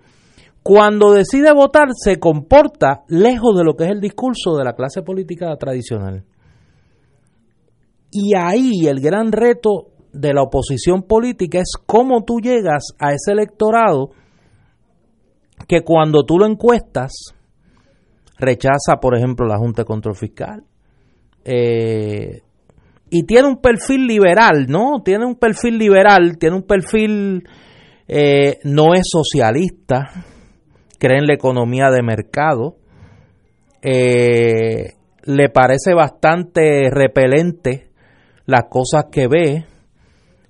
cuando 0.64 1.14
decide 1.14 1.52
votar 1.53 1.89
se 1.93 2.19
comporta 2.19 3.03
lejos 3.07 3.56
de 3.57 3.64
lo 3.64 3.76
que 3.76 3.85
es 3.85 3.91
el 3.91 4.02
discurso 4.02 4.56
de 4.56 4.64
la 4.64 4.73
clase 4.73 5.02
política 5.02 5.56
tradicional. 5.57 6.23
Y 8.17 8.33
ahí 8.33 8.87
el 8.87 9.01
gran 9.01 9.33
reto 9.33 9.87
de 10.13 10.33
la 10.33 10.43
oposición 10.43 11.03
política 11.03 11.59
es 11.59 11.73
cómo 11.85 12.23
tú 12.23 12.39
llegas 12.39 12.95
a 12.97 13.11
ese 13.11 13.33
electorado 13.33 14.11
que 15.67 15.81
cuando 15.81 16.23
tú 16.23 16.39
lo 16.39 16.45
encuestas 16.45 17.11
rechaza, 18.37 19.01
por 19.01 19.17
ejemplo, 19.17 19.45
la 19.45 19.57
Junta 19.57 19.81
de 19.81 19.85
Control 19.85 20.15
Fiscal, 20.15 20.63
eh, 21.43 22.41
y 23.09 23.23
tiene 23.23 23.49
un 23.49 23.57
perfil 23.57 24.07
liberal, 24.07 24.65
¿no? 24.69 25.01
Tiene 25.03 25.25
un 25.25 25.35
perfil 25.35 25.77
liberal, 25.77 26.37
tiene 26.37 26.55
un 26.55 26.63
perfil 26.63 27.43
eh, 28.07 28.59
no 28.63 28.93
es 28.93 29.09
socialista, 29.11 30.09
cree 30.97 31.17
en 31.17 31.27
la 31.27 31.33
economía 31.33 31.89
de 31.89 32.01
mercado, 32.01 32.77
eh, 33.81 34.93
le 35.25 35.49
parece 35.49 35.93
bastante 35.93 36.89
repelente 36.89 37.89
las 38.45 38.65
cosas 38.69 39.05
que 39.11 39.27
ve 39.27 39.65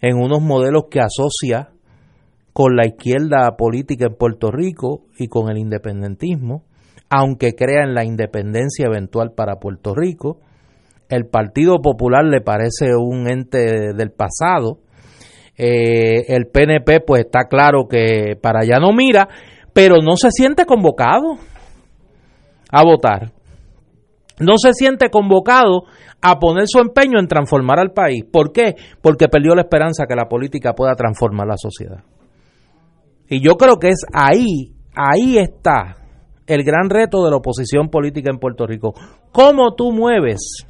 en 0.01 0.17
unos 0.17 0.41
modelos 0.41 0.85
que 0.89 0.99
asocia 0.99 1.69
con 2.53 2.75
la 2.75 2.85
izquierda 2.85 3.55
política 3.57 4.05
en 4.07 4.15
Puerto 4.15 4.51
Rico 4.51 5.03
y 5.17 5.27
con 5.27 5.49
el 5.49 5.57
independentismo, 5.57 6.63
aunque 7.09 7.53
crea 7.53 7.83
en 7.83 7.93
la 7.93 8.05
independencia 8.05 8.85
eventual 8.85 9.33
para 9.35 9.59
Puerto 9.59 9.93
Rico. 9.93 10.39
El 11.09 11.27
Partido 11.27 11.81
Popular 11.81 12.23
le 12.23 12.41
parece 12.41 12.95
un 12.95 13.29
ente 13.29 13.93
del 13.93 14.11
pasado. 14.11 14.79
Eh, 15.57 16.33
el 16.33 16.47
PNP 16.47 17.01
pues 17.01 17.25
está 17.25 17.47
claro 17.49 17.87
que 17.89 18.37
para 18.41 18.61
allá 18.61 18.79
no 18.79 18.93
mira, 18.93 19.27
pero 19.73 19.97
no 20.01 20.15
se 20.15 20.31
siente 20.31 20.65
convocado 20.65 21.37
a 22.71 22.83
votar. 22.83 23.31
No 24.39 24.53
se 24.57 24.73
siente 24.73 25.09
convocado 25.09 25.83
a 26.27 26.39
poner 26.39 26.63
su 26.65 26.79
empeño 26.79 27.19
en 27.19 27.27
transformar 27.27 27.79
al 27.79 27.91
país. 27.91 28.25
¿Por 28.25 28.51
qué? 28.51 28.75
Porque 28.99 29.27
perdió 29.27 29.53
la 29.53 29.61
esperanza 29.61 30.05
que 30.07 30.15
la 30.15 30.27
política 30.27 30.73
pueda 30.73 30.95
transformar 30.95 31.45
la 31.45 31.55
sociedad. 31.55 32.03
Y 33.29 33.45
yo 33.45 33.53
creo 33.57 33.77
que 33.77 33.89
es 33.89 34.03
ahí, 34.11 34.73
ahí 34.95 35.37
está 35.37 35.97
el 36.47 36.63
gran 36.63 36.89
reto 36.89 37.23
de 37.23 37.29
la 37.29 37.37
oposición 37.37 37.89
política 37.89 38.31
en 38.31 38.39
Puerto 38.39 38.65
Rico. 38.65 38.95
¿Cómo 39.31 39.75
tú 39.75 39.91
mueves 39.91 40.65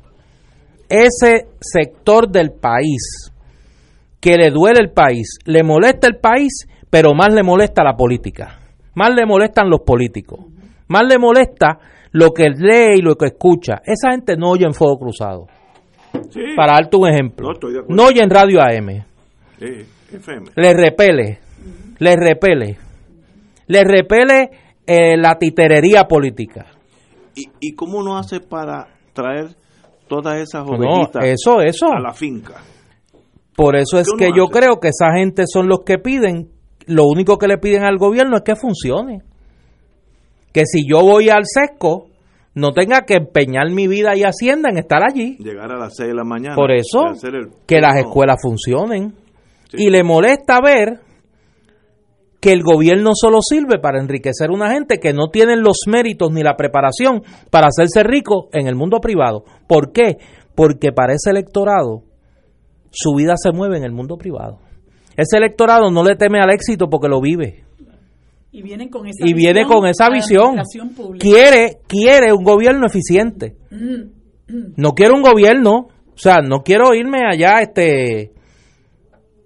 ese 0.90 1.48
sector 1.62 2.30
del 2.30 2.52
país 2.52 3.32
que 4.20 4.36
le 4.36 4.52
duele 4.52 4.82
el 4.82 4.92
país, 4.92 5.40
le 5.46 5.64
molesta 5.64 6.08
el 6.08 6.18
país, 6.18 6.68
pero 6.90 7.14
más 7.14 7.34
le 7.34 7.44
molesta 7.44 7.82
la 7.82 7.96
política? 7.96 8.60
Más 8.94 9.16
le 9.16 9.26
molestan 9.26 9.70
los 9.70 9.82
políticos. 9.86 10.40
Más 10.90 11.04
le 11.08 11.18
molesta 11.18 11.80
lo 12.16 12.32
que 12.32 12.50
lee 12.50 13.00
y 13.00 13.02
lo 13.02 13.16
que 13.16 13.26
escucha. 13.26 13.82
Esa 13.84 14.12
gente 14.12 14.38
no 14.38 14.52
oye 14.52 14.66
en 14.66 14.74
Fuego 14.74 14.98
Cruzado. 14.98 15.48
Para 16.56 16.76
darte 16.76 16.96
un 16.96 17.10
ejemplo. 17.10 17.50
No, 17.90 18.06
oye 18.06 18.22
en 18.24 18.30
Radio 18.30 18.62
AM. 18.62 19.04
Le 19.60 20.74
repele. 20.74 21.40
Le 22.00 22.16
repele. 22.16 22.78
Le 23.68 23.84
repele 23.84 24.50
eh, 24.88 25.18
la 25.18 25.38
titerería 25.38 26.06
política. 26.06 26.66
¿Y, 27.36 27.50
¿Y 27.60 27.76
cómo 27.76 28.02
no 28.02 28.18
hace 28.18 28.40
para 28.40 28.88
traer 29.12 29.48
todas 30.08 30.36
esas 30.36 30.64
ovejitas 30.66 31.22
eso, 31.26 31.60
eso. 31.60 31.88
a 31.88 32.00
la 32.00 32.14
finca? 32.14 32.62
Por 33.58 33.76
eso 33.76 34.00
es 34.00 34.08
que 34.18 34.30
yo 34.34 34.48
creo 34.48 34.80
que 34.80 34.88
esa 34.88 35.12
gente 35.18 35.44
son 35.48 35.68
los 35.68 35.80
que 35.86 35.98
piden, 35.98 36.50
lo 36.88 37.08
único 37.08 37.38
que 37.38 37.48
le 37.48 37.58
piden 37.58 37.84
al 37.84 37.98
gobierno 37.98 38.38
es 38.38 38.44
que 38.44 38.56
funcione 38.56 39.22
que 40.56 40.66
si 40.66 40.88
yo 40.90 41.02
voy 41.02 41.28
al 41.28 41.44
sesco, 41.44 42.08
no 42.54 42.72
tenga 42.72 43.02
que 43.02 43.16
empeñar 43.16 43.70
mi 43.72 43.90
vida 43.90 44.16
y 44.16 44.24
hacienda 44.24 44.70
en 44.70 44.78
estar 44.78 45.02
allí. 45.06 45.36
Llegar 45.38 45.70
a 45.70 45.78
las 45.78 45.98
6 45.98 46.08
de 46.08 46.16
la 46.16 46.24
mañana. 46.24 46.56
Por 46.56 46.72
eso, 46.72 47.12
que 47.68 47.82
las 47.82 47.98
escuelas 47.98 48.38
funcionen. 48.42 49.14
Y 49.74 49.90
le 49.90 50.02
molesta 50.06 50.62
ver 50.62 51.02
que 52.40 52.54
el 52.54 52.64
gobierno 52.64 53.12
solo 53.16 53.40
sirve 53.42 53.80
para 53.80 54.00
enriquecer 54.00 54.50
a 54.50 54.54
una 54.54 54.72
gente 54.72 55.00
que 55.00 55.12
no 55.12 55.28
tienen 55.28 55.62
los 55.62 55.80
méritos 55.88 56.32
ni 56.32 56.42
la 56.42 56.56
preparación 56.56 57.22
para 57.52 57.68
hacerse 57.68 58.04
rico 58.04 58.48
en 58.54 58.68
el 58.68 58.76
mundo 58.76 59.02
privado. 59.02 59.44
¿Por 59.68 59.92
qué? 59.92 60.20
Porque 60.56 60.94
para 60.94 61.16
ese 61.16 61.32
electorado 61.32 62.04
su 62.92 63.14
vida 63.14 63.34
se 63.36 63.52
mueve 63.52 63.76
en 63.78 63.84
el 63.84 63.92
mundo 63.92 64.16
privado. 64.16 64.60
Ese 65.18 65.36
electorado 65.36 65.92
no 65.92 66.02
le 66.02 66.16
teme 66.16 66.40
al 66.40 66.54
éxito 66.54 66.88
porque 66.90 67.10
lo 67.10 67.20
vive. 67.20 67.65
Y, 68.56 68.62
viene 68.62 68.90
con 68.90 69.06
esa 69.06 69.28
y 69.28 69.34
viene 69.34 69.66
con 69.66 69.86
esa 69.86 70.10
visión. 70.10 70.56
Quiere, 71.20 71.80
quiere 71.88 72.32
un 72.32 72.42
gobierno 72.42 72.86
eficiente. 72.88 73.58
Mm. 73.70 74.76
No 74.78 74.94
quiero 74.94 75.16
un 75.16 75.24
gobierno, 75.24 75.90
o 75.90 76.18
sea, 76.18 76.38
no 76.38 76.64
quiero 76.64 76.94
irme 76.94 77.20
allá 77.30 77.60
este 77.60 78.32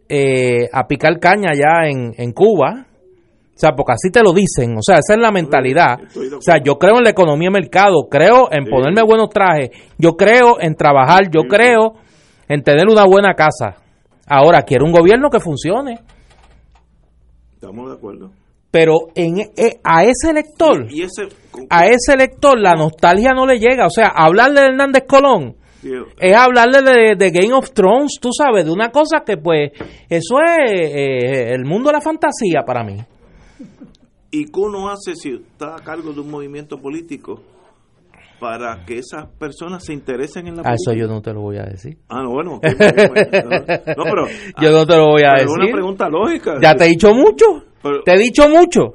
eh, 0.07 0.69
a 0.71 0.85
picar 0.87 1.19
caña 1.19 1.49
allá 1.53 1.89
en, 1.89 2.13
en 2.15 2.31
Cuba. 2.33 2.85
O 2.85 3.59
sea, 3.59 3.71
porque 3.71 3.93
así 3.93 4.11
te 4.11 4.21
lo 4.21 4.31
dicen. 4.31 4.77
O 4.77 4.83
sea, 4.83 4.99
esa 4.99 5.15
es 5.15 5.19
la 5.19 5.31
mentalidad. 5.31 5.97
O 6.37 6.41
sea, 6.41 6.61
yo 6.63 6.77
creo 6.77 6.97
en 6.97 7.05
la 7.05 7.09
economía 7.09 7.49
de 7.49 7.61
mercado, 7.61 8.07
creo 8.11 8.47
en 8.51 8.65
ponerme 8.65 9.01
buenos 9.01 9.29
trajes, 9.29 9.71
yo 9.97 10.11
creo 10.11 10.61
en 10.61 10.75
trabajar, 10.75 11.31
yo 11.31 11.47
creo 11.49 11.95
en 12.47 12.61
tener 12.61 12.87
una 12.87 13.05
buena 13.05 13.33
casa. 13.33 13.77
Ahora, 14.27 14.61
quiero 14.61 14.85
un 14.85 14.91
gobierno 14.91 15.31
que 15.31 15.39
funcione. 15.39 15.99
Estamos 17.55 17.89
de 17.89 17.95
acuerdo 17.95 18.38
pero 18.71 18.93
en, 19.15 19.39
eh, 19.39 19.79
a 19.83 20.03
ese 20.03 20.29
elector, 20.31 20.87
a 21.69 21.87
ese 21.87 22.13
elector 22.13 22.59
la 22.59 22.75
nostalgia 22.75 23.33
no 23.33 23.45
le 23.45 23.59
llega. 23.59 23.85
O 23.85 23.89
sea, 23.89 24.07
hablarle 24.15 24.61
de 24.61 24.67
Hernández 24.67 25.03
Colón 25.07 25.55
es 26.19 26.35
hablarle 26.35 27.15
de, 27.15 27.31
Game 27.31 27.53
of 27.53 27.71
Thrones, 27.71 28.19
tú 28.21 28.29
sabes, 28.31 28.65
de 28.65 28.71
una 28.71 28.89
cosa 28.89 29.23
que 29.25 29.37
pues 29.37 29.71
eso 30.09 30.35
es 30.41 30.71
eh, 30.71 31.53
el 31.53 31.65
mundo 31.65 31.89
de 31.89 31.93
la 31.93 32.01
fantasía 32.01 32.63
para 32.65 32.83
mí. 32.83 32.97
¿Y 34.31 34.45
qué 34.45 34.59
uno 34.59 34.89
hace 34.89 35.15
si 35.15 35.33
está 35.33 35.75
a 35.75 35.83
cargo 35.83 36.11
de 36.11 36.21
un 36.21 36.29
movimiento 36.29 36.77
político 36.77 37.41
para 38.39 38.85
que 38.85 38.99
esas 38.99 39.27
personas 39.39 39.83
se 39.83 39.93
interesen 39.93 40.47
en 40.47 40.57
la 40.57 40.63
política? 40.63 40.91
eso 40.91 40.93
yo 40.93 41.07
no 41.07 41.21
te 41.21 41.33
lo 41.33 41.41
voy 41.41 41.57
a 41.57 41.63
decir. 41.63 41.97
Ah, 42.09 42.21
no, 42.21 42.31
bueno. 42.31 42.59
no, 42.61 42.61
pero, 42.61 44.27
yo 44.61 44.71
no 44.71 44.85
te 44.85 44.95
lo 44.95 45.07
voy 45.07 45.23
a 45.23 45.33
decir. 45.33 45.47
Es 45.47 45.55
una 45.55 45.71
pregunta 45.71 46.09
lógica. 46.09 46.59
Ya 46.61 46.75
te 46.75 46.85
he 46.85 46.89
dicho 46.89 47.13
mucho. 47.13 47.68
Te 48.05 48.13
he 48.13 48.17
dicho 48.17 48.49
mucho. 48.49 48.93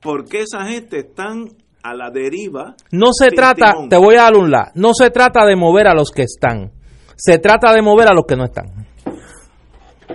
¿Por 0.00 0.28
qué 0.28 0.42
esa 0.42 0.66
gente 0.66 0.98
están 0.98 1.48
a 1.82 1.94
la 1.94 2.10
deriva? 2.10 2.76
No 2.92 3.08
se 3.12 3.30
trata, 3.30 3.74
te 3.88 3.96
voy 3.96 4.14
a 4.16 4.22
dar 4.22 4.36
un 4.36 4.50
la, 4.50 4.70
no 4.74 4.92
se 4.94 5.10
trata 5.10 5.44
de 5.44 5.56
mover 5.56 5.88
a 5.88 5.94
los 5.94 6.10
que 6.10 6.22
están, 6.22 6.70
se 7.16 7.38
trata 7.38 7.72
de 7.72 7.82
mover 7.82 8.08
a 8.08 8.14
los 8.14 8.24
que 8.26 8.36
no 8.36 8.44
están. 8.44 8.66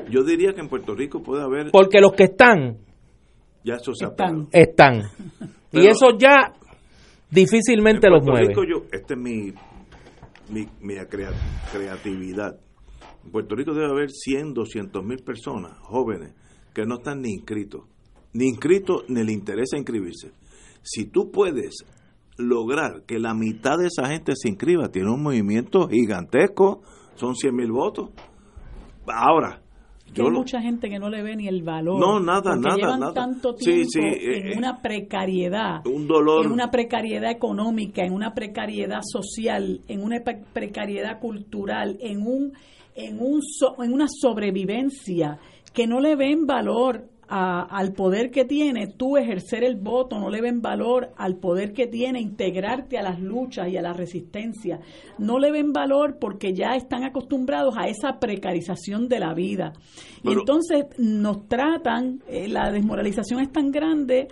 Yo 0.09 0.23
diría 0.23 0.53
que 0.53 0.61
en 0.61 0.69
Puerto 0.69 0.93
Rico 0.95 1.21
puede 1.21 1.43
haber... 1.43 1.71
Porque 1.71 1.99
los 1.99 2.13
que 2.13 2.23
están... 2.23 2.77
Ya 3.63 3.75
eso 3.75 3.93
se 3.93 4.05
están. 4.05 4.47
Están. 4.51 5.03
y 5.71 5.87
eso 5.87 6.17
ya 6.17 6.53
difícilmente 7.29 8.09
los 8.09 8.23
mueve. 8.23 8.53
yo, 8.53 8.83
este 8.91 9.13
es 9.13 9.19
mi, 9.19 9.53
mi, 10.49 10.67
mi 10.81 10.95
creatividad. 11.69 12.55
En 13.23 13.31
Puerto 13.31 13.55
Rico 13.55 13.73
debe 13.73 13.87
haber 13.87 14.09
100, 14.09 14.53
200 14.53 15.03
mil 15.03 15.23
personas 15.23 15.77
jóvenes 15.81 16.33
que 16.73 16.85
no 16.85 16.95
están 16.95 17.21
ni 17.21 17.31
inscritos, 17.31 17.83
ni 18.33 18.47
inscritos 18.47 19.03
ni 19.07 19.23
le 19.23 19.33
interesa 19.33 19.77
inscribirse. 19.77 20.31
Si 20.81 21.05
tú 21.05 21.31
puedes 21.31 21.85
lograr 22.37 23.03
que 23.05 23.19
la 23.19 23.33
mitad 23.33 23.77
de 23.77 23.87
esa 23.87 24.07
gente 24.07 24.33
se 24.35 24.49
inscriba, 24.49 24.89
tiene 24.89 25.11
un 25.11 25.21
movimiento 25.21 25.87
gigantesco, 25.87 26.81
son 27.15 27.35
100 27.35 27.55
mil 27.55 27.71
votos. 27.71 28.09
Ahora, 29.07 29.61
yo 30.13 30.25
hay 30.25 30.31
mucha 30.31 30.61
gente 30.61 30.89
que 30.89 30.99
no 30.99 31.09
le 31.09 31.23
ve 31.23 31.35
ni 31.35 31.47
el 31.47 31.63
valor. 31.63 31.99
No, 31.99 32.19
nada, 32.19 32.55
nada, 32.55 32.75
llevan 32.75 33.13
tanto 33.13 33.55
tiempo 33.55 33.99
en 33.99 34.47
eh, 34.47 34.57
una 34.57 34.81
precariedad, 34.81 35.85
un 35.87 36.07
dolor. 36.07 36.45
en 36.45 36.51
una 36.51 36.69
precariedad 36.69 37.31
económica, 37.31 38.03
en 38.03 38.13
una 38.13 38.33
precariedad 38.33 39.01
social, 39.03 39.81
en 39.87 40.03
una 40.03 40.17
precariedad 40.53 41.19
cultural, 41.19 41.97
en 42.01 42.25
un 42.25 42.53
en 42.93 43.19
un 43.21 43.39
en 43.79 43.93
una 43.93 44.07
sobrevivencia 44.09 45.39
que 45.73 45.87
no 45.87 45.99
le 45.99 46.15
ven 46.15 46.45
valor 46.45 47.07
al 47.33 47.93
poder 47.93 48.29
que 48.29 48.43
tiene 48.43 48.87
tú 48.87 49.15
ejercer 49.15 49.63
el 49.63 49.77
voto, 49.77 50.19
no 50.19 50.29
le 50.29 50.41
ven 50.41 50.61
valor 50.61 51.13
al 51.15 51.37
poder 51.37 51.71
que 51.71 51.87
tiene 51.87 52.19
integrarte 52.19 52.97
a 52.97 53.03
las 53.03 53.21
luchas 53.21 53.69
y 53.69 53.77
a 53.77 53.81
la 53.81 53.93
resistencia, 53.93 54.81
no 55.17 55.39
le 55.39 55.49
ven 55.49 55.71
valor 55.71 56.17
porque 56.19 56.53
ya 56.53 56.75
están 56.75 57.05
acostumbrados 57.05 57.75
a 57.77 57.87
esa 57.87 58.19
precarización 58.19 59.07
de 59.07 59.19
la 59.19 59.33
vida. 59.33 59.71
y 60.23 60.33
entonces 60.33 60.87
nos 60.97 61.47
tratan, 61.47 62.21
eh, 62.27 62.49
la 62.49 62.69
desmoralización 62.69 63.39
es 63.39 63.51
tan 63.51 63.71
grande 63.71 64.27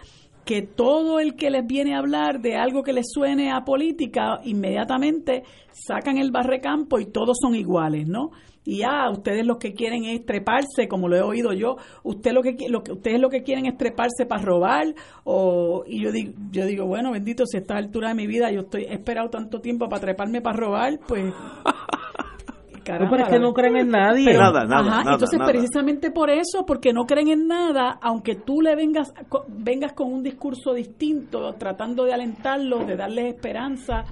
que 0.49 0.63
todo 0.63 1.19
el 1.19 1.35
que 1.35 1.51
les 1.51 1.63
viene 1.67 1.93
a 1.93 1.99
hablar 1.99 2.41
de 2.41 2.55
algo 2.55 2.81
que 2.81 2.91
les 2.91 3.05
suene 3.07 3.51
a 3.51 3.63
política, 3.63 4.41
inmediatamente 4.43 5.43
sacan 5.71 6.17
el 6.17 6.31
barrecampo 6.31 6.99
y 6.99 7.05
todos 7.05 7.37
son 7.39 7.53
iguales, 7.53 8.07
¿no? 8.07 8.31
y 8.65 8.81
ah, 8.81 9.11
ustedes 9.11 9.45
lo 9.45 9.59
que 9.59 9.73
quieren 9.73 10.05
es 10.05 10.25
treparse, 10.25 10.87
como 10.87 11.07
lo 11.07 11.15
he 11.15 11.21
oído 11.21 11.53
yo, 11.53 11.77
usted 12.01 12.31
lo 12.33 12.41
que, 12.41 12.55
lo 12.67 12.81
que 12.81 12.93
ustedes 12.93 13.19
lo 13.19 13.29
que 13.29 13.43
quieren 13.43 13.67
es 13.67 13.77
treparse 13.77 14.25
para 14.27 14.41
robar 14.41 14.87
o 15.23 15.83
y 15.85 16.03
yo 16.03 16.11
digo, 16.11 16.33
yo 16.51 16.65
digo, 16.65 16.87
bueno, 16.87 17.11
bendito, 17.11 17.45
si 17.45 17.57
a 17.57 17.59
esta 17.59 17.77
altura 17.77 18.09
de 18.09 18.15
mi 18.15 18.25
vida 18.25 18.51
yo 18.51 18.61
estoy 18.61 18.85
esperado 18.89 19.29
tanto 19.29 19.61
tiempo 19.61 19.87
para 19.87 20.01
treparme 20.01 20.41
para 20.41 20.57
robar, 20.57 20.99
pues 21.07 21.31
caramba. 22.93 23.09
pero 23.11 23.23
es 23.23 23.29
que 23.33 23.39
no 23.39 23.53
creen 23.53 23.77
en 23.77 23.89
nadie. 23.89 24.33
nada, 24.33 24.63
nada, 24.65 24.79
Ajá, 24.79 25.03
nada, 25.03 25.11
entonces 25.13 25.39
nada. 25.39 25.51
precisamente 25.51 26.11
por 26.11 26.29
eso, 26.29 26.65
porque 26.65 26.91
no 26.93 27.05
creen 27.05 27.29
en 27.29 27.47
nada, 27.47 27.97
aunque 28.01 28.35
tú 28.35 28.61
le 28.61 28.75
vengas 28.75 29.13
co- 29.29 29.45
vengas 29.47 29.93
con 29.93 30.11
un 30.11 30.23
discurso 30.23 30.73
distinto, 30.73 31.53
tratando 31.57 32.03
de 32.05 32.13
alentarlos, 32.13 32.85
de 32.87 32.95
darles 32.95 33.33
esperanza, 33.33 34.03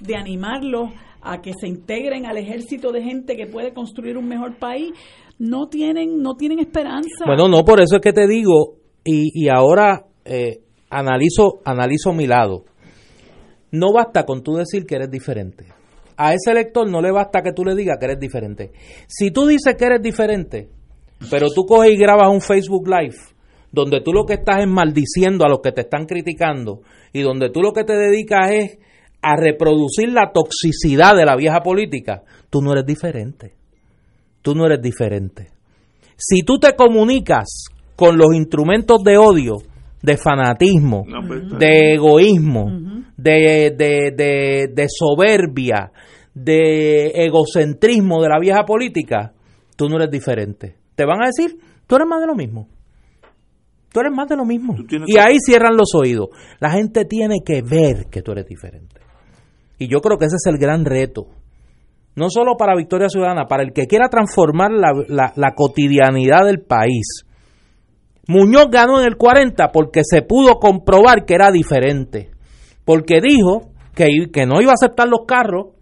de 0.00 0.16
animarlos 0.16 0.90
a 1.22 1.40
que 1.42 1.52
se 1.60 1.66
integren 1.66 2.26
al 2.26 2.36
ejército 2.36 2.92
de 2.92 3.02
gente 3.02 3.36
que 3.36 3.46
puede 3.46 3.72
construir 3.72 4.16
un 4.16 4.28
mejor 4.28 4.58
país, 4.58 4.92
no 5.38 5.66
tienen 5.68 6.22
no 6.22 6.34
tienen 6.36 6.60
esperanza. 6.60 7.24
Bueno, 7.26 7.48
no, 7.48 7.64
por 7.64 7.80
eso 7.80 7.96
es 7.96 8.02
que 8.02 8.12
te 8.12 8.26
digo, 8.26 8.76
y, 9.04 9.30
y 9.34 9.48
ahora 9.48 10.04
eh, 10.24 10.60
analizo, 10.90 11.60
analizo 11.64 12.12
mi 12.12 12.26
lado. 12.26 12.64
No 13.72 13.92
basta 13.92 14.24
con 14.24 14.42
tú 14.42 14.54
decir 14.54 14.86
que 14.86 14.94
eres 14.94 15.10
diferente. 15.10 15.66
A 16.16 16.32
ese 16.32 16.50
elector 16.50 16.88
no 16.90 17.00
le 17.00 17.10
basta 17.10 17.42
que 17.42 17.52
tú 17.52 17.64
le 17.64 17.74
digas 17.74 17.96
que 17.98 18.06
eres 18.06 18.20
diferente. 18.20 18.72
Si 19.06 19.30
tú 19.30 19.46
dices 19.46 19.74
que 19.76 19.84
eres 19.84 20.02
diferente, 20.02 20.68
pero 21.30 21.48
tú 21.54 21.66
coges 21.66 21.92
y 21.92 21.96
grabas 21.96 22.30
un 22.30 22.40
Facebook 22.40 22.88
Live, 22.88 23.16
donde 23.72 24.00
tú 24.00 24.12
lo 24.12 24.24
que 24.24 24.34
estás 24.34 24.60
es 24.60 24.68
maldiciendo 24.68 25.44
a 25.44 25.48
los 25.48 25.60
que 25.60 25.72
te 25.72 25.82
están 25.82 26.06
criticando, 26.06 26.82
y 27.12 27.22
donde 27.22 27.50
tú 27.50 27.60
lo 27.60 27.72
que 27.72 27.84
te 27.84 27.94
dedicas 27.94 28.50
es 28.50 28.78
a 29.22 29.36
reproducir 29.36 30.10
la 30.10 30.30
toxicidad 30.32 31.16
de 31.16 31.24
la 31.24 31.36
vieja 31.36 31.62
política, 31.62 32.22
tú 32.48 32.62
no 32.62 32.72
eres 32.72 32.86
diferente. 32.86 33.54
Tú 34.42 34.54
no 34.54 34.64
eres 34.66 34.80
diferente 34.80 35.56
si 36.16 36.42
tú 36.42 36.58
te 36.58 36.74
comunicas 36.74 37.66
con 37.94 38.16
los 38.16 38.34
instrumentos 38.34 39.02
de 39.04 39.18
odio, 39.18 39.56
de 40.02 40.16
fanatismo, 40.16 41.04
No, 41.06 41.26
pues, 41.26 41.58
de 41.58 41.94
egoísmo, 41.94 42.70
de, 43.16 43.74
de, 43.76 44.12
de, 44.16 44.68
de 44.72 44.86
soberbia, 44.88 45.90
de 46.36 47.06
egocentrismo 47.24 48.22
de 48.22 48.28
la 48.28 48.38
vieja 48.38 48.64
política, 48.66 49.32
tú 49.74 49.88
no 49.88 49.96
eres 49.96 50.10
diferente. 50.10 50.76
Te 50.94 51.04
van 51.06 51.22
a 51.22 51.26
decir, 51.26 51.56
tú 51.86 51.96
eres 51.96 52.06
más 52.06 52.20
de 52.20 52.26
lo 52.26 52.34
mismo. 52.34 52.68
Tú 53.92 54.00
eres 54.00 54.12
más 54.12 54.28
de 54.28 54.36
lo 54.36 54.44
mismo. 54.44 54.76
Y 54.78 55.14
que- 55.14 55.20
ahí 55.20 55.38
cierran 55.44 55.76
los 55.76 55.94
oídos. 55.94 56.28
La 56.60 56.70
gente 56.70 57.06
tiene 57.06 57.36
que 57.44 57.62
ver 57.62 58.04
que 58.10 58.20
tú 58.20 58.32
eres 58.32 58.46
diferente. 58.46 59.00
Y 59.78 59.88
yo 59.88 60.00
creo 60.00 60.18
que 60.18 60.26
ese 60.26 60.36
es 60.36 60.46
el 60.46 60.58
gran 60.58 60.84
reto 60.84 61.26
no 62.14 62.30
solo 62.30 62.56
para 62.56 62.74
Victoria 62.74 63.10
Ciudadana, 63.10 63.44
para 63.44 63.62
el 63.62 63.74
que 63.74 63.86
quiera 63.86 64.08
transformar 64.08 64.70
la, 64.72 64.88
la- 65.06 65.32
la 65.36 65.54
cotidianidad 65.54 66.46
del 66.46 66.60
país. 66.62 67.26
Muñoz 68.26 68.68
ganó 68.70 69.00
en 69.00 69.06
el 69.06 69.16
40 69.18 69.70
porque 69.70 70.00
se 70.02 70.22
pudo 70.22 70.54
comprobar 70.58 71.26
que 71.26 71.34
era 71.34 71.50
diferente, 71.50 72.30
porque 72.86 73.20
dijo 73.20 73.70
que, 73.94 74.08
que 74.32 74.46
no 74.46 74.62
iba 74.62 74.70
a 74.70 74.80
aceptar 74.80 75.08
los 75.08 75.26
carros 75.26 75.74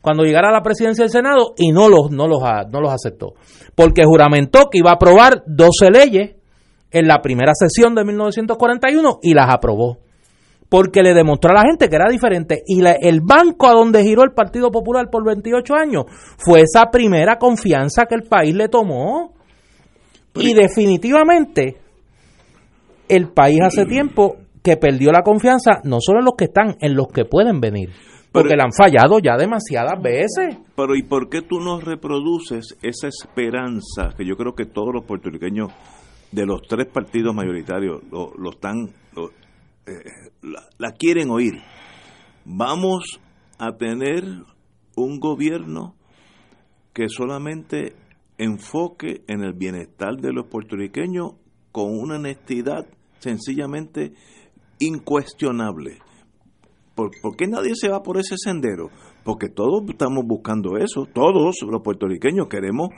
cuando 0.00 0.24
llegara 0.24 0.48
a 0.48 0.52
la 0.52 0.62
presidencia 0.62 1.04
del 1.04 1.10
Senado 1.10 1.54
y 1.56 1.72
no 1.72 1.88
los, 1.88 2.10
no 2.10 2.26
los, 2.26 2.40
no 2.70 2.80
los 2.80 2.92
aceptó, 2.92 3.34
porque 3.74 4.04
juramentó 4.04 4.70
que 4.70 4.78
iba 4.78 4.90
a 4.90 4.94
aprobar 4.94 5.42
12 5.46 5.90
leyes 5.92 6.36
en 6.90 7.06
la 7.06 7.20
primera 7.22 7.52
sesión 7.54 7.94
de 7.94 8.04
1941 8.04 9.18
y 9.22 9.34
las 9.34 9.52
aprobó 9.52 9.98
porque 10.68 11.02
le 11.02 11.14
demostró 11.14 11.50
a 11.50 11.54
la 11.62 11.68
gente 11.68 11.88
que 11.88 11.96
era 11.96 12.08
diferente. 12.08 12.62
Y 12.64 12.80
la- 12.80 12.92
el 12.92 13.22
banco 13.22 13.66
a 13.66 13.72
donde 13.72 14.04
giró 14.04 14.22
el 14.22 14.30
Partido 14.30 14.70
Popular 14.70 15.08
por 15.10 15.24
28 15.26 15.74
años 15.74 16.04
fue 16.38 16.60
esa 16.60 16.90
primera 16.92 17.38
confianza 17.38 18.04
que 18.06 18.14
el 18.14 18.22
país 18.22 18.54
le 18.54 18.68
tomó. 18.68 19.34
Y 20.36 20.54
definitivamente 20.54 21.76
el 23.08 23.30
país 23.32 23.58
hace 23.64 23.84
tiempo 23.86 24.36
que 24.62 24.76
perdió 24.76 25.10
la 25.10 25.22
confianza, 25.22 25.80
no 25.82 25.96
solo 26.00 26.20
en 26.20 26.26
los 26.26 26.34
que 26.36 26.44
están, 26.44 26.76
en 26.80 26.94
los 26.94 27.08
que 27.08 27.24
pueden 27.24 27.60
venir. 27.60 27.90
Porque 28.32 28.50
Pero- 28.50 28.56
le 28.58 28.62
han 28.64 28.72
fallado 28.72 29.18
ya 29.18 29.36
demasiadas 29.36 30.00
veces. 30.00 30.56
Pero 30.76 30.94
¿y 30.94 31.02
por 31.02 31.28
qué 31.28 31.42
tú 31.42 31.58
no 31.60 31.80
reproduces 31.80 32.76
esa 32.82 33.08
esperanza 33.08 34.10
que 34.16 34.24
yo 34.24 34.36
creo 34.36 34.54
que 34.54 34.66
todos 34.66 34.94
los 34.94 35.04
puertorriqueños 35.04 35.72
de 36.30 36.46
los 36.46 36.62
tres 36.68 36.86
partidos 36.86 37.34
mayoritarios 37.34 38.02
lo, 38.10 38.32
lo 38.38 38.50
están 38.50 38.88
lo- 39.16 39.30
eh, 39.86 40.30
la, 40.42 40.62
la 40.78 40.92
quieren 40.92 41.30
oír? 41.30 41.54
Vamos 42.44 43.20
a 43.58 43.72
tener 43.76 44.24
un 44.96 45.18
gobierno 45.18 45.94
que 46.92 47.08
solamente 47.08 47.94
enfoque 48.38 49.22
en 49.28 49.42
el 49.42 49.52
bienestar 49.54 50.16
de 50.16 50.32
los 50.32 50.46
puertorriqueños 50.46 51.32
con 51.72 51.86
una 51.98 52.16
honestidad 52.16 52.86
sencillamente 53.18 54.12
incuestionable. 54.78 55.98
¿Por, 56.94 57.10
por 57.22 57.36
qué 57.36 57.46
nadie 57.46 57.74
se 57.74 57.88
va 57.88 58.02
por 58.02 58.18
ese 58.18 58.36
sendero? 58.36 58.90
Porque 59.24 59.48
todos 59.48 59.82
estamos 59.88 60.24
buscando 60.26 60.76
eso, 60.76 61.06
todos 61.12 61.56
los 61.62 61.82
puertorriqueños 61.82 62.48
queremos 62.48 62.90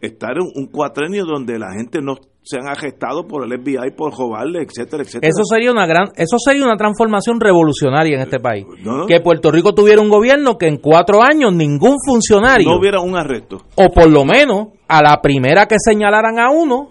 estar 0.00 0.32
en 0.36 0.50
un 0.54 0.66
cuatrenio 0.66 1.24
donde 1.24 1.58
la 1.58 1.72
gente 1.72 2.00
no 2.00 2.16
se 2.42 2.58
han 2.58 2.68
arrestado 2.68 3.26
por 3.26 3.44
el 3.44 3.58
FBI, 3.58 3.92
por 3.96 4.12
robarle, 4.16 4.62
etcétera, 4.62 5.02
etcétera. 5.02 5.30
Eso 5.30 5.44
sería 5.44 5.72
una 5.72 5.86
gran, 5.86 6.08
eso 6.14 6.36
sería 6.38 6.64
una 6.64 6.76
transformación 6.76 7.40
revolucionaria 7.40 8.16
en 8.16 8.22
este 8.22 8.38
país. 8.38 8.66
no. 8.82 9.06
Que 9.06 9.20
Puerto 9.20 9.50
Rico 9.50 9.74
tuviera 9.74 10.02
un 10.02 10.10
gobierno 10.10 10.58
que 10.58 10.66
en 10.66 10.76
cuatro 10.76 11.22
años 11.22 11.54
ningún 11.54 11.96
funcionario 12.04 12.68
no 12.68 12.78
hubiera 12.78 13.00
un 13.00 13.16
arresto. 13.16 13.62
o 13.76 13.88
por 13.88 14.10
lo 14.10 14.24
menos 14.26 14.68
a 14.88 15.02
la 15.02 15.22
primera 15.22 15.66
que 15.66 15.76
señalaran 15.78 16.38
a 16.38 16.50
uno, 16.50 16.90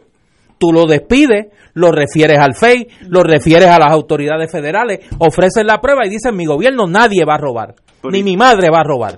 tú 0.58 0.72
lo 0.72 0.86
despides, 0.86 1.48
lo 1.74 1.92
refieres 1.92 2.40
al 2.40 2.56
FEI, 2.56 2.88
lo 3.10 3.24
refieres 3.24 3.70
a 3.70 3.80
las 3.80 3.92
autoridades 3.92 4.52
federales, 4.52 5.00
ofreces 5.20 5.66
la 5.66 5.80
prueba 5.80 6.06
y 6.06 6.10
dices, 6.10 6.34
mi 6.34 6.46
gobierno 6.46 6.88
nadie 6.88 7.26
va 7.26 7.36
a 7.36 7.40
robar, 7.40 7.76
ni 8.04 8.24
mi 8.24 8.38
madre 8.38 8.70
va 8.72 8.82
a 8.82 8.84
robar. 8.84 9.18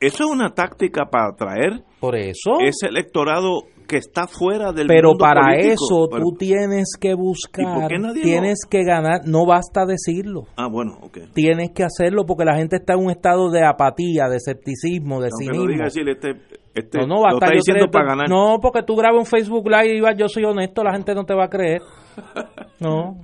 Eso 0.00 0.24
es 0.24 0.30
una 0.30 0.50
táctica 0.50 1.04
para 1.04 1.28
atraer 1.28 1.84
Por 2.00 2.16
eso, 2.16 2.58
ese 2.60 2.88
electorado 2.88 3.62
que 3.86 3.96
está 3.96 4.26
fuera 4.26 4.72
del 4.72 4.86
pero 4.86 5.10
mundo 5.10 5.24
para 5.24 5.42
político. 5.42 5.72
eso 5.72 6.08
Pero- 6.10 6.22
tú 6.24 6.36
tienes 6.38 6.90
que 7.00 7.10
¿Y 7.10 7.14
buscar, 7.14 7.88
tienes 8.22 8.60
que 8.68 8.84
ganar, 8.84 9.20
no 9.26 9.46
basta 9.46 9.84
decirlo. 9.86 10.44
Ah, 10.56 10.68
bueno, 10.70 10.98
ok. 11.02 11.18
Tienes 11.34 11.70
que 11.74 11.84
hacerlo 11.84 12.24
porque 12.26 12.44
la 12.44 12.56
gente 12.56 12.76
está 12.76 12.94
en 12.94 13.04
un 13.04 13.10
estado 13.10 13.50
de 13.50 13.64
apatía, 13.64 14.28
de 14.28 14.36
escepticismo, 14.36 15.20
de 15.20 15.28
Aunque 15.32 15.46
lo 15.46 15.52
cinismo. 15.52 15.72
diga 15.72 15.84
decir, 15.84 16.08
este, 16.08 16.30
este 16.74 16.98
No, 16.98 17.06
no, 17.06 17.14
lo 17.16 17.22
basta 17.22 17.46
está 17.46 17.46
yo 17.48 17.56
diciendo 17.58 17.84
creer- 17.86 17.92
para 17.92 18.06
ganar. 18.06 18.28
No, 18.28 18.58
porque 18.60 18.82
tú 18.82 18.96
grabas 18.96 19.18
un 19.20 19.26
Facebook 19.26 19.68
Live 19.68 19.96
y 19.96 20.00
vas, 20.00 20.16
yo 20.16 20.28
soy 20.28 20.44
honesto, 20.44 20.82
la 20.82 20.92
gente 20.92 21.14
no 21.14 21.24
te 21.24 21.34
va 21.34 21.44
a 21.44 21.48
creer. 21.48 21.80
No. 22.80 23.16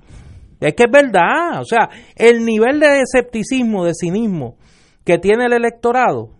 Es 0.60 0.74
que 0.74 0.84
es 0.84 0.90
verdad. 0.90 1.60
O 1.60 1.64
sea, 1.64 1.88
el 2.16 2.44
nivel 2.44 2.80
de 2.80 3.00
escepticismo, 3.00 3.84
de 3.84 3.92
cinismo 3.94 4.56
que 5.04 5.18
tiene 5.18 5.46
el 5.46 5.52
electorado 5.52 6.30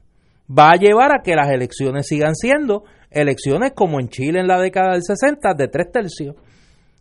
va 0.51 0.71
a 0.71 0.77
llevar 0.77 1.13
a 1.13 1.23
que 1.23 1.35
las 1.37 1.49
elecciones 1.51 2.07
sigan 2.09 2.35
siendo 2.35 2.85
elecciones 3.11 3.73
como 3.75 4.01
en 4.01 4.09
Chile 4.09 4.41
en 4.41 4.47
la 4.49 4.59
década 4.61 4.93
del 4.93 5.03
60, 5.03 5.55
de 5.55 5.69
tres 5.69 5.91
tercios. 5.93 6.37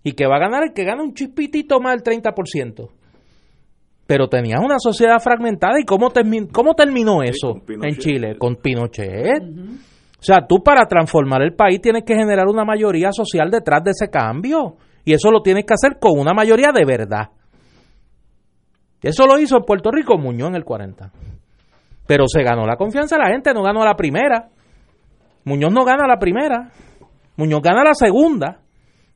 Y 0.03 0.13
que 0.13 0.25
va 0.27 0.37
a 0.37 0.39
ganar 0.39 0.63
el 0.63 0.73
que 0.73 0.83
gana 0.85 1.03
un 1.03 1.13
chispitito 1.13 1.79
más 1.79 2.01
del 2.01 2.21
30%. 2.21 2.89
Pero 4.05 4.29
tenías 4.29 4.61
una 4.63 4.77
sociedad 4.79 5.19
fragmentada. 5.19 5.79
¿Y 5.79 5.83
cómo, 5.83 6.09
termi- 6.11 6.49
cómo 6.51 6.75
terminó 6.75 7.23
eso 7.23 7.55
en 7.67 7.95
Chile? 7.97 8.37
Con 8.37 8.55
Pinochet. 8.55 9.41
O 10.19 10.23
sea, 10.23 10.47
tú 10.47 10.63
para 10.63 10.85
transformar 10.85 11.41
el 11.41 11.53
país 11.55 11.81
tienes 11.81 12.03
que 12.05 12.15
generar 12.15 12.47
una 12.47 12.63
mayoría 12.63 13.11
social 13.11 13.51
detrás 13.51 13.83
de 13.83 13.91
ese 13.91 14.09
cambio. 14.09 14.77
Y 15.03 15.13
eso 15.13 15.29
lo 15.29 15.41
tienes 15.41 15.65
que 15.65 15.73
hacer 15.73 15.99
con 15.99 16.17
una 16.19 16.33
mayoría 16.33 16.71
de 16.73 16.85
verdad. 16.85 17.29
Eso 19.01 19.25
lo 19.27 19.37
hizo 19.39 19.57
en 19.57 19.63
Puerto 19.63 19.91
Rico 19.91 20.17
Muñoz 20.17 20.49
en 20.49 20.55
el 20.55 20.63
40. 20.65 21.11
Pero 22.07 22.25
se 22.27 22.41
ganó 22.43 22.65
la 22.65 22.77
confianza 22.77 23.15
de 23.17 23.23
la 23.23 23.29
gente, 23.29 23.53
no 23.53 23.61
ganó 23.61 23.83
la 23.85 23.95
primera. 23.95 24.47
Muñoz 25.47 25.71
no 25.71 25.85
gana 25.85 26.05
la 26.05 26.19
primera. 26.19 26.71
Muñoz 27.37 27.61
gana 27.61 27.81
la 27.81 27.93
segunda. 27.93 28.59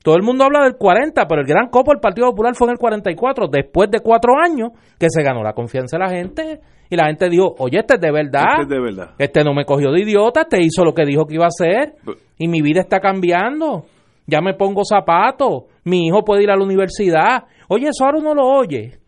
Todo 0.02 0.16
el 0.16 0.22
mundo 0.22 0.44
habla 0.44 0.64
del 0.64 0.76
40, 0.76 1.26
pero 1.28 1.42
el 1.42 1.46
gran 1.46 1.68
copo 1.68 1.92
del 1.92 2.00
Partido 2.00 2.30
Popular 2.30 2.54
fue 2.54 2.68
en 2.68 2.72
el 2.72 2.78
44, 2.78 3.48
después 3.48 3.90
de 3.90 4.00
cuatro 4.00 4.32
años 4.42 4.70
que 4.98 5.08
se 5.10 5.22
ganó 5.22 5.42
la 5.42 5.52
confianza 5.52 5.98
de 5.98 6.04
la 6.04 6.10
gente. 6.10 6.60
Y 6.88 6.96
la 6.96 7.06
gente 7.06 7.28
dijo, 7.28 7.54
oye, 7.58 7.80
este 7.80 7.94
es 7.94 8.00
de 8.00 8.10
verdad. 8.10 8.60
Este 8.60 8.62
es 8.62 8.68
de 8.68 8.80
verdad. 8.80 9.10
Este 9.18 9.44
no 9.44 9.52
me 9.52 9.66
cogió 9.66 9.92
de 9.92 10.00
idiota, 10.00 10.40
este 10.42 10.62
hizo 10.62 10.84
lo 10.84 10.94
que 10.94 11.04
dijo 11.04 11.26
que 11.26 11.34
iba 11.34 11.44
a 11.44 11.48
hacer 11.48 11.96
y 12.38 12.48
mi 12.48 12.62
vida 12.62 12.80
está 12.80 12.98
cambiando. 12.98 13.84
Ya 14.26 14.40
me 14.40 14.54
pongo 14.54 14.84
zapatos, 14.84 15.64
mi 15.84 16.06
hijo 16.06 16.24
puede 16.24 16.44
ir 16.44 16.50
a 16.50 16.56
la 16.56 16.64
universidad. 16.64 17.44
Oye, 17.68 17.88
eso 17.88 18.06
ahora 18.06 18.18
uno 18.18 18.34
lo 18.34 18.46
oye. 18.46 18.98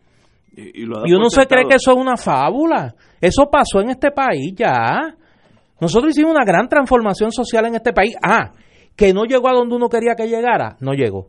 Y, 0.55 0.83
y 0.83 0.85
lo 0.85 0.99
da 0.99 1.03
Y 1.07 1.13
uno 1.13 1.29
se 1.29 1.47
cree 1.47 1.65
que 1.67 1.75
eso 1.75 1.91
es 1.91 1.97
una 1.97 2.17
fábula. 2.17 2.93
Eso 3.19 3.49
pasó 3.51 3.81
en 3.81 3.89
este 3.89 4.11
país 4.11 4.53
ya. 4.55 5.15
Nosotros 5.79 6.11
hicimos 6.11 6.31
una 6.31 6.45
gran 6.45 6.67
transformación 6.67 7.31
social 7.31 7.65
en 7.65 7.75
este 7.75 7.91
país. 7.93 8.15
Ah, 8.23 8.51
que 8.95 9.13
no 9.13 9.25
llegó 9.25 9.49
a 9.49 9.53
donde 9.53 9.75
uno 9.75 9.89
quería 9.89 10.15
que 10.15 10.27
llegara, 10.27 10.77
no 10.79 10.93
llegó. 10.93 11.27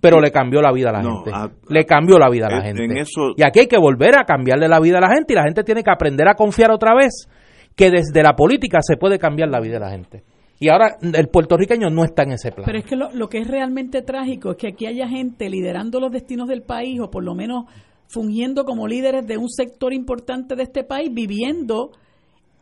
Pero 0.00 0.20
le 0.20 0.30
cambió 0.32 0.60
la 0.60 0.72
vida 0.72 0.90
a 0.90 0.92
la 0.94 1.02
No, 1.02 1.22
gente. 1.22 1.30
a- 1.32 1.50
le 1.68 1.84
cambió 1.86 2.18
la 2.18 2.28
vida 2.28 2.46
a 2.46 2.50
la 2.50 2.56
en- 2.58 2.76
gente. 2.76 2.84
en 2.84 2.96
eso- 2.98 3.32
Y 3.36 3.42
aquí 3.46 3.60
hay 3.60 3.66
que 3.68 3.78
volver 3.78 4.18
a 4.18 4.24
cambiarle 4.24 4.68
la 4.68 4.80
vida 4.80 4.98
a 4.98 5.00
la 5.00 5.14
gente 5.14 5.32
y 5.32 5.36
la 5.36 5.44
gente 5.44 5.62
tiene 5.62 5.82
que 5.84 5.90
aprender 5.90 6.28
a 6.28 6.34
confiar 6.34 6.70
otra 6.72 6.94
vez 6.94 7.28
que 7.76 7.90
desde 7.90 8.22
la 8.22 8.34
política 8.34 8.78
se 8.82 8.96
puede 8.96 9.18
cambiar 9.18 9.48
la 9.48 9.60
vida 9.60 9.74
de 9.74 9.80
la 9.80 9.90
gente. 9.90 10.24
Y 10.60 10.68
ahora 10.68 10.96
el 11.00 11.28
puertorriqueño 11.28 11.88
no 11.90 12.04
está 12.04 12.22
en 12.24 12.32
ese 12.32 12.50
plan. 12.52 12.64
Pero 12.66 12.78
es 12.78 12.84
que 12.84 12.96
lo, 12.96 13.10
lo 13.12 13.28
que 13.28 13.38
es 13.38 13.48
realmente 13.48 14.02
trágico 14.02 14.50
es 14.52 14.56
que 14.56 14.68
aquí 14.68 14.86
haya 14.86 15.08
gente 15.08 15.48
liderando 15.48 16.00
los 16.00 16.10
destinos 16.12 16.48
del 16.48 16.62
país 16.62 17.00
o 17.00 17.10
por 17.10 17.24
lo 17.24 17.34
menos 17.34 17.64
fungiendo 18.08 18.64
como 18.64 18.86
líderes 18.86 19.26
de 19.26 19.36
un 19.38 19.48
sector 19.48 19.92
importante 19.92 20.54
de 20.56 20.62
este 20.64 20.84
país, 20.84 21.10
viviendo 21.12 21.90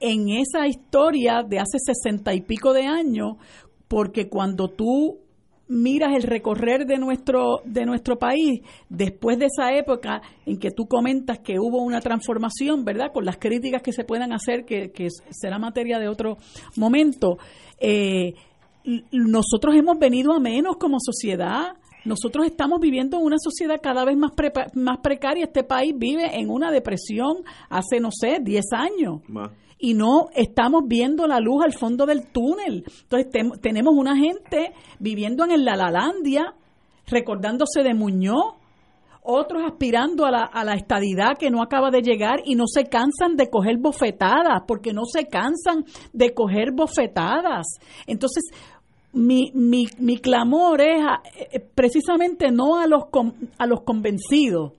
en 0.03 0.29
esa 0.31 0.67
historia 0.67 1.43
de 1.49 1.61
hace 1.61 1.79
sesenta 1.79 2.35
y 2.35 2.41
pico 2.41 2.73
de 2.73 2.83
años, 2.83 3.37
porque 3.87 4.29
cuando 4.29 4.69
tú 4.69 5.21
miras 5.69 6.15
el 6.15 6.25
recorrer 6.25 6.87
de 6.87 6.99
nuestro 6.99 7.63
de 7.65 7.87
nuestro 7.87 8.19
país 8.19 8.61
después 8.89 9.39
de 9.39 9.47
esa 9.47 9.73
época 9.73 10.21
en 10.45 10.59
que 10.59 10.71
tú 10.71 10.87
comentas 10.87 11.39
que 11.39 11.59
hubo 11.59 11.83
una 11.83 12.01
transformación, 12.01 12.85
¿verdad? 12.85 13.13
Con 13.13 13.25
las 13.25 13.39
críticas 13.39 13.81
que 13.81 13.93
se 13.93 14.05
puedan 14.05 14.33
hacer, 14.33 14.65
que, 14.65 15.09
será 15.31 15.59
materia 15.59 15.99
de 15.99 16.09
otro 16.09 16.37
momento. 16.77 17.39
Eh, 17.79 18.35
nosotros 19.13 19.77
hemos 19.77 19.99
venido 19.99 20.33
a 20.33 20.41
menos 20.41 20.77
como 20.77 20.99
sociedad. 21.01 21.77
Nosotros 22.05 22.47
estamos 22.47 22.81
viviendo 22.81 23.17
en 23.17 23.25
una 23.25 23.39
sociedad 23.39 23.81
cada 23.81 24.05
vez 24.05 24.17
más, 24.17 24.33
más 24.75 24.99
precaria. 24.99 25.45
Este 25.45 25.63
país 25.63 25.95
vive 25.97 26.37
en 26.37 26.51
una 26.51 26.73
depresión 26.73 27.45
hace, 27.71 28.01
no 28.01 28.11
sé, 28.11 28.39
10 28.43 28.65
años. 28.73 29.21
Y 29.85 29.95
no 29.95 30.29
estamos 30.35 30.85
viendo 30.87 31.27
la 31.27 31.41
luz 31.41 31.65
al 31.65 31.73
fondo 31.73 32.07
del 32.07 32.29
túnel. 32.29 32.85
Entonces 33.03 33.61
tenemos 33.61 33.95
una 33.97 34.17
gente 34.17 34.73
viviendo 35.01 35.45
en 35.45 35.65
la 35.65 35.75
Lalandia, 35.75 36.55
recordándose 37.09 37.83
de 37.83 37.93
Muñoz, 37.93 38.55
otros 39.25 39.65
aspirando 39.67 40.25
a 40.25 40.31
la, 40.31 40.45
a 40.45 40.65
la 40.65 40.75
estadidad 40.75 41.37
que 41.37 41.51
no 41.51 41.63
acaba 41.63 41.91
de 41.91 42.01
llegar 42.01 42.43
y 42.45 42.55
no 42.55 42.69
se 42.69 42.85
cansan 42.85 43.37
de 43.37 43.51
coger 43.51 43.79
bofetadas, 43.79 44.63
porque 44.69 44.93
no 44.93 45.05
se 45.05 45.27
cansan 45.27 45.85
de 46.13 46.33
coger 46.33 46.71
bofetadas. 46.73 47.67
Entonces, 48.07 48.45
mi, 49.13 49.51
mi, 49.53 49.87
mi 49.99 50.19
clamor 50.19 50.81
es 50.81 51.03
eh, 51.37 51.61
precisamente 51.75 52.51
no 52.51 52.79
a 52.79 52.87
los, 52.87 53.05
a 53.59 53.67
los 53.67 53.83
convencidos, 53.83 54.73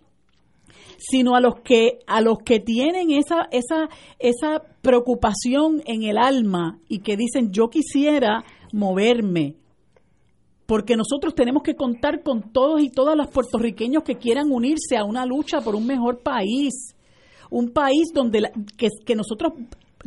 sino 1.10 1.36
a 1.36 1.42
los 1.42 1.56
que 1.62 2.00
a 2.08 2.22
los 2.22 2.40
que 2.40 2.60
tienen 2.60 3.12
esa 3.12 3.48
esa 3.52 3.90
esa 4.20 4.64
preocupación 4.82 5.82
en 5.86 6.04
el 6.04 6.18
alma 6.18 6.80
y 6.88 7.00
que 7.00 7.18
dicen 7.18 7.52
yo 7.52 7.70
quisiera 7.70 8.44
moverme 8.72 9.56
porque 10.66 10.96
nosotros 10.96 11.36
tenemos 11.36 11.62
que 11.62 11.76
contar 11.76 12.24
con 12.24 12.54
todos 12.54 12.82
y 12.82 12.90
todas 12.90 13.18
los 13.18 13.28
puertorriqueños 13.28 14.04
que 14.04 14.16
quieran 14.16 14.50
unirse 14.50 14.96
a 14.98 15.04
una 15.04 15.26
lucha 15.26 15.60
por 15.60 15.76
un 15.76 15.86
mejor 15.86 16.24
país, 16.24 16.96
un 17.52 17.72
país 17.72 18.12
donde 18.14 18.50
que, 18.78 18.88
que 19.06 19.16
nosotros 19.16 19.54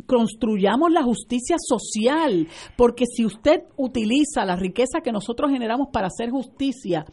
construyamos 0.05 0.91
la 0.91 1.03
justicia 1.03 1.57
social, 1.59 2.47
porque 2.75 3.05
si 3.05 3.25
usted 3.25 3.63
utiliza 3.77 4.45
la 4.45 4.55
riqueza 4.55 5.01
que 5.03 5.11
nosotros 5.11 5.51
generamos 5.51 5.89
para 5.91 6.07
hacer 6.07 6.29
justicia, 6.29 7.05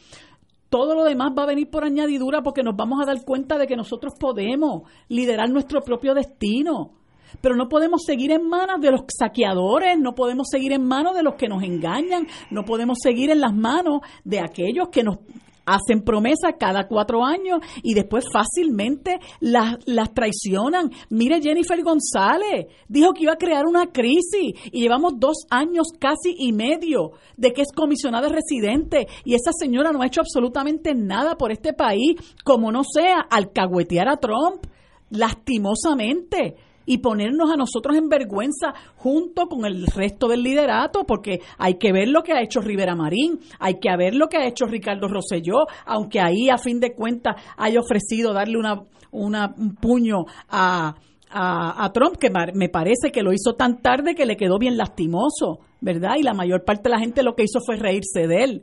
todo 0.69 0.95
lo 0.95 1.05
demás 1.05 1.33
va 1.37 1.45
a 1.45 1.47
venir 1.47 1.71
por 1.71 1.85
añadidura 1.85 2.43
porque 2.43 2.63
nos 2.63 2.77
vamos 2.77 3.01
a 3.01 3.07
dar 3.07 3.25
cuenta 3.25 3.59
de 3.59 3.67
que 3.67 3.77
nosotros 3.77 4.15
podemos 4.19 4.83
liderar 5.09 5.51
nuestro 5.51 5.83
propio 5.83 6.15
destino. 6.15 6.93
Pero 7.41 7.57
no 7.57 7.69
podemos 7.69 8.03
seguir 8.05 8.31
en 8.31 8.49
manos 8.49 8.81
de 8.81 8.91
los 8.91 9.03
saqueadores, 9.19 9.99
no 9.99 10.15
podemos 10.15 10.49
seguir 10.51 10.73
en 10.73 10.87
manos 10.87 11.15
de 11.17 11.23
los 11.23 11.35
que 11.35 11.49
nos 11.49 11.63
engañan, 11.63 12.27
no 12.51 12.65
podemos 12.65 12.99
seguir 13.03 13.31
en 13.31 13.41
las 13.41 13.55
manos 13.55 14.01
de 14.25 14.41
aquellos 14.41 14.89
que 14.89 15.03
nos 15.03 15.19
hacen 15.67 16.03
promesas 16.03 16.55
cada 16.59 16.87
cuatro 16.87 17.25
años 17.25 17.61
y 17.83 17.95
después 17.95 18.25
fácilmente 18.33 19.19
las, 19.41 19.77
las 19.87 20.13
traicionan. 20.13 20.91
Mire, 21.11 21.41
Jennifer 21.41 21.83
González 21.83 22.67
dijo 22.89 23.13
que 23.13 23.25
iba 23.25 23.33
a 23.33 23.39
crear 23.39 23.65
una 23.67 23.87
crisis 23.93 24.55
y 24.73 24.81
llevamos 24.81 25.15
dos 25.19 25.47
años 25.51 25.89
casi 25.99 26.35
y 26.39 26.53
medio 26.53 27.13
de 27.37 27.53
que 27.53 27.63
es 27.63 27.73
comisionada 27.75 28.29
residente 28.29 29.07
y 29.25 29.35
esa 29.35 29.53
señora 29.53 29.93
no 29.93 30.03
ha 30.03 30.07
hecho 30.07 30.21
absolutamente 30.21 30.95
nada 30.95 31.37
por 31.37 31.53
este 31.53 31.73
país, 31.73 32.17
como 32.45 32.71
no 32.71 32.83
sea 32.85 33.21
alcahuetear 33.31 34.09
a 34.09 34.17
Trump, 34.17 34.67
lastimosamente 35.11 36.57
y 36.87 36.99
ponernos 36.99 37.51
a 37.51 37.57
nosotros 37.57 37.97
en 37.97 38.09
vergüenza 38.09 38.75
junto 38.97 39.47
con 39.47 39.65
el 39.65 39.87
resto 39.87 40.29
del 40.29 40.43
liderato, 40.43 41.05
porque 41.05 41.41
hay 41.59 41.75
que 41.75 41.93
ver 41.93 42.09
lo 42.09 42.23
que 42.23 42.33
ha 42.33 42.43
hecho 42.43 42.61
Rivera 42.61 42.95
Marín, 42.95 43.41
hay 43.59 43.79
que 43.81 43.95
ver 43.97 44.15
lo 44.15 44.29
que 44.29 44.39
ha 44.39 44.47
hecho 44.47 44.67
Ricardo 44.67 45.09
Rosselló, 45.09 45.67
aunque 45.87 46.21
ahí 46.21 46.49
a 46.49 46.59
fin 46.59 46.81
de 46.81 46.95
cuentas 46.95 47.37
haya 47.57 47.81
ofrecido 47.81 48.33
darle 48.33 48.59
una, 48.59 48.83
un 49.13 49.77
puño 49.77 50.25
a, 50.49 50.95
a, 51.31 51.91
Trump, 51.93 52.17
que 52.17 52.31
me 52.55 52.69
parece 52.69 53.11
que 53.13 53.23
lo 53.23 53.33
hizo 53.33 53.55
tan 53.55 53.83
tarde 53.83 54.15
que 54.15 54.27
le 54.27 54.37
quedó 54.37 54.59
bien 54.59 54.77
lastimoso, 54.77 55.61
¿verdad? 55.81 56.15
Y 56.19 56.23
la 56.23 56.35
mayor 56.35 56.65
parte 56.65 56.85
de 56.85 56.91
la 56.91 57.01
gente 57.01 57.23
lo 57.23 57.35
que 57.35 57.45
hizo 57.45 57.61
fue 57.65 57.77
reírse 57.77 58.27
de 58.27 58.45
él. 58.45 58.63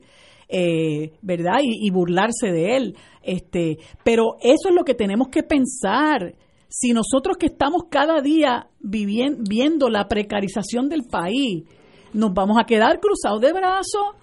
Eh, 0.54 1.14
¿verdad? 1.22 1.60
Y, 1.64 1.88
y, 1.88 1.90
burlarse 1.92 2.52
de 2.52 2.76
él. 2.76 2.98
Este, 3.24 3.78
pero 4.04 4.36
eso 4.42 4.68
es 4.68 4.76
lo 4.76 4.84
que 4.84 4.94
tenemos 4.94 5.30
que 5.30 5.44
pensar 5.44 6.36
si 6.74 6.94
nosotros 6.94 7.36
que 7.38 7.48
estamos 7.48 7.84
cada 7.90 8.22
día 8.22 8.70
viendo 8.80 9.90
la 9.90 10.08
precarización 10.08 10.88
del 10.88 11.04
país, 11.04 11.66
nos 12.14 12.34
vamos 12.34 12.58
a 12.58 12.64
quedar 12.64 13.02
cruzados 13.02 13.42
de 13.42 13.52
brazos 13.52 14.16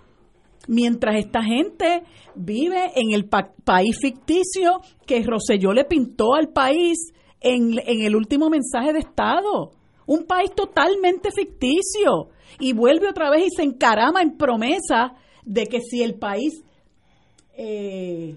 mientras 0.66 1.16
esta 1.16 1.42
gente 1.42 2.04
vive 2.34 2.92
en 2.96 3.12
el 3.12 3.28
país 3.28 3.98
ficticio 4.00 4.80
que 5.06 5.22
Roselló 5.22 5.74
le 5.74 5.84
pintó 5.84 6.34
al 6.34 6.48
país 6.48 7.12
en, 7.40 7.78
en 7.86 8.00
el 8.02 8.16
último 8.16 8.48
mensaje 8.48 8.94
de 8.94 9.00
Estado. 9.00 9.72
Un 10.06 10.24
país 10.24 10.50
totalmente 10.54 11.28
ficticio. 11.30 12.30
Y 12.60 12.72
vuelve 12.72 13.08
otra 13.08 13.30
vez 13.30 13.44
y 13.46 13.56
se 13.56 13.62
encarama 13.62 14.22
en 14.22 14.38
promesa 14.38 15.12
de 15.44 15.66
que 15.66 15.80
si 15.82 16.02
el 16.02 16.14
país 16.14 16.62
eh, 17.58 18.36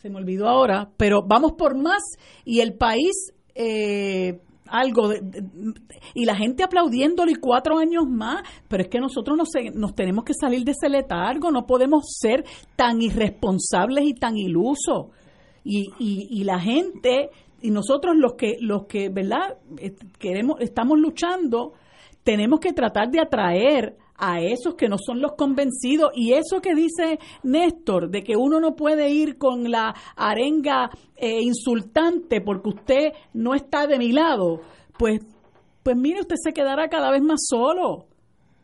se 0.00 0.08
me 0.08 0.16
olvidó 0.16 0.48
ahora, 0.48 0.90
pero 0.96 1.22
vamos 1.26 1.52
por 1.52 1.76
más 1.76 2.02
y 2.44 2.60
el 2.60 2.74
país 2.74 3.32
eh, 3.54 4.40
algo 4.66 5.08
de, 5.08 5.20
y 6.14 6.24
la 6.24 6.36
gente 6.36 6.62
aplaudiéndolo 6.62 7.30
y 7.30 7.34
cuatro 7.34 7.78
años 7.78 8.04
más, 8.08 8.42
pero 8.68 8.84
es 8.84 8.88
que 8.88 8.98
nosotros 8.98 9.36
nos, 9.36 9.48
nos 9.74 9.94
tenemos 9.94 10.24
que 10.24 10.32
salir 10.32 10.64
de 10.64 10.72
ese 10.72 10.88
letargo, 10.88 11.50
no 11.50 11.66
podemos 11.66 12.04
ser 12.18 12.44
tan 12.76 13.02
irresponsables 13.02 14.04
y 14.04 14.14
tan 14.14 14.36
ilusos. 14.36 15.08
Y, 15.62 15.90
y, 15.98 16.28
y 16.30 16.44
la 16.44 16.58
gente 16.58 17.28
y 17.60 17.70
nosotros 17.70 18.16
los 18.16 18.32
que 18.32 18.56
los 18.60 18.86
que 18.86 19.10
verdad 19.10 19.58
eh, 19.76 19.94
queremos 20.18 20.58
estamos 20.60 20.98
luchando 20.98 21.74
tenemos 22.24 22.60
que 22.60 22.72
tratar 22.72 23.10
de 23.10 23.20
atraer 23.20 23.98
a 24.20 24.40
esos 24.40 24.74
que 24.74 24.88
no 24.88 24.96
son 24.98 25.20
los 25.20 25.32
convencidos. 25.32 26.12
Y 26.14 26.34
eso 26.34 26.60
que 26.60 26.74
dice 26.74 27.18
Néstor, 27.42 28.10
de 28.10 28.22
que 28.22 28.36
uno 28.36 28.60
no 28.60 28.76
puede 28.76 29.10
ir 29.10 29.38
con 29.38 29.70
la 29.70 29.94
arenga 30.14 30.90
eh, 31.16 31.40
insultante 31.40 32.40
porque 32.40 32.68
usted 32.68 33.12
no 33.32 33.54
está 33.54 33.86
de 33.86 33.98
mi 33.98 34.12
lado, 34.12 34.60
pues, 34.98 35.20
pues 35.82 35.96
mire, 35.96 36.20
usted 36.20 36.36
se 36.42 36.52
quedará 36.52 36.88
cada 36.88 37.10
vez 37.10 37.22
más 37.22 37.40
solo. 37.48 38.06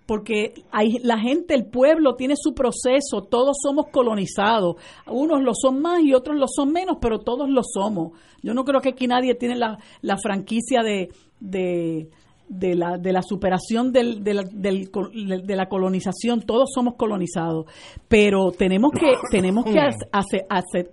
Porque 0.05 0.55
hay, 0.71 0.99
la 1.03 1.19
gente, 1.19 1.55
el 1.55 1.67
pueblo 1.67 2.15
tiene 2.15 2.35
su 2.37 2.55
proceso, 2.55 3.23
todos 3.29 3.57
somos 3.61 3.87
colonizados. 3.91 4.77
Unos 5.09 5.43
lo 5.43 5.53
son 5.53 5.81
más 5.81 6.01
y 6.01 6.15
otros 6.15 6.37
lo 6.37 6.47
son 6.47 6.71
menos, 6.71 6.99
pero 7.01 7.19
todos 7.19 7.51
lo 7.51 7.63
somos. 7.65 8.13
Yo 8.41 8.55
no 8.55 8.65
creo 8.65 8.81
que 8.81 8.91
aquí 8.91 9.09
nadie 9.09 9.35
tiene 9.35 9.57
la, 9.57 9.79
la 10.03 10.17
franquicia 10.17 10.83
de, 10.85 11.09
de 11.41 12.09
de 12.49 12.75
la, 12.75 12.99
de 12.99 13.13
la 13.13 13.23
superación 13.23 13.93
del, 13.93 14.23
de, 14.23 14.35
la, 14.35 14.43
de 14.43 15.57
la 15.57 15.69
colonización, 15.69 16.43
todos 16.43 16.71
somos 16.75 16.95
colonizados, 16.97 17.67
pero 18.09 18.51
tenemos 18.51 18.93
que, 18.93 19.15
tenemos 19.31 19.65
que 19.65 19.79
hacer, 20.13 20.47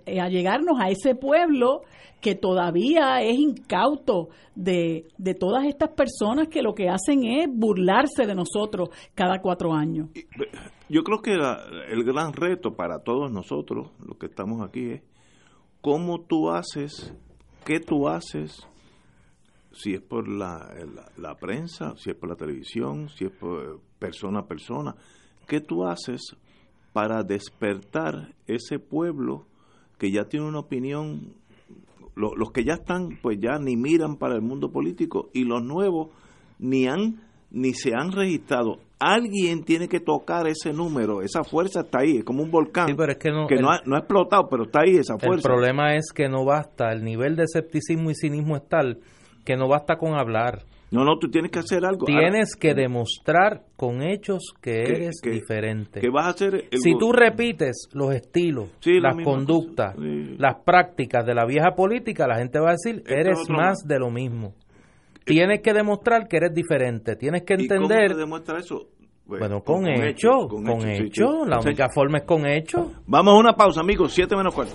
eh, 0.06 0.20
allegarnos 0.20 0.80
a 0.80 0.90
ese 0.90 1.14
pueblo 1.14 1.82
que 2.20 2.34
todavía 2.34 3.20
es 3.20 3.38
incauto 3.38 4.28
de, 4.54 5.08
de 5.18 5.34
todas 5.34 5.66
estas 5.66 5.90
personas 5.90 6.48
que 6.48 6.62
lo 6.62 6.74
que 6.74 6.88
hacen 6.88 7.24
es 7.24 7.48
burlarse 7.52 8.26
de 8.26 8.34
nosotros 8.34 8.88
cada 9.14 9.40
cuatro 9.40 9.74
años. 9.74 10.08
Yo 10.88 11.02
creo 11.02 11.20
que 11.20 11.34
el 11.34 12.04
gran 12.04 12.32
reto 12.32 12.74
para 12.74 13.00
todos 13.00 13.30
nosotros, 13.30 13.90
los 14.06 14.16
que 14.16 14.26
estamos 14.26 14.62
aquí, 14.62 14.92
es 14.92 15.02
cómo 15.82 16.22
tú 16.22 16.50
haces, 16.50 17.14
qué 17.66 17.78
tú 17.78 18.08
haces 18.08 18.66
si 19.74 19.94
es 19.94 20.00
por 20.00 20.28
la, 20.28 20.72
la, 21.16 21.34
prensa, 21.34 21.94
si 21.96 22.10
es 22.10 22.16
por 22.16 22.28
la 22.28 22.36
televisión, 22.36 23.08
si 23.08 23.24
es 23.24 23.30
por 23.30 23.80
persona 23.98 24.40
a 24.40 24.46
persona. 24.46 24.94
¿Qué 25.46 25.60
tú 25.60 25.84
haces 25.84 26.36
para 26.92 27.22
despertar 27.22 28.34
ese 28.46 28.78
pueblo 28.78 29.46
que 29.98 30.10
ya 30.10 30.24
tiene 30.24 30.46
una 30.46 30.60
opinión? 30.60 31.34
los 32.16 32.52
que 32.52 32.62
ya 32.62 32.74
están, 32.74 33.18
pues 33.20 33.38
ya 33.40 33.58
ni 33.58 33.76
miran 33.76 34.18
para 34.18 34.36
el 34.36 34.40
mundo 34.40 34.70
político 34.70 35.30
y 35.32 35.42
los 35.42 35.64
nuevos 35.64 36.10
ni 36.60 36.86
han 36.86 37.20
ni 37.50 37.72
se 37.72 37.90
han 37.92 38.12
registrado. 38.12 38.78
Alguien 39.00 39.64
tiene 39.64 39.88
que 39.88 39.98
tocar 39.98 40.46
ese 40.46 40.72
número, 40.72 41.22
esa 41.22 41.42
fuerza 41.42 41.80
está 41.80 41.98
ahí, 42.02 42.18
es 42.18 42.24
como 42.24 42.44
un 42.44 42.52
volcán 42.52 42.86
que, 42.86 43.30
no, 43.30 43.46
no, 43.48 43.70
ha, 43.70 43.80
no, 43.84 43.96
ha, 43.96 43.98
explotado, 43.98 44.48
pero 44.48 44.64
está 44.64 44.82
ahí 44.82 44.96
esa 44.96 45.18
fuerza. 45.18 45.48
El 45.48 45.54
problema 45.54 45.96
es 45.96 46.12
que 46.14 46.28
no 46.28 46.44
basta, 46.44 46.92
el 46.92 47.02
nivel 47.02 47.34
de 47.34 47.42
escepticismo 47.44 48.10
y 48.10 48.14
cinismo 48.14 48.56
es 48.56 48.68
tal 48.68 49.00
que 49.44 49.56
no 49.56 49.68
basta 49.68 49.96
con 49.96 50.14
hablar. 50.14 50.62
No, 50.90 51.04
no, 51.04 51.18
tú 51.18 51.28
tienes 51.28 51.50
que 51.50 51.58
hacer 51.58 51.84
algo. 51.84 52.06
Tienes 52.06 52.54
que 52.54 52.72
demostrar 52.72 53.62
con 53.76 54.02
hechos 54.02 54.54
que 54.60 54.82
eres 54.82 55.20
diferente. 55.22 56.00
Que 56.00 56.08
vas 56.08 56.26
a 56.26 56.28
hacer 56.30 56.68
si 56.70 56.96
tú 56.96 57.12
repites 57.12 57.88
los 57.92 58.14
estilos, 58.14 58.68
las 58.84 59.16
conductas, 59.24 59.96
las 59.98 60.56
prácticas 60.64 61.26
de 61.26 61.34
la 61.34 61.46
vieja 61.46 61.74
política, 61.74 62.28
la 62.28 62.36
gente 62.36 62.60
va 62.60 62.70
a 62.70 62.72
decir, 62.72 63.02
eres 63.06 63.48
más 63.50 63.78
de 63.86 63.98
lo 63.98 64.10
mismo. 64.10 64.54
tienes 65.24 65.62
que 65.62 65.72
demostrar 65.72 66.28
que 66.28 66.36
eres 66.36 66.54
diferente, 66.54 67.16
tienes 67.16 67.42
que 67.42 67.54
¿Y 67.54 67.66
cómo 67.66 67.82
entender... 67.82 68.12
se 68.12 68.18
demuestra 68.18 68.58
eso? 68.58 68.88
Pues, 69.26 69.40
Bueno, 69.40 69.62
con, 69.62 69.88
hechos, 69.88 70.46
con, 70.48 70.86
hechos, 70.86 71.48
la 71.48 71.58
única 71.58 71.88
forma 71.92 72.18
es 72.18 72.24
con 72.24 72.46
hechos. 72.46 72.88
Vamos 73.06 73.34
a 73.34 73.38
una 73.38 73.54
pausa, 73.54 73.80
amigos, 73.80 74.12
7 74.12 74.36
menos 74.36 74.54
cuarto. 74.54 74.74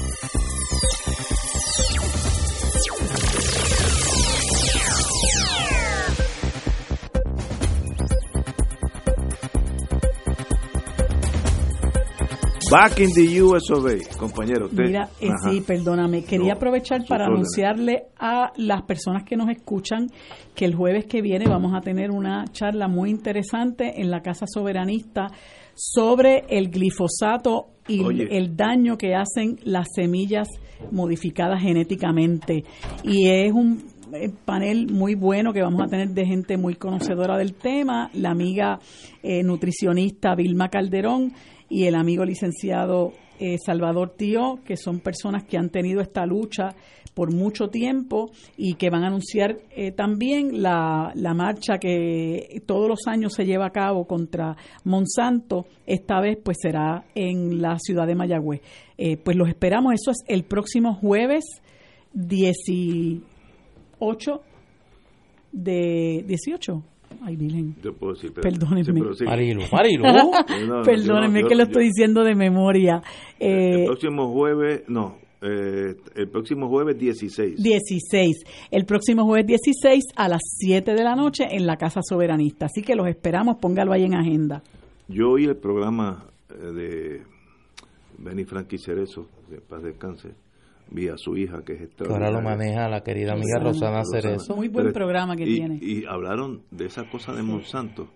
Back 12.71 12.99
in 13.01 13.11
the 13.11 13.41
US 13.41 13.69
of 13.69 13.85
A, 13.85 14.17
compañero. 14.17 14.67
Usted, 14.67 14.85
Mira, 14.85 15.09
eh, 15.19 15.27
sí, 15.43 15.59
perdóname, 15.59 16.23
quería 16.23 16.53
No, 16.53 16.55
aprovechar 16.55 17.05
para 17.05 17.25
anunciarle 17.25 18.03
a 18.17 18.53
las 18.55 18.83
personas 18.83 19.25
que 19.25 19.35
nos 19.35 19.49
escuchan 19.49 20.07
que 20.55 20.63
el 20.63 20.73
jueves 20.73 21.05
que 21.05 21.21
viene 21.21 21.49
vamos 21.49 21.73
a 21.75 21.81
tener 21.81 22.11
una 22.11 22.45
charla 22.53 22.87
muy 22.87 23.09
interesante 23.09 23.99
en 24.01 24.09
la 24.09 24.21
Casa 24.21 24.45
Soberanista 24.47 25.27
sobre 25.75 26.45
el 26.47 26.69
glifosato 26.69 27.71
y 27.89 28.05
Oye. 28.05 28.27
el 28.31 28.55
daño 28.55 28.97
que 28.97 29.15
hacen 29.15 29.59
las 29.65 29.87
semillas 29.93 30.47
modificadas 30.91 31.61
genéticamente. 31.61 32.63
Y 33.03 33.27
es 33.27 33.51
un 33.51 33.83
eh, 34.13 34.29
panel 34.45 34.87
muy 34.89 35.15
bueno 35.15 35.51
que 35.51 35.61
vamos 35.61 35.81
a 35.81 35.87
tener 35.87 36.11
de 36.11 36.25
gente 36.25 36.55
muy 36.55 36.75
conocedora 36.75 37.37
del 37.37 37.53
tema, 37.53 38.09
la 38.13 38.31
amiga 38.31 38.79
eh, 39.23 39.43
nutricionista 39.43 40.35
Vilma 40.35 40.69
Calderón 40.69 41.33
y 41.71 41.85
el 41.85 41.95
amigo 41.95 42.25
licenciado 42.25 43.13
eh, 43.39 43.55
Salvador 43.65 44.13
Tío, 44.17 44.59
que 44.65 44.75
son 44.75 44.99
personas 44.99 45.45
que 45.45 45.57
han 45.57 45.69
tenido 45.69 46.01
esta 46.01 46.25
lucha 46.25 46.75
por 47.13 47.33
mucho 47.33 47.69
tiempo 47.69 48.29
y 48.57 48.73
que 48.75 48.89
van 48.89 49.03
a 49.03 49.07
anunciar 49.07 49.57
eh, 49.75 49.91
también 49.91 50.61
la, 50.61 51.11
la 51.15 51.33
marcha 51.33 51.77
que 51.79 52.61
todos 52.65 52.89
los 52.89 53.07
años 53.07 53.33
se 53.33 53.45
lleva 53.45 53.67
a 53.67 53.71
cabo 53.71 54.05
contra 54.05 54.57
Monsanto. 54.83 55.65
Esta 55.85 56.19
vez 56.19 56.37
pues 56.43 56.57
será 56.61 57.05
en 57.15 57.61
la 57.61 57.79
ciudad 57.79 58.05
de 58.05 58.15
Mayagüez. 58.15 58.59
Eh, 58.97 59.15
pues 59.17 59.37
los 59.37 59.47
esperamos, 59.47 59.93
eso 59.93 60.11
es 60.11 60.17
el 60.27 60.43
próximo 60.43 60.95
jueves 60.95 61.45
18 62.13 64.41
de 65.53 66.25
18. 66.27 66.83
Ay, 67.23 67.35
Virgen. 67.35 67.75
Yo 67.83 67.93
puedo 67.93 68.13
decir, 68.13 68.31
pero- 68.33 68.49
Perdónenme. 68.49 69.13
sí. 69.15 69.23
Marilu, 69.25 69.61
Marilu. 69.71 70.03
No, 70.03 70.31
no, 70.67 70.83
Perdónenme 70.83 71.41
yo 71.41 71.47
que 71.49 71.55
lo 71.55 71.63
estoy 71.63 71.85
diciendo 71.85 72.23
de 72.23 72.35
memoria. 72.35 73.01
El 73.39 73.81
Eh, 73.81 73.85
próximo 73.85 74.31
jueves, 74.33 74.83
no, 74.87 75.17
eh, 75.43 75.95
el 76.15 76.29
próximo 76.29 76.67
jueves 76.67 76.97
16. 76.97 77.61
16. 77.61 78.43
El 78.71 78.85
próximo 78.85 79.25
jueves 79.25 79.45
16 79.47 80.03
a 80.15 80.27
las 80.27 80.41
7 80.57 80.93
de 80.95 81.03
la 81.03 81.15
noche 81.15 81.45
en 81.51 81.65
la 81.67 81.77
Casa 81.77 82.01
Soberanista. 82.03 82.65
Así 82.65 82.81
que 82.81 82.95
los 82.95 83.07
esperamos, 83.07 83.57
póngalo 83.61 83.91
ahí 83.93 84.03
en 84.03 84.15
agenda. 84.15 84.63
Yo 85.07 85.31
oí 85.31 85.45
el 85.45 85.57
programa 85.57 86.25
eh, 86.49 86.71
de 86.71 87.21
Benny 88.17 88.45
Frankie 88.45 88.77
Cerezo, 88.77 89.27
de 89.49 89.59
paz 89.61 89.83
descanse, 89.83 90.29
vi 90.91 91.07
a 91.07 91.17
su 91.17 91.35
hija 91.37 91.63
que 91.63 91.73
es 91.73 91.79
Que 91.79 92.03
ahora 92.03 92.29
lo 92.31 92.39
extraordinaria. 92.39 92.41
maneja 92.57 92.89
la 92.89 93.01
querida 93.03 93.31
amiga 93.33 93.59
Rosana. 93.59 93.99
Rosana 94.01 94.03
Cerezo. 94.21 94.55
Muy 94.55 94.67
buen 94.67 94.85
Pero- 94.87 94.93
programa 94.93 95.35
que 95.35 95.43
y, 95.49 95.55
tiene. 95.55 95.79
Y 95.81 96.05
hablaron 96.05 96.61
de 96.71 96.85
esa 96.85 97.09
cosa 97.09 97.33
de 97.33 97.41
Monsanto. 97.43 98.09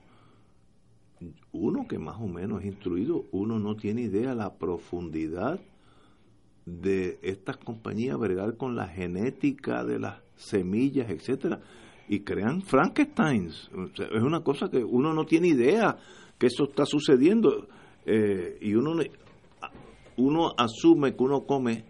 Uno 1.53 1.87
que 1.87 1.97
más 1.97 2.17
o 2.19 2.27
menos 2.27 2.59
es 2.61 2.67
instruido, 2.67 3.23
uno 3.31 3.57
no 3.59 3.75
tiene 3.75 4.01
idea 4.01 4.35
la 4.35 4.53
profundidad 4.55 5.59
de 6.65 7.17
estas 7.21 7.57
compañías 7.57 8.17
bregar 8.17 8.57
con 8.57 8.75
la 8.75 8.87
genética 8.87 9.83
de 9.85 9.99
las 9.99 10.19
semillas, 10.35 11.09
etcétera, 11.09 11.61
y 12.09 12.19
crean 12.21 12.61
Frankensteins. 12.61 13.69
O 13.73 13.87
sea, 13.95 14.07
es 14.07 14.21
una 14.21 14.41
cosa 14.41 14.69
que 14.69 14.83
uno 14.83 15.13
no 15.13 15.25
tiene 15.25 15.47
idea 15.47 15.95
que 16.37 16.47
eso 16.47 16.65
está 16.65 16.85
sucediendo 16.85 17.67
eh, 18.05 18.57
y 18.61 18.73
uno 18.75 18.95
uno 20.17 20.53
asume 20.57 21.15
que 21.15 21.23
uno 21.23 21.41
come 21.45 21.83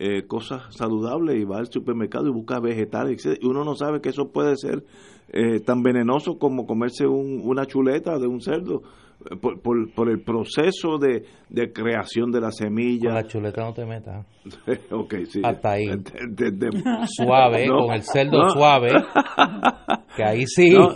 eh, 0.00 0.26
cosas 0.26 0.62
saludables 0.74 1.36
y 1.40 1.44
va 1.44 1.58
al 1.58 1.66
supermercado 1.70 2.26
y 2.28 2.30
busca 2.32 2.60
vegetales, 2.60 3.26
etc. 3.26 3.38
Y 3.42 3.46
uno 3.46 3.64
no 3.64 3.74
sabe 3.74 4.00
que 4.00 4.10
eso 4.10 4.30
puede 4.32 4.56
ser 4.56 4.84
eh, 5.32 5.60
tan 5.60 5.82
venenoso 5.82 6.38
como 6.38 6.66
comerse 6.66 7.06
un- 7.06 7.40
una 7.44 7.66
chuleta 7.66 8.18
de 8.18 8.26
un 8.28 8.40
cerdo 8.40 8.82
eh, 9.30 9.36
por, 9.36 9.60
por, 9.60 9.92
por 9.92 10.08
el 10.08 10.22
proceso 10.22 10.96
de, 10.98 11.24
de 11.50 11.72
creación 11.72 12.30
de 12.30 12.40
la 12.40 12.46
Con 12.46 12.52
semilla. 12.52 13.12
la 13.12 13.26
chuleta 13.26 13.62
no 13.64 13.74
te 13.74 13.84
metas. 13.84 14.24
ok, 14.92 15.14
sí. 15.28 15.40
Hasta 15.44 15.72
ahí. 15.72 15.86
De- 16.30 16.50
de- 16.50 16.70
de- 16.70 16.82
Suave, 17.08 17.66
No, 17.66 17.86
con 17.86 17.94
el 17.94 18.02
cerdo 18.02 18.38
no. 18.44 18.50
suave. 18.50 18.88
Que 20.16 20.24
ahí 20.24 20.46
sí, 20.46 20.70
No, 20.70 20.88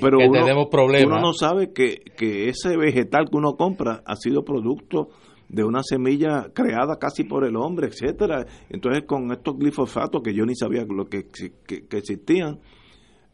pero 0.00 0.18
que 0.18 0.26
uno, 0.26 0.40
tenemos 0.40 0.68
problemas. 0.70 1.06
uno 1.18 1.20
no 1.20 1.32
sabe 1.34 1.72
que, 1.74 1.98
que 2.16 2.48
ese 2.48 2.78
vegetal 2.78 3.26
que 3.30 3.36
uno 3.36 3.56
compra 3.58 4.02
ha 4.06 4.16
sido 4.16 4.42
producto 4.42 5.08
de 5.48 5.64
una 5.64 5.82
semilla 5.82 6.50
creada 6.52 6.98
casi 6.98 7.24
por 7.24 7.44
el 7.44 7.56
hombre, 7.56 7.88
etcétera. 7.88 8.46
Entonces, 8.68 9.04
con 9.04 9.30
estos 9.32 9.58
glifosatos 9.58 10.22
que 10.22 10.34
yo 10.34 10.44
ni 10.46 10.54
sabía 10.54 10.84
lo 10.84 11.06
que, 11.08 11.26
que, 11.28 11.86
que 11.86 11.96
existían, 11.96 12.60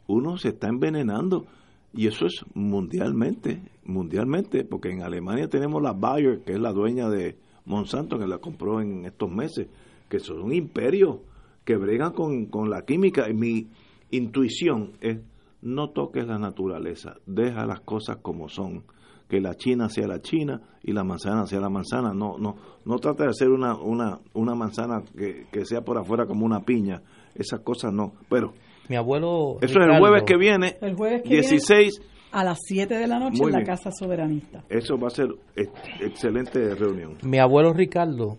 uno 0.07 0.37
se 0.37 0.49
está 0.49 0.67
envenenando. 0.67 1.45
Y 1.93 2.07
eso 2.07 2.25
es 2.25 2.45
mundialmente, 2.53 3.61
mundialmente, 3.83 4.63
porque 4.63 4.91
en 4.91 5.01
Alemania 5.01 5.49
tenemos 5.49 5.81
la 5.81 5.93
Bayer, 5.93 6.41
que 6.41 6.53
es 6.53 6.59
la 6.59 6.71
dueña 6.71 7.09
de 7.09 7.37
Monsanto, 7.65 8.17
que 8.17 8.27
la 8.27 8.37
compró 8.37 8.81
en 8.81 9.05
estos 9.05 9.29
meses, 9.29 9.67
que 10.09 10.19
son 10.19 10.41
un 10.41 10.53
imperio 10.53 11.21
que 11.65 11.75
bregan 11.75 12.13
con, 12.13 12.45
con 12.45 12.69
la 12.69 12.85
química. 12.85 13.29
Y 13.29 13.33
mi 13.33 13.67
intuición 14.09 14.93
es, 15.01 15.19
no 15.61 15.89
toques 15.89 16.25
la 16.25 16.39
naturaleza, 16.39 17.17
deja 17.25 17.65
las 17.65 17.81
cosas 17.81 18.17
como 18.21 18.47
son, 18.47 18.83
que 19.31 19.39
la 19.39 19.55
China 19.55 19.87
sea 19.87 20.07
la 20.07 20.19
China 20.21 20.59
y 20.83 20.91
la 20.91 21.05
manzana 21.05 21.45
sea 21.47 21.61
la 21.61 21.69
manzana, 21.69 22.13
no 22.13 22.37
no 22.37 22.57
no 22.83 22.97
trata 22.99 23.23
de 23.23 23.29
hacer 23.29 23.47
una, 23.49 23.75
una, 23.79 24.19
una 24.33 24.55
manzana 24.55 25.01
que, 25.17 25.45
que 25.51 25.63
sea 25.65 25.81
por 25.81 25.97
afuera 25.97 26.25
como 26.25 26.45
una 26.45 26.59
piña, 26.65 27.01
esas 27.33 27.61
cosas 27.61 27.93
no, 27.93 28.11
pero 28.29 28.53
Mi 28.89 28.97
abuelo. 28.97 29.57
eso 29.61 29.79
es 29.79 29.87
el 29.87 29.99
jueves 29.99 30.23
que 30.25 30.35
viene, 30.35 30.75
El 30.81 30.95
jueves 30.95 31.21
que 31.23 31.29
16, 31.29 32.01
A 32.33 32.43
las 32.43 32.57
7 32.65 32.93
de 32.93 33.07
la 33.07 33.19
noche 33.19 33.41
en 33.41 33.51
la. 33.51 33.63
Casa 33.63 33.89
Soberanista. 33.91 34.65
eso 34.67 34.97
va 34.97 35.07
a 35.07 35.11
ser 35.11 35.29
ex- 35.55 35.71
excelente 36.01 36.75
reunión. 36.75 37.17
Mi 37.23 37.39
abuelo 37.39 37.71
Ricardo, 37.73 38.37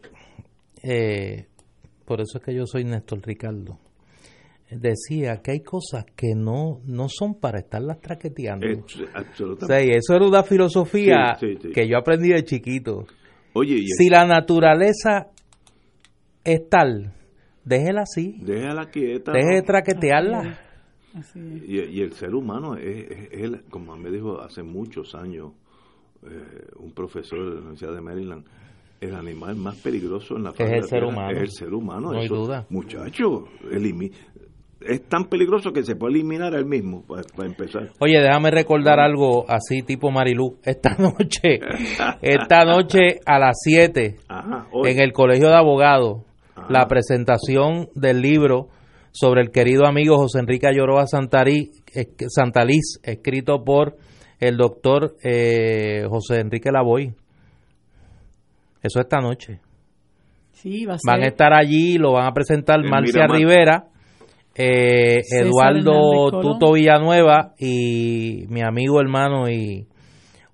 eh, 0.83 1.47
por 2.05 2.21
eso 2.21 2.39
es 2.39 2.45
que 2.45 2.55
yo 2.55 2.67
soy 2.67 2.85
Néstor 2.85 3.21
Ricardo, 3.25 3.79
decía 4.79 5.41
que 5.43 5.53
hay 5.53 5.61
cosas 5.63 6.05
que 6.17 6.35
no, 6.35 6.81
no 6.85 7.09
son 7.09 7.35
para 7.41 7.59
estarlas 7.61 8.01
traqueteando. 8.01 8.67
Es- 8.67 8.85
absolutamente. 9.15 9.87
y 9.87 9.91
eso 9.97 10.15
era 10.15 10.27
una 10.27 10.43
filosofía 10.43 11.37
Sí, 11.41 11.55
sí, 11.55 11.59
sí. 11.63 11.73
que 11.73 11.89
yo 11.89 11.99
aprendí 11.99 12.29
de 12.29 12.45
chiquito. 12.45 13.07
Oye, 13.55 13.75
y 13.77 13.87
Si 13.87 14.09
la 14.09 14.25
naturaleza 14.27 15.29
es 16.45 16.69
tal, 16.69 17.13
déjela 17.65 18.03
así, 18.03 18.37
déjala 18.41 18.87
quieta. 18.91 19.33
deje 19.33 19.47
¿no? 19.51 19.55
de 19.57 19.63
traquetearla. 19.63 20.59
Así 21.15 21.39
es. 21.39 21.69
Y, 21.69 21.79
y 21.99 22.01
el 22.01 22.13
ser 22.15 22.35
humano 22.35 22.75
es, 22.77 23.11
es- 23.11 23.29
es 23.33 23.63
como 23.71 23.97
me 23.97 24.11
dijo 24.11 24.41
hace 24.41 24.63
muchos 24.63 25.15
años 25.15 25.53
eh, 26.25 26.67
un 26.79 26.93
profesor 26.93 27.39
de 27.41 27.55
la 27.55 27.61
Universidad 27.61 27.95
de 27.95 28.01
Maryland, 28.01 28.45
el 29.01 29.15
animal 29.17 29.57
más 29.57 29.77
peligroso 29.83 30.37
en 30.37 30.45
la 30.45 30.51
Es 30.51 30.57
faz 30.57 30.71
de 30.71 30.77
el 30.79 30.85
ser 30.85 31.05
humano. 31.05 31.31
Es 31.33 31.41
el 31.43 31.51
ser 31.51 31.75
humano. 31.75 32.13
No 32.13 32.19
hay 32.21 32.29
duda. 32.29 32.65
Muchacho, 32.71 33.49
elimi- 33.71 34.13
es 34.87 35.03
tan 35.09 35.25
peligroso 35.27 35.73
que 35.73 35.83
se 35.83 35.97
puede 35.97 36.15
eliminar 36.15 36.55
él 36.55 36.67
mismo, 36.67 37.03
para, 37.07 37.23
para 37.35 37.49
empezar. 37.49 37.91
Oye, 38.01 38.21
déjame 38.21 38.51
recordar 38.51 39.01
algo 39.01 39.45
así 39.49 39.83
tipo 39.83 40.11
Marilú. 40.11 40.59
Esta 40.63 40.95
noche, 40.99 41.61
esta 42.21 42.65
noche 42.65 43.21
a 43.27 43.39
las 43.39 43.57
7 43.63 44.17
Ajá, 44.29 44.67
hoy. 44.73 44.91
en 44.91 45.01
el 45.01 45.13
Colegio 45.13 45.49
de 45.49 45.57
Abogados, 45.57 46.23
Ajá. 46.55 46.67
la 46.71 46.87
presentación 46.87 47.89
del 47.95 48.21
libro 48.21 48.69
sobre 49.11 49.43
el 49.43 49.51
querido 49.51 49.87
amigo 49.87 50.17
José 50.17 50.39
Enrique 50.41 50.67
Ayoroa 50.67 51.07
Santarí, 51.07 51.71
Santaliz, 52.29 52.99
escrito 53.03 53.63
por 53.65 53.97
el 54.41 54.57
doctor 54.57 55.17
eh, 55.23 56.05
José 56.09 56.41
Enrique 56.41 56.71
Lavoy. 56.73 57.15
Eso 58.83 59.01
esta 59.01 59.19
noche. 59.21 59.61
Sí, 60.53 60.87
va 60.87 60.95
a 60.95 60.99
ser. 60.99 61.13
Van 61.13 61.23
a 61.23 61.27
estar 61.27 61.53
allí, 61.53 61.99
lo 61.99 62.13
van 62.13 62.27
a 62.27 62.33
presentar 62.33 62.81
En 62.81 62.91
Marcia 62.91 63.23
Miramar. 63.27 63.37
Rivera, 63.39 63.85
eh, 64.55 65.21
Eduardo. 65.41 66.31
Tuto 66.41 66.73
Villanueva 66.73 67.55
y 67.59 68.45
mi 68.49 68.63
amigo, 68.63 69.01
hermano 69.01 69.49
y 69.51 69.87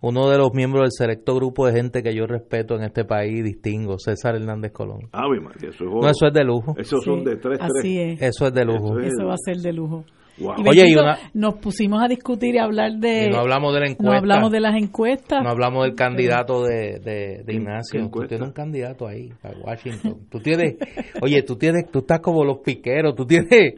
uno 0.01 0.29
de 0.31 0.39
los 0.39 0.53
miembros 0.55 0.83
del 0.85 0.93
selecto 0.93 1.35
grupo 1.35 1.66
de 1.66 1.73
gente 1.73 2.03
que 2.05 2.15
yo 2.15 2.27
respeto 2.27 2.77
en 2.77 2.85
este 2.85 3.05
país, 3.05 3.43
distingo, 3.43 3.99
César 3.99 4.37
Hernández 4.37 4.70
Colón. 4.73 5.09
Ave 5.12 5.41
María, 5.41 5.70
eso 5.70 5.85
es 5.85 5.91
No, 5.91 6.09
eso 6.09 6.27
es 6.29 6.33
de 6.33 6.45
lujo. 6.45 6.75
Son 6.85 7.01
Sí, 7.01 7.25
de 7.25 7.37
tres, 7.37 7.59
tres. 7.59 7.73
Así 7.81 7.99
es. 8.01 8.23
Eso 8.23 8.47
es 8.47 8.55
de 8.55 8.65
lujo. 8.65 8.99
Eso 8.99 9.01
es- 9.01 9.12
Eso 9.15 9.27
va 9.27 9.35
a 9.35 9.39
ser 9.45 9.57
de 9.57 9.73
lujo. 9.73 10.05
Wow. 10.40 10.55
Y 10.65 10.69
Oye, 10.69 10.85
y 10.89 10.94
una- 10.94 11.19
nos 11.35 11.55
pusimos 11.56 12.02
a 12.02 12.09
discutir 12.09 12.55
y 12.55 12.59
hablar 12.59 12.93
de... 12.93 13.27
Y 13.27 13.31
no 13.31 13.39
hablamos 13.40 13.74
de 13.74 13.81
la 13.81 13.86
no 13.86 13.93
encuesta. 13.93 14.16
hablamos 14.19 14.52
de 14.52 14.60
las 14.60 14.74
encuestas. 14.77 15.43
No 15.43 15.51
hablamos 15.51 15.85
del 15.85 15.94
candidato 15.94 16.65
de, 16.65 17.01
de, 17.01 17.43
de 17.44 17.52
Ignacio. 17.55 18.09
Tú 18.10 18.27
tienes 18.27 18.47
un 18.48 18.52
candidato 18.52 19.06
ahí, 19.06 19.31
a 19.43 19.51
Washington. 19.66 20.16
Tú 20.31 20.40
tienes, 20.40 20.77
oye, 21.23 21.43
tú 21.43 21.56
tienes, 21.56 21.90
tú 21.90 22.01
estás 22.01 22.20
como 22.20 22.44
los 22.44 22.59
piqueros, 22.59 23.15
tú 23.15 23.27
tienes, 23.27 23.74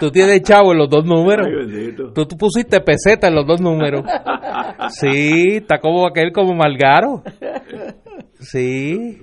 tú 0.00 0.10
tienes 0.10 0.42
chavo 0.42 0.72
en 0.72 0.78
los 0.78 0.88
dos 0.90 1.04
números. 1.04 1.46
Ay. 1.48 1.94
Tú, 2.14 2.26
tú 2.26 2.36
pusiste 2.36 2.80
peseta 2.80 3.28
en 3.28 3.34
los 3.34 3.46
dos 3.46 3.60
números. 3.60 4.02
Sí, 4.90 5.56
está 5.56 5.78
como 5.80 6.06
aquel 6.06 6.30
como 6.32 6.54
Malgaro. 6.54 7.22
Sí. 8.44 9.18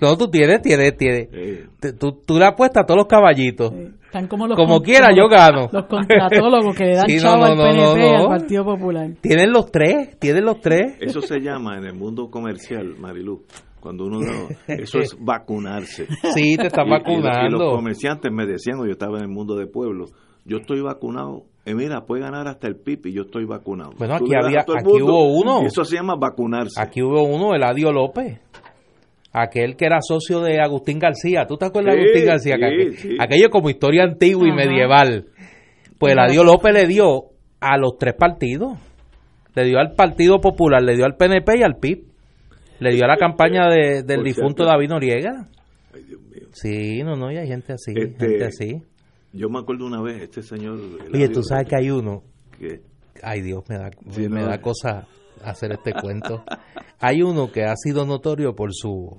No, 0.00 0.16
tú 0.16 0.28
tienes, 0.30 0.60
tienes, 0.62 0.96
tienes. 0.96 1.28
Eh, 1.32 1.66
Tú, 1.98 2.12
tú 2.26 2.38
le 2.38 2.44
apuestas 2.46 2.82
a 2.82 2.86
todos 2.86 2.98
los 2.98 3.06
caballitos. 3.06 3.72
Están 4.04 4.26
como 4.28 4.46
los 4.46 4.56
Como 4.56 4.80
quiera, 4.80 5.08
yo 5.16 5.28
gano. 5.28 5.68
Los 5.72 5.86
contratólogos 5.86 6.76
que 6.76 6.84
le 6.84 6.94
dan 6.96 7.06
Sí, 7.08 7.16
no, 7.16 7.22
chavo 7.22 7.38
no, 7.38 7.44
al 7.44 7.56
PNP 7.56 7.76
no, 7.82 7.96
y 7.98 8.14
al. 8.16 8.26
Partido 8.28 8.64
Popular. 8.64 9.10
Tienen 9.20 9.50
los 9.52 9.70
tres, 9.72 10.18
tienen 10.18 10.44
los 10.44 10.60
tres. 10.60 10.96
eso 11.00 11.20
se 11.22 11.40
llama 11.40 11.78
en 11.78 11.84
el 11.86 11.94
mundo 11.94 12.28
comercial, 12.30 12.94
Marilu, 12.98 13.42
cuando 13.80 14.04
uno 14.04 14.20
no, 14.20 14.48
eso 14.68 14.98
es 14.98 15.16
vacunarse. 15.18 16.06
Sí, 16.34 16.56
te 16.56 16.66
están 16.68 16.86
Y- 16.86 16.90
y- 16.90 16.94
Y, 16.94 16.98
los 16.98 17.22
vacunando. 17.22 17.70
comerciantes 17.72 18.30
me 18.32 18.46
decían, 18.46 18.78
yo 18.84 18.90
estaba 18.92 19.18
en 19.18 19.24
el 19.24 19.30
mundo 19.30 19.56
de 19.56 19.66
pueblo, 19.66 20.06
yo 20.44 20.58
estoy 20.58 20.80
vacunado. 20.82 21.44
Eh, 21.64 21.74
mira, 21.76 22.00
puede 22.04 22.22
ganar 22.22 22.48
hasta 22.48 22.66
el 22.66 22.74
pipi, 22.74 23.12
yo 23.12 23.22
estoy 23.22 23.44
vacunado. 23.44 23.92
Bueno, 23.96 24.14
aquí 24.16 24.30
había- 24.34 24.60
aquí 24.62 24.72
mundo, 24.84 25.04
hubo 25.06 25.32
uno. 25.40 25.62
y 25.62 25.66
Eso 25.66 25.84
se 25.84 25.94
llama 25.96 26.16
vacunarse. 26.16 26.80
Aquí 26.82 27.00
hubo 27.02 27.22
uno, 27.22 27.54
Eladio 27.54 27.92
López. 27.92 28.40
Aquel 29.32 29.76
que 29.76 29.86
era 29.86 29.98
socio 30.02 30.40
de 30.40 30.60
Agustín 30.60 30.98
García. 30.98 31.46
¿Tú 31.48 31.56
te 31.56 31.64
acuerdas 31.66 31.94
de 31.94 32.00
Agustín 32.02 32.26
García? 32.26 32.56
sí, 32.58 32.96
sí. 32.96 33.16
Aquello 33.18 33.48
como 33.50 33.70
historia 33.70 34.04
antigua 34.04 34.46
y 34.46 34.50
Ajá. 34.50 34.56
medieval. 34.56 35.26
Pues 35.98 36.12
Eladio 36.12 36.44
López 36.44 36.72
le 36.74 36.86
dio 36.86 37.30
a 37.60 37.78
los 37.78 37.96
tres 37.98 38.14
partidos. 38.18 38.72
Le 39.54 39.64
dio 39.64 39.78
al 39.78 39.94
Partido 39.94 40.40
Popular, 40.40 40.82
le 40.82 40.96
dio 40.96 41.04
al 41.04 41.16
PNP 41.16 41.58
y 41.58 41.62
al 41.62 41.76
PIB. 41.76 42.04
Le 42.80 42.90
dio 42.94 43.04
a 43.04 43.08
la 43.08 43.16
campaña 43.18 43.68
de- 43.68 44.02
del 44.02 44.16
Por 44.18 44.24
difunto 44.24 44.64
cierto. 44.64 44.72
David 44.72 44.88
Noriega. 44.88 45.48
Ay, 45.94 46.02
Dios 46.04 46.20
mío. 46.22 46.48
Sí, 46.52 47.02
no, 47.02 47.16
no, 47.16 47.30
y 47.30 47.36
hay 47.38 47.46
gente 47.48 47.72
así, 47.74 47.92
Este, 47.94 48.26
gente 48.28 48.44
así. 48.44 48.82
Yo 49.34 49.48
me 49.48 49.60
acuerdo 49.60 49.86
una 49.86 50.02
vez, 50.02 50.20
este 50.22 50.42
señor... 50.42 50.78
Oye, 51.14 51.28
tú 51.30 51.42
sabes 51.42 51.66
que 51.68 51.76
hay 51.76 51.90
uno, 51.90 52.22
que- 52.58 52.80
ay 53.22 53.40
Dios, 53.42 53.62
me 53.68 53.76
da, 53.78 53.90
Sí, 54.10 54.28
me 54.28 54.40
no. 54.40 54.46
da 54.48 54.58
cosa 54.60 55.06
hacer 55.44 55.72
este 55.72 55.92
cuento. 55.92 56.44
Hay 57.00 57.22
uno 57.22 57.50
que 57.50 57.64
ha 57.64 57.74
sido 57.76 58.04
notorio 58.06 58.54
por 58.54 58.70
su 58.72 59.18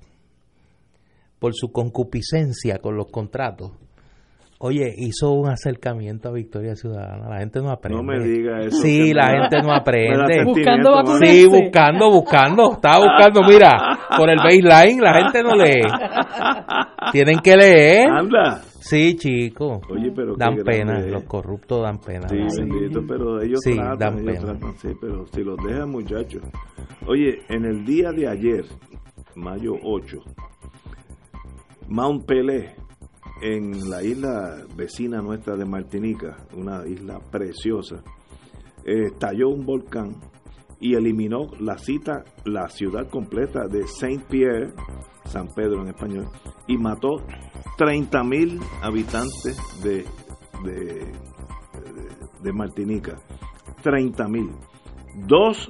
por 1.39 1.53
su 1.53 1.71
concupiscencia 1.71 2.79
con 2.79 2.95
los 2.95 3.07
contratos. 3.11 3.71
Oye, 4.59 4.93
hizo 4.95 5.31
un 5.31 5.49
acercamiento 5.49 6.29
a 6.29 6.31
Victoria 6.31 6.73
Ciudadana. 6.73 7.27
La 7.29 7.39
gente 7.39 7.59
no 7.59 7.69
aprende. 7.69 8.01
No 8.01 8.07
me 8.07 8.23
diga 8.23 8.61
eso. 8.61 8.77
Sí, 8.77 9.13
la 9.13 9.27
me 9.27 9.41
gente 9.41 9.61
no 9.61 9.73
aprende. 9.73 10.41
Buscando. 10.45 11.17
Sí, 11.17 11.45
buscando, 11.45 12.09
buscando. 12.09 12.71
Estaba 12.71 12.99
buscando, 12.99 13.41
mira, 13.45 13.99
por 14.17 14.29
el 14.29 14.37
baseline 14.37 15.01
la 15.01 15.13
gente 15.15 15.43
no 15.43 15.55
lee. 15.55 15.81
Tienen 17.11 17.39
que 17.39 17.57
leer. 17.57 18.07
Anda. 18.09 18.61
Sí, 18.85 19.15
chico. 19.15 19.79
Oye, 19.89 20.11
pero 20.13 20.35
Dan 20.35 20.57
pena, 20.63 20.99
es. 20.99 21.11
los 21.11 21.23
corruptos 21.23 21.81
dan 21.83 21.99
pena. 21.99 22.27
Sí, 22.27 22.37
Sí. 22.49 22.61
bendito, 22.63 23.01
pero 23.07 23.41
ellos 23.41 23.59
Sí, 23.63 23.75
tratan, 23.75 23.97
dan 23.97 24.19
ellos 24.19 24.35
pena. 24.43 24.59
tratan, 24.59 24.77
sí, 24.77 24.89
pero 24.99 25.25
si 25.27 25.41
los 25.43 25.57
dejan, 25.65 25.89
muchachos. 25.89 26.43
Oye, 27.07 27.39
en 27.49 27.65
el 27.65 27.85
día 27.85 28.11
de 28.11 28.27
ayer, 28.27 28.65
mayo 29.35 29.73
8, 29.83 30.17
Mount 31.87 32.25
Pelé, 32.25 32.75
en 33.41 33.89
la 33.89 34.03
isla 34.03 34.57
vecina 34.75 35.21
nuestra 35.21 35.55
de 35.55 35.65
Martinica, 35.65 36.37
una 36.55 36.85
isla 36.87 37.19
preciosa, 37.31 38.03
eh, 38.85 39.05
estalló 39.07 39.49
un 39.49 39.65
volcán 39.65 40.15
y 40.79 40.95
eliminó 40.95 41.47
la 41.59 41.77
cita, 41.77 42.23
la 42.45 42.67
ciudad 42.69 43.07
completa 43.09 43.67
de 43.67 43.87
Saint 43.87 44.23
Pierre, 44.23 44.73
San 45.25 45.47
Pedro 45.53 45.81
en 45.81 45.89
español, 45.89 46.27
y 46.67 46.77
mató 46.77 47.21
30 47.77 48.23
mil 48.23 48.59
habitantes 48.81 49.57
de, 49.83 50.05
de, 50.63 51.11
de 52.41 52.53
Martinica. 52.53 53.17
30 53.81 54.27
mil. 54.27 54.49
Dos, 55.27 55.69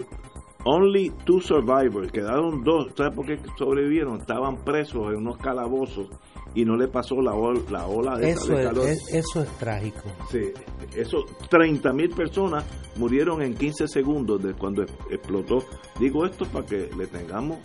only 0.65 1.11
two 1.25 1.41
survivors, 1.41 2.11
quedaron 2.11 2.63
dos. 2.63 2.91
¿Sabes 2.95 3.15
por 3.15 3.25
qué 3.25 3.39
sobrevivieron? 3.57 4.19
Estaban 4.21 4.57
presos 4.63 5.09
en 5.11 5.17
unos 5.17 5.38
calabozos 5.38 6.07
y 6.55 6.65
no 6.65 6.75
le 6.77 6.88
pasó 6.88 7.15
la, 7.21 7.31
ol- 7.34 7.63
la 7.71 7.88
ola 7.88 8.17
de, 8.17 8.30
Eso 8.31 8.53
de 8.53 8.61
es, 8.61 8.67
calor. 8.67 8.88
es- 8.88 9.13
eso 9.13 9.41
es 9.41 9.49
trágico. 9.57 10.01
Sí, 10.30 10.51
eso, 10.95 11.25
30 11.49 11.91
mil 11.93 12.09
personas 12.09 12.63
murieron 12.97 13.41
en 13.41 13.55
15 13.55 13.88
segundos 13.88 14.41
de 14.43 14.53
cuando 14.53 14.84
explotó. 15.09 15.63
Digo 15.99 16.25
esto 16.25 16.45
para 16.45 16.65
que 16.65 16.89
le 16.95 17.07
tengamos 17.07 17.57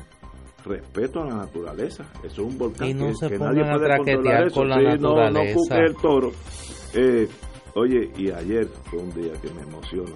respeto 0.68 1.22
a 1.22 1.26
la 1.26 1.34
naturaleza. 1.36 2.04
Eso 2.22 2.26
es 2.26 2.38
un 2.52 2.58
volcán 2.58 2.88
Y 2.88 2.94
no 2.94 3.06
que, 3.08 3.14
se 3.14 3.28
que 3.28 3.38
nadie 3.38 3.62
puede 3.64 3.96
controlar 3.96 4.46
eso. 4.46 4.54
con 4.54 4.68
la 4.68 4.76
Sí, 4.78 4.84
no- 4.84 4.90
No, 5.14 5.16
naturaleza. 5.16 5.54
cuque 5.56 5.78
el 5.84 5.94
toro. 5.96 6.30
Eh, 6.94 7.28
oye, 7.74 8.10
y 8.16 8.30
ayer 8.30 8.66
fue 8.84 8.98
un 9.00 9.10
día 9.14 9.32
que 9.40 9.50
me 9.50 9.62
emociona. 9.62 10.12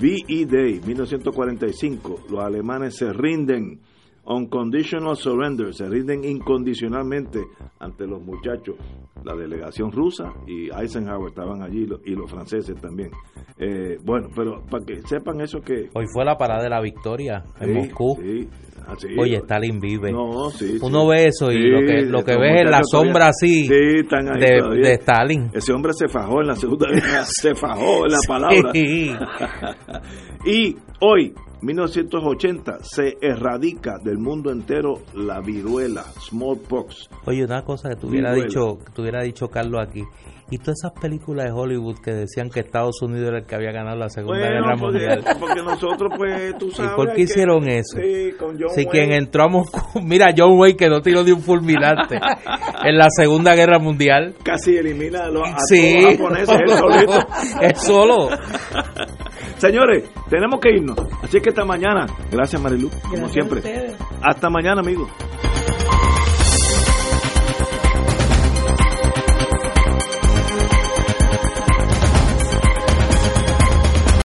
VE 0.00 0.46
Day, 0.46 0.80
1945, 0.84 2.20
los 2.30 2.40
alemanes 2.40 2.96
se 2.96 3.12
rinden, 3.12 3.78
unconditional 4.24 5.16
surrender, 5.16 5.72
se 5.74 5.88
rinden 5.88 6.24
incondicionalmente 6.24 7.40
ante 7.78 8.06
los 8.06 8.20
muchachos. 8.22 8.76
La 9.24 9.36
delegación 9.36 9.92
rusa 9.92 10.32
y 10.48 10.68
Eisenhower 10.74 11.28
estaban 11.28 11.62
allí 11.62 11.86
y 12.04 12.10
los 12.14 12.28
franceses 12.30 12.74
también. 12.80 13.10
Eh, 13.58 13.98
bueno, 14.04 14.28
pero 14.34 14.64
para 14.68 14.84
que 14.84 15.00
sepan 15.02 15.40
eso 15.40 15.60
que... 15.60 15.90
Hoy 15.94 16.06
fue 16.12 16.24
la 16.24 16.36
parada 16.36 16.64
de 16.64 16.70
la 16.70 16.80
victoria 16.80 17.44
en 17.60 17.68
Sí, 17.68 17.74
Moscú. 17.88 18.18
sí, 18.20 18.48
así, 18.86 19.08
Oye, 19.18 19.36
Stalin 19.36 19.80
vive. 19.80 20.12
No, 20.12 20.50
sí, 20.50 20.78
Uno 20.80 21.02
sí. 21.02 21.08
ve 21.08 21.26
eso 21.26 21.50
y 21.50 21.58
lo 21.70 21.80
que, 21.80 22.02
lo 22.02 22.24
que 22.24 22.32
estos 22.32 22.42
ves 22.42 22.62
es 22.64 22.70
la 22.70 22.80
sombra 22.84 23.28
así 23.28 23.68
de, 23.68 24.04
de 24.82 24.92
Stalin. 24.94 25.50
Ese 25.52 25.72
hombre 25.72 25.92
se 25.92 26.08
fajó 26.08 26.40
en 26.40 26.48
la 26.48 26.56
Segunda 26.56 26.88
Guerra, 26.88 27.24
se 27.26 27.54
fajó 27.54 28.06
en 28.06 28.12
la 28.12 28.18
palabra. 28.26 28.72
Y 30.44 30.76
hoy, 31.00 31.32
1980, 31.60 32.78
se 32.82 33.16
erradica 33.20 33.98
del 34.02 34.18
mundo 34.18 34.50
entero 34.50 35.02
la 35.14 35.40
viruela, 35.40 36.02
smallpox. 36.20 37.08
Oye, 37.26 37.44
una 37.44 37.62
cosa 37.62 37.90
que 37.90 37.96
tuviera 37.96 38.34
dicho, 38.34 38.78
que 38.84 38.90
tuviera 38.92 39.22
dicho 39.22 39.46
Carlos 39.48 39.80
aquí. 39.80 40.02
Y 40.54 40.58
todas 40.58 40.80
esas 40.84 40.92
películas 41.00 41.46
de 41.46 41.50
Hollywood 41.52 41.98
que 42.04 42.12
decían 42.12 42.50
que 42.50 42.60
Estados 42.60 43.00
Unidos 43.00 43.28
era 43.28 43.38
el 43.38 43.46
que 43.46 43.54
había 43.54 43.72
ganado 43.72 43.96
la 43.96 44.10
Segunda 44.10 44.38
Guerra 44.38 44.74
porque, 44.78 44.84
Mundial. 44.84 45.24
porque 45.40 45.62
nosotros, 45.62 46.12
pues, 46.14 46.58
tú 46.58 46.70
sabes. 46.72 46.92
por 46.92 47.08
qué 47.08 47.14
que- 47.14 47.22
hicieron 47.22 47.66
eso? 47.68 47.96
Sí, 47.96 48.32
con 48.38 48.50
John 48.60 48.68
Si 48.74 48.84
Wayne. 48.84 48.90
quien 48.90 49.12
entró 49.12 49.44
a 49.44 49.48
Moscú, 49.48 50.00
mira, 50.04 50.28
John 50.36 50.58
Wayne 50.58 50.76
que 50.76 50.88
no 50.90 51.00
tiró 51.00 51.24
de 51.24 51.32
un 51.32 51.40
fulminante 51.40 52.20
en 52.84 52.98
la 52.98 53.06
Segunda 53.08 53.54
Guerra 53.54 53.78
Mundial. 53.78 54.34
Casi 54.44 54.76
elimina 54.76 55.24
a 55.24 55.30
los, 55.30 55.48
a 55.48 55.56
Sí, 55.68 56.00
todos 56.02 56.16
japoneses 56.18 56.58
él 56.60 56.68
solito. 56.68 57.12
solo. 57.76 58.28
Señores, 59.56 60.04
tenemos 60.28 60.60
que 60.60 60.70
irnos. 60.70 60.98
Así 61.22 61.40
que 61.40 61.48
hasta 61.48 61.64
mañana. 61.64 62.06
Gracias, 62.30 62.60
Marilu, 62.60 62.90
como 62.90 63.26
Gracias 63.28 63.32
siempre. 63.32 63.62
Hasta 64.22 64.50
mañana, 64.50 64.80
amigos. 64.82 65.08